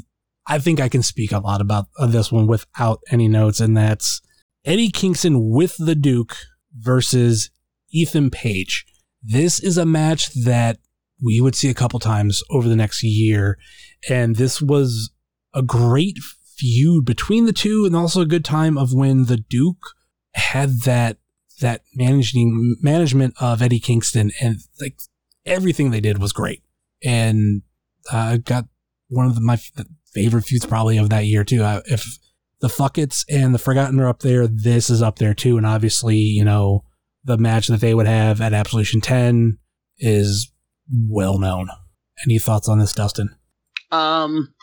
I 0.46 0.58
think 0.58 0.80
I 0.80 0.88
can 0.88 1.02
speak 1.02 1.32
a 1.32 1.38
lot 1.38 1.60
about 1.60 1.86
this 2.08 2.32
one 2.32 2.46
without 2.46 3.00
any 3.10 3.28
notes, 3.28 3.60
and 3.60 3.76
that's 3.76 4.22
Eddie 4.64 4.90
Kingston 4.90 5.50
with 5.50 5.76
the 5.78 5.94
Duke 5.94 6.36
versus 6.72 7.50
Ethan 7.90 8.30
Page. 8.30 8.86
This 9.24 9.58
is 9.58 9.78
a 9.78 9.86
match 9.86 10.32
that 10.44 10.78
we 11.22 11.40
would 11.40 11.54
see 11.54 11.70
a 11.70 11.74
couple 11.74 11.98
times 11.98 12.42
over 12.50 12.68
the 12.68 12.76
next 12.76 13.02
year, 13.02 13.58
and 14.08 14.36
this 14.36 14.60
was 14.60 15.10
a 15.54 15.62
great 15.62 16.18
feud 16.56 17.04
between 17.04 17.46
the 17.46 17.52
two, 17.52 17.84
and 17.86 17.96
also 17.96 18.20
a 18.20 18.26
good 18.26 18.44
time 18.44 18.76
of 18.76 18.92
when 18.92 19.24
the 19.24 19.38
Duke 19.38 19.94
had 20.34 20.82
that 20.82 21.18
that 21.60 21.82
managing 21.94 22.76
management 22.80 23.34
of 23.40 23.62
Eddie 23.62 23.80
Kingston, 23.80 24.32
and 24.40 24.58
like 24.80 24.98
everything 25.46 25.90
they 25.90 26.00
did 26.00 26.18
was 26.18 26.32
great. 26.32 26.62
And 27.02 27.62
uh, 28.12 28.38
got 28.38 28.66
one 29.08 29.26
of 29.26 29.34
the, 29.34 29.40
my 29.40 29.58
favorite 30.12 30.44
feuds 30.44 30.66
probably 30.66 30.98
of 30.98 31.10
that 31.10 31.26
year 31.26 31.44
too. 31.44 31.62
Uh, 31.62 31.82
if 31.86 32.18
the 32.60 32.68
Fuckets 32.68 33.24
and 33.28 33.54
the 33.54 33.58
Forgotten 33.58 34.00
are 34.00 34.08
up 34.08 34.20
there, 34.20 34.46
this 34.46 34.90
is 34.90 35.02
up 35.02 35.18
there 35.18 35.34
too. 35.34 35.56
And 35.56 35.66
obviously, 35.66 36.16
you 36.16 36.44
know, 36.44 36.84
the 37.24 37.38
match 37.38 37.68
that 37.68 37.80
they 37.80 37.94
would 37.94 38.06
have 38.06 38.40
at 38.40 38.52
Absolution 38.52 39.00
10 39.00 39.58
is 39.98 40.52
well 41.08 41.38
known. 41.38 41.68
Any 42.26 42.38
thoughts 42.38 42.68
on 42.68 42.78
this, 42.78 42.92
Dustin? 42.92 43.34
Um, 43.90 44.54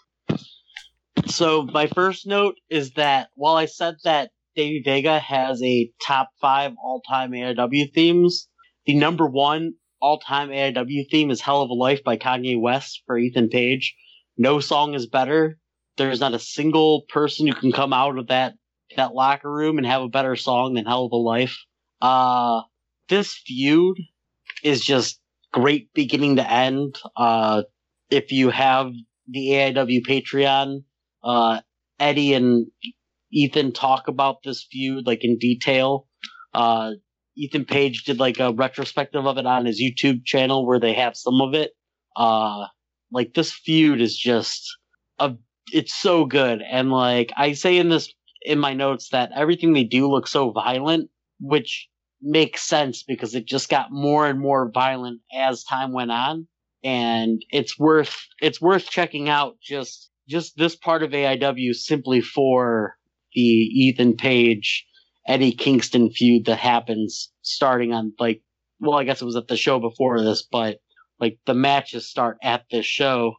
so 1.27 1.63
my 1.63 1.87
first 1.87 2.27
note 2.27 2.55
is 2.69 2.91
that 2.93 3.29
while 3.35 3.55
I 3.55 3.65
said 3.65 3.95
that 4.03 4.31
Davey 4.55 4.81
Vega 4.83 5.19
has 5.19 5.61
a 5.63 5.91
top 6.05 6.29
five 6.41 6.73
all-time 6.83 7.31
AIW 7.31 7.93
themes, 7.93 8.47
the 8.85 8.95
number 8.95 9.27
one 9.27 9.73
all-time 10.01 10.49
AIW 10.49 11.09
theme 11.09 11.31
is 11.31 11.41
"Hell 11.41 11.61
of 11.61 11.69
a 11.69 11.73
Life" 11.73 12.03
by 12.03 12.17
Kanye 12.17 12.59
West 12.59 13.03
for 13.05 13.17
Ethan 13.17 13.49
Page. 13.49 13.95
No 14.37 14.59
song 14.59 14.93
is 14.93 15.07
better. 15.07 15.57
There's 15.97 16.19
not 16.19 16.33
a 16.33 16.39
single 16.39 17.03
person 17.09 17.47
who 17.47 17.53
can 17.53 17.71
come 17.71 17.93
out 17.93 18.17
of 18.17 18.27
that 18.27 18.53
that 18.97 19.13
locker 19.13 19.49
room 19.51 19.77
and 19.77 19.87
have 19.87 20.01
a 20.01 20.09
better 20.09 20.35
song 20.35 20.73
than 20.73 20.85
"Hell 20.85 21.05
of 21.05 21.11
a 21.11 21.17
Life." 21.17 21.57
Uh, 22.01 22.61
this 23.09 23.33
feud 23.45 23.97
is 24.63 24.81
just 24.83 25.19
great 25.53 25.93
beginning 25.93 26.37
to 26.37 26.51
end. 26.51 26.97
Uh, 27.15 27.63
if 28.09 28.31
you 28.31 28.49
have 28.49 28.91
the 29.27 29.49
AIW 29.49 30.05
Patreon, 30.05 30.83
uh, 31.23 31.61
Eddie 31.99 32.33
and 32.33 32.67
Ethan 33.31 33.71
talk 33.71 34.07
about 34.07 34.43
this 34.43 34.65
feud 34.71 35.05
like 35.05 35.23
in 35.23 35.37
detail. 35.37 36.07
Uh, 36.53 36.91
Ethan 37.37 37.65
Page 37.65 38.03
did 38.03 38.19
like 38.19 38.39
a 38.39 38.51
retrospective 38.51 39.25
of 39.25 39.37
it 39.37 39.45
on 39.45 39.65
his 39.65 39.81
YouTube 39.81 40.25
channel 40.25 40.65
where 40.65 40.79
they 40.79 40.93
have 40.93 41.15
some 41.15 41.41
of 41.41 41.53
it. 41.53 41.71
Uh, 42.15 42.65
like 43.11 43.33
this 43.33 43.53
feud 43.53 44.01
is 44.01 44.17
just 44.17 44.77
a, 45.19 45.33
it's 45.71 45.93
so 45.93 46.25
good. 46.25 46.61
And 46.61 46.91
like 46.91 47.31
I 47.37 47.53
say 47.53 47.77
in 47.77 47.89
this, 47.89 48.13
in 48.41 48.59
my 48.59 48.73
notes 48.73 49.09
that 49.09 49.31
everything 49.35 49.73
they 49.73 49.83
do 49.83 50.09
looks 50.09 50.31
so 50.31 50.51
violent, 50.51 51.09
which 51.41 51.89
makes 52.21 52.61
sense 52.61 53.03
because 53.03 53.35
it 53.35 53.45
just 53.45 53.69
got 53.69 53.91
more 53.91 54.27
and 54.27 54.39
more 54.39 54.71
violent 54.71 55.21
as 55.33 55.63
time 55.63 55.91
went 55.91 56.11
on. 56.11 56.47
And 56.83 57.41
it's 57.49 57.77
worth, 57.77 58.17
it's 58.41 58.61
worth 58.61 58.89
checking 58.89 59.27
out 59.27 59.57
just, 59.61 60.09
just 60.29 60.55
this 60.57 60.75
part 60.75 61.03
of 61.03 61.11
AIW 61.11 61.73
simply 61.73 62.21
for 62.21 62.95
the 63.33 63.41
Ethan 63.41 64.15
Page 64.15 64.85
Eddie 65.27 65.51
Kingston 65.51 66.11
feud 66.11 66.45
that 66.45 66.57
happens 66.57 67.31
starting 67.41 67.93
on 67.93 68.13
like 68.19 68.41
well 68.79 68.97
I 68.97 69.03
guess 69.03 69.21
it 69.21 69.25
was 69.25 69.35
at 69.35 69.47
the 69.47 69.57
show 69.57 69.79
before 69.79 70.21
this 70.21 70.47
but 70.51 70.79
like 71.19 71.37
the 71.45 71.53
matches 71.53 72.09
start 72.09 72.37
at 72.43 72.65
this 72.71 72.85
show. 72.85 73.33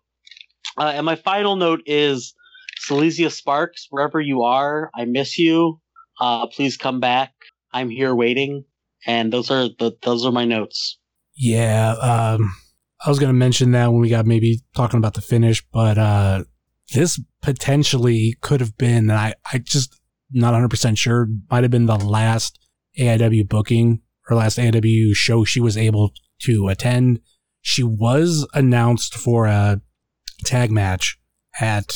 Uh, 0.78 0.92
and 0.94 1.04
my 1.04 1.16
final 1.16 1.56
note 1.56 1.80
is 1.84 2.34
Seleziya 2.88 3.32
Sparks 3.32 3.88
wherever 3.90 4.20
you 4.20 4.42
are 4.42 4.90
I 4.94 5.04
miss 5.04 5.38
you. 5.38 5.80
Uh, 6.20 6.46
please 6.46 6.76
come 6.76 7.00
back. 7.00 7.32
I'm 7.72 7.90
here 7.90 8.14
waiting. 8.14 8.64
And 9.06 9.32
those 9.32 9.50
are 9.50 9.68
the 9.78 9.96
those 10.02 10.24
are 10.24 10.32
my 10.32 10.44
notes. 10.44 10.98
Yeah, 11.34 11.94
um, 11.94 12.54
I 13.04 13.08
was 13.08 13.18
to 13.18 13.32
mention 13.32 13.72
that 13.72 13.92
when 13.92 14.00
we 14.00 14.10
got 14.10 14.26
maybe 14.26 14.60
talking 14.76 14.98
about 14.98 15.14
the 15.14 15.20
finish, 15.20 15.64
but 15.72 15.98
uh, 15.98 16.44
this 16.94 17.20
potentially 17.40 18.36
could 18.40 18.60
have 18.60 18.76
been. 18.76 19.10
I 19.10 19.34
I 19.52 19.58
just 19.58 19.98
not 20.32 20.54
100% 20.54 20.96
sure, 20.96 21.28
might 21.50 21.62
have 21.62 21.70
been 21.70 21.86
the 21.86 21.96
last 21.96 22.58
AIW 22.98 23.48
booking 23.48 24.00
or 24.28 24.36
last 24.36 24.58
AIW 24.58 25.14
show 25.14 25.44
she 25.44 25.60
was 25.60 25.76
able 25.76 26.12
to 26.42 26.68
attend. 26.68 27.20
She 27.60 27.82
was 27.82 28.46
announced 28.54 29.14
for 29.14 29.46
a 29.46 29.80
tag 30.44 30.70
match 30.70 31.18
at 31.60 31.92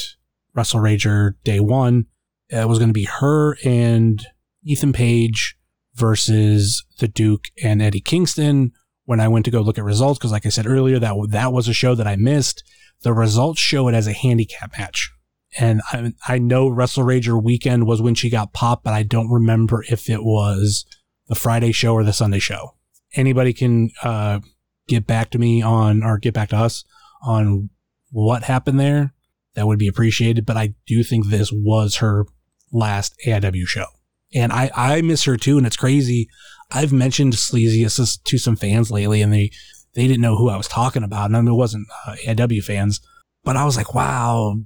Wrestle 0.55 0.81
Rager 0.81 1.33
Day 1.45 1.61
One. 1.61 2.07
It 2.49 2.69
was 2.69 2.79
going 2.79 2.91
to 2.91 2.95
be 2.95 3.09
her 3.21 3.57
and 3.65 4.25
Ethan 4.65 4.93
Page 4.93 5.57
versus 5.97 6.85
the 6.99 7.09
Duke 7.09 7.47
and 7.63 7.83
Eddie 7.83 8.01
Kingston. 8.01 8.73
When 9.05 9.21
I 9.21 9.29
went 9.29 9.45
to 9.45 9.53
go 9.53 9.61
look 9.61 9.79
at 9.79 9.85
results, 9.85 10.19
because 10.19 10.33
like 10.33 10.47
I 10.47 10.49
said 10.49 10.67
earlier, 10.67 10.99
that 10.99 11.15
that 11.31 11.53
was 11.53 11.69
a 11.69 11.73
show 11.73 11.95
that 11.95 12.09
I 12.09 12.17
missed. 12.17 12.65
The 13.03 13.13
results 13.13 13.61
show 13.61 13.87
it 13.89 13.95
as 13.95 14.09
a 14.09 14.13
handicap 14.13 14.77
match. 14.77 15.13
And 15.59 15.81
I, 15.93 16.13
I 16.27 16.39
know 16.39 16.69
Wrestle 16.69 17.05
Rager 17.05 17.41
weekend 17.41 17.87
was 17.87 18.03
when 18.03 18.15
she 18.15 18.29
got 18.29 18.53
popped, 18.53 18.85
but 18.85 18.95
I 18.95 19.05
don't 19.05 19.31
remember 19.31 19.85
if 19.89 20.11
it 20.11 20.25
was 20.25 20.85
the 21.29 21.35
Friday 21.35 21.73
show 21.73 21.95
or 21.95 22.05
the 22.05 22.13
Sunday 22.13 22.41
show. 22.41 22.75
Anybody 23.15 23.53
can 23.53 23.91
uh, 24.03 24.41
get 24.89 25.07
back 25.07 25.31
to 25.31 25.39
me 25.39 25.63
on, 25.63 26.03
or 26.03 26.19
get 26.19 26.35
back 26.35 26.51
to 26.51 26.57
us 26.57 26.85
on 27.23 27.71
what 28.11 28.45
happened 28.45 28.81
there. 28.81 29.15
That 29.55 29.67
would 29.67 29.79
be 29.79 29.89
appreciated. 29.89 30.45
But 30.45 30.57
I 30.57 30.75
do 30.87 31.03
think 31.03 31.27
this 31.27 31.51
was 31.53 31.97
her 31.97 32.27
last 32.73 33.15
AIW 33.27 33.67
show. 33.67 33.87
And 34.35 34.53
I, 34.53 34.71
I 34.75 35.03
miss 35.03 35.25
her 35.25 35.37
too. 35.37 35.59
And 35.59 35.67
it's 35.67 35.77
crazy. 35.77 36.29
I've 36.71 36.93
mentioned 36.93 37.35
Seleziya 37.35 38.19
to 38.25 38.39
some 38.39 38.57
fans 38.57 38.91
lately 38.91 39.23
and 39.23 39.33
they, 39.33 39.51
they 39.95 40.07
didn't 40.07 40.21
know 40.21 40.37
who 40.37 40.51
I 40.51 40.57
was 40.57 40.69
talking 40.69 41.03
about. 41.03 41.31
And 41.31 41.49
it 41.49 41.53
wasn't 41.53 41.87
uh, 42.07 42.17
AIW 42.27 42.63
fans, 42.63 43.01
but 43.45 43.57
I 43.57 43.65
was 43.65 43.77
like, 43.77 43.95
wow, 43.95 44.57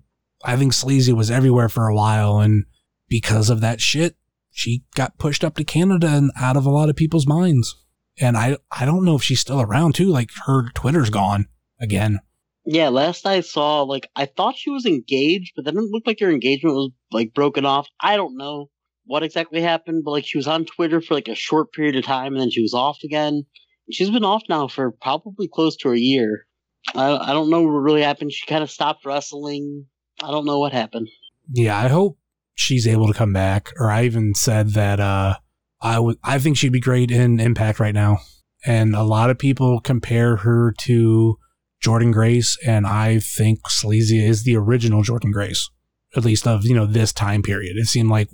I 0.44 0.56
think 0.56 0.72
Sleazy 0.72 1.12
was 1.12 1.30
everywhere 1.30 1.68
for 1.68 1.86
a 1.86 1.94
while, 1.94 2.38
and 2.38 2.64
because 3.08 3.50
of 3.50 3.60
that 3.60 3.80
shit, 3.80 4.16
she 4.50 4.84
got 4.94 5.18
pushed 5.18 5.44
up 5.44 5.54
to 5.56 5.64
Canada 5.64 6.08
and 6.08 6.30
out 6.36 6.56
of 6.56 6.66
a 6.66 6.70
lot 6.70 6.88
of 6.88 6.96
people's 6.96 7.26
minds. 7.26 7.76
And 8.18 8.36
I 8.36 8.56
I 8.70 8.84
don't 8.84 9.04
know 9.04 9.16
if 9.16 9.22
she's 9.22 9.40
still 9.40 9.60
around 9.60 9.94
too. 9.94 10.10
Like 10.10 10.30
her 10.46 10.70
Twitter's 10.74 11.10
gone 11.10 11.46
again. 11.80 12.20
Yeah, 12.64 12.88
last 12.88 13.26
I 13.26 13.40
saw, 13.40 13.82
like 13.82 14.10
I 14.16 14.26
thought 14.26 14.56
she 14.56 14.70
was 14.70 14.86
engaged, 14.86 15.52
but 15.56 15.64
then 15.64 15.76
it 15.76 15.84
looked 15.90 16.06
like 16.06 16.20
her 16.20 16.30
engagement 16.30 16.74
was 16.74 16.90
like 17.10 17.34
broken 17.34 17.64
off. 17.64 17.86
I 18.00 18.16
don't 18.16 18.36
know 18.36 18.70
what 19.04 19.22
exactly 19.22 19.60
happened, 19.60 20.02
but 20.04 20.12
like 20.12 20.24
she 20.26 20.38
was 20.38 20.46
on 20.46 20.64
Twitter 20.64 21.00
for 21.00 21.14
like 21.14 21.28
a 21.28 21.34
short 21.34 21.72
period 21.72 21.96
of 21.96 22.04
time, 22.04 22.32
and 22.32 22.40
then 22.40 22.50
she 22.50 22.62
was 22.62 22.74
off 22.74 22.98
again. 23.04 23.44
She's 23.90 24.10
been 24.10 24.24
off 24.24 24.42
now 24.48 24.68
for 24.68 24.92
probably 24.92 25.48
close 25.48 25.76
to 25.78 25.90
a 25.90 25.96
year. 25.96 26.46
I 26.94 27.16
I 27.16 27.32
don't 27.32 27.50
know 27.50 27.62
what 27.62 27.70
really 27.70 28.02
happened. 28.02 28.32
She 28.32 28.46
kind 28.46 28.62
of 28.62 28.70
stopped 28.70 29.04
wrestling 29.04 29.86
I 30.22 30.30
don't 30.30 30.44
know 30.44 30.58
what 30.58 30.72
happened. 30.72 31.08
Yeah, 31.52 31.78
I 31.78 31.88
hope 31.88 32.18
she's 32.54 32.86
able 32.86 33.08
to 33.08 33.14
come 33.14 33.32
back. 33.32 33.72
Or 33.78 33.90
I 33.90 34.04
even 34.04 34.34
said 34.34 34.70
that 34.70 35.00
uh, 35.00 35.36
I 35.80 35.98
would. 35.98 36.18
I 36.22 36.38
think 36.38 36.56
she'd 36.56 36.72
be 36.72 36.80
great 36.80 37.10
in 37.10 37.40
Impact 37.40 37.80
right 37.80 37.94
now. 37.94 38.18
And 38.66 38.94
a 38.94 39.02
lot 39.02 39.30
of 39.30 39.38
people 39.38 39.80
compare 39.80 40.36
her 40.36 40.74
to 40.80 41.38
Jordan 41.80 42.10
Grace, 42.12 42.58
and 42.66 42.86
I 42.86 43.18
think 43.18 43.60
Sleazy 43.68 44.24
is 44.24 44.44
the 44.44 44.56
original 44.56 45.02
Jordan 45.02 45.30
Grace, 45.30 45.70
at 46.14 46.26
least 46.26 46.46
of 46.46 46.66
you 46.66 46.74
know 46.74 46.84
this 46.84 47.12
time 47.12 47.42
period. 47.42 47.76
It 47.76 47.86
seemed 47.86 48.10
like 48.10 48.28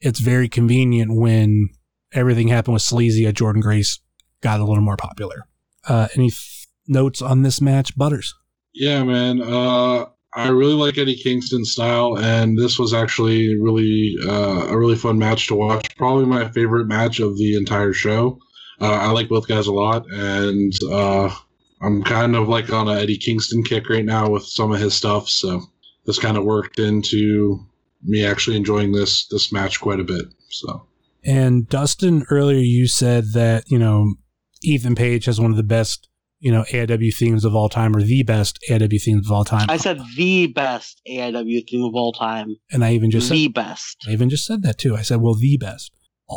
it's 0.00 0.20
very 0.20 0.48
convenient 0.48 1.14
when 1.14 1.68
everything 2.12 2.48
happened 2.48 2.74
with 2.74 2.82
Sleazy. 2.82 3.30
Jordan 3.32 3.60
Grace 3.60 4.00
got 4.40 4.60
a 4.60 4.64
little 4.64 4.82
more 4.82 4.96
popular. 4.96 5.46
Uh, 5.86 6.08
any 6.16 6.28
f- 6.28 6.66
notes 6.86 7.22
on 7.22 7.42
this 7.42 7.60
match, 7.60 7.96
Butters? 7.96 8.34
Yeah, 8.74 9.02
man. 9.04 9.40
Uh, 9.40 10.06
I 10.34 10.48
really 10.48 10.74
like 10.74 10.98
Eddie 10.98 11.16
Kingston's 11.16 11.72
style, 11.72 12.18
and 12.18 12.56
this 12.56 12.78
was 12.78 12.92
actually 12.92 13.58
really 13.58 14.14
uh, 14.26 14.66
a 14.68 14.78
really 14.78 14.96
fun 14.96 15.18
match 15.18 15.48
to 15.48 15.54
watch. 15.54 15.96
Probably 15.96 16.26
my 16.26 16.48
favorite 16.50 16.86
match 16.86 17.18
of 17.20 17.36
the 17.38 17.56
entire 17.56 17.92
show. 17.92 18.38
Uh, 18.80 18.92
I 18.92 19.10
like 19.10 19.28
both 19.28 19.48
guys 19.48 19.66
a 19.66 19.72
lot, 19.72 20.04
and 20.12 20.72
uh, 20.90 21.34
I'm 21.80 22.02
kind 22.04 22.36
of 22.36 22.48
like 22.48 22.70
on 22.72 22.88
a 22.88 22.92
Eddie 22.92 23.16
Kingston 23.16 23.64
kick 23.64 23.88
right 23.88 24.04
now 24.04 24.28
with 24.28 24.44
some 24.44 24.70
of 24.70 24.80
his 24.80 24.94
stuff. 24.94 25.28
So 25.28 25.62
this 26.04 26.18
kind 26.18 26.36
of 26.36 26.44
worked 26.44 26.78
into 26.78 27.66
me 28.02 28.24
actually 28.24 28.56
enjoying 28.56 28.92
this 28.92 29.26
this 29.28 29.52
match 29.52 29.80
quite 29.80 30.00
a 30.00 30.04
bit. 30.04 30.26
So. 30.50 30.86
And 31.24 31.68
Dustin, 31.68 32.24
earlier 32.30 32.58
you 32.58 32.86
said 32.86 33.32
that 33.34 33.64
you 33.68 33.78
know 33.78 34.14
Ethan 34.62 34.94
Page 34.94 35.26
has 35.26 35.40
one 35.40 35.50
of 35.50 35.56
the 35.56 35.62
best 35.62 36.08
you 36.40 36.52
know, 36.52 36.62
AIW 36.70 37.14
themes 37.14 37.44
of 37.44 37.54
all 37.54 37.68
time 37.68 37.96
or 37.96 38.02
the 38.02 38.22
best 38.22 38.58
AIW 38.70 39.02
themes 39.02 39.26
of 39.26 39.32
all 39.32 39.44
time. 39.44 39.66
I 39.68 39.76
said 39.76 40.00
the 40.16 40.46
best 40.46 41.00
AIW 41.08 41.68
theme 41.68 41.84
of 41.84 41.94
all 41.94 42.12
time. 42.12 42.56
And 42.70 42.84
I 42.84 42.92
even 42.92 43.10
just 43.10 43.28
the 43.28 43.46
said, 43.46 43.54
best. 43.54 44.04
I 44.06 44.12
even 44.12 44.30
just 44.30 44.46
said 44.46 44.62
that 44.62 44.78
too. 44.78 44.96
I 44.96 45.02
said, 45.02 45.20
well, 45.20 45.34
the 45.34 45.56
best. 45.56 45.92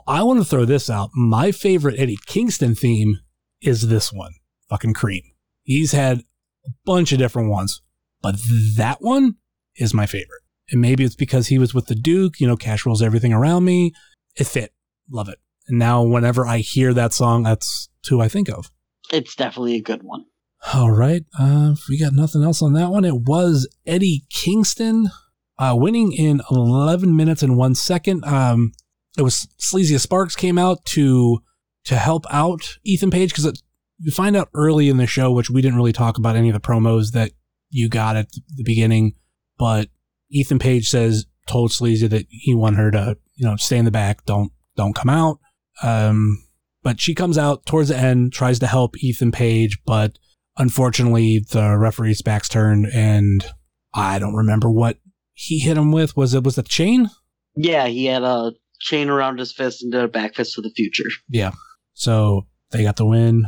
I 0.08 0.24
want 0.24 0.40
to 0.40 0.46
throw 0.46 0.66
this 0.66 0.90
out. 0.90 1.10
My 1.14 1.52
favorite 1.52 2.00
Eddie 2.00 2.18
Kingston 2.26 2.76
theme 2.76 3.20
is 3.62 3.90
this 3.90 4.12
one. 4.12 4.32
Fucking 4.70 4.94
cream. 4.94 5.24
He's 5.64 5.92
had 5.92 6.20
a 6.66 6.70
bunch 6.86 7.12
of 7.12 7.20
different 7.20 7.52
ones, 7.52 7.82
but 8.22 8.36
that 8.78 9.02
one 9.02 9.36
is 9.76 9.94
my 9.94 10.06
favorite. 10.06 10.41
And 10.72 10.82
maybe 10.82 11.04
it's 11.04 11.16
because 11.16 11.48
he 11.48 11.58
was 11.58 11.74
with 11.74 11.88
the 11.88 11.96
Duke, 11.96 12.40
you 12.40 12.48
know, 12.48 12.56
cash 12.56 12.86
rolls 12.86 13.02
everything 13.02 13.34
around 13.34 13.66
me. 13.66 13.94
It 14.38 14.48
fit. 14.48 14.74
Love 15.10 15.28
it. 15.30 15.40
And 15.68 15.78
now 15.78 16.04
whenever 16.04 16.46
I 16.46 16.60
hear 16.60 16.94
that 16.94 17.14
song, 17.14 17.44
that's 17.44 17.90
who 18.08 18.22
I 18.22 18.28
think 18.28 18.50
of 18.50 18.72
it's 19.12 19.36
definitely 19.36 19.76
a 19.76 19.82
good 19.82 20.04
one. 20.04 20.26
All 20.74 20.92
right. 20.92 21.24
Uh, 21.38 21.76
we 21.90 22.00
got 22.00 22.14
nothing 22.14 22.44
else 22.44 22.62
on 22.62 22.74
that 22.74 22.90
one, 22.90 23.06
it 23.06 23.22
was 23.22 23.68
Eddie 23.86 24.24
Kingston 24.30 25.10
uh, 25.58 25.76
winning 25.76 26.12
in 26.14 26.42
11 26.50 27.16
minutes 27.16 27.44
and 27.44 27.58
one 27.58 27.76
second. 27.76 28.24
Um, 28.26 28.72
it 29.18 29.24
was 29.24 29.48
Sleazy 29.58 29.98
Sparks 29.98 30.36
came 30.36 30.58
out 30.58 30.86
to 30.86 31.40
to 31.84 31.96
help 31.96 32.26
out 32.30 32.78
Ethan 32.84 33.10
Page 33.10 33.34
because 33.34 33.62
you 33.98 34.12
find 34.12 34.38
out 34.38 34.50
early 34.54 34.88
in 34.88 34.98
the 34.98 35.08
show, 35.08 35.32
which 35.32 35.50
we 35.50 35.62
didn't 35.62 35.78
really 35.78 35.92
talk 35.92 36.18
about 36.18 36.36
any 36.36 36.50
of 36.50 36.54
the 36.54 36.60
promos 36.60 37.12
that 37.12 37.32
you 37.70 37.90
got 37.90 38.16
at 38.16 38.32
the 38.56 38.64
beginning, 38.64 39.14
but 39.58 39.90
Ethan 40.32 40.60
Page 40.60 40.90
says 40.90 41.26
told 41.48 41.72
Sleazy 41.72 42.08
that 42.08 42.26
he 42.30 42.56
wanted 42.56 42.78
her 42.78 42.92
to 42.92 43.18
you 43.36 43.46
know 43.46 43.56
stay 43.56 43.78
in 43.78 43.86
the 43.86 43.92
back, 43.92 44.26
don't 44.26 44.52
don't 44.76 44.96
come 44.96 45.10
out. 45.10 45.40
Um, 45.84 46.44
but 46.84 47.00
she 47.00 47.14
comes 47.14 47.38
out 47.38 47.66
towards 47.66 47.90
the 47.90 47.98
end, 47.98 48.34
tries 48.34 48.60
to 48.60 48.68
help 48.68 48.96
Ethan 48.98 49.32
Page, 49.32 49.78
but 49.86 50.18
unfortunately 50.58 51.46
the 51.52 51.78
referee's 51.78 52.22
back's 52.22 52.50
turned 52.50 52.88
and 52.94 53.46
I 53.94 54.20
don't 54.20 54.36
remember 54.36 54.70
what 54.70 54.98
he 55.34 55.60
hit 55.60 55.78
him 55.78 55.92
with. 55.92 56.16
Was 56.16 56.34
it 56.34 56.44
was 56.44 56.56
the 56.56 56.64
chain? 56.64 57.10
Yeah, 57.56 57.88
he 57.88 58.06
had 58.06 58.24
a 58.24 58.54
chain 58.80 59.10
around 59.10 59.40
his 59.40 59.52
fist 59.52 59.84
and 59.84 59.92
did 59.92 60.04
a 60.04 60.08
back 60.08 60.36
fist 60.36 60.56
to 60.56 60.62
the 60.62 60.72
future. 60.72 61.10
Yeah. 61.30 61.52
So 61.94 62.48
they 62.72 62.84
got 62.84 62.96
the 62.96 63.06
win. 63.06 63.46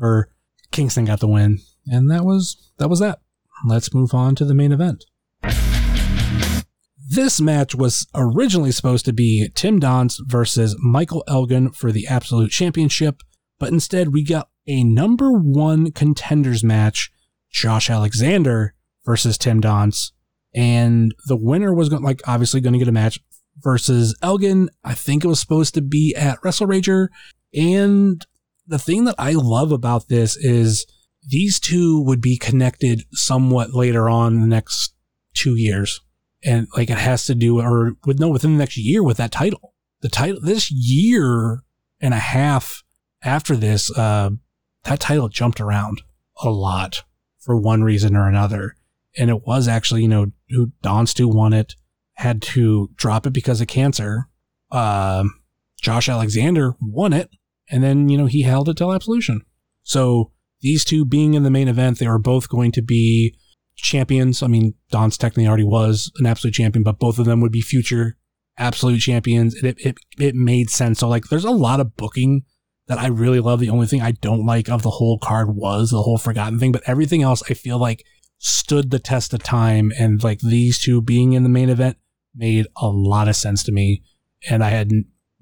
Or 0.00 0.28
Kingston 0.72 1.06
got 1.06 1.20
the 1.20 1.28
win. 1.28 1.58
And 1.86 2.10
that 2.10 2.24
was 2.24 2.72
that 2.78 2.88
was 2.88 3.00
that. 3.00 3.20
Let's 3.66 3.94
move 3.94 4.12
on 4.12 4.34
to 4.36 4.44
the 4.44 4.54
main 4.54 4.72
event. 4.72 5.04
This 7.08 7.40
match 7.40 7.74
was 7.74 8.06
originally 8.16 8.72
supposed 8.72 9.04
to 9.04 9.12
be 9.12 9.48
Tim 9.54 9.78
Donst 9.78 10.16
versus 10.26 10.76
Michael 10.80 11.22
Elgin 11.28 11.70
for 11.70 11.92
the 11.92 12.06
Absolute 12.08 12.50
Championship, 12.50 13.22
but 13.60 13.72
instead 13.72 14.12
we 14.12 14.24
got 14.24 14.48
a 14.66 14.82
number 14.82 15.30
one 15.30 15.92
contenders 15.92 16.64
match 16.64 17.12
Josh 17.48 17.88
Alexander 17.88 18.74
versus 19.04 19.38
Tim 19.38 19.60
Donst. 19.60 20.10
And 20.52 21.14
the 21.28 21.36
winner 21.36 21.72
was 21.72 21.88
going 21.88 22.02
like 22.02 22.22
obviously 22.26 22.60
going 22.60 22.72
to 22.72 22.78
get 22.78 22.88
a 22.88 22.92
match 22.92 23.20
versus 23.58 24.16
Elgin. 24.20 24.68
I 24.82 24.94
think 24.94 25.24
it 25.24 25.28
was 25.28 25.38
supposed 25.38 25.74
to 25.74 25.82
be 25.82 26.12
at 26.16 26.38
Wrestle 26.42 26.66
Rager. 26.66 27.08
And 27.54 28.26
the 28.66 28.80
thing 28.80 29.04
that 29.04 29.14
I 29.16 29.32
love 29.32 29.70
about 29.70 30.08
this 30.08 30.36
is 30.36 30.86
these 31.28 31.60
two 31.60 32.02
would 32.04 32.20
be 32.20 32.36
connected 32.36 33.04
somewhat 33.12 33.74
later 33.74 34.08
on 34.08 34.40
the 34.40 34.46
next 34.48 34.94
two 35.34 35.54
years. 35.56 36.00
And 36.46 36.68
like 36.76 36.88
it 36.90 36.98
has 36.98 37.26
to 37.26 37.34
do 37.34 37.60
or 37.60 37.96
with 38.06 38.20
no 38.20 38.28
within 38.28 38.52
the 38.52 38.58
next 38.58 38.76
year 38.76 39.02
with 39.02 39.16
that 39.16 39.32
title. 39.32 39.74
The 40.00 40.08
title 40.08 40.40
this 40.40 40.70
year 40.70 41.64
and 42.00 42.14
a 42.14 42.18
half 42.18 42.84
after 43.22 43.56
this, 43.56 43.90
uh, 43.98 44.30
that 44.84 45.00
title 45.00 45.28
jumped 45.28 45.60
around 45.60 46.02
a 46.42 46.50
lot 46.50 47.02
for 47.40 47.56
one 47.56 47.82
reason 47.82 48.14
or 48.16 48.28
another. 48.28 48.76
And 49.18 49.30
it 49.30 49.46
was 49.46 49.66
actually, 49.66 50.02
you 50.02 50.08
know, 50.08 50.32
who 50.50 50.72
Donst 50.82 51.18
who 51.18 51.28
won 51.28 51.52
it, 51.52 51.74
had 52.14 52.42
to 52.42 52.90
drop 52.96 53.26
it 53.26 53.32
because 53.32 53.60
of 53.60 53.66
cancer. 53.66 54.28
Um, 54.70 55.40
Josh 55.80 56.08
Alexander 56.08 56.74
won 56.80 57.12
it, 57.12 57.30
and 57.70 57.82
then, 57.82 58.08
you 58.08 58.18
know, 58.18 58.26
he 58.26 58.42
held 58.42 58.68
it 58.68 58.76
till 58.76 58.92
absolution. 58.92 59.42
So 59.82 60.32
these 60.60 60.84
two 60.84 61.04
being 61.04 61.34
in 61.34 61.42
the 61.42 61.50
main 61.50 61.68
event, 61.68 61.98
they 61.98 62.08
were 62.08 62.18
both 62.18 62.48
going 62.48 62.72
to 62.72 62.82
be 62.82 63.36
champions. 63.76 64.42
I 64.42 64.46
mean, 64.46 64.74
Donst 64.92 65.18
technically 65.18 65.46
already 65.46 65.64
was 65.64 66.10
an 66.18 66.26
absolute 66.26 66.54
champion, 66.54 66.82
but 66.82 66.98
both 66.98 67.18
of 67.18 67.26
them 67.26 67.40
would 67.40 67.52
be 67.52 67.60
future 67.60 68.16
absolute 68.58 69.00
champions. 69.00 69.54
It, 69.62 69.78
it, 69.78 69.98
it 70.18 70.34
made 70.34 70.70
sense. 70.70 71.00
So, 71.00 71.08
like, 71.08 71.24
there's 71.24 71.44
a 71.44 71.50
lot 71.50 71.80
of 71.80 71.96
booking 71.96 72.44
that 72.88 72.98
I 72.98 73.08
really 73.08 73.40
love. 73.40 73.60
The 73.60 73.70
only 73.70 73.86
thing 73.86 74.00
I 74.00 74.12
don't 74.12 74.46
like 74.46 74.68
of 74.68 74.82
the 74.82 74.90
whole 74.90 75.18
card 75.18 75.54
was 75.54 75.90
the 75.90 76.02
whole 76.02 76.18
forgotten 76.18 76.58
thing, 76.58 76.72
but 76.72 76.82
everything 76.86 77.22
else 77.22 77.42
I 77.50 77.54
feel 77.54 77.78
like 77.78 78.04
stood 78.38 78.90
the 78.90 78.98
test 78.98 79.34
of 79.34 79.42
time. 79.42 79.92
And 79.98 80.22
like 80.22 80.40
these 80.40 80.78
two 80.78 81.00
being 81.00 81.32
in 81.32 81.42
the 81.42 81.48
main 81.48 81.68
event 81.68 81.96
made 82.34 82.66
a 82.76 82.86
lot 82.86 83.28
of 83.28 83.36
sense 83.36 83.62
to 83.64 83.72
me. 83.72 84.02
And 84.48 84.62
I 84.62 84.70
had 84.70 84.90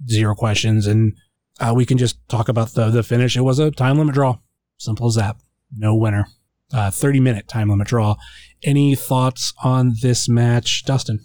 zero 0.08 0.34
questions. 0.34 0.86
And 0.86 1.14
uh, 1.60 1.72
we 1.76 1.84
can 1.84 1.98
just 1.98 2.26
talk 2.28 2.48
about 2.48 2.72
the, 2.74 2.90
the 2.90 3.02
finish. 3.02 3.36
It 3.36 3.42
was 3.42 3.58
a 3.58 3.70
time 3.70 3.98
limit 3.98 4.14
draw. 4.14 4.38
Simple 4.78 5.06
as 5.06 5.16
that. 5.16 5.36
No 5.76 5.94
winner. 5.94 6.26
Uh, 6.72 6.90
30 6.90 7.20
minute 7.20 7.46
time 7.46 7.68
limit 7.68 7.86
draw. 7.86 8.16
Any 8.62 8.94
thoughts 8.94 9.52
on 9.62 9.94
this 10.02 10.28
match, 10.28 10.84
Dustin? 10.84 11.20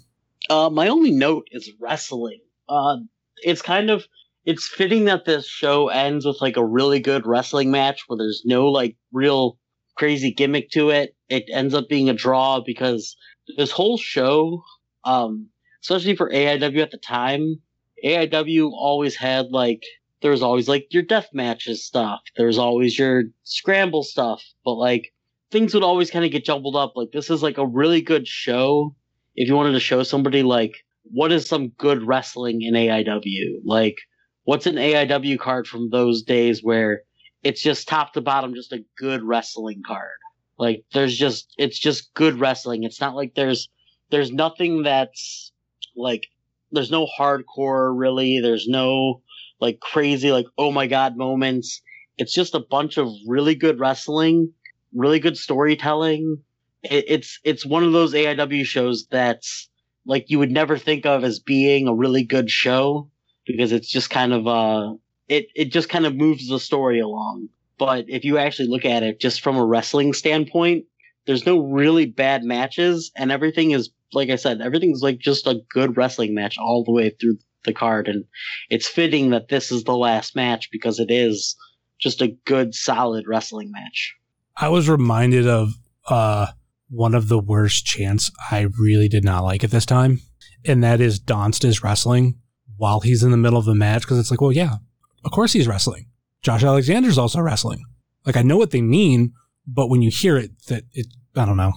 Uh, 0.49 0.69
my 0.69 0.87
only 0.87 1.11
note 1.11 1.47
is 1.51 1.71
wrestling. 1.79 2.39
Uh, 2.67 2.97
it's 3.37 3.61
kind 3.61 3.89
of 3.89 4.05
it's 4.45 4.67
fitting 4.67 5.05
that 5.05 5.25
this 5.25 5.47
show 5.47 5.89
ends 5.89 6.25
with 6.25 6.41
like 6.41 6.57
a 6.57 6.65
really 6.65 6.99
good 6.99 7.25
wrestling 7.25 7.71
match 7.71 8.03
where 8.07 8.17
there's 8.17 8.43
no 8.45 8.67
like 8.67 8.95
real 9.11 9.57
crazy 9.95 10.31
gimmick 10.31 10.71
to 10.71 10.89
it. 10.89 11.15
It 11.29 11.45
ends 11.51 11.73
up 11.73 11.89
being 11.89 12.09
a 12.09 12.13
draw 12.13 12.61
because 12.61 13.15
this 13.57 13.71
whole 13.71 13.97
show, 13.97 14.63
um, 15.03 15.49
especially 15.83 16.15
for 16.15 16.29
AIW 16.31 16.81
at 16.81 16.91
the 16.91 16.97
time, 16.97 17.61
AIW 18.03 18.71
always 18.71 19.15
had 19.15 19.47
like 19.51 19.83
there 20.21 20.31
was 20.31 20.41
always 20.41 20.67
like 20.67 20.87
your 20.91 21.03
death 21.03 21.29
matches 21.33 21.85
stuff. 21.85 22.21
There's 22.35 22.57
always 22.57 22.97
your 22.97 23.23
scramble 23.43 24.03
stuff, 24.03 24.43
but 24.65 24.75
like 24.75 25.13
things 25.51 25.73
would 25.73 25.83
always 25.83 26.11
kind 26.11 26.25
of 26.25 26.31
get 26.31 26.45
jumbled 26.45 26.75
up. 26.75 26.93
Like 26.95 27.11
this 27.11 27.29
is 27.29 27.43
like 27.43 27.57
a 27.57 27.65
really 27.65 28.01
good 28.01 28.27
show 28.27 28.95
if 29.35 29.47
you 29.47 29.55
wanted 29.55 29.73
to 29.73 29.79
show 29.79 30.03
somebody 30.03 30.43
like 30.43 30.73
what 31.03 31.31
is 31.31 31.47
some 31.47 31.69
good 31.69 32.03
wrestling 32.03 32.61
in 32.61 32.73
AIW? 32.73 33.61
Like 33.63 33.97
what's 34.43 34.65
an 34.65 34.75
AIW 34.75 35.39
card 35.39 35.67
from 35.67 35.89
those 35.89 36.23
days 36.23 36.63
where 36.63 37.03
it's 37.43 37.61
just 37.61 37.87
top 37.87 38.13
to 38.13 38.21
bottom 38.21 38.53
just 38.53 38.73
a 38.73 38.83
good 38.97 39.23
wrestling 39.23 39.81
card. 39.85 40.17
Like 40.57 40.83
there's 40.93 41.17
just 41.17 41.53
it's 41.57 41.79
just 41.79 42.13
good 42.13 42.39
wrestling. 42.39 42.83
It's 42.83 42.99
not 42.99 43.15
like 43.15 43.33
there's 43.35 43.69
there's 44.11 44.31
nothing 44.31 44.83
that's 44.83 45.51
like 45.95 46.27
there's 46.71 46.91
no 46.91 47.07
hardcore 47.17 47.93
really. 47.97 48.39
There's 48.41 48.67
no 48.67 49.21
like 49.59 49.79
crazy 49.79 50.31
like 50.31 50.47
oh 50.57 50.71
my 50.71 50.87
god 50.87 51.17
moments. 51.17 51.81
It's 52.17 52.33
just 52.33 52.55
a 52.55 52.59
bunch 52.59 52.97
of 52.97 53.07
really 53.27 53.55
good 53.55 53.79
wrestling, 53.79 54.51
really 54.93 55.19
good 55.19 55.37
storytelling. 55.37 56.43
It, 56.83 57.05
it's 57.07 57.39
it's 57.43 57.65
one 57.65 57.83
of 57.83 57.93
those 57.93 58.13
AIW 58.13 58.65
shows 58.65 59.07
that's 59.09 59.69
like 60.05 60.25
you 60.29 60.39
would 60.39 60.51
never 60.51 60.77
think 60.77 61.05
of 61.05 61.23
as 61.23 61.39
being 61.39 61.87
a 61.87 61.93
really 61.93 62.23
good 62.23 62.49
show 62.49 63.09
because 63.45 63.71
it's 63.71 63.89
just 63.89 64.09
kind 64.09 64.33
of 64.33 64.47
uh 64.47 64.93
it 65.27 65.47
it 65.55 65.71
just 65.71 65.89
kind 65.89 66.05
of 66.05 66.15
moves 66.15 66.47
the 66.47 66.59
story 66.59 66.99
along. 66.99 67.49
But 67.77 68.05
if 68.09 68.25
you 68.25 68.37
actually 68.37 68.69
look 68.69 68.85
at 68.85 69.03
it 69.03 69.19
just 69.19 69.41
from 69.41 69.57
a 69.57 69.65
wrestling 69.65 70.13
standpoint, 70.13 70.85
there's 71.25 71.45
no 71.45 71.59
really 71.59 72.05
bad 72.05 72.43
matches 72.43 73.11
and 73.15 73.31
everything 73.31 73.71
is 73.71 73.89
like 74.11 74.29
I 74.29 74.37
said, 74.37 74.61
everything's 74.61 75.01
like 75.03 75.19
just 75.19 75.45
a 75.47 75.61
good 75.71 75.95
wrestling 75.95 76.33
match 76.33 76.57
all 76.57 76.83
the 76.83 76.91
way 76.91 77.11
through 77.11 77.37
the 77.65 77.73
card 77.73 78.07
and 78.07 78.25
it's 78.69 78.87
fitting 78.87 79.31
that 79.31 79.49
this 79.49 79.71
is 79.71 79.83
the 79.83 79.95
last 79.95 80.35
match 80.35 80.69
because 80.71 80.99
it 80.99 81.11
is 81.11 81.55
just 81.99 82.21
a 82.21 82.35
good 82.45 82.73
solid 82.73 83.25
wrestling 83.27 83.71
match. 83.71 84.15
I 84.59 84.69
was 84.69 84.89
reminded 84.89 85.47
of 85.47 85.73
uh 86.07 86.47
one 86.89 87.13
of 87.13 87.27
the 87.27 87.39
worst 87.39 87.85
chants 87.85 88.31
I 88.51 88.67
really 88.79 89.07
did 89.07 89.23
not 89.23 89.43
like 89.43 89.63
at 89.63 89.71
this 89.71 89.85
time, 89.85 90.21
and 90.65 90.83
that 90.83 90.99
is 91.01 91.19
Donst 91.19 91.63
is 91.63 91.83
wrestling 91.83 92.39
while 92.77 93.01
he's 93.01 93.23
in 93.23 93.31
the 93.31 93.37
middle 93.37 93.59
of 93.59 93.67
a 93.67 93.75
match 93.75 94.01
because 94.03 94.17
it's 94.17 94.31
like, 94.31 94.41
well, 94.41 94.51
yeah, 94.51 94.75
of 95.23 95.31
course 95.31 95.53
he's 95.53 95.67
wrestling. 95.67 96.07
Josh 96.41 96.63
Alexander's 96.63 97.17
also 97.17 97.41
wrestling. 97.41 97.85
Like 98.25 98.37
I 98.37 98.41
know 98.41 98.57
what 98.57 98.71
they 98.71 98.81
mean, 98.81 99.33
but 99.67 99.87
when 99.89 100.01
you 100.01 100.09
hear 100.09 100.37
it, 100.37 100.51
that 100.67 100.83
it, 100.93 101.07
I 101.35 101.45
don't 101.45 101.57
know. 101.57 101.73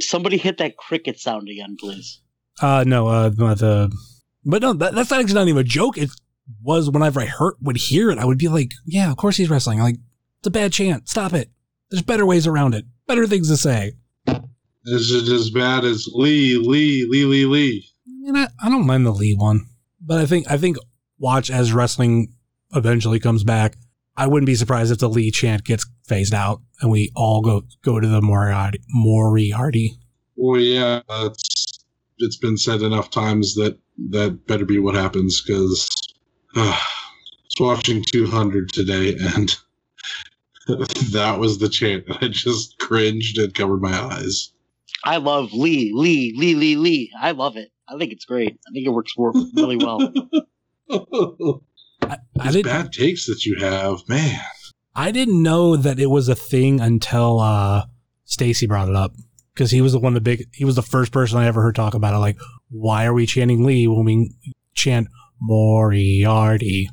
Somebody 0.00 0.36
hit 0.36 0.58
that 0.58 0.76
cricket 0.76 1.20
sound 1.20 1.48
again, 1.48 1.76
please. 1.78 2.20
Uh, 2.60 2.84
no, 2.86 3.08
uh, 3.08 3.28
the, 3.28 3.92
but 4.44 4.62
no, 4.62 4.72
that, 4.72 4.94
that's 4.94 5.12
actually 5.12 5.34
not 5.34 5.48
even 5.48 5.60
a 5.60 5.64
joke. 5.64 5.98
It 5.98 6.10
was 6.62 6.90
whenever 6.90 7.20
I 7.20 7.26
heard 7.26 7.54
would 7.60 7.76
hear 7.76 8.10
it, 8.10 8.18
I 8.18 8.24
would 8.24 8.38
be 8.38 8.48
like, 8.48 8.72
yeah, 8.84 9.10
of 9.10 9.16
course 9.16 9.36
he's 9.36 9.50
wrestling. 9.50 9.78
Like 9.80 9.96
it's 10.38 10.46
a 10.46 10.50
bad 10.50 10.72
chant. 10.72 11.08
Stop 11.08 11.32
it. 11.32 11.50
There's 11.94 12.02
better 12.02 12.26
ways 12.26 12.48
around 12.48 12.74
it. 12.74 12.86
Better 13.06 13.24
things 13.24 13.48
to 13.50 13.56
say. 13.56 13.92
This 14.26 15.10
Is 15.12 15.28
it 15.28 15.32
as 15.32 15.50
bad 15.50 15.84
as 15.84 16.08
Lee, 16.12 16.56
Lee, 16.56 17.06
Lee, 17.08 17.24
Lee, 17.24 17.46
Lee? 17.46 17.88
I 18.08 18.32
mean, 18.32 18.36
I, 18.36 18.48
I 18.60 18.68
don't 18.68 18.84
mind 18.84 19.06
the 19.06 19.12
Lee 19.12 19.36
one, 19.36 19.68
but 20.00 20.18
I 20.18 20.26
think 20.26 20.50
I 20.50 20.56
think 20.56 20.76
watch 21.20 21.52
as 21.52 21.72
wrestling 21.72 22.34
eventually 22.74 23.20
comes 23.20 23.44
back. 23.44 23.76
I 24.16 24.26
wouldn't 24.26 24.48
be 24.48 24.56
surprised 24.56 24.90
if 24.90 24.98
the 24.98 25.08
Lee 25.08 25.30
chant 25.30 25.62
gets 25.62 25.86
phased 26.08 26.34
out 26.34 26.62
and 26.80 26.90
we 26.90 27.12
all 27.14 27.42
go 27.42 27.62
go 27.84 28.00
to 28.00 28.08
the 28.08 28.20
Moriarty. 28.20 28.80
Moriarty. 28.88 29.96
Well, 30.34 30.60
yeah, 30.60 31.00
it's 31.08 31.78
it's 32.18 32.38
been 32.38 32.56
said 32.56 32.82
enough 32.82 33.08
times 33.08 33.54
that 33.54 33.78
that 34.10 34.48
better 34.48 34.64
be 34.64 34.80
what 34.80 34.96
happens 34.96 35.40
because 35.40 35.88
uh, 36.56 36.76
I 36.76 36.80
was 37.44 37.54
watching 37.60 38.02
200 38.02 38.70
today 38.70 39.16
and 39.36 39.56
that 41.12 41.36
was 41.38 41.58
the 41.58 41.68
chant. 41.68 42.04
I 42.22 42.28
just 42.28 42.78
cringed 42.78 43.38
and 43.38 43.54
covered 43.54 43.80
my 43.82 43.92
eyes. 43.92 44.52
I 45.04 45.18
love 45.18 45.52
Lee, 45.52 45.92
Lee, 45.94 46.34
Lee, 46.36 46.54
Lee, 46.54 46.76
Lee. 46.76 47.10
I 47.20 47.32
love 47.32 47.56
it. 47.56 47.70
I 47.88 47.98
think 47.98 48.12
it's 48.12 48.24
great. 48.24 48.58
I 48.66 48.70
think 48.72 48.86
it 48.86 48.90
works 48.90 49.12
really 49.18 49.76
well. 49.76 50.00
I, 52.02 52.16
I 52.40 52.44
These 52.44 52.52
didn't. 52.52 52.64
bad 52.64 52.92
takes 52.92 53.26
that 53.26 53.44
you 53.44 53.56
have, 53.60 54.00
man. 54.08 54.40
I 54.94 55.10
didn't 55.10 55.42
know 55.42 55.76
that 55.76 55.98
it 55.98 56.06
was 56.06 56.28
a 56.28 56.34
thing 56.34 56.80
until 56.80 57.40
uh, 57.40 57.84
Stacy 58.24 58.66
brought 58.66 58.88
it 58.88 58.94
up 58.96 59.12
because 59.52 59.70
he 59.70 59.80
was 59.80 59.92
the 59.92 59.98
one 59.98 60.14
the 60.14 60.20
big. 60.20 60.44
He 60.52 60.64
was 60.64 60.76
the 60.76 60.82
first 60.82 61.12
person 61.12 61.38
I 61.38 61.46
ever 61.46 61.62
heard 61.62 61.74
talk 61.74 61.94
about 61.94 62.14
it. 62.14 62.18
Like, 62.18 62.38
why 62.70 63.04
are 63.04 63.12
we 63.14 63.26
chanting 63.26 63.64
Lee 63.64 63.86
when 63.86 64.04
we 64.04 64.34
chant 64.74 65.08
Moriarty? 65.40 66.88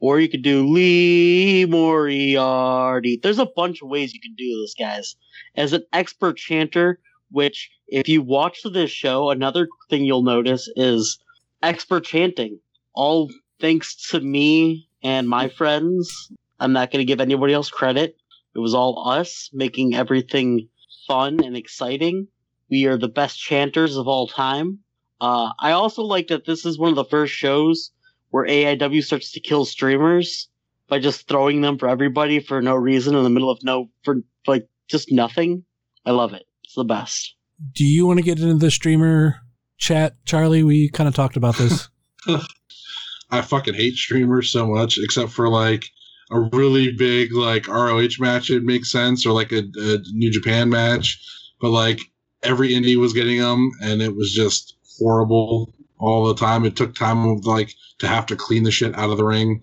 Or 0.00 0.20
you 0.20 0.28
could 0.28 0.42
do 0.42 0.66
Lee 0.66 1.66
Moriarty. 1.66 3.18
There's 3.22 3.38
a 3.38 3.46
bunch 3.46 3.82
of 3.82 3.88
ways 3.88 4.14
you 4.14 4.20
can 4.20 4.34
do 4.34 4.60
this, 4.60 4.74
guys. 4.78 5.16
As 5.56 5.72
an 5.72 5.84
expert 5.92 6.36
chanter, 6.36 7.00
which 7.30 7.70
if 7.88 8.08
you 8.08 8.22
watch 8.22 8.60
this 8.62 8.90
show, 8.90 9.30
another 9.30 9.68
thing 9.90 10.04
you'll 10.04 10.22
notice 10.22 10.70
is 10.76 11.18
expert 11.62 12.04
chanting. 12.04 12.60
All 12.94 13.30
thanks 13.60 14.10
to 14.10 14.20
me 14.20 14.88
and 15.02 15.28
my 15.28 15.48
friends. 15.48 16.30
I'm 16.60 16.72
not 16.72 16.90
going 16.90 17.00
to 17.00 17.10
give 17.10 17.20
anybody 17.20 17.52
else 17.52 17.70
credit. 17.70 18.16
It 18.54 18.58
was 18.58 18.74
all 18.74 19.08
us 19.08 19.50
making 19.52 19.94
everything 19.94 20.68
fun 21.06 21.42
and 21.44 21.56
exciting. 21.56 22.28
We 22.70 22.86
are 22.86 22.96
the 22.96 23.08
best 23.08 23.38
chanters 23.38 23.96
of 23.96 24.08
all 24.08 24.28
time. 24.28 24.78
Uh, 25.20 25.52
I 25.58 25.72
also 25.72 26.02
like 26.02 26.28
that 26.28 26.46
this 26.46 26.64
is 26.64 26.78
one 26.78 26.90
of 26.90 26.96
the 26.96 27.04
first 27.04 27.32
shows 27.32 27.90
where 28.34 28.46
AIW 28.46 29.04
starts 29.04 29.30
to 29.30 29.38
kill 29.38 29.64
streamers 29.64 30.48
by 30.88 30.98
just 30.98 31.28
throwing 31.28 31.60
them 31.60 31.78
for 31.78 31.88
everybody 31.88 32.40
for 32.40 32.60
no 32.60 32.74
reason 32.74 33.14
in 33.14 33.22
the 33.22 33.30
middle 33.30 33.48
of 33.48 33.62
no 33.62 33.88
for 34.02 34.22
like 34.48 34.66
just 34.88 35.12
nothing. 35.12 35.64
I 36.04 36.10
love 36.10 36.32
it. 36.32 36.44
It's 36.64 36.74
the 36.74 36.82
best. 36.82 37.36
Do 37.74 37.84
you 37.84 38.08
want 38.08 38.18
to 38.18 38.24
get 38.24 38.40
into 38.40 38.56
the 38.56 38.72
streamer 38.72 39.36
chat, 39.78 40.16
Charlie? 40.24 40.64
We 40.64 40.88
kind 40.88 41.06
of 41.06 41.14
talked 41.14 41.36
about 41.36 41.56
this. 41.58 41.88
I 43.30 43.40
fucking 43.40 43.74
hate 43.74 43.94
streamers 43.94 44.50
so 44.50 44.66
much, 44.66 44.98
except 44.98 45.30
for 45.30 45.48
like 45.48 45.84
a 46.32 46.40
really 46.40 46.92
big 46.92 47.32
like 47.32 47.68
ROH 47.68 48.18
match. 48.18 48.50
It 48.50 48.64
makes 48.64 48.90
sense, 48.90 49.24
or 49.24 49.32
like 49.32 49.52
a, 49.52 49.58
a 49.58 49.98
New 50.10 50.32
Japan 50.32 50.70
match. 50.70 51.24
But 51.60 51.70
like 51.70 52.00
every 52.42 52.70
indie 52.70 52.96
was 52.96 53.12
getting 53.12 53.38
them, 53.38 53.70
and 53.80 54.02
it 54.02 54.16
was 54.16 54.32
just 54.32 54.74
horrible 54.98 55.72
all 55.98 56.26
the 56.26 56.34
time. 56.34 56.64
It 56.64 56.76
took 56.76 56.94
time 56.94 57.40
like 57.42 57.74
to 57.98 58.08
have 58.08 58.26
to 58.26 58.36
clean 58.36 58.64
the 58.64 58.70
shit 58.70 58.96
out 58.96 59.10
of 59.10 59.16
the 59.16 59.24
ring. 59.24 59.62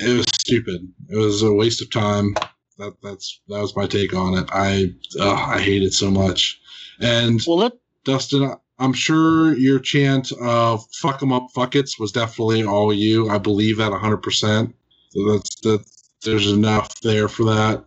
It 0.00 0.16
was 0.16 0.26
stupid. 0.40 0.92
It 1.08 1.16
was 1.16 1.42
a 1.42 1.52
waste 1.52 1.80
of 1.82 1.90
time. 1.90 2.34
That 2.78 2.94
that's 3.02 3.40
that 3.48 3.60
was 3.60 3.76
my 3.76 3.86
take 3.86 4.14
on 4.14 4.34
it. 4.38 4.48
I 4.52 4.92
uh, 5.18 5.32
I 5.32 5.60
hate 5.60 5.82
it 5.82 5.92
so 5.92 6.10
much. 6.10 6.60
And 7.00 7.40
well, 7.46 7.70
Dustin, 8.04 8.54
I'm 8.78 8.92
sure 8.92 9.56
your 9.56 9.78
chant 9.78 10.32
of 10.40 10.84
"fuck 10.94 11.22
'em 11.22 11.32
up, 11.32 11.48
fuck 11.54 11.76
it's" 11.76 11.98
was 11.98 12.12
definitely 12.12 12.64
all 12.64 12.92
you. 12.92 13.28
I 13.28 13.38
believe 13.38 13.78
that 13.78 13.90
100. 13.90 14.18
percent 14.18 14.74
So 15.10 15.32
that's 15.32 15.54
that. 15.62 15.84
There's 16.24 16.50
enough 16.50 17.00
there 17.00 17.28
for 17.28 17.44
that. 17.44 17.84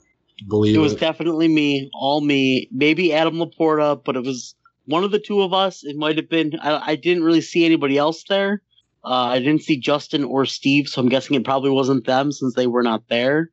Believe 0.47 0.75
it 0.75 0.79
was 0.79 0.93
it. 0.93 0.99
definitely 0.99 1.49
me, 1.49 1.89
all 1.93 2.21
me. 2.21 2.69
Maybe 2.71 3.13
Adam 3.13 3.35
Laporta, 3.35 4.01
but 4.03 4.15
it 4.15 4.23
was 4.23 4.55
one 4.85 5.03
of 5.03 5.11
the 5.11 5.19
two 5.19 5.41
of 5.41 5.53
us. 5.53 5.83
It 5.83 5.95
might 5.95 6.17
have 6.17 6.29
been. 6.29 6.53
I, 6.61 6.91
I 6.91 6.95
didn't 6.95 7.23
really 7.23 7.41
see 7.41 7.65
anybody 7.65 7.97
else 7.97 8.23
there. 8.27 8.61
Uh, 9.03 9.29
I 9.33 9.39
didn't 9.39 9.63
see 9.63 9.79
Justin 9.79 10.23
or 10.23 10.45
Steve, 10.45 10.87
so 10.87 11.01
I'm 11.01 11.09
guessing 11.09 11.35
it 11.35 11.43
probably 11.43 11.71
wasn't 11.71 12.05
them 12.05 12.31
since 12.31 12.53
they 12.53 12.67
were 12.67 12.83
not 12.83 13.07
there. 13.09 13.51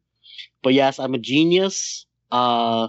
But 0.63 0.75
yes, 0.75 0.99
I'm 0.99 1.15
a 1.15 1.19
genius. 1.19 2.07
Uh, 2.31 2.89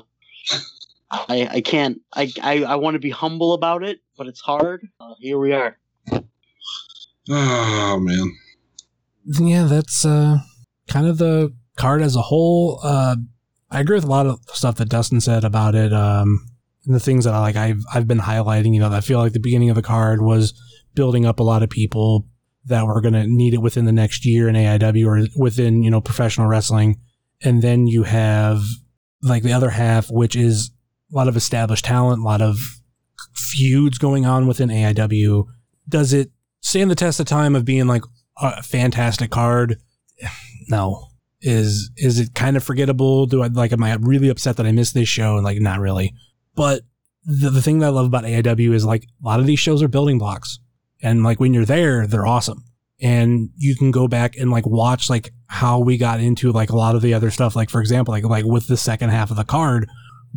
I 1.11 1.49
I 1.51 1.61
can't. 1.61 2.01
I 2.13 2.31
I, 2.41 2.63
I 2.63 2.75
want 2.75 2.95
to 2.95 2.99
be 2.99 3.09
humble 3.09 3.53
about 3.53 3.83
it, 3.83 3.99
but 4.17 4.27
it's 4.27 4.41
hard. 4.41 4.87
Uh, 4.99 5.13
here 5.19 5.39
we 5.39 5.53
are. 5.53 5.77
Oh 7.29 7.99
man. 7.99 8.35
Yeah, 9.25 9.63
that's 9.63 10.05
uh, 10.05 10.39
kind 10.87 11.07
of 11.07 11.17
the 11.17 11.53
card 11.77 12.01
as 12.01 12.15
a 12.15 12.21
whole. 12.23 12.79
Uh, 12.83 13.17
I 13.69 13.79
agree 13.79 13.95
with 13.95 14.03
a 14.03 14.07
lot 14.07 14.25
of 14.25 14.39
stuff 14.53 14.75
that 14.75 14.89
Dustin 14.89 15.21
said 15.21 15.43
about 15.43 15.75
it. 15.75 15.93
Um, 15.93 16.48
and 16.48 16.48
the 16.93 16.99
things 16.99 17.25
that 17.25 17.33
I 17.33 17.39
like, 17.39 17.55
I've 17.55 17.83
I've 17.93 18.07
been 18.07 18.19
highlighting. 18.19 18.73
You 18.73 18.79
know, 18.79 18.91
I 18.91 19.01
feel 19.01 19.19
like 19.19 19.33
the 19.33 19.39
beginning 19.39 19.69
of 19.69 19.75
the 19.75 19.81
card 19.81 20.21
was 20.21 20.53
building 20.95 21.25
up 21.25 21.39
a 21.39 21.43
lot 21.43 21.63
of 21.63 21.69
people 21.69 22.27
that 22.65 22.85
were 22.85 23.01
going 23.01 23.13
to 23.13 23.25
need 23.25 23.53
it 23.53 23.61
within 23.61 23.85
the 23.85 23.91
next 23.91 24.25
year 24.25 24.49
in 24.49 24.55
AIW 24.55 25.05
or 25.05 25.27
within 25.41 25.83
you 25.83 25.91
know 25.91 26.01
professional 26.01 26.47
wrestling, 26.47 26.99
and 27.41 27.61
then 27.61 27.87
you 27.87 28.03
have 28.03 28.61
like 29.21 29.43
the 29.43 29.53
other 29.53 29.69
half, 29.69 30.09
which 30.09 30.35
is 30.35 30.71
a 31.11 31.15
lot 31.15 31.27
of 31.27 31.35
established 31.35 31.85
talent, 31.85 32.21
a 32.21 32.25
lot 32.25 32.41
of 32.41 32.59
feuds 33.33 33.97
going 33.97 34.25
on 34.25 34.47
within 34.47 34.69
AIW. 34.69 35.45
Does 35.87 36.13
it 36.13 36.31
stand 36.61 36.91
the 36.91 36.95
test 36.95 37.19
of 37.19 37.25
time 37.25 37.55
of 37.55 37.65
being 37.65 37.87
like 37.87 38.03
a 38.37 38.63
fantastic 38.63 39.31
card? 39.31 39.77
No. 40.71 41.07
Is 41.41 41.89
is 41.97 42.19
it 42.19 42.35
kind 42.35 42.55
of 42.55 42.63
forgettable? 42.63 43.25
Do 43.25 43.41
I 43.41 43.47
like 43.47 43.71
am 43.71 43.81
I 43.81 43.95
really 43.95 44.29
upset 44.29 44.57
that 44.57 44.67
I 44.67 44.71
missed 44.71 44.93
this 44.93 45.09
show? 45.09 45.35
And 45.35 45.43
like 45.43 45.59
not 45.59 45.79
really. 45.79 46.13
But 46.59 46.81
the, 47.23 47.49
the 47.49 47.61
thing 47.61 47.79
that 47.79 47.85
I 47.85 47.89
love 47.89 48.07
about 48.07 48.25
AIW 48.25 48.73
is 48.73 48.83
like 48.83 49.03
a 49.03 49.25
lot 49.25 49.39
of 49.39 49.45
these 49.45 49.61
shows 49.61 49.81
are 49.81 49.87
building 49.87 50.17
blocks. 50.17 50.59
And 51.01 51.23
like 51.23 51.39
when 51.39 51.53
you're 51.53 51.63
there, 51.63 52.05
they're 52.05 52.27
awesome. 52.27 52.65
And 53.01 53.51
you 53.55 53.77
can 53.77 53.91
go 53.91 54.09
back 54.09 54.35
and 54.35 54.51
like 54.51 54.65
watch 54.67 55.09
like 55.09 55.31
how 55.47 55.79
we 55.79 55.97
got 55.97 56.19
into 56.19 56.51
like 56.51 56.69
a 56.69 56.75
lot 56.75 56.95
of 56.95 57.01
the 57.01 57.13
other 57.13 57.31
stuff. 57.31 57.55
Like 57.55 57.69
for 57.69 57.79
example, 57.79 58.13
like 58.13 58.25
like 58.25 58.43
with 58.43 58.67
the 58.67 58.75
second 58.75 59.11
half 59.11 59.31
of 59.31 59.37
the 59.37 59.45
card, 59.45 59.87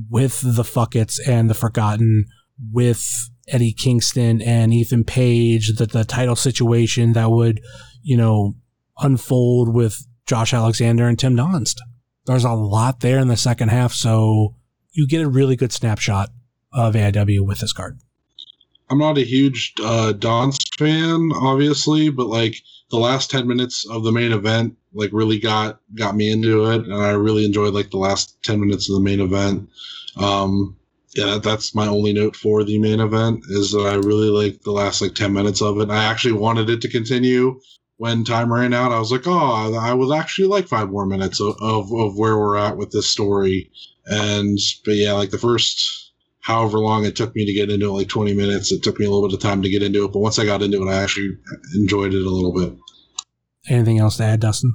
with 0.08 0.40
the 0.42 0.62
Fuckets 0.62 1.18
and 1.26 1.50
the 1.50 1.54
Forgotten, 1.54 2.26
with 2.70 3.04
Eddie 3.48 3.72
Kingston 3.72 4.40
and 4.40 4.72
Ethan 4.72 5.02
Page, 5.02 5.74
the, 5.76 5.86
the 5.86 6.04
title 6.04 6.36
situation 6.36 7.14
that 7.14 7.32
would, 7.32 7.60
you 8.00 8.16
know, 8.16 8.54
unfold 8.98 9.74
with 9.74 10.06
Josh 10.26 10.54
Alexander 10.54 11.08
and 11.08 11.18
Tim 11.18 11.36
Donst. 11.36 11.78
There's 12.26 12.44
a 12.44 12.52
lot 12.52 13.00
there 13.00 13.18
in 13.18 13.26
the 13.26 13.36
second 13.36 13.70
half, 13.70 13.92
so 13.92 14.54
you 14.92 15.06
get 15.06 15.22
a 15.22 15.28
really 15.28 15.56
good 15.56 15.72
snapshot 15.72 16.30
of 16.72 16.94
AIW 16.94 17.46
with 17.46 17.60
this 17.60 17.72
card. 17.72 17.98
I'm 18.90 18.98
not 18.98 19.18
a 19.18 19.24
huge 19.24 19.72
uh, 19.82 20.12
Donst 20.14 20.74
fan, 20.78 21.30
obviously, 21.34 22.10
but 22.10 22.26
like 22.26 22.56
the 22.90 22.98
last 22.98 23.30
ten 23.30 23.48
minutes 23.48 23.86
of 23.88 24.04
the 24.04 24.12
main 24.12 24.32
event, 24.32 24.76
like 24.92 25.10
really 25.12 25.38
got 25.38 25.80
got 25.94 26.14
me 26.14 26.30
into 26.30 26.70
it, 26.70 26.84
and 26.84 26.94
I 26.94 27.12
really 27.12 27.44
enjoyed 27.44 27.74
like 27.74 27.90
the 27.90 27.98
last 27.98 28.42
ten 28.42 28.60
minutes 28.60 28.90
of 28.90 28.96
the 28.96 29.02
main 29.02 29.20
event. 29.20 29.68
Um, 30.16 30.76
yeah, 31.14 31.38
that's 31.42 31.74
my 31.74 31.86
only 31.86 32.12
note 32.12 32.36
for 32.36 32.64
the 32.64 32.78
main 32.78 33.00
event 33.00 33.44
is 33.48 33.72
that 33.72 33.86
I 33.86 33.94
really 33.94 34.28
like 34.28 34.62
the 34.62 34.72
last 34.72 35.00
like 35.00 35.14
ten 35.14 35.32
minutes 35.32 35.62
of 35.62 35.78
it. 35.80 35.90
I 35.90 36.04
actually 36.04 36.32
wanted 36.32 36.68
it 36.68 36.82
to 36.82 36.90
continue 36.90 37.60
when 37.96 38.24
time 38.24 38.52
ran 38.52 38.74
out. 38.74 38.92
I 38.92 38.98
was 38.98 39.12
like, 39.12 39.26
oh, 39.26 39.74
I 39.78 39.94
would 39.94 40.14
actually 40.14 40.48
like 40.48 40.68
five 40.68 40.90
more 40.90 41.06
minutes 41.06 41.40
of, 41.40 41.54
of, 41.60 41.92
of 41.92 42.18
where 42.18 42.36
we're 42.36 42.56
at 42.56 42.76
with 42.76 42.90
this 42.90 43.08
story. 43.08 43.70
And 44.06 44.58
but 44.84 44.94
yeah, 44.94 45.12
like 45.12 45.30
the 45.30 45.38
first 45.38 46.12
however 46.40 46.78
long 46.78 47.04
it 47.04 47.16
took 47.16 47.34
me 47.34 47.46
to 47.46 47.52
get 47.52 47.70
into 47.70 47.86
it, 47.86 47.92
like 47.92 48.08
20 48.08 48.34
minutes. 48.34 48.72
It 48.72 48.82
took 48.82 48.98
me 48.98 49.06
a 49.06 49.10
little 49.10 49.28
bit 49.28 49.34
of 49.34 49.40
time 49.40 49.62
to 49.62 49.70
get 49.70 49.82
into 49.82 50.04
it, 50.04 50.12
but 50.12 50.18
once 50.18 50.38
I 50.38 50.44
got 50.44 50.62
into 50.62 50.82
it, 50.82 50.90
I 50.90 51.02
actually 51.02 51.30
enjoyed 51.76 52.12
it 52.12 52.26
a 52.26 52.30
little 52.30 52.52
bit. 52.52 52.76
Anything 53.68 54.00
else 54.00 54.16
to 54.16 54.24
add, 54.24 54.40
Dustin? 54.40 54.74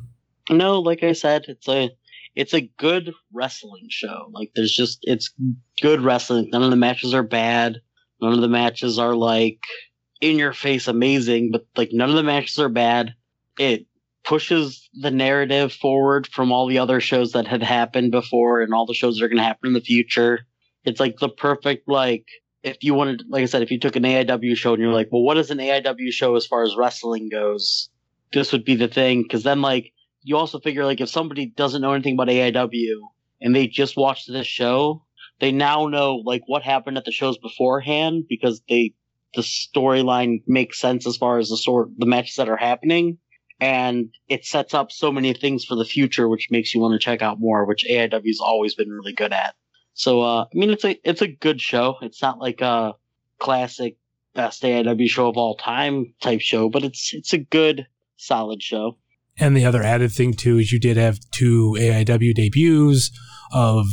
No, 0.49 0.79
like 0.79 1.03
I 1.03 1.11
said, 1.11 1.45
it's 1.47 1.67
a 1.67 1.91
it's 2.35 2.53
a 2.53 2.71
good 2.77 3.13
wrestling 3.33 3.87
show. 3.89 4.29
Like 4.31 4.51
there's 4.55 4.73
just 4.73 4.99
it's 5.01 5.33
good 5.81 6.01
wrestling. 6.01 6.49
None 6.51 6.63
of 6.63 6.69
the 6.69 6.77
matches 6.77 7.13
are 7.13 7.23
bad. 7.23 7.81
None 8.21 8.33
of 8.33 8.41
the 8.41 8.47
matches 8.47 8.97
are 8.97 9.15
like 9.15 9.59
in 10.21 10.37
your 10.37 10.53
face 10.53 10.87
amazing, 10.87 11.51
but 11.51 11.65
like 11.75 11.89
none 11.91 12.09
of 12.09 12.15
the 12.15 12.23
matches 12.23 12.59
are 12.59 12.69
bad. 12.69 13.13
It 13.59 13.87
pushes 14.27 14.89
the 14.93 15.09
narrative 15.09 15.71
forward 15.71 16.27
from 16.27 16.51
all 16.51 16.67
the 16.67 16.79
other 16.79 16.99
shows 16.99 17.31
that 17.31 17.47
had 17.47 17.63
happened 17.63 18.11
before 18.11 18.61
and 18.61 18.73
all 18.73 18.85
the 18.85 18.93
shows 18.93 19.17
that 19.17 19.23
are 19.23 19.29
going 19.29 19.37
to 19.37 19.43
happen 19.43 19.69
in 19.69 19.73
the 19.73 19.79
future. 19.79 20.45
It's 20.83 20.99
like 20.99 21.15
the 21.17 21.29
perfect 21.29 21.87
like 21.87 22.25
if 22.61 22.77
you 22.81 22.93
wanted 22.93 23.23
like 23.29 23.43
I 23.43 23.45
said 23.45 23.61
if 23.61 23.71
you 23.71 23.79
took 23.79 23.95
an 23.95 24.03
AIW 24.03 24.55
show 24.57 24.73
and 24.73 24.81
you're 24.81 24.91
like, 24.91 25.07
"Well, 25.11 25.23
what 25.23 25.37
is 25.37 25.49
an 25.49 25.59
AIW 25.59 26.11
show 26.11 26.35
as 26.35 26.45
far 26.45 26.63
as 26.63 26.75
wrestling 26.77 27.29
goes?" 27.29 27.89
This 28.33 28.51
would 28.51 28.65
be 28.65 28.75
the 28.75 28.89
thing 28.89 29.25
cuz 29.29 29.43
then 29.43 29.61
like 29.61 29.93
you 30.23 30.35
also 30.35 30.59
figure 30.59 30.85
like 30.85 30.99
if 30.99 31.09
somebody 31.09 31.45
doesn't 31.45 31.81
know 31.81 31.93
anything 31.93 32.15
about 32.15 32.27
AIW 32.27 32.99
and 33.39 33.55
they 33.55 33.67
just 33.67 33.95
watched 33.95 34.27
this 34.27 34.47
show, 34.47 35.05
they 35.39 35.53
now 35.53 35.87
know 35.87 36.15
like 36.15 36.41
what 36.47 36.63
happened 36.63 36.97
at 36.97 37.05
the 37.05 37.11
shows 37.13 37.37
beforehand 37.37 38.25
because 38.27 38.61
they 38.67 38.93
the 39.35 39.41
storyline 39.41 40.41
makes 40.47 40.81
sense 40.81 41.07
as 41.07 41.15
far 41.15 41.37
as 41.37 41.47
the 41.47 41.57
sort 41.57 41.89
the 41.97 42.05
matches 42.05 42.35
that 42.35 42.49
are 42.49 42.57
happening 42.57 43.19
and 43.59 44.09
it 44.27 44.45
sets 44.45 44.73
up 44.73 44.91
so 44.91 45.11
many 45.11 45.33
things 45.33 45.65
for 45.65 45.75
the 45.75 45.85
future 45.85 46.27
which 46.27 46.49
makes 46.51 46.73
you 46.73 46.81
want 46.81 46.93
to 46.93 47.03
check 47.03 47.21
out 47.21 47.39
more 47.39 47.65
which 47.65 47.85
AIW's 47.89 48.39
always 48.39 48.75
been 48.75 48.89
really 48.89 49.13
good 49.13 49.33
at. 49.33 49.55
So 49.93 50.21
uh 50.21 50.43
I 50.43 50.55
mean 50.57 50.69
it's 50.69 50.85
a 50.85 50.99
it's 51.03 51.21
a 51.21 51.27
good 51.27 51.61
show. 51.61 51.95
It's 52.01 52.21
not 52.21 52.39
like 52.39 52.61
a 52.61 52.93
classic 53.39 53.97
best 54.33 54.63
AIW 54.63 55.09
show 55.09 55.27
of 55.27 55.37
all 55.37 55.55
time 55.55 56.13
type 56.21 56.41
show, 56.41 56.69
but 56.69 56.83
it's 56.83 57.13
it's 57.13 57.33
a 57.33 57.39
good 57.39 57.87
solid 58.17 58.61
show. 58.61 58.97
And 59.39 59.55
the 59.55 59.65
other 59.65 59.83
added 59.83 60.11
thing 60.11 60.33
too 60.33 60.57
is 60.57 60.71
you 60.71 60.79
did 60.79 60.97
have 60.97 61.19
two 61.31 61.75
AIW 61.79 62.33
debuts 62.33 63.11
of 63.51 63.85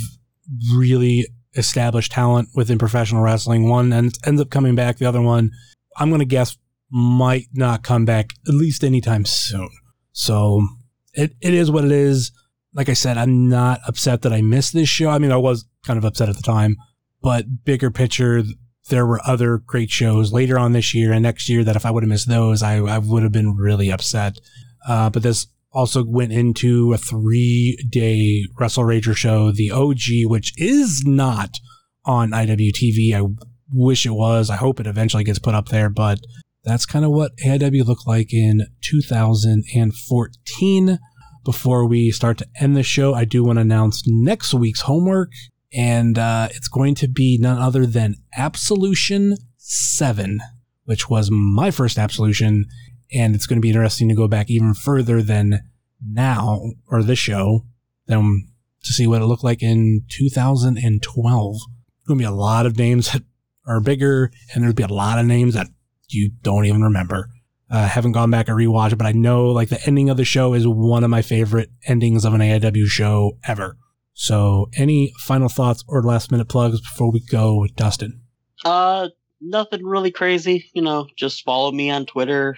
really 0.75 1.27
established 1.57 2.13
talent 2.13 2.49
within 2.55 2.79
professional 2.79 3.23
wrestling. 3.23 3.69
One 3.69 3.93
ends, 3.93 4.19
ends 4.27 4.41
up 4.41 4.51
coming 4.51 4.75
back. 4.75 4.99
The 4.99 5.07
other 5.07 5.23
one, 5.23 5.51
I'm 5.97 6.09
going 6.09 6.21
to 6.21 6.25
guess, 6.25 6.57
might 6.95 7.49
not 7.53 7.83
come 7.83 8.05
back 8.05 8.31
at 8.47 8.55
least 8.55 8.85
anytime 8.85 9.25
soon. 9.25 9.69
So 10.13 10.65
it, 11.13 11.35
it 11.41 11.53
is 11.53 11.69
what 11.69 11.85
it 11.85 11.91
is. 11.91 12.31
Like 12.73 12.89
I 12.89 12.93
said, 12.93 13.19
I'm 13.19 13.49
not 13.49 13.81
upset 13.85 14.23
that 14.23 14.33
I 14.33 14.43
missed 14.43 14.73
this 14.73 14.89
show. 14.89 15.11
I 15.11 15.19
mean, 15.19 15.33
I 15.33 15.37
was 15.37 15.65
kind 15.85 15.99
of 15.99 16.05
upset 16.05 16.29
at 16.29 16.37
the 16.37 16.43
time, 16.43 16.77
but 17.21 17.65
bigger 17.65 17.91
picture, 17.91 18.45
there 18.91 19.07
were 19.07 19.21
other 19.27 19.59
great 19.59 19.91
shows 19.91 20.33
later 20.33 20.57
on 20.57 20.73
this 20.73 20.95
year 20.95 21.13
and 21.13 21.25
next 21.25 21.49
year 21.49 21.65
that 21.65 21.75
if 21.75 21.85
I 21.85 21.91
would 21.91 22.05
have 22.05 22.09
missed 22.09 22.29
those, 22.29 22.63
I, 22.63 22.77
I 22.77 22.99
would 22.99 23.25
have 23.25 23.33
been 23.33 23.57
really 23.57 23.91
upset. 23.91 24.39
Uh, 24.87 25.11
but 25.11 25.25
this 25.25 25.49
also 25.73 26.05
went 26.05 26.33
into 26.33 26.93
a 26.93 26.99
three 26.99 27.77
day 27.91 28.47
Wrestle 28.57 28.85
Rager 28.85 29.17
show, 29.17 29.51
the 29.51 29.73
OG, 29.73 30.31
which 30.31 30.53
is 30.57 31.03
not 31.05 31.59
on 32.05 32.31
IWTV. 32.31 33.15
I 33.15 33.35
wish 33.73 34.07
it 34.07 34.11
was. 34.11 34.49
I 34.49 34.57
hope 34.57 34.79
it 34.79 34.87
eventually 34.87 35.25
gets 35.25 35.41
put 35.41 35.57
up 35.57 35.71
there, 35.71 35.91
but 35.91 36.21
that's 36.65 36.87
kind 36.87 37.05
of 37.05 37.11
what 37.11 37.37
AIW 37.39 37.85
looked 37.85 38.07
like 38.07 38.33
in 38.33 38.69
2014. 38.81 40.99
Before 41.45 41.87
we 41.87 42.11
start 42.11 42.39
to 42.39 42.47
end 42.59 42.75
the 42.75 42.83
show, 42.83 43.13
I 43.13 43.27
do 43.27 43.45
want 43.45 43.59
to 43.59 43.63
announce 43.63 44.05
next 44.07 44.55
week's 44.55 44.81
homework, 44.81 45.33
and 45.75 46.19
uh, 46.19 46.49
it's 46.51 46.69
going 46.69 46.95
to 46.97 47.09
be 47.09 47.39
none 47.39 47.59
other 47.59 47.85
than 47.85 48.17
Absolution 48.35 49.37
7, 49.59 50.39
which 50.85 51.11
was 51.11 51.29
my 51.31 51.71
first 51.71 51.99
Absolution 51.99 52.65
and 53.13 53.35
it's 53.35 53.47
going 53.47 53.57
to 53.57 53.63
be 53.63 53.71
interesting 53.71 54.09
to 54.09 54.15
go 54.15 54.29
back 54.29 54.51
even 54.51 54.75
further 54.75 55.23
than 55.23 55.61
now 56.07 56.61
or 56.89 57.03
this 57.03 57.19
show 57.19 57.65
than 58.07 58.49
to 58.83 58.93
see 58.93 59.07
what 59.07 59.23
it 59.23 59.27
looked 59.27 59.45
like 59.45 59.63
in 59.63 60.03
2012. 60.11 61.55
There's 61.55 62.07
going 62.07 62.19
to 62.19 62.23
be 62.23 62.25
a 62.25 62.31
lot 62.31 62.67
of 62.67 62.77
names 62.77 63.13
that 63.13 63.23
are 63.67 63.81
bigger, 63.81 64.31
and 64.53 64.63
there'll 64.63 64.75
be 64.75 64.83
a 64.83 64.89
lot 64.89 65.19
of 65.19 65.27
names 65.27 65.55
that 65.55 65.69
you 66.15 66.33
don't 66.43 66.65
even 66.67 66.83
remember. 66.83 67.29
Uh, 67.71 67.87
haven't 67.89 68.13
gone 68.13 68.31
back 68.31 68.49
and 68.49 68.57
rewatched, 68.57 68.97
but 68.97 69.07
I 69.07 69.13
know 69.13 69.47
like 69.47 69.69
the 69.69 69.85
ending 69.87 70.11
of 70.11 70.17
the 70.17 70.25
show 70.25 70.55
is 70.55 70.67
one 70.67 71.03
of 71.03 71.11
my 71.11 71.23
favorite 71.23 71.71
endings 71.87 72.25
of 72.25 72.35
an 72.35 72.41
AIW 72.41 72.87
show 72.87 73.39
ever. 73.45 73.77
So, 74.13 74.71
any 74.77 75.13
final 75.19 75.49
thoughts 75.49 75.83
or 75.89 76.03
last 76.03 76.31
minute 76.31 76.49
plugs 76.49 76.81
before 76.81 77.11
we 77.11 77.21
go 77.21 77.59
with 77.59 77.75
Dustin? 77.75 78.21
Uh, 78.65 79.09
nothing 79.41 79.85
really 79.85 80.13
crazy. 80.13 80.71
You 80.73 80.83
know, 80.83 81.09
just 81.17 81.45
follow 81.45 81.73
me 81.73 81.91
on 81.91 82.07
Twitter 82.07 82.57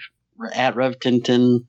at 0.55 0.77
Rev 0.77 0.99
Tintin, 0.99 1.67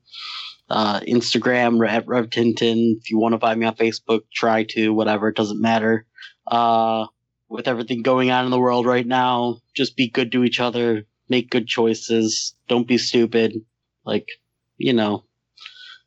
uh, 0.68 1.00
Instagram 1.00 1.86
at 1.88 2.06
Rev 2.06 2.26
Tintin. 2.26 2.96
If 3.00 3.10
you 3.10 3.18
want 3.18 3.32
to 3.32 3.38
find 3.38 3.58
me 3.58 3.66
on 3.66 3.76
Facebook, 3.76 4.22
try 4.32 4.64
to. 4.70 4.90
Whatever, 4.90 5.28
it 5.28 5.36
doesn't 5.36 5.60
matter. 5.60 6.06
Uh, 6.46 7.06
with 7.48 7.66
everything 7.66 8.02
going 8.02 8.30
on 8.30 8.44
in 8.44 8.50
the 8.50 8.60
world 8.60 8.84
right 8.84 9.06
now, 9.06 9.60
just 9.74 9.96
be 9.96 10.10
good 10.10 10.32
to 10.32 10.44
each 10.44 10.60
other. 10.60 11.06
Make 11.28 11.50
good 11.50 11.66
choices. 11.66 12.54
Don't 12.68 12.88
be 12.88 12.98
stupid. 12.98 13.54
Like, 14.04 14.28
you 14.76 14.92
know, 14.92 15.24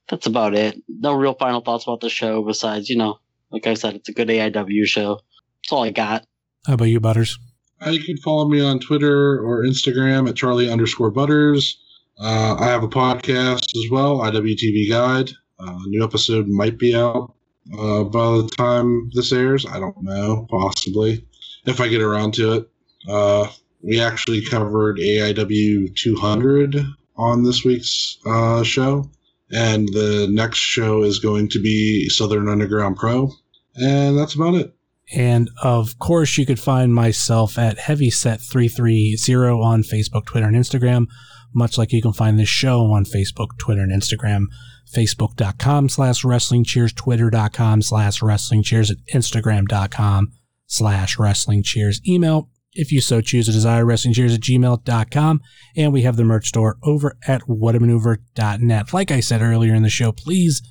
that's 0.09 0.25
about 0.25 0.55
it. 0.55 0.81
No 0.87 1.13
real 1.13 1.33
final 1.33 1.61
thoughts 1.61 1.85
about 1.85 2.01
the 2.01 2.09
show 2.09 2.43
besides, 2.43 2.89
you 2.89 2.97
know, 2.97 3.19
like 3.51 3.67
I 3.67 3.75
said, 3.75 3.95
it's 3.95 4.09
a 4.09 4.13
good 4.13 4.27
AIW 4.27 4.85
show. 4.85 5.19
That's 5.63 5.71
all 5.71 5.83
I 5.83 5.91
got. 5.91 6.25
How 6.65 6.73
about 6.73 6.85
you, 6.85 6.99
Butters? 6.99 7.37
Uh, 7.85 7.89
you 7.89 8.03
can 8.03 8.17
follow 8.17 8.47
me 8.47 8.61
on 8.61 8.79
Twitter 8.79 9.39
or 9.39 9.63
Instagram 9.63 10.29
at 10.29 10.35
Charlie 10.35 10.69
underscore 10.71 11.11
Butters. 11.11 11.79
Uh, 12.19 12.55
I 12.59 12.65
have 12.65 12.83
a 12.83 12.87
podcast 12.87 13.75
as 13.75 13.89
well, 13.89 14.19
IWTV 14.19 14.89
Guide. 14.89 15.31
Uh, 15.59 15.77
new 15.87 16.03
episode 16.03 16.47
might 16.47 16.77
be 16.77 16.95
out 16.95 17.33
uh, 17.77 18.03
by 18.03 18.37
the 18.37 18.49
time 18.57 19.09
this 19.13 19.31
airs. 19.31 19.65
I 19.65 19.79
don't 19.79 20.01
know, 20.03 20.47
possibly, 20.49 21.25
if 21.65 21.79
I 21.79 21.87
get 21.87 22.01
around 22.01 22.33
to 22.35 22.53
it. 22.53 22.69
Uh, 23.07 23.47
we 23.83 23.99
actually 23.99 24.43
covered 24.45 24.97
AIW 24.97 25.95
200 25.95 26.85
on 27.17 27.43
this 27.43 27.63
week's 27.63 28.17
uh, 28.25 28.63
show, 28.63 29.09
and 29.51 29.87
the 29.89 30.27
next 30.31 30.59
show 30.59 31.03
is 31.03 31.19
going 31.19 31.49
to 31.49 31.61
be 31.61 32.09
Southern 32.09 32.49
Underground 32.49 32.97
Pro, 32.97 33.31
and 33.75 34.17
that's 34.17 34.35
about 34.35 34.55
it. 34.55 34.73
And 35.13 35.49
of 35.61 35.99
course, 35.99 36.37
you 36.37 36.45
could 36.45 36.59
find 36.59 36.93
myself 36.93 37.57
at 37.57 37.77
Heavyset330 37.77 39.61
on 39.61 39.83
Facebook, 39.83 40.25
Twitter, 40.25 40.47
and 40.47 40.55
Instagram, 40.55 41.07
much 41.53 41.77
like 41.77 41.91
you 41.91 42.01
can 42.01 42.13
find 42.13 42.39
this 42.39 42.49
show 42.49 42.85
on 42.91 43.03
Facebook, 43.03 43.57
Twitter, 43.57 43.81
and 43.81 43.91
Instagram. 43.91 44.45
Facebook.com 44.95 45.89
slash 45.89 46.23
wrestling 46.23 46.63
cheers, 46.63 46.91
Twitter.com 46.93 47.81
slash 47.81 48.21
wrestling 48.21 48.63
cheers, 48.63 48.89
and 48.89 48.99
Instagram.com 49.13 50.31
slash 50.67 51.17
wrestling 51.17 51.63
cheers. 51.63 52.01
Email, 52.07 52.49
if 52.73 52.91
you 52.91 53.01
so 53.01 53.21
choose, 53.21 53.49
a 53.49 53.51
desire 53.51 53.85
wrestling 53.85 54.13
cheers 54.13 54.33
at 54.33 54.41
gmail.com. 54.41 55.41
And 55.75 55.93
we 55.93 56.03
have 56.03 56.15
the 56.15 56.23
merch 56.23 56.47
store 56.47 56.77
over 56.83 57.17
at 57.27 57.41
whatamaneuver.net. 57.43 58.93
Like 58.93 59.11
I 59.11 59.19
said 59.19 59.41
earlier 59.41 59.75
in 59.75 59.83
the 59.83 59.89
show, 59.89 60.11
please 60.11 60.61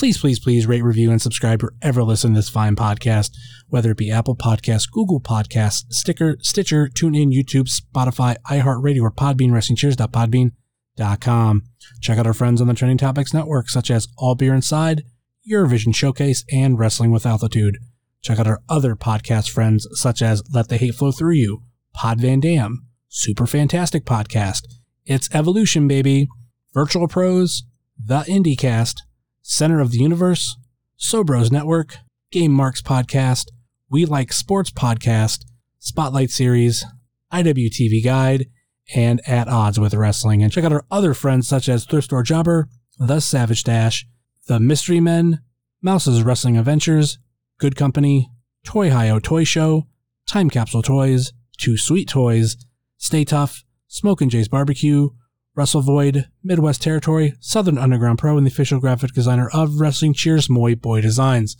please, 0.00 0.18
please, 0.18 0.38
please 0.38 0.66
rate, 0.66 0.82
review, 0.82 1.10
and 1.10 1.20
subscribe 1.20 1.62
wherever 1.62 2.02
listen 2.02 2.32
to 2.32 2.38
this 2.38 2.48
fine 2.48 2.74
podcast, 2.74 3.32
whether 3.68 3.90
it 3.90 3.98
be 3.98 4.10
Apple 4.10 4.34
Podcasts, 4.34 4.90
Google 4.90 5.20
Podcasts, 5.20 5.84
Sticker, 5.92 6.38
Stitcher, 6.40 6.88
TuneIn, 6.88 7.32
YouTube, 7.32 7.68
Spotify, 7.68 8.36
iHeartRadio, 8.48 9.02
or 9.02 9.10
Podbean, 9.10 9.50
WrestlingCheers.podbean.com. 9.50 11.62
Check 12.00 12.18
out 12.18 12.26
our 12.26 12.32
friends 12.32 12.62
on 12.62 12.66
the 12.66 12.74
Trending 12.74 12.98
Topics 12.98 13.34
Network, 13.34 13.68
such 13.68 13.90
as 13.90 14.08
All 14.16 14.34
Beer 14.34 14.54
Inside, 14.54 15.02
Eurovision 15.50 15.94
Showcase, 15.94 16.44
and 16.50 16.78
Wrestling 16.78 17.10
with 17.10 17.26
Altitude. 17.26 17.76
Check 18.22 18.38
out 18.38 18.46
our 18.46 18.60
other 18.68 18.94
podcast 18.96 19.50
friends, 19.50 19.86
such 19.92 20.20
as 20.20 20.42
Let 20.52 20.68
the 20.68 20.76
Hate 20.76 20.94
Flow 20.94 21.10
Through 21.10 21.34
You, 21.34 21.62
Pod 21.94 22.20
Van 22.20 22.40
Dam, 22.40 22.86
Super 23.08 23.46
Fantastic 23.46 24.04
Podcast, 24.04 24.62
It's 25.06 25.34
Evolution, 25.34 25.88
Baby, 25.88 26.28
Virtual 26.74 27.08
Pros, 27.08 27.64
The 27.98 28.20
IndieCast, 28.20 28.96
Center 29.42 29.80
of 29.80 29.90
the 29.90 29.98
Universe, 29.98 30.56
Sobros 30.98 31.50
Network, 31.50 31.96
Game 32.30 32.52
Marks 32.52 32.82
Podcast, 32.82 33.46
We 33.88 34.04
Like 34.04 34.32
Sports 34.34 34.70
Podcast, 34.70 35.44
Spotlight 35.78 36.30
Series, 36.30 36.84
IWTV 37.32 38.04
Guide, 38.04 38.46
and 38.94 39.20
At 39.26 39.48
Odds 39.48 39.80
with 39.80 39.94
Wrestling. 39.94 40.42
And 40.42 40.52
check 40.52 40.64
out 40.64 40.72
our 40.72 40.84
other 40.90 41.14
friends 41.14 41.48
such 41.48 41.70
as 41.70 41.86
Thrift 41.86 42.04
Store 42.06 42.22
Jobber, 42.22 42.68
The 42.98 43.20
Savage 43.20 43.64
Dash, 43.64 44.06
The 44.46 44.60
Mystery 44.60 45.00
Men, 45.00 45.40
Mouse's 45.80 46.22
Wrestling 46.22 46.58
Adventures, 46.58 47.18
Good 47.60 47.76
Company, 47.76 48.30
Toy 48.64 48.90
Hio 48.90 49.18
Toy 49.18 49.44
Show, 49.44 49.86
Time 50.26 50.48
Capsule 50.48 50.80
Toys, 50.80 51.34
Two 51.58 51.76
Sweet 51.76 52.08
Toys, 52.08 52.56
Stay 52.96 53.22
Tough, 53.22 53.64
Smoke 53.86 54.22
and 54.22 54.30
Jay's 54.30 54.48
Barbecue, 54.48 55.10
Russell 55.54 55.82
Void, 55.82 56.26
Midwest 56.42 56.80
Territory, 56.80 57.34
Southern 57.38 57.76
Underground 57.76 58.18
Pro, 58.18 58.38
and 58.38 58.46
the 58.46 58.50
official 58.50 58.80
graphic 58.80 59.12
designer 59.12 59.50
of 59.52 59.78
Wrestling 59.78 60.14
Cheers, 60.14 60.48
Moy 60.48 60.74
Boy 60.74 61.02
Designs. 61.02 61.54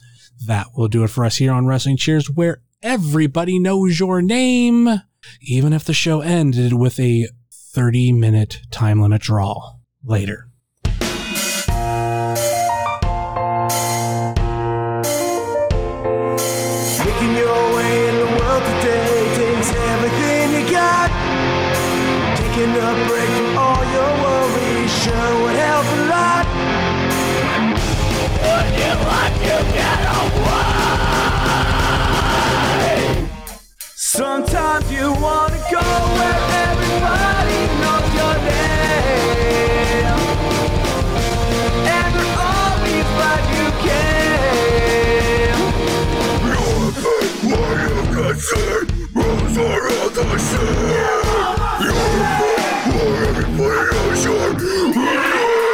That 0.47 0.69
will 0.75 0.89
do 0.89 1.05
it 1.05 1.09
for 1.09 1.27
us 1.27 1.37
here 1.37 1.53
on 1.53 1.67
Wrestling 1.67 1.99
Cheers, 1.99 2.31
where 2.31 2.63
everybody 2.83 3.59
knows 3.59 4.01
your 4.01 4.23
name, 4.23 4.89
even 5.43 5.75
if 5.75 5.85
the 5.85 5.93
show 5.93 6.23
ended 6.23 6.73
with 6.73 6.99
a 6.99 7.29
30 7.53 8.13
minute 8.13 8.63
time 8.71 9.03
limit 9.03 9.21
draw. 9.21 9.75
Later. 10.03 10.50
Zorundasın. 49.55 50.59
Yorma. 50.91 51.59
Yorma. 51.85 52.51
Yorma. 53.57 54.11
Yorma. 54.25 55.70